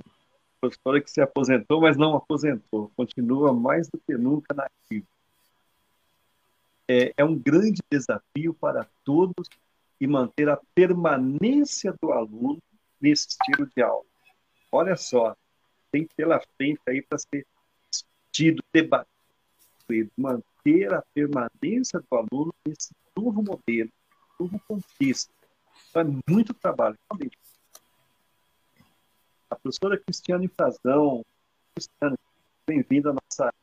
professora 0.61 1.01
que 1.01 1.09
se 1.09 1.19
aposentou, 1.19 1.81
mas 1.81 1.97
não 1.97 2.15
aposentou, 2.15 2.91
continua 2.95 3.51
mais 3.51 3.89
do 3.89 3.99
que 3.99 4.13
nunca 4.13 4.53
na. 4.53 4.67
É, 6.87 7.13
é 7.17 7.25
um 7.25 7.37
grande 7.37 7.81
desafio 7.89 8.53
para 8.53 8.87
todos 9.03 9.49
e 9.99 10.05
manter 10.05 10.49
a 10.49 10.59
permanência 10.75 11.93
do 12.01 12.11
aluno 12.11 12.59
nesse 12.99 13.29
estilo 13.29 13.67
de 13.75 13.81
aula. 13.81 14.05
Olha 14.71 14.95
só, 14.95 15.35
tem 15.91 16.07
pela 16.15 16.39
frente 16.57 16.81
aí 16.87 17.01
para 17.01 17.17
ser 17.17 17.45
discutido, 17.89 18.63
debatido, 18.73 20.11
manter 20.17 20.93
a 20.93 21.03
permanência 21.13 21.99
do 21.99 22.17
aluno 22.17 22.53
nesse 22.65 22.93
novo 23.15 23.41
modelo, 23.41 23.89
novo 24.39 24.59
contexto. 24.67 25.31
Então, 25.89 26.01
é 26.01 26.31
muito 26.31 26.53
trabalho, 26.53 26.97
realmente. 27.09 27.37
A 29.51 29.55
professora 29.57 29.99
Cristiane 29.99 30.47
Frazão, 30.47 31.25
Cristiane, 31.75 32.17
bem-vinda 32.65 33.09
à 33.09 33.13
nossa 33.13 33.53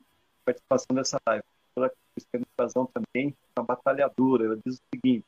participação 0.44 0.94
nessa 0.94 1.18
live. 1.26 1.42
A 1.42 1.74
professora 1.74 1.96
Cristiane 2.12 2.46
Frazão 2.54 2.86
também 2.92 3.34
é 3.56 3.60
uma 3.60 3.64
batalhadora. 3.64 4.44
Ela 4.44 4.60
diz 4.62 4.74
o 4.74 4.82
seguinte: 4.94 5.24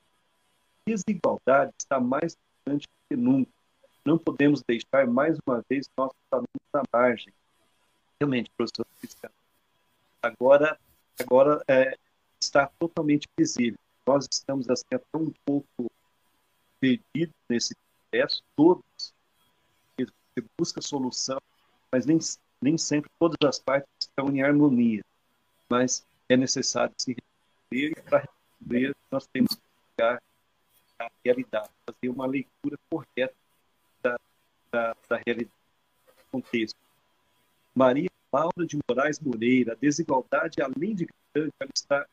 desigualdade 0.86 1.72
está 1.80 1.98
mais 1.98 2.36
do 2.66 2.78
que 2.78 3.16
nunca. 3.16 3.50
Não 4.04 4.18
podemos 4.18 4.62
deixar 4.62 5.06
mais 5.06 5.38
uma 5.46 5.64
vez 5.66 5.88
nossos 5.96 6.14
alunos 6.30 6.74
à 6.74 6.82
margem. 6.92 7.32
Realmente, 8.20 8.50
professor 8.54 8.86
Cristiano. 8.98 9.34
Agora, 10.22 10.78
agora 11.18 11.64
é, 11.66 11.96
está 12.38 12.70
totalmente 12.78 13.26
visível. 13.34 13.78
Nós 14.06 14.28
estamos 14.30 14.68
assim 14.68 14.84
até 14.92 15.16
um 15.16 15.32
pouco 15.42 15.90
perdidos 16.78 17.34
nesse 17.48 17.74
processo, 18.10 18.42
todos. 18.54 19.14
Você 20.40 20.48
busca 20.58 20.80
solução, 20.80 21.38
mas 21.92 22.06
nem, 22.06 22.18
nem 22.60 22.78
sempre 22.78 23.10
todas 23.18 23.36
as 23.44 23.58
partes 23.58 23.88
estão 24.00 24.28
em 24.30 24.42
harmonia. 24.42 25.02
Mas 25.68 26.04
é 26.28 26.36
necessário 26.36 26.94
se 26.98 27.16
resolver 27.70 27.98
e 27.98 28.02
para 28.02 28.28
resolver 28.60 28.96
nós 29.10 29.26
temos 29.26 29.54
que 29.54 29.62
pegar 29.96 30.22
a 30.98 31.10
realidade, 31.24 31.70
fazer 31.86 32.08
uma 32.08 32.26
leitura 32.26 32.78
correta 32.88 33.34
da, 34.02 34.16
da, 34.70 34.96
da 35.08 35.16
realidade, 35.26 35.50
do 36.06 36.24
contexto. 36.30 36.78
Maria 37.74 38.10
Laura 38.32 38.66
de 38.66 38.78
Moraes 38.88 39.18
Moreira, 39.18 39.72
a 39.72 39.76
desigualdade, 39.76 40.62
além 40.62 40.94
de 40.94 41.06
grande, 41.34 41.52
ela 41.58 41.70
está 41.74 42.06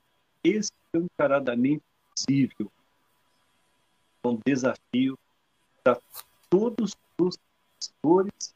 escancaradamente 0.43 1.83
visível. 2.15 2.71
É 4.23 4.27
um 4.27 4.39
desafio 4.45 5.17
para 5.83 6.01
todos 6.49 6.95
os 7.19 7.37
gestores 8.07 8.55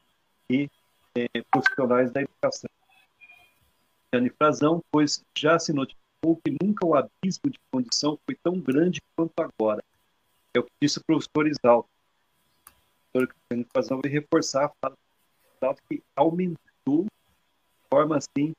e 0.50 0.70
é, 1.16 1.28
profissionais 1.52 2.12
da 2.12 2.22
educação. 2.22 2.70
Jane 4.14 4.30
Frazão, 4.30 4.82
pois 4.92 5.24
já 5.38 5.60
se 5.60 5.74
notificou 5.74 6.38
que 6.44 6.56
nunca 6.62 6.86
o 6.86 6.96
abismo 6.96 7.50
de 7.50 7.60
condição 7.72 8.18
foi 8.26 8.36
tão 8.44 8.60
grande 8.60 9.02
quanto 9.16 9.34
agora. 9.40 9.84
É 10.54 10.60
o 10.60 10.64
que 10.64 10.72
disse 10.82 11.00
o 11.00 11.04
professor 11.06 11.48
Isalto. 11.48 11.90
O 13.14 13.28
professor 13.28 13.68
Frazão 13.72 14.02
vai 14.02 14.12
reforçar 14.12 14.66
a 14.66 14.70
fala 14.82 14.96
do 15.62 15.82
que 15.90 16.04
aumentou 16.16 17.04
de 17.04 17.90
forma 17.90 18.18
assim 18.18 18.54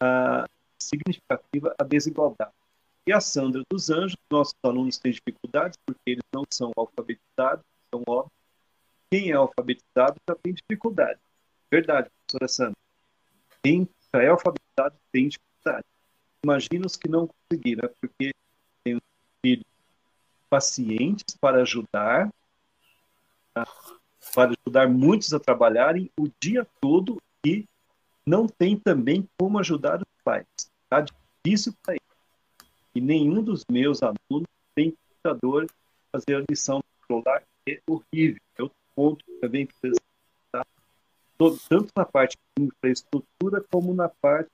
a, 0.00 0.46
significativa 0.80 1.74
a 1.78 1.84
desigualdade. 1.84 2.52
E 3.06 3.12
a 3.12 3.20
Sandra 3.20 3.62
dos 3.68 3.90
Anjos, 3.90 4.16
nossos 4.30 4.54
alunos 4.62 4.98
têm 4.98 5.12
dificuldades 5.12 5.76
porque 5.84 6.00
eles 6.06 6.24
não 6.32 6.44
são 6.52 6.72
alfabetizados, 6.76 7.64
são 7.92 8.02
óbvios. 8.06 8.31
Quem 9.12 9.30
é 9.30 9.34
alfabetizado 9.34 10.16
já 10.26 10.34
tem 10.36 10.54
dificuldade. 10.54 11.20
Verdade, 11.70 12.08
professora 12.08 12.48
Sandra. 12.48 12.78
Quem 13.62 13.86
já 14.10 14.22
é 14.22 14.28
alfabetizado 14.28 14.96
tem 15.12 15.28
dificuldade. 15.28 15.84
Imagina 16.42 16.86
os 16.86 16.96
que 16.96 17.10
não 17.10 17.28
conseguiram, 17.28 17.86
né? 17.86 17.94
porque 18.00 18.32
tem 18.82 18.98
filhos 19.44 19.66
pacientes 20.48 21.36
para 21.38 21.60
ajudar, 21.60 22.32
tá? 23.52 23.66
para 24.34 24.54
ajudar 24.66 24.88
muitos 24.88 25.34
a 25.34 25.38
trabalharem 25.38 26.10
o 26.18 26.26
dia 26.40 26.66
todo 26.80 27.20
e 27.44 27.66
não 28.24 28.46
tem 28.46 28.78
também 28.78 29.28
como 29.38 29.58
ajudar 29.58 30.00
os 30.00 30.22
pais. 30.24 30.46
Está 30.84 31.02
difícil 31.02 31.74
para 31.82 31.96
eles. 31.96 32.70
E 32.94 33.00
nenhum 33.02 33.42
dos 33.42 33.62
meus 33.70 34.00
alunos 34.02 34.48
tem 34.74 34.96
computador 35.22 35.66
fazer 36.10 36.36
a 36.36 36.44
lição 36.48 36.78
do 36.78 37.06
celular. 37.06 37.42
É 37.68 37.78
horrível. 37.86 38.40
É 38.56 38.62
outro 38.62 38.81
ponto 38.94 39.24
também 39.40 39.66
que 39.66 39.74
tá? 40.50 40.64
tanto 41.68 41.88
na 41.96 42.04
parte 42.04 42.36
de 42.56 42.64
infraestrutura 42.64 43.60
como 43.70 43.94
na 43.94 44.08
parte 44.08 44.50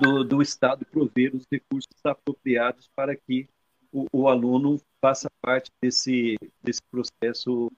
do, 0.00 0.24
do 0.24 0.42
Estado 0.42 0.84
prover 0.86 1.34
os 1.34 1.46
recursos 1.50 1.94
apropriados 2.04 2.88
para 2.94 3.14
que 3.14 3.48
o, 3.92 4.06
o 4.12 4.28
aluno 4.28 4.80
faça 5.00 5.30
parte 5.40 5.70
desse, 5.80 6.36
desse 6.62 6.82
processo 6.90 7.70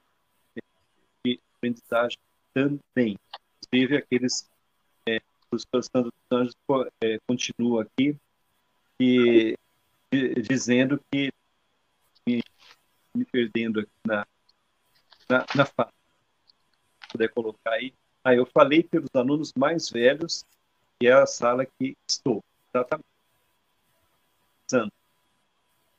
de 1.24 1.38
aprendizagem 1.56 2.18
também. 2.54 3.18
Inclusive, 3.66 3.96
aqueles 3.96 4.48
é, 5.06 5.20
os 5.50 5.66
Sandro 5.92 6.10
dos 6.10 6.38
Anjos 6.38 6.54
é, 7.02 7.18
continua 7.26 7.82
aqui 7.82 8.16
e, 8.98 9.54
dizendo 10.48 11.00
que 11.10 11.30
me, 12.26 12.42
me 13.14 13.24
perdendo 13.26 13.80
aqui 13.80 13.90
na, 14.06 14.26
na, 15.28 15.44
na 15.54 15.64
fala. 15.64 15.92
Se 17.02 17.08
puder 17.12 17.28
colocar 17.28 17.72
aí. 17.72 17.92
Ah, 18.24 18.34
eu 18.34 18.46
falei 18.46 18.82
pelos 18.82 19.14
alunos 19.14 19.52
mais 19.56 19.88
velhos, 19.88 20.44
que 20.98 21.06
é 21.06 21.12
a 21.12 21.26
sala 21.26 21.64
que 21.64 21.96
estou. 22.08 22.42
Exatamente. 22.74 23.06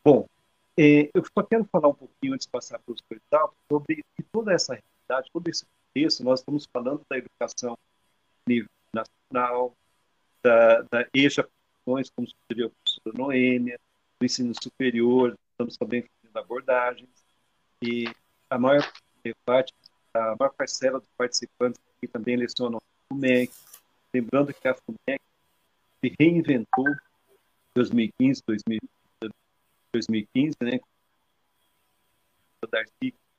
Bom, 0.04 0.28
é, 0.78 1.10
eu 1.14 1.24
só 1.24 1.44
quero 1.44 1.66
falar 1.66 1.90
um 1.90 1.94
pouquinho 1.94 2.34
antes 2.34 2.45
de 2.45 2.52
passar 2.52 2.80
para 2.80 2.94
os 2.94 3.02
coitados 3.02 3.56
sobre 3.70 4.04
toda 4.32 4.54
essa 4.54 4.74
realidade, 4.74 5.30
todo 5.32 5.48
esse 5.48 5.66
contexto. 5.66 6.24
Nós 6.24 6.40
estamos 6.40 6.68
falando 6.72 7.02
da 7.10 7.18
educação 7.18 7.78
nível 8.48 8.70
nacional, 8.94 9.76
da, 10.41 10.82
da 10.84 11.08
EJA, 11.14 11.48
como 11.84 12.04
sugeriu 12.04 12.68
a 12.68 12.70
professora 12.70 13.18
Noêmia, 13.18 13.80
do 14.20 14.26
ensino 14.26 14.54
superior, 14.62 15.38
estamos 15.52 15.78
também 15.78 16.04
fazendo 16.04 16.38
abordagens, 16.38 17.10
e 17.82 18.06
a 18.49 18.58
maior 18.58 18.82
parte, 19.45 19.74
a 20.14 20.36
maior 20.40 20.54
parcela 20.56 20.99
dos 20.99 21.10
participantes 21.18 21.82
aqui 21.98 22.08
também 22.08 22.36
lecionam 22.36 22.78
o 22.78 23.14
FUMEC, 23.14 23.54
lembrando 24.14 24.54
que 24.54 24.68
a 24.68 24.76
FUMEC 24.76 25.22
se 26.02 26.16
reinventou 26.20 26.88
em 26.88 26.95
2015, 27.76 28.44
2015, 29.94 30.56
né, 30.62 30.80
o 32.64 32.68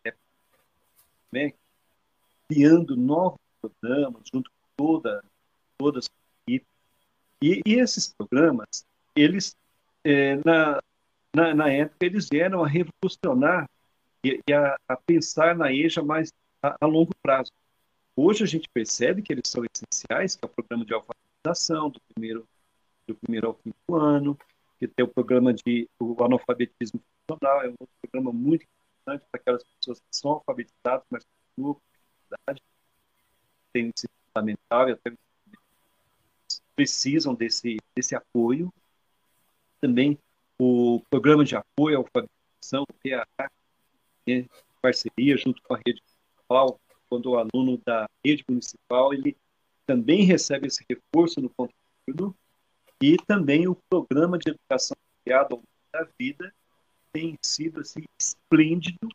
é 0.05 0.15
FUMEC, 1.31 1.57
criando 2.49 2.97
novos 2.97 3.39
programas 3.61 4.23
junto 4.33 4.51
com 4.51 4.57
toda, 4.77 5.23
todas 5.77 6.07
as 6.07 6.11
equipes. 6.47 6.69
E, 7.43 7.61
e 7.67 7.75
esses 7.75 8.13
programas, 8.13 8.87
eles, 9.15 9.57
é, 10.05 10.37
na, 10.37 10.81
na, 11.35 11.55
na, 11.55 11.73
época, 11.73 12.07
eles 12.07 12.29
vieram 12.31 12.65
a 12.65 12.69
revolucionar 12.69 13.69
e, 14.25 14.41
a, 14.53 14.77
a, 14.89 14.97
pensar 14.97 15.57
na 15.57 15.73
EJA 15.73 16.03
mais 16.03 16.33
a, 16.63 16.77
a, 16.81 16.87
longo 16.87 17.15
prazo. 17.23 17.53
Hoje 18.17 18.43
a 18.43 18.47
gente 18.47 18.69
percebe 18.69 19.23
que 19.23 19.33
eles 19.33 19.49
são 19.49 19.65
essenciais, 19.65 20.35
que 20.35 20.45
é 20.45 20.47
o 20.47 20.51
programa 20.51 20.85
de 20.85 20.93
alfabetização 20.93 21.91
do 21.91 22.01
primeiro, 22.13 22.47
do 23.07 23.15
primeiro 23.15 23.49
ao 23.49 23.55
quinto 23.55 23.95
ano, 23.95 24.37
que 24.79 24.89
tem 24.89 25.05
o 25.05 25.09
programa 25.09 25.55
de 25.55 25.89
o 26.01 26.23
analfabetismo 26.23 27.01
funcional, 27.27 27.63
é 27.63 27.69
um 27.69 27.87
programa 28.03 28.33
muito 28.33 28.65
importante 28.65 29.25
para 29.31 29.41
aquelas 29.41 29.65
pessoas 29.65 30.01
que 30.01 30.17
são 30.17 30.33
alfabetizadas, 30.33 31.07
mas 31.11 31.25
continuam 31.25 31.75
com 31.75 31.81
dificuldade, 31.91 32.63
esse 33.75 34.09
fundamental 34.27 34.89
e 34.89 34.93
até 34.93 35.13
precisam 36.75 37.35
desse, 37.35 37.77
desse 37.95 38.15
apoio. 38.15 38.73
Também 39.81 40.19
o 40.59 41.01
programa 41.09 41.45
de 41.45 41.57
apoio 41.57 41.97
à 41.97 41.99
alfabetização, 41.99 42.83
o 42.83 42.95
PAA, 42.95 43.51
parceria 44.81 45.37
junto 45.37 45.63
com 45.63 45.75
a 45.75 45.81
rede 45.85 46.01
municipal, 46.01 46.81
quando 47.09 47.31
o 47.31 47.37
aluno 47.37 47.79
da 47.85 48.09
rede 48.25 48.45
municipal 48.49 49.13
ele 49.13 49.37
também 49.87 50.23
recebe 50.25 50.67
esse 50.67 50.85
reforço 50.89 51.41
no 51.41 51.51
conteúdo, 51.51 52.35
e 53.03 53.17
também 53.17 53.69
o 53.69 53.77
programa 53.89 54.39
de 54.39 54.51
educação 54.51 54.97
criado 55.25 55.53
ao 55.53 55.59
longo 55.59 55.69
da 55.93 56.07
vida 56.19 56.53
tem 57.13 57.39
sido 57.43 57.81
assim, 57.81 58.03
esplêndido 58.21 59.09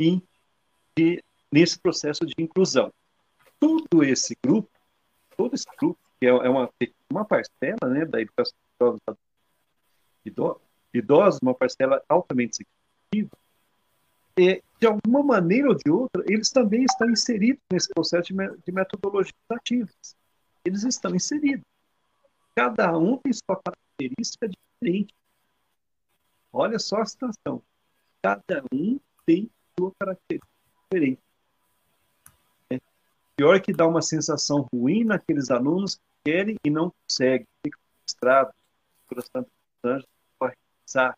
em, 0.00 0.22
de, 0.96 1.22
nesse 1.52 1.78
processo 1.78 2.24
de 2.26 2.34
inclusão. 2.38 2.92
Todo 3.60 4.02
esse 4.02 4.36
grupo, 4.44 4.70
todo 5.36 5.54
esse 5.54 5.66
grupo, 5.78 5.98
que 6.18 6.26
é, 6.26 6.30
é 6.30 6.48
uma, 6.48 6.70
uma 7.10 7.24
parcela 7.24 7.88
né, 7.88 8.04
da 8.04 8.20
educação 8.20 8.56
de 10.24 10.32
idosos, 10.94 11.40
uma 11.42 11.54
parcela 11.54 12.02
altamente 12.08 12.56
significativa, 12.56 13.38
é, 14.38 14.62
de 14.80 14.86
alguma 14.86 15.22
maneira 15.22 15.68
ou 15.68 15.74
de 15.74 15.90
outra, 15.90 16.22
eles 16.28 16.50
também 16.50 16.84
estão 16.84 17.10
inseridos 17.10 17.60
nesse 17.72 17.88
processo 17.88 18.32
de, 18.32 18.72
metodologias 18.72 19.34
ativas. 19.50 20.16
Eles 20.64 20.84
estão 20.84 21.14
inseridos. 21.14 21.64
Cada 22.54 22.96
um 22.96 23.16
tem 23.16 23.32
sua 23.32 23.60
característica 23.60 24.48
diferente. 24.48 25.14
Olha 26.52 26.78
só 26.78 27.00
a 27.00 27.06
situação. 27.06 27.62
Cada 28.22 28.62
um 28.72 29.00
tem 29.26 29.50
sua 29.78 29.92
característica 29.98 30.52
diferente. 30.90 31.20
É. 32.70 32.80
Pior 33.36 33.60
que 33.60 33.72
dá 33.72 33.86
uma 33.86 34.02
sensação 34.02 34.66
ruim 34.72 35.04
naqueles 35.04 35.50
alunos 35.50 35.96
que 35.96 36.02
querem 36.30 36.56
e 36.64 36.70
não 36.70 36.92
conseguem, 37.02 37.46
ficam 37.64 37.80
frustrados 38.02 38.54
anos 39.82 40.04
para 40.38 40.52
realizar 40.52 41.16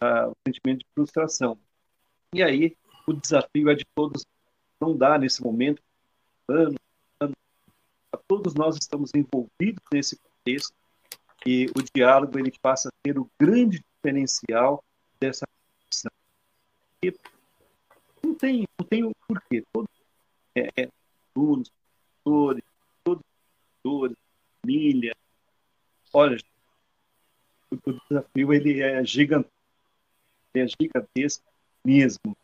o 0.00 0.32
sentimento 0.46 0.80
de 0.80 0.86
frustração. 0.94 1.58
E 2.34 2.42
aí, 2.42 2.76
o 3.06 3.12
desafio 3.12 3.70
é 3.70 3.74
de 3.74 3.84
todos 3.94 4.24
não 4.80 4.96
dar 4.96 5.18
nesse 5.18 5.42
momento, 5.42 5.82
anos, 6.48 6.76
anos, 7.20 7.34
todos 8.26 8.54
nós 8.54 8.76
estamos 8.76 9.10
envolvidos 9.14 9.82
nesse 9.92 10.18
contexto, 10.18 10.74
e 11.44 11.66
o 11.76 11.82
diálogo 11.94 12.38
ele 12.38 12.52
passa 12.60 12.88
a 12.88 12.92
ser 13.06 13.18
o 13.18 13.30
grande 13.38 13.84
diferencial 13.94 14.82
dessa 15.18 15.46
questão. 15.88 16.12
E 17.02 17.14
não 18.22 18.34
tem, 18.34 18.66
não 18.78 18.86
tem 18.86 19.04
o 19.04 19.12
porquê. 19.26 19.64
Todos, 19.72 19.90
é, 20.54 20.68
é, 20.82 20.88
alunos, 21.34 21.70
professores, 22.22 22.64
todos 23.04 23.22
os 23.84 24.14
família. 24.60 25.14
Olha, 26.12 26.38
o, 27.70 27.76
desafio 28.08 28.52
ele 28.52 28.80
é 28.80 29.04
gigantesco, 29.04 29.52
é 30.54 30.66
gigantesco 30.66 31.44
mesmo. 31.84 32.36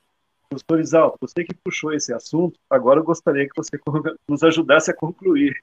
Professor 0.48 0.80
Isalto, 0.80 1.18
você 1.20 1.44
que 1.44 1.54
puxou 1.54 1.92
esse 1.92 2.12
assunto, 2.12 2.58
agora 2.70 3.00
eu 3.00 3.04
gostaria 3.04 3.48
que 3.48 3.56
você 3.56 3.78
nos 4.28 4.42
ajudasse 4.42 4.90
a 4.90 4.94
concluir 4.94 5.56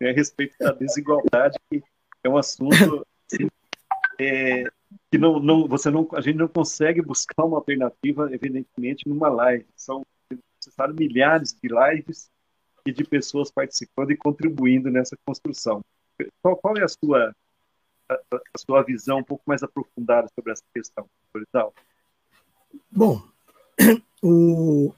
né, 0.00 0.10
a 0.10 0.12
respeito 0.12 0.56
da 0.58 0.72
desigualdade, 0.72 1.58
que 1.70 1.82
é 2.22 2.28
um 2.28 2.36
assunto 2.36 3.04
assim, 3.26 3.48
é, 4.18 4.64
que 5.10 5.18
não, 5.18 5.40
não, 5.40 5.66
você 5.66 5.90
não, 5.90 6.08
a 6.12 6.20
gente 6.20 6.36
não 6.36 6.48
consegue 6.48 7.02
buscar 7.02 7.44
uma 7.44 7.58
alternativa, 7.58 8.32
evidentemente, 8.32 9.08
numa 9.08 9.28
live. 9.28 9.66
São 9.76 10.04
necessários 10.56 10.96
milhares 10.96 11.52
de 11.52 11.68
lives 11.68 12.30
e 12.86 12.92
de 12.92 13.04
pessoas 13.04 13.50
participando 13.50 14.12
e 14.12 14.16
contribuindo 14.16 14.90
nessa 14.90 15.16
construção. 15.26 15.82
Qual, 16.42 16.56
qual 16.56 16.76
é 16.76 16.84
a 16.84 16.88
sua, 16.88 17.34
a, 18.08 18.58
sua 18.58 18.82
visão 18.82 19.18
um 19.18 19.24
pouco 19.24 19.42
mais 19.46 19.62
aprofundada 19.62 20.28
sobre 20.34 20.52
essa 20.52 20.62
questão, 20.74 21.06
Isalto? 21.36 21.80
Bom, 22.90 23.22
o, 24.22 24.92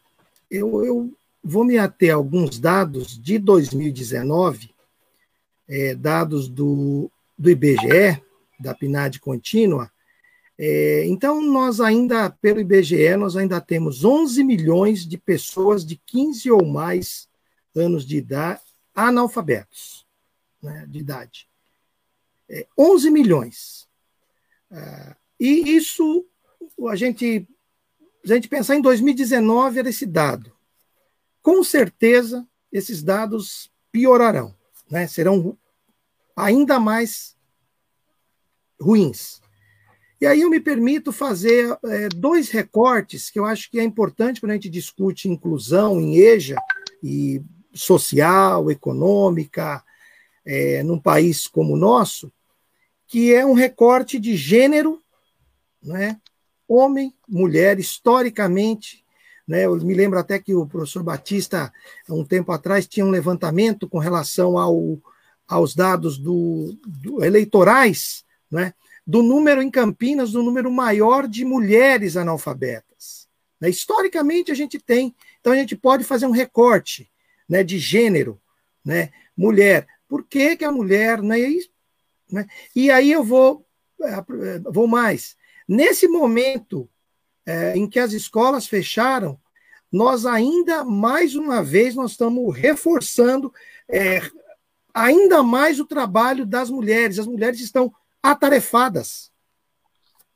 eu, 0.50 0.84
eu 0.84 1.18
vou 1.42 1.64
me 1.64 1.78
ater 1.78 2.12
a 2.12 2.16
alguns 2.16 2.58
dados 2.58 3.20
de 3.20 3.38
2019, 3.38 4.74
é, 5.68 5.94
dados 5.94 6.48
do, 6.48 7.10
do 7.38 7.50
IBGE, 7.50 8.22
da 8.58 8.74
PNAD 8.74 9.20
contínua. 9.20 9.90
É, 10.58 11.06
então, 11.06 11.40
nós 11.40 11.80
ainda, 11.80 12.28
pelo 12.28 12.60
IBGE, 12.60 13.16
nós 13.16 13.36
ainda 13.36 13.60
temos 13.60 14.04
11 14.04 14.44
milhões 14.44 15.06
de 15.06 15.16
pessoas 15.16 15.84
de 15.84 15.96
15 15.96 16.50
ou 16.50 16.66
mais 16.66 17.28
anos 17.74 18.04
de 18.04 18.16
idade 18.18 18.60
analfabetos 18.94 20.06
né, 20.62 20.84
de 20.88 20.98
idade. 20.98 21.48
É, 22.50 22.66
11 22.76 23.10
milhões. 23.10 23.88
Ah, 24.70 25.16
e 25.38 25.76
isso 25.76 26.26
a 26.88 26.96
gente 26.96 27.48
a 28.24 28.34
gente 28.34 28.48
pensar 28.48 28.76
em 28.76 28.82
2019 28.82 29.78
era 29.78 29.88
esse 29.88 30.04
dado. 30.04 30.52
Com 31.40 31.64
certeza, 31.64 32.46
esses 32.70 33.02
dados 33.02 33.72
piorarão, 33.90 34.54
né? 34.90 35.06
serão 35.06 35.56
ainda 36.36 36.78
mais 36.78 37.34
ruins. 38.78 39.40
E 40.20 40.26
aí 40.26 40.42
eu 40.42 40.50
me 40.50 40.60
permito 40.60 41.12
fazer 41.12 41.78
é, 41.82 42.08
dois 42.10 42.50
recortes 42.50 43.30
que 43.30 43.38
eu 43.38 43.46
acho 43.46 43.70
que 43.70 43.80
é 43.80 43.82
importante 43.82 44.38
quando 44.38 44.50
a 44.50 44.54
gente 44.54 44.68
discute 44.68 45.30
inclusão 45.30 45.98
em 45.98 46.18
EJA 46.18 46.56
e 47.02 47.42
social, 47.72 48.70
econômica, 48.70 49.82
é, 50.44 50.82
num 50.82 50.98
país 50.98 51.48
como 51.48 51.72
o 51.72 51.76
nosso, 51.76 52.30
que 53.10 53.34
é 53.34 53.44
um 53.44 53.54
recorte 53.54 54.20
de 54.20 54.36
gênero, 54.36 55.02
né? 55.82 56.20
homem, 56.66 57.12
mulher, 57.28 57.80
historicamente. 57.80 59.04
Né? 59.48 59.66
Eu 59.66 59.76
me 59.78 59.92
lembro 59.94 60.16
até 60.16 60.38
que 60.38 60.54
o 60.54 60.64
professor 60.64 61.02
Batista, 61.02 61.72
um 62.08 62.24
tempo 62.24 62.52
atrás, 62.52 62.86
tinha 62.86 63.04
um 63.04 63.10
levantamento 63.10 63.88
com 63.88 63.98
relação 63.98 64.56
ao, 64.56 64.96
aos 65.48 65.74
dados 65.74 66.18
do, 66.18 66.78
do 66.86 67.24
eleitorais, 67.24 68.24
né? 68.48 68.72
do 69.04 69.24
número 69.24 69.60
em 69.60 69.72
Campinas, 69.72 70.30
do 70.30 70.40
número 70.44 70.70
maior 70.70 71.26
de 71.26 71.44
mulheres 71.44 72.16
analfabetas. 72.16 73.26
Né? 73.60 73.70
Historicamente, 73.70 74.52
a 74.52 74.54
gente 74.54 74.78
tem. 74.78 75.16
Então, 75.40 75.52
a 75.52 75.56
gente 75.56 75.74
pode 75.74 76.04
fazer 76.04 76.26
um 76.26 76.30
recorte 76.30 77.10
né, 77.48 77.64
de 77.64 77.76
gênero, 77.76 78.40
né? 78.84 79.10
mulher. 79.36 79.88
Por 80.08 80.24
que, 80.24 80.56
que 80.56 80.64
a 80.64 80.70
mulher. 80.70 81.20
Né? 81.20 81.40
Né? 82.32 82.46
E 82.74 82.90
aí 82.90 83.10
eu 83.10 83.24
vou, 83.24 83.66
eh, 84.02 84.60
vou 84.70 84.86
mais. 84.86 85.36
Nesse 85.68 86.08
momento 86.08 86.88
é, 87.46 87.76
em 87.76 87.88
que 87.88 87.98
as 87.98 88.12
escolas 88.12 88.66
fecharam, 88.66 89.40
nós 89.90 90.24
ainda, 90.24 90.84
mais 90.84 91.34
uma 91.34 91.62
vez, 91.62 91.94
nós 91.94 92.12
estamos 92.12 92.56
reforçando 92.56 93.52
é, 93.88 94.20
ainda 94.94 95.42
mais 95.42 95.80
o 95.80 95.84
trabalho 95.84 96.46
das 96.46 96.70
mulheres. 96.70 97.18
As 97.18 97.26
mulheres 97.26 97.60
estão 97.60 97.92
atarefadas. 98.22 99.32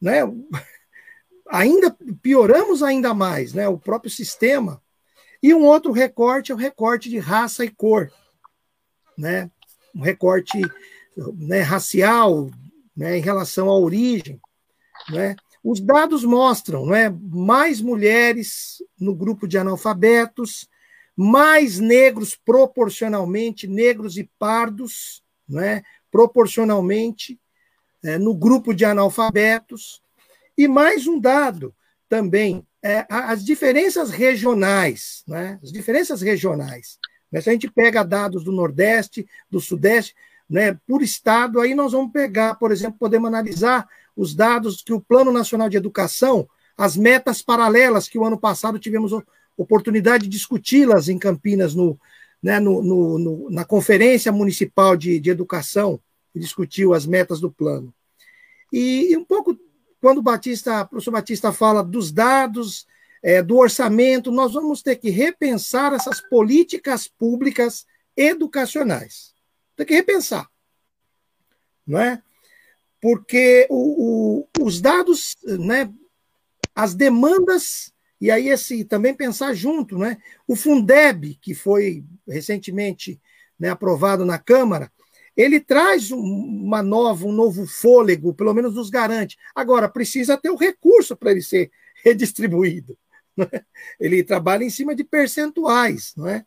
Né? 0.01 0.21
Ainda 1.51 1.95
pioramos 2.23 2.83
ainda 2.83 3.13
mais 3.13 3.53
né? 3.53 3.69
o 3.69 3.79
próprio 3.79 4.11
sistema. 4.11 4.83
E 5.43 5.53
um 5.53 5.63
outro 5.63 5.93
recorte 5.93 6.51
é 6.51 6.55
o 6.55 6.59
recorte 6.59 7.11
de 7.11 7.19
raça 7.19 7.65
e 7.65 7.71
cor. 7.71 8.11
Né? 9.17 9.51
Um 9.95 10.01
recorte 10.01 10.59
né, 11.37 11.61
racial 11.61 12.51
né, 12.97 13.19
em 13.19 13.21
relação 13.21 13.69
à 13.69 13.79
origem. 13.79 14.41
Né? 15.11 15.37
Os 15.63 15.81
dados 15.81 16.25
mostram 16.25 16.87
né, 16.87 17.09
mais 17.23 17.81
mulheres 17.81 18.83
no 18.99 19.15
grupo 19.15 19.49
de 19.49 19.57
analfabetos, 19.59 20.69
mais 21.17 21.79
negros 21.79 22.37
proporcionalmente, 22.37 23.67
negros 23.67 24.17
e 24.17 24.29
pardos, 24.39 25.23
né, 25.49 25.83
proporcionalmente, 26.11 27.39
é, 28.03 28.19
no 28.19 28.35
grupo 28.35 28.75
de 28.75 28.85
analfabetos. 28.85 30.03
E 30.57 30.69
mais 30.69 31.07
um 31.07 31.19
dado 31.19 31.75
também, 32.09 32.67
é, 32.83 33.07
as 33.09 33.45
diferenças 33.45 34.11
regionais, 34.11 35.23
né, 35.27 35.59
as 35.63 35.73
diferenças 35.73 36.21
regionais. 36.21 36.99
Se 37.41 37.51
a 37.51 37.53
gente 37.53 37.71
pega 37.71 38.05
dados 38.05 38.45
do 38.45 38.53
Nordeste, 38.53 39.27
do 39.51 39.61
Sudeste, 39.61 40.15
né, 40.49 40.79
por 40.87 41.03
estado, 41.03 41.61
aí 41.61 41.75
nós 41.75 41.93
vamos 41.93 42.13
pegar, 42.13 42.55
por 42.57 42.71
exemplo, 42.71 42.99
podemos 42.99 43.29
analisar 43.29 43.89
os 44.17 44.35
dados 44.35 44.83
que 44.83 44.93
o 44.93 45.01
Plano 45.01 45.33
Nacional 45.33 45.69
de 45.69 45.77
Educação, 45.77 46.49
as 46.77 46.97
metas 46.97 47.43
paralelas 47.43 48.09
que 48.09 48.19
o 48.19 48.25
ano 48.25 48.39
passado 48.39 48.79
tivemos 48.79 49.13
oportunidade 49.57 50.25
de 50.25 50.31
discuti-las 50.31 51.09
em 51.09 51.19
Campinas, 51.19 51.75
no, 51.75 51.99
né, 52.43 52.61
no, 52.61 52.83
no, 52.83 53.19
no, 53.19 53.51
na 53.51 53.65
Conferência 53.65 54.31
Municipal 54.33 54.97
de, 54.97 55.19
de 55.19 55.31
Educação, 55.31 56.01
que 56.33 56.39
discutiu 56.39 56.93
as 56.93 57.07
metas 57.07 57.41
do 57.41 57.51
plano. 57.51 57.95
E, 58.73 59.13
e 59.13 59.17
um 59.17 59.25
pouco, 59.25 59.57
quando 60.01 60.19
o, 60.19 60.23
Batista, 60.23 60.83
o 60.83 60.89
professor 60.89 61.13
Batista 61.13 61.53
fala 61.53 61.83
dos 61.83 62.11
dados, 62.11 62.87
é, 63.23 63.41
do 63.41 63.57
orçamento, 63.57 64.31
nós 64.31 64.53
vamos 64.53 64.83
ter 64.83 64.97
que 64.97 65.11
repensar 65.11 65.93
essas 65.95 66.21
políticas 66.21 67.09
públicas 67.09 67.87
educacionais. 68.17 69.34
Tem 69.77 69.87
que 69.87 69.95
repensar. 69.95 70.49
Não 71.87 71.99
é? 71.99 72.23
porque 73.05 73.67
o, 73.69 74.47
o, 74.59 74.65
os 74.65 74.81
dados, 74.81 75.37
né, 75.45 75.93
as 76.75 76.95
demandas, 76.95 77.93
e 78.19 78.31
aí 78.31 78.49
esse 78.49 78.83
também 78.83 79.13
pensar 79.13 79.53
junto, 79.53 79.99
né, 79.99 80.17
o 80.49 80.57
Fundeb, 80.57 81.35
que 81.35 81.53
foi 81.53 82.03
recentemente 82.27 83.21
né, 83.61 83.69
aprovado 83.69 84.25
na 84.25 84.39
Câmara, 84.39 84.91
ele 85.37 85.61
traz 85.61 86.11
uma 86.11 86.83
nova, 86.83 87.27
um 87.27 87.33
novo 87.33 87.67
fôlego, 87.67 88.33
pelo 88.33 88.55
menos 88.55 88.75
nos 88.75 88.89
garante. 88.89 89.37
Agora, 89.55 89.87
precisa 89.87 90.39
ter 90.39 90.49
o 90.49 90.57
recurso 90.57 91.15
para 91.15 91.33
ele 91.33 91.43
ser 91.43 91.71
redistribuído. 92.03 92.97
É? 93.53 93.63
Ele 94.01 94.25
trabalha 94.25 94.65
em 94.65 94.71
cima 94.71 94.95
de 94.95 95.05
percentuais, 95.05 96.15
não 96.17 96.27
é? 96.27 96.47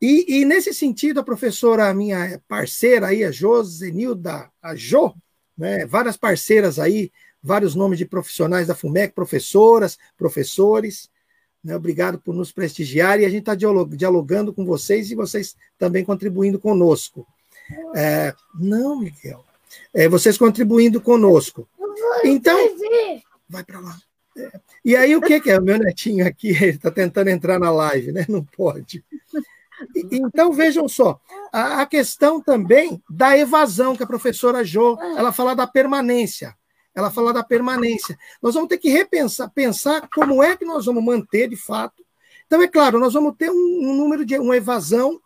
E, 0.00 0.40
e, 0.40 0.44
nesse 0.44 0.74
sentido, 0.74 1.20
a 1.20 1.24
professora, 1.24 1.88
a 1.88 1.94
minha 1.94 2.40
parceira 2.46 3.08
aí, 3.08 3.24
a 3.24 3.30
Josenilda, 3.30 4.50
a 4.62 4.74
Jo, 4.74 5.14
né, 5.56 5.86
várias 5.86 6.16
parceiras 6.16 6.78
aí, 6.78 7.10
vários 7.42 7.74
nomes 7.74 7.98
de 7.98 8.04
profissionais 8.04 8.66
da 8.66 8.74
FUMEC, 8.74 9.14
professoras, 9.14 9.96
professores, 10.16 11.08
né, 11.64 11.74
obrigado 11.74 12.18
por 12.18 12.34
nos 12.34 12.52
prestigiar 12.52 13.20
e 13.20 13.24
a 13.24 13.28
gente 13.28 13.48
está 13.48 13.54
dialogando 13.54 14.52
com 14.52 14.64
vocês 14.66 15.10
e 15.10 15.14
vocês 15.14 15.56
também 15.78 16.04
contribuindo 16.04 16.58
conosco. 16.58 17.26
É, 17.94 18.34
não, 18.54 18.98
Miguel. 18.98 19.44
É, 19.92 20.08
vocês 20.08 20.36
contribuindo 20.36 21.00
conosco. 21.00 21.68
Então, 22.22 22.56
vai 23.48 23.64
para 23.64 23.80
lá. 23.80 23.96
É, 24.36 24.60
e 24.84 24.94
aí, 24.94 25.16
o 25.16 25.20
que, 25.20 25.40
que 25.40 25.50
é? 25.50 25.58
O 25.58 25.62
meu 25.62 25.78
netinho 25.78 26.26
aqui, 26.26 26.48
ele 26.62 26.76
está 26.76 26.90
tentando 26.90 27.30
entrar 27.30 27.58
na 27.58 27.70
live, 27.70 28.12
né? 28.12 28.26
Não 28.28 28.44
pode. 28.44 29.04
Então, 30.10 30.52
vejam 30.52 30.88
só, 30.88 31.20
a, 31.52 31.82
a, 31.82 31.86
questão 31.86 32.40
também 32.40 33.02
da 33.08 33.36
evasão, 33.36 33.94
que 33.94 34.02
a 34.02 34.06
professora 34.06 34.64
Jo, 34.64 34.96
ela 35.16 35.32
fala 35.32 35.54
da 35.54 35.66
permanência. 35.66 36.56
Ela 36.94 37.10
fala 37.10 37.32
da 37.32 37.44
permanência. 37.44 38.18
Nós 38.40 38.54
vamos 38.54 38.68
ter 38.68 38.78
que 38.78 38.88
repensar, 38.88 39.50
pensar 39.50 40.08
como 40.14 40.42
é 40.42 40.56
que 40.56 40.64
nós 40.64 40.86
vamos 40.86 41.04
manter, 41.04 41.48
de 41.48 41.56
fato. 41.56 42.02
Então, 42.46 42.62
é 42.62 42.68
claro, 42.68 42.98
nós 42.98 43.12
vamos 43.12 43.34
ter 43.36 43.50
um, 43.50 43.54
um 43.54 43.94
número 43.94 44.24
de 44.24 44.38
uma 44.38 44.56
evasão 44.56 45.20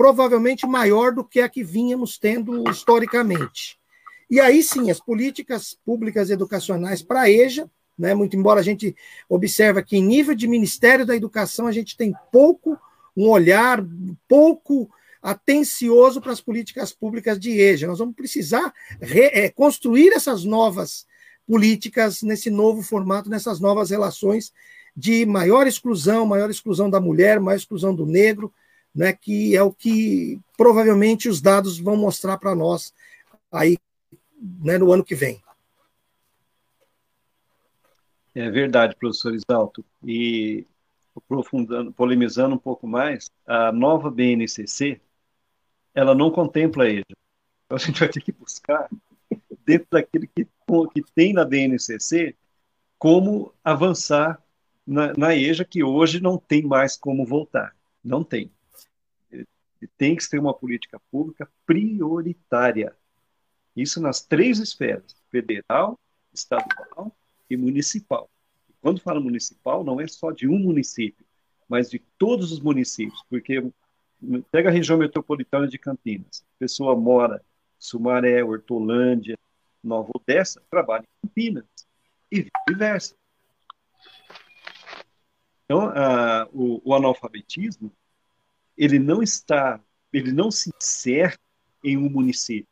provavelmente 0.00 0.66
maior 0.66 1.12
do 1.12 1.22
que 1.22 1.40
a 1.40 1.48
que 1.48 1.62
vínhamos 1.62 2.16
tendo 2.16 2.68
historicamente. 2.70 3.78
E 4.30 4.40
aí 4.40 4.62
sim, 4.62 4.90
as 4.90 4.98
políticas 4.98 5.76
públicas 5.84 6.30
educacionais 6.30 7.02
para 7.02 7.22
a 7.22 7.30
EJA, 7.30 7.68
né, 7.98 8.14
muito 8.14 8.34
embora 8.34 8.60
a 8.60 8.62
gente 8.62 8.96
observe 9.28 9.82
que 9.82 9.98
em 9.98 10.02
nível 10.02 10.34
de 10.34 10.48
Ministério 10.48 11.04
da 11.04 11.14
Educação 11.14 11.66
a 11.66 11.72
gente 11.72 11.98
tem 11.98 12.14
pouco 12.32 12.78
um 13.16 13.28
olhar 13.28 13.84
pouco 14.28 14.90
atencioso 15.22 16.20
para 16.20 16.32
as 16.32 16.40
políticas 16.40 16.92
públicas 16.92 17.38
de 17.38 17.60
EJA. 17.60 17.86
Nós 17.86 17.98
vamos 17.98 18.14
precisar 18.14 18.72
re, 19.00 19.30
é, 19.32 19.50
construir 19.50 20.12
essas 20.12 20.44
novas 20.44 21.06
políticas 21.46 22.22
nesse 22.22 22.48
novo 22.48 22.82
formato, 22.82 23.28
nessas 23.28 23.60
novas 23.60 23.90
relações 23.90 24.52
de 24.96 25.26
maior 25.26 25.66
exclusão, 25.66 26.26
maior 26.26 26.50
exclusão 26.50 26.88
da 26.88 27.00
mulher, 27.00 27.40
maior 27.40 27.56
exclusão 27.56 27.94
do 27.94 28.06
negro, 28.06 28.52
né, 28.94 29.12
que 29.12 29.54
é 29.56 29.62
o 29.62 29.72
que 29.72 30.40
provavelmente 30.56 31.28
os 31.28 31.40
dados 31.40 31.78
vão 31.78 31.96
mostrar 31.96 32.38
para 32.38 32.54
nós 32.54 32.92
aí 33.50 33.78
né, 34.62 34.78
no 34.78 34.92
ano 34.92 35.04
que 35.04 35.14
vem. 35.14 35.40
É 38.34 38.48
verdade, 38.50 38.96
professor 38.96 39.34
Isalto. 39.34 39.84
E 40.04 40.66
aprofundando, 41.16 41.92
polemizando 41.92 42.54
um 42.54 42.58
pouco 42.58 42.86
mais, 42.86 43.30
a 43.46 43.72
nova 43.72 44.10
BNCC, 44.10 45.00
ela 45.94 46.14
não 46.14 46.30
contempla 46.30 46.88
EJA. 46.88 47.04
Então 47.66 47.76
a 47.76 47.80
gente 47.80 48.00
vai 48.00 48.08
ter 48.08 48.20
que 48.20 48.32
buscar, 48.32 48.88
dentro 49.64 49.88
daquilo 49.90 50.26
que, 50.26 50.44
que 50.44 51.02
tem 51.14 51.32
na 51.32 51.44
BNCC, 51.44 52.36
como 52.98 53.54
avançar 53.62 54.42
na, 54.86 55.12
na 55.14 55.34
EJA, 55.34 55.64
que 55.64 55.82
hoje 55.82 56.20
não 56.20 56.36
tem 56.36 56.62
mais 56.62 56.96
como 56.96 57.24
voltar. 57.24 57.74
Não 58.02 58.24
tem. 58.24 58.50
Tem 59.96 60.16
que 60.16 60.28
ter 60.28 60.38
uma 60.38 60.52
política 60.52 61.00
pública 61.10 61.48
prioritária. 61.64 62.94
Isso 63.74 64.00
nas 64.00 64.20
três 64.20 64.58
esferas: 64.58 65.16
federal, 65.30 65.98
estadual 66.32 67.14
e 67.48 67.56
municipal. 67.56 68.28
Quando 68.80 69.00
fala 69.00 69.20
municipal, 69.20 69.84
não 69.84 70.00
é 70.00 70.06
só 70.06 70.30
de 70.30 70.48
um 70.48 70.58
município, 70.58 71.24
mas 71.68 71.90
de 71.90 71.98
todos 72.18 72.50
os 72.52 72.60
municípios, 72.60 73.22
porque 73.28 73.62
pega 74.50 74.68
a 74.68 74.72
região 74.72 74.98
metropolitana 74.98 75.68
de 75.68 75.78
Campinas, 75.78 76.44
a 76.56 76.58
pessoa 76.58 76.96
mora 76.96 77.42
Sumaré, 77.78 78.42
Hortolândia, 78.42 79.38
Nova 79.82 80.10
Odessa, 80.14 80.62
trabalha 80.70 81.02
em 81.02 81.28
Campinas 81.28 81.64
e 82.30 82.42
vice-versa. 82.42 83.14
Então, 85.64 85.86
a, 85.94 86.48
o, 86.52 86.80
o 86.84 86.94
analfabetismo 86.94 87.92
ele 88.76 88.98
não 88.98 89.22
está, 89.22 89.78
ele 90.12 90.32
não 90.32 90.50
se 90.50 90.72
encerra 90.74 91.38
em 91.84 91.96
um 91.96 92.08
município. 92.08 92.66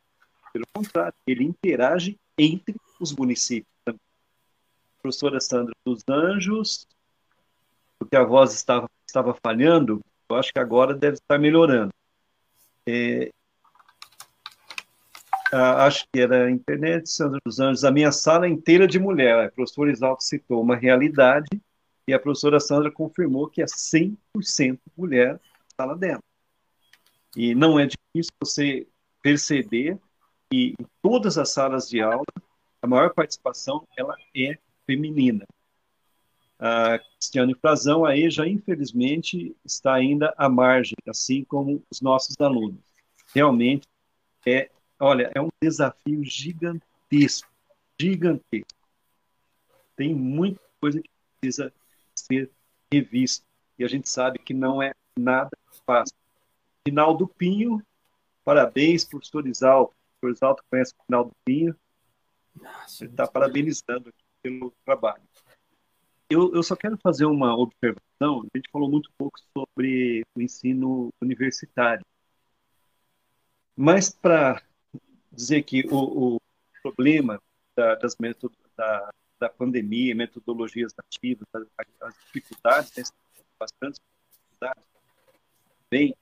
Pelo 0.53 0.67
contrário, 0.73 1.15
ele 1.27 1.45
interage 1.45 2.19
entre 2.39 2.75
os 2.99 3.15
municípios. 3.15 3.73
A 5.09 5.11
professora 5.11 5.41
Sandra 5.41 5.73
dos 5.87 6.03
Anjos, 6.07 6.87
porque 7.99 8.15
a 8.15 8.23
voz 8.23 8.53
estava, 8.53 8.87
estava 9.07 9.35
falhando, 9.43 10.03
eu 10.29 10.37
acho 10.37 10.53
que 10.53 10.61
agora 10.61 10.93
deve 10.93 11.15
estar 11.15 11.39
melhorando. 11.39 11.89
É, 12.87 13.31
acho 15.51 16.05
que 16.13 16.21
era 16.21 16.45
a 16.45 16.51
internet, 16.51 17.09
Sandra 17.09 17.41
dos 17.43 17.59
Anjos, 17.59 17.87
a 17.87 17.91
minha 17.91 18.13
sala 18.13 18.45
é 18.45 18.51
inteira 18.51 18.87
de 18.87 18.99
mulher. 18.99 19.47
A 19.47 19.51
professora 19.51 19.91
Isalto 19.91 20.23
citou 20.23 20.61
uma 20.61 20.77
realidade 20.77 21.49
e 22.07 22.13
a 22.13 22.21
professora 22.21 22.61
Sandra 22.61 22.93
confirmou 22.93 23.49
que 23.49 23.63
é 23.63 23.65
100% 23.65 24.79
mulher 24.95 25.41
sala 25.75 25.97
dela. 25.97 26.23
E 27.35 27.55
não 27.55 27.81
é 27.81 27.87
difícil 27.87 28.33
você 28.39 28.87
perceber 29.23 29.99
que 30.51 30.75
em 30.79 30.87
todas 31.01 31.39
as 31.39 31.49
salas 31.49 31.89
de 31.89 32.03
aula, 32.03 32.27
a 32.83 32.87
maior 32.87 33.15
participação 33.15 33.89
ela 33.97 34.15
é 34.37 34.59
feminina. 34.89 35.47
A 36.59 36.99
Cristiane 36.99 37.55
Frazão 37.55 38.05
aí 38.05 38.31
já 38.31 38.49
infelizmente 38.49 39.55
está 39.65 39.95
ainda 39.95 40.35
à 40.37 40.49
margem, 40.49 40.97
assim 41.07 41.45
como 41.45 41.83
os 41.91 42.01
nossos 42.01 42.35
alunos. 42.41 42.81
Realmente 43.35 43.87
é, 44.47 44.71
olha, 44.99 45.31
é 45.35 45.41
um 45.41 45.49
desafio 45.63 46.25
gigantesco, 46.25 47.51
gigantesco. 48.01 48.67
Tem 49.95 50.15
muita 50.15 50.61
coisa 50.81 51.01
que 51.01 51.11
precisa 51.41 51.73
ser 52.15 52.51
revista 52.93 53.45
e 53.79 53.85
a 53.85 53.89
gente 53.89 54.09
sabe 54.09 54.39
que 54.39 54.55
não 54.55 54.83
é 54.83 54.93
nada 55.17 55.51
fácil. 55.87 56.17
Rinaldo 56.87 57.29
Pinho, 57.29 57.83
parabéns, 58.45 59.05
professor 59.05 59.47
Isalto. 59.47 59.93
O 59.93 60.21
professor 60.21 60.47
Isalto 60.47 60.65
conhece 60.71 60.95
o 60.95 61.03
Rinaldo 61.09 61.33
Pinho. 61.45 61.77
Nossa, 62.57 63.05
Ele 63.05 63.13
está 63.13 63.27
parabenizando 63.27 64.13
pelo 64.43 64.73
trabalho. 64.85 65.23
Eu, 66.31 66.55
eu 66.55 66.63
só 66.63 66.77
quero 66.77 66.99
fazer 66.99 67.25
uma 67.25 67.57
observação. 67.57 68.47
A 68.53 68.59
gente 68.59 68.71
falou 68.71 68.91
muito 68.91 69.11
pouco 69.17 69.39
sobre 69.57 70.23
o 70.35 70.43
ensino 70.43 71.11
universitário. 71.21 72.05
Mas 73.75 74.11
para 74.11 74.63
dizer 75.33 75.63
que 75.63 75.87
o, 75.91 76.37
o 76.37 76.41
problema 76.83 77.41
da, 77.77 77.95
das 77.95 78.17
da, 78.77 79.11
da 79.39 79.49
pandemia, 79.49 80.15
metodologias 80.15 80.93
ativas, 80.99 81.47
as, 82.01 82.15
dificuldades, 82.27 82.93
né, 82.97 83.05
bastante 83.59 84.01
dificuldades, 84.33 84.85
bem, 85.91 86.15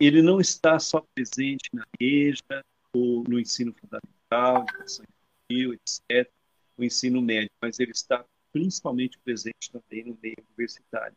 ele 0.00 0.22
não 0.22 0.40
está 0.40 0.78
só 0.78 1.04
presente 1.14 1.68
na 1.72 1.86
EJA 2.00 2.64
ou 2.92 3.24
no 3.28 3.38
ensino 3.38 3.74
fundamental, 3.74 4.64
educação 4.68 5.04
infantil, 5.04 5.74
etc., 5.74 6.35
o 6.76 6.84
ensino 6.84 7.22
médio, 7.22 7.50
mas 7.60 7.78
ele 7.78 7.92
está 7.92 8.24
principalmente 8.52 9.18
presente 9.18 9.70
também 9.70 10.04
no 10.04 10.18
meio 10.22 10.36
universitário. 10.48 11.16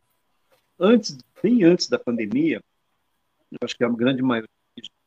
Antes, 0.79 1.17
bem 1.41 1.63
antes 1.63 1.87
da 1.87 1.99
pandemia, 1.99 2.63
acho 3.61 3.75
que 3.75 3.83
a 3.83 3.89
grande 3.89 4.21
maioria 4.21 4.49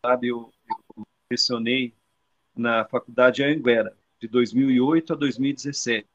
sabe, 0.04 0.28
eu, 0.28 0.52
eu 0.96 1.06
lecionei 1.30 1.94
na 2.54 2.84
Faculdade 2.84 3.42
Anguera, 3.42 3.96
de 4.20 4.28
2008 4.28 5.12
a 5.12 5.16
2017. 5.16 6.06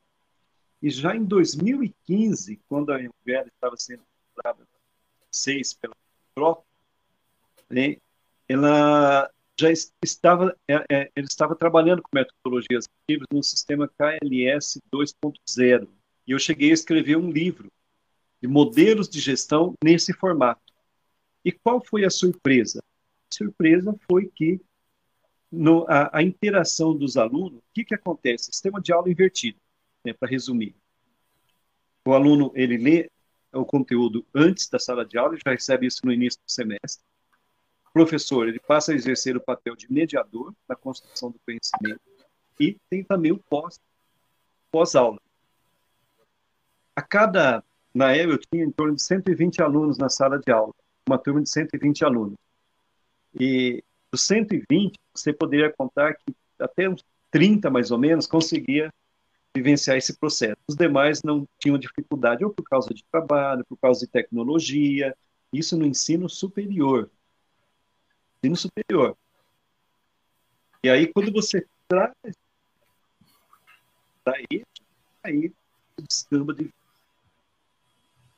E 0.81 0.89
já 0.89 1.15
em 1.15 1.23
2015, 1.23 2.59
quando 2.67 2.91
a 2.91 2.97
Anguera 2.97 3.47
estava 3.47 3.75
sendo 3.77 4.03
seis 5.31 5.73
pela 5.73 5.95
troca, 6.35 6.63
né, 7.69 7.97
ela 8.47 9.29
já 9.59 9.69
estava, 10.03 10.55
é, 10.67 10.85
é, 10.89 11.11
ele 11.15 11.27
estava 11.27 11.55
trabalhando 11.55 12.01
com 12.01 12.09
metodologias 12.13 12.87
ativas 13.03 13.27
no 13.31 13.41
sistema 13.41 13.87
KLS 13.87 14.79
2.0. 14.93 15.87
E 16.27 16.31
eu 16.31 16.39
cheguei 16.39 16.71
a 16.71 16.73
escrever 16.73 17.17
um 17.17 17.31
livro 17.31 17.71
de 18.41 18.47
modelos 18.47 19.09
de 19.09 19.19
gestão 19.19 19.73
nesse 19.83 20.13
formato. 20.13 20.61
E 21.43 21.51
qual 21.51 21.83
foi 21.83 22.05
a 22.05 22.09
surpresa? 22.09 22.79
A 22.79 23.35
surpresa 23.35 23.95
foi 24.09 24.27
que 24.27 24.61
no, 25.51 25.85
a, 25.89 26.17
a, 26.17 26.21
interação 26.21 26.95
dos 26.95 27.17
alunos, 27.17 27.59
o 27.59 27.63
que, 27.73 27.85
que 27.85 27.95
acontece? 27.95 28.51
Sistema 28.51 28.81
de 28.81 28.91
aula 28.91 29.09
invertido, 29.09 29.57
né, 30.05 30.13
para 30.13 30.29
resumir. 30.29 30.75
O 32.05 32.13
aluno 32.13 32.51
ele 32.53 32.77
lê 32.77 33.09
o 33.53 33.65
conteúdo 33.65 34.25
antes 34.35 34.69
da 34.69 34.77
sala 34.77 35.05
de 35.05 35.17
aula, 35.17 35.33
ele 35.33 35.41
já 35.45 35.51
recebe 35.51 35.87
isso 35.87 36.01
no 36.03 36.11
início 36.11 36.39
do 36.45 36.51
semestre. 36.51 37.03
Professor 37.97 38.47
ele 38.47 38.59
passa 38.59 38.91
a 38.91 38.95
exercer 38.95 39.35
o 39.35 39.41
papel 39.41 39.75
de 39.75 39.91
mediador 39.91 40.53
na 40.69 40.75
construção 40.75 41.31
do 41.31 41.39
conhecimento 41.43 41.99
e 42.59 42.77
tem 42.89 43.03
também 43.03 43.31
o 43.31 43.39
pós 43.39 43.79
pós-aula. 44.71 45.19
A 46.95 47.01
cada 47.01 47.63
na 47.93 48.15
época 48.15 48.35
eu 48.35 48.37
tinha 48.51 48.63
em 48.63 48.71
torno 48.71 48.95
de 48.95 49.01
120 49.01 49.63
alunos 49.63 49.97
na 49.97 50.09
sala 50.09 50.37
de 50.37 50.51
aula, 50.51 50.73
uma 51.07 51.17
turma 51.17 51.41
de 51.41 51.49
120 51.49 52.05
alunos. 52.05 52.37
E 53.39 53.83
dos 54.11 54.21
120, 54.21 54.99
você 55.13 55.33
poderia 55.33 55.73
contar 55.73 56.13
que 56.13 56.35
até 56.59 56.87
uns 56.87 57.03
30 57.31 57.71
mais 57.71 57.89
ou 57.89 57.97
menos 57.97 58.27
conseguia 58.27 58.93
vivenciar 59.55 59.97
esse 59.97 60.15
processo. 60.15 60.57
Os 60.67 60.75
demais 60.75 61.23
não 61.23 61.47
tinham 61.57 61.79
dificuldade, 61.79 62.45
ou 62.45 62.51
por 62.51 62.63
causa 62.63 62.93
de 62.93 63.03
trabalho, 63.11 63.65
por 63.67 63.77
causa 63.77 64.01
de 64.01 64.11
tecnologia, 64.11 65.15
isso 65.51 65.75
no 65.75 65.85
ensino 65.85 66.29
superior. 66.29 67.09
Ensino 68.43 68.55
superior. 68.55 69.17
E 70.83 70.89
aí, 70.89 71.11
quando 71.11 71.31
você 71.31 71.65
traz 71.87 72.13
daí, 74.23 74.65
aí 75.23 75.51
descamba 75.97 76.53
de 76.53 76.71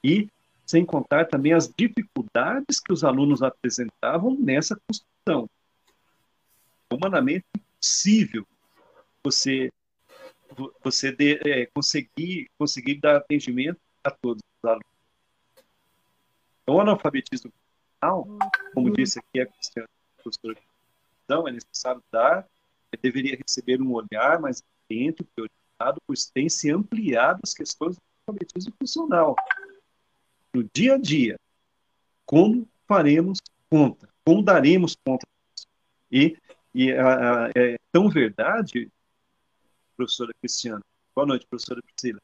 e 0.03 0.30
sem 0.65 0.85
contar 0.85 1.26
também 1.26 1.53
as 1.53 1.67
dificuldades 1.67 2.80
que 2.80 2.93
os 2.93 3.03
alunos 3.03 3.41
apresentavam 3.41 4.38
nessa 4.39 4.80
construção. 4.88 5.49
Humanamente 6.91 7.45
impossível 7.55 8.45
você 9.23 9.71
você 10.84 11.11
de, 11.11 11.39
é, 11.47 11.65
conseguir 11.67 12.49
conseguir 12.57 12.95
dar 12.95 13.17
atendimento 13.17 13.80
a 14.03 14.09
todos 14.09 14.41
os 14.41 14.69
alunos. 14.69 14.85
Então, 16.63 16.76
o 16.76 16.81
analfabetismo 16.81 17.51
como 18.74 18.88
uhum. 18.88 18.94
disse 18.94 19.20
aqui 19.20 19.41
a 19.41 19.46
Cristiana, 19.46 19.90
professora, 20.22 20.58
então 21.26 21.48
é 21.48 21.52
necessário 21.52 22.02
dar, 22.12 22.48
deveria 23.02 23.38
receber 23.38 23.82
um 23.82 23.94
olhar 23.94 24.40
mais 24.40 24.64
atento, 24.86 25.24
priorizado, 25.36 26.02
pois 26.08 26.26
tem 26.26 26.50
se 26.50 26.72
ampliado 26.72 27.40
as 27.44 27.54
questões 27.54 27.96
do 27.96 28.02
alfabetismo 28.28 28.74
funcional. 28.80 29.36
No 30.54 30.68
dia 30.74 30.96
a 30.96 30.98
dia, 30.98 31.40
como 32.26 32.68
faremos 32.88 33.40
conta? 33.70 34.10
Como 34.26 34.41
daremos 34.41 34.96
conta 35.06 35.26
disso? 35.54 35.68
E, 36.12 36.38
e 36.74 36.91
a, 36.91 37.46
a, 37.46 37.50
é 37.56 37.78
tão 37.91 38.10
verdade, 38.10 38.91
professora 39.96 40.34
Cristiana, 40.40 40.82
boa 41.16 41.28
noite, 41.28 41.46
professora 41.48 41.82
Priscila, 41.82 42.20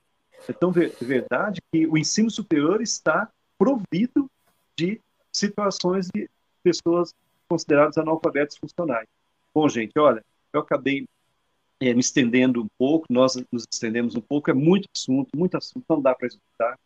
é 0.48 0.54
tão 0.54 0.72
ver, 0.72 0.96
verdade 1.02 1.62
que 1.72 1.88
o 1.88 1.98
ensino 1.98 2.30
superior 2.30 2.82
está 2.82 3.30
provido 3.58 4.30
de 4.78 5.00
situações 5.32 6.08
de 6.14 6.30
pessoas 6.66 7.14
consideradas 7.48 7.96
analfabetos 8.00 8.58
funcionais. 8.58 9.08
Bom, 9.54 9.70
gente, 9.70 9.94
olha, 10.00 10.26
eu 10.52 10.62
acabei 10.62 11.06
é, 11.80 11.94
me 11.94 12.00
estendendo 12.00 12.64
um 12.64 12.68
pouco, 12.78 13.06
nós 13.08 13.36
nos 13.52 13.66
estendemos 13.72 14.16
um 14.16 14.22
pouco, 14.22 14.50
é 14.50 14.54
muito 14.54 14.90
assunto, 14.96 15.30
muito 15.36 15.56
assunto, 15.56 15.86
não 15.88 16.02
dá 16.02 16.16
para 16.16 16.28
escutar, 16.28 16.80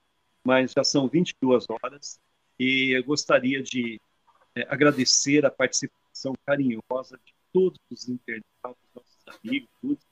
mas 0.43 0.73
já 0.73 0.83
são 0.83 1.07
22 1.07 1.65
horas 1.69 2.19
e 2.59 2.97
eu 2.97 3.03
gostaria 3.05 3.63
de 3.63 4.01
é, 4.53 4.67
agradecer 4.69 5.45
a 5.45 5.51
participação 5.51 6.33
carinhosa 6.45 7.17
de 7.25 7.33
todos 7.53 7.79
os 7.89 8.09
internautas, 8.09 8.83
nossos 8.93 9.39
amigos, 9.41 9.69
todos 9.81 10.03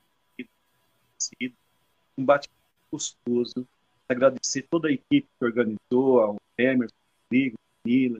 um 2.18 2.26
bate 2.26 2.49
gostoso, 2.91 3.68
agradecer 4.10 4.65
toda 4.69 4.88
a 4.88 4.91
equipe 4.91 5.27
que 5.38 5.45
organizou, 5.45 6.19
ao 6.19 6.38
Emerson, 6.57 6.95
Rodrigo, 7.23 7.57
Mila, 7.85 8.18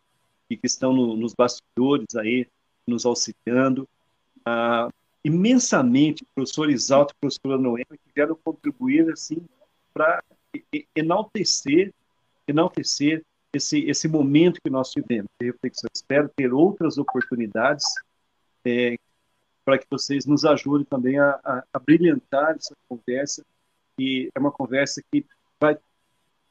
e 0.50 0.58
que 0.58 0.68
estão 0.68 0.94
no, 0.94 1.16
nos 1.16 1.34
bastidores 1.34 2.16
aí, 2.16 2.48
nos 2.88 3.06
auxiliando. 3.06 3.88
Ah, 4.46 4.90
imensamente, 5.24 6.26
professor 6.34 6.70
Isalto 6.70 7.14
e 7.14 7.20
professora 7.20 7.58
Noemi, 7.58 7.86
que 7.92 8.12
vieram 8.16 8.38
contribuir 8.44 9.12
assim, 9.12 9.46
para 9.94 10.24
enaltecer, 10.96 11.94
enaltecer 12.48 13.24
esse, 13.54 13.80
esse 13.90 14.08
momento 14.08 14.62
que 14.64 14.70
nós 14.70 14.92
tivemos 14.92 15.30
de 15.40 15.48
reflexão. 15.48 15.90
Espero 15.94 16.30
ter 16.36 16.54
outras 16.54 16.98
oportunidades 16.98 17.86
é, 18.66 18.96
para 19.66 19.78
que 19.78 19.86
vocês 19.90 20.26
nos 20.26 20.46
ajudem 20.46 20.86
também 20.86 21.20
a, 21.20 21.32
a, 21.44 21.64
a 21.74 21.80
brilhantar 21.80 22.56
essa 22.56 22.74
conversa, 22.88 23.44
e 24.00 24.30
é 24.34 24.40
uma 24.40 24.52
conversa 24.52 25.02
que 25.12 25.26
vai, 25.60 25.78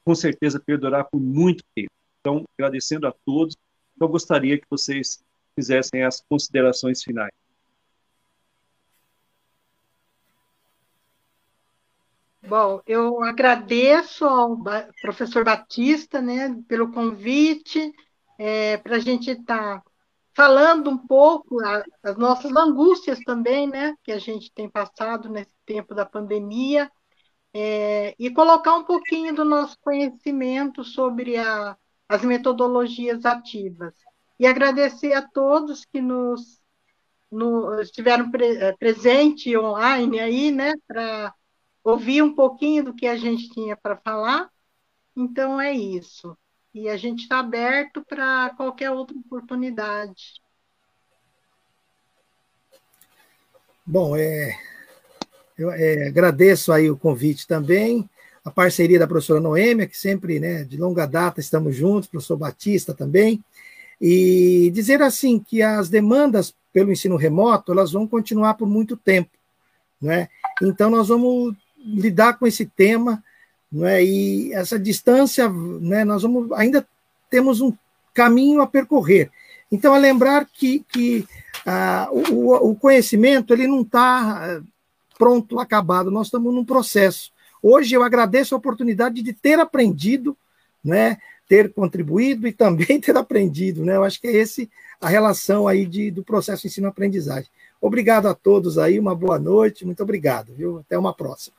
com 0.04 0.14
certeza, 0.14 0.60
perdurar 0.60 1.08
por 1.08 1.20
muito 1.20 1.64
tempo. 1.74 1.90
Então, 2.20 2.44
agradecendo 2.58 3.06
a 3.06 3.14
todos, 3.24 3.56
eu 4.00 4.08
gostaria 4.08 4.58
que 4.58 4.66
vocês 4.68 5.24
fizessem 5.54 6.04
as 6.04 6.20
considerações 6.20 7.02
finais. 7.02 7.32
Bom, 12.46 12.80
eu 12.86 13.24
agradeço 13.24 14.24
ao 14.24 14.56
professor 15.02 15.44
Batista, 15.44 16.22
né, 16.22 16.56
pelo 16.68 16.92
convite, 16.92 17.92
é, 18.38 18.76
para 18.76 18.96
a 18.96 18.98
gente 19.00 19.30
estar 19.32 19.80
tá 19.80 19.82
falando 20.32 20.88
um 20.88 20.98
pouco 20.98 21.60
a, 21.64 21.82
as 22.04 22.16
nossas 22.16 22.54
angústias 22.54 23.18
também, 23.20 23.66
né, 23.66 23.96
que 24.04 24.12
a 24.12 24.18
gente 24.18 24.52
tem 24.52 24.68
passado 24.70 25.28
nesse 25.28 25.50
tempo 25.64 25.92
da 25.92 26.06
pandemia, 26.06 26.88
é, 27.52 28.14
e 28.16 28.30
colocar 28.30 28.76
um 28.76 28.84
pouquinho 28.84 29.34
do 29.34 29.44
nosso 29.44 29.76
conhecimento 29.80 30.84
sobre 30.84 31.36
a, 31.36 31.76
as 32.08 32.22
metodologias 32.22 33.24
ativas. 33.24 33.94
E 34.38 34.46
agradecer 34.46 35.12
a 35.14 35.22
todos 35.22 35.84
que 35.84 36.00
nos 36.00 36.60
no, 37.30 37.80
estiveram 37.80 38.30
pre, 38.30 38.56
é, 38.56 38.72
presente 38.72 39.56
online 39.56 40.20
aí, 40.20 40.50
né, 40.50 40.74
para 40.86 41.34
ouvir 41.82 42.22
um 42.22 42.34
pouquinho 42.34 42.84
do 42.84 42.94
que 42.94 43.06
a 43.06 43.16
gente 43.16 43.48
tinha 43.50 43.76
para 43.76 43.96
falar. 43.96 44.50
Então 45.16 45.60
é 45.60 45.72
isso. 45.72 46.36
E 46.74 46.88
a 46.88 46.96
gente 46.96 47.22
está 47.22 47.38
aberto 47.38 48.04
para 48.04 48.50
qualquer 48.50 48.90
outra 48.90 49.16
oportunidade. 49.16 50.34
Bom, 53.84 54.16
é, 54.16 54.58
eu 55.56 55.70
é, 55.70 56.08
agradeço 56.08 56.72
aí 56.72 56.90
o 56.90 56.98
convite 56.98 57.46
também, 57.46 58.08
a 58.46 58.50
parceria 58.52 58.96
da 58.96 59.08
professora 59.08 59.40
Noêmia, 59.40 59.88
que 59.88 59.98
sempre, 59.98 60.38
né, 60.38 60.62
de 60.62 60.76
longa 60.76 61.04
data 61.04 61.40
estamos 61.40 61.74
juntos, 61.74 62.08
professor 62.08 62.36
Batista 62.36 62.94
também, 62.94 63.42
e 64.00 64.70
dizer 64.72 65.02
assim 65.02 65.40
que 65.40 65.62
as 65.62 65.88
demandas 65.88 66.54
pelo 66.72 66.92
ensino 66.92 67.16
remoto, 67.16 67.72
elas 67.72 67.90
vão 67.90 68.06
continuar 68.06 68.54
por 68.54 68.68
muito 68.68 68.96
tempo, 68.96 69.30
né? 70.00 70.28
Então 70.62 70.90
nós 70.90 71.08
vamos 71.08 71.56
lidar 71.76 72.38
com 72.38 72.46
esse 72.46 72.66
tema, 72.66 73.24
não 73.72 73.84
é? 73.84 74.04
E 74.04 74.52
essa 74.52 74.78
distância, 74.78 75.48
né? 75.48 76.04
Nós 76.04 76.22
vamos 76.22 76.52
ainda 76.52 76.86
temos 77.28 77.60
um 77.60 77.72
caminho 78.14 78.60
a 78.60 78.66
percorrer. 78.66 79.28
Então 79.72 79.96
é 79.96 79.98
lembrar 79.98 80.46
que, 80.46 80.84
que 80.92 81.26
ah, 81.64 82.08
o, 82.12 82.70
o 82.70 82.76
conhecimento 82.76 83.52
ele 83.52 83.66
não 83.66 83.80
está 83.80 84.62
pronto, 85.18 85.58
acabado. 85.58 86.10
Nós 86.12 86.28
estamos 86.28 86.54
num 86.54 86.64
processo. 86.64 87.32
Hoje 87.62 87.94
eu 87.94 88.02
agradeço 88.02 88.54
a 88.54 88.58
oportunidade 88.58 89.22
de 89.22 89.32
ter 89.32 89.58
aprendido, 89.58 90.36
né? 90.84 91.18
Ter 91.48 91.72
contribuído 91.72 92.46
e 92.46 92.52
também 92.52 92.98
ter 93.00 93.16
aprendido, 93.16 93.84
né? 93.84 93.96
Eu 93.96 94.04
acho 94.04 94.20
que 94.20 94.26
é 94.26 94.32
esse 94.32 94.70
a 95.00 95.08
relação 95.08 95.68
aí 95.68 95.84
de, 95.84 96.10
do 96.10 96.22
processo 96.22 96.66
ensino-aprendizagem. 96.66 97.50
Obrigado 97.80 98.26
a 98.26 98.34
todos 98.34 98.78
aí, 98.78 98.98
uma 98.98 99.14
boa 99.14 99.38
noite, 99.38 99.84
muito 99.84 100.02
obrigado, 100.02 100.54
viu? 100.54 100.78
Até 100.78 100.98
uma 100.98 101.12
próxima. 101.12 101.54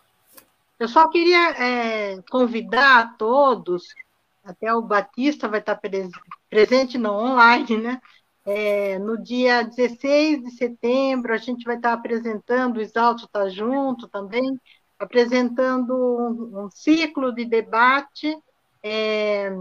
Eu 0.80 0.88
só 0.88 1.08
queria 1.10 1.52
é, 1.52 2.22
convidar 2.30 3.00
a 3.00 3.06
todos, 3.08 3.96
até 4.44 4.74
o 4.74 4.82
Batista 4.82 5.48
vai 5.48 5.60
estar 5.60 5.76
pres 5.76 6.10
presente 6.50 6.98
no 6.98 7.12
online, 7.12 7.78
né? 7.78 8.02
É, 8.46 8.98
no 9.00 9.22
dia 9.22 9.64
16 9.64 10.44
de 10.44 10.52
setembro, 10.52 11.34
a 11.34 11.38
gente 11.38 11.66
vai 11.66 11.76
estar 11.76 11.92
apresentando, 11.92 12.78
o 12.78 12.82
Exalto 12.82 13.26
está 13.26 13.50
junto 13.50 14.08
também, 14.08 14.58
apresentando 15.00 15.94
um, 15.94 16.66
um 16.66 16.72
ciclo 16.72 17.32
de 17.32 17.46
debate 17.46 18.38
é, 18.84 19.52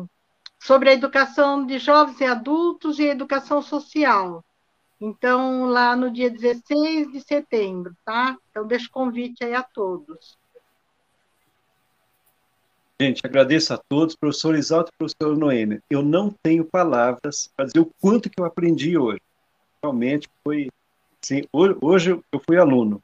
sobre 0.59 0.91
a 0.91 0.95
educação 0.95 1.67
de 1.67 1.79
jovens 1.79 2.21
e 2.21 2.25
adultos 2.25 2.99
e 2.99 3.05
educação 3.05 3.61
social. 3.61 4.45
Então, 5.01 5.67
lá 5.67 5.95
no 5.95 6.11
dia 6.11 6.31
16 6.31 7.13
de 7.13 7.21
setembro, 7.21 7.95
tá? 8.05 8.37
Então, 8.51 8.67
deixo 8.67 8.91
convite 8.91 9.45
aí 9.45 9.55
a 9.55 9.63
todos. 9.63 10.39
Gente, 12.99 13.21
agradeço 13.27 13.75
a 13.75 13.77
todos, 13.77 14.17
professor 14.17 14.55
Exalto 14.55 14.91
e 14.91 14.97
professor 14.97 15.37
Noêmia. 15.37 15.83
Eu 15.91 16.03
não 16.03 16.35
tenho 16.43 16.65
palavras 16.65 17.51
para 17.55 17.67
dizer 17.67 17.81
o 17.81 17.93
quanto 18.01 18.31
que 18.31 18.41
eu 18.41 18.47
aprendi 18.47 18.97
hoje. 18.97 19.21
Realmente 19.83 20.29
foi. 20.43 20.69
Sim, 21.21 21.43
hoje 21.53 22.19
eu 22.33 22.41
fui 22.41 22.57
aluno. 22.57 23.03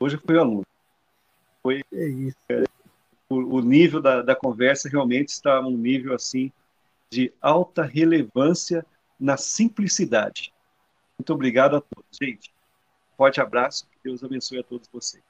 Hoje 0.00 0.16
eu 0.16 0.20
fui 0.20 0.38
aluno. 0.38 0.64
Foi. 1.68 1.84
É 1.92 2.08
isso. 2.08 2.36
É, 2.48 2.64
o, 3.28 3.56
o, 3.56 3.60
nível 3.60 4.00
da, 4.00 4.22
da 4.22 4.34
conversa 4.34 4.88
realmente 4.88 5.28
está 5.28 5.60
um 5.60 5.76
nível 5.76 6.14
assim 6.14 6.50
de 7.10 7.30
alta 7.42 7.82
relevância 7.82 8.86
na 9.20 9.36
simplicidade. 9.36 10.50
Muito 11.18 11.34
obrigado 11.34 11.76
a 11.76 11.80
todos, 11.82 12.16
gente. 12.20 12.50
Forte 13.18 13.38
abraço, 13.38 13.86
que 13.90 13.98
Deus 14.02 14.24
abençoe 14.24 14.60
a 14.60 14.62
todos 14.62 14.88
vocês. 14.90 15.22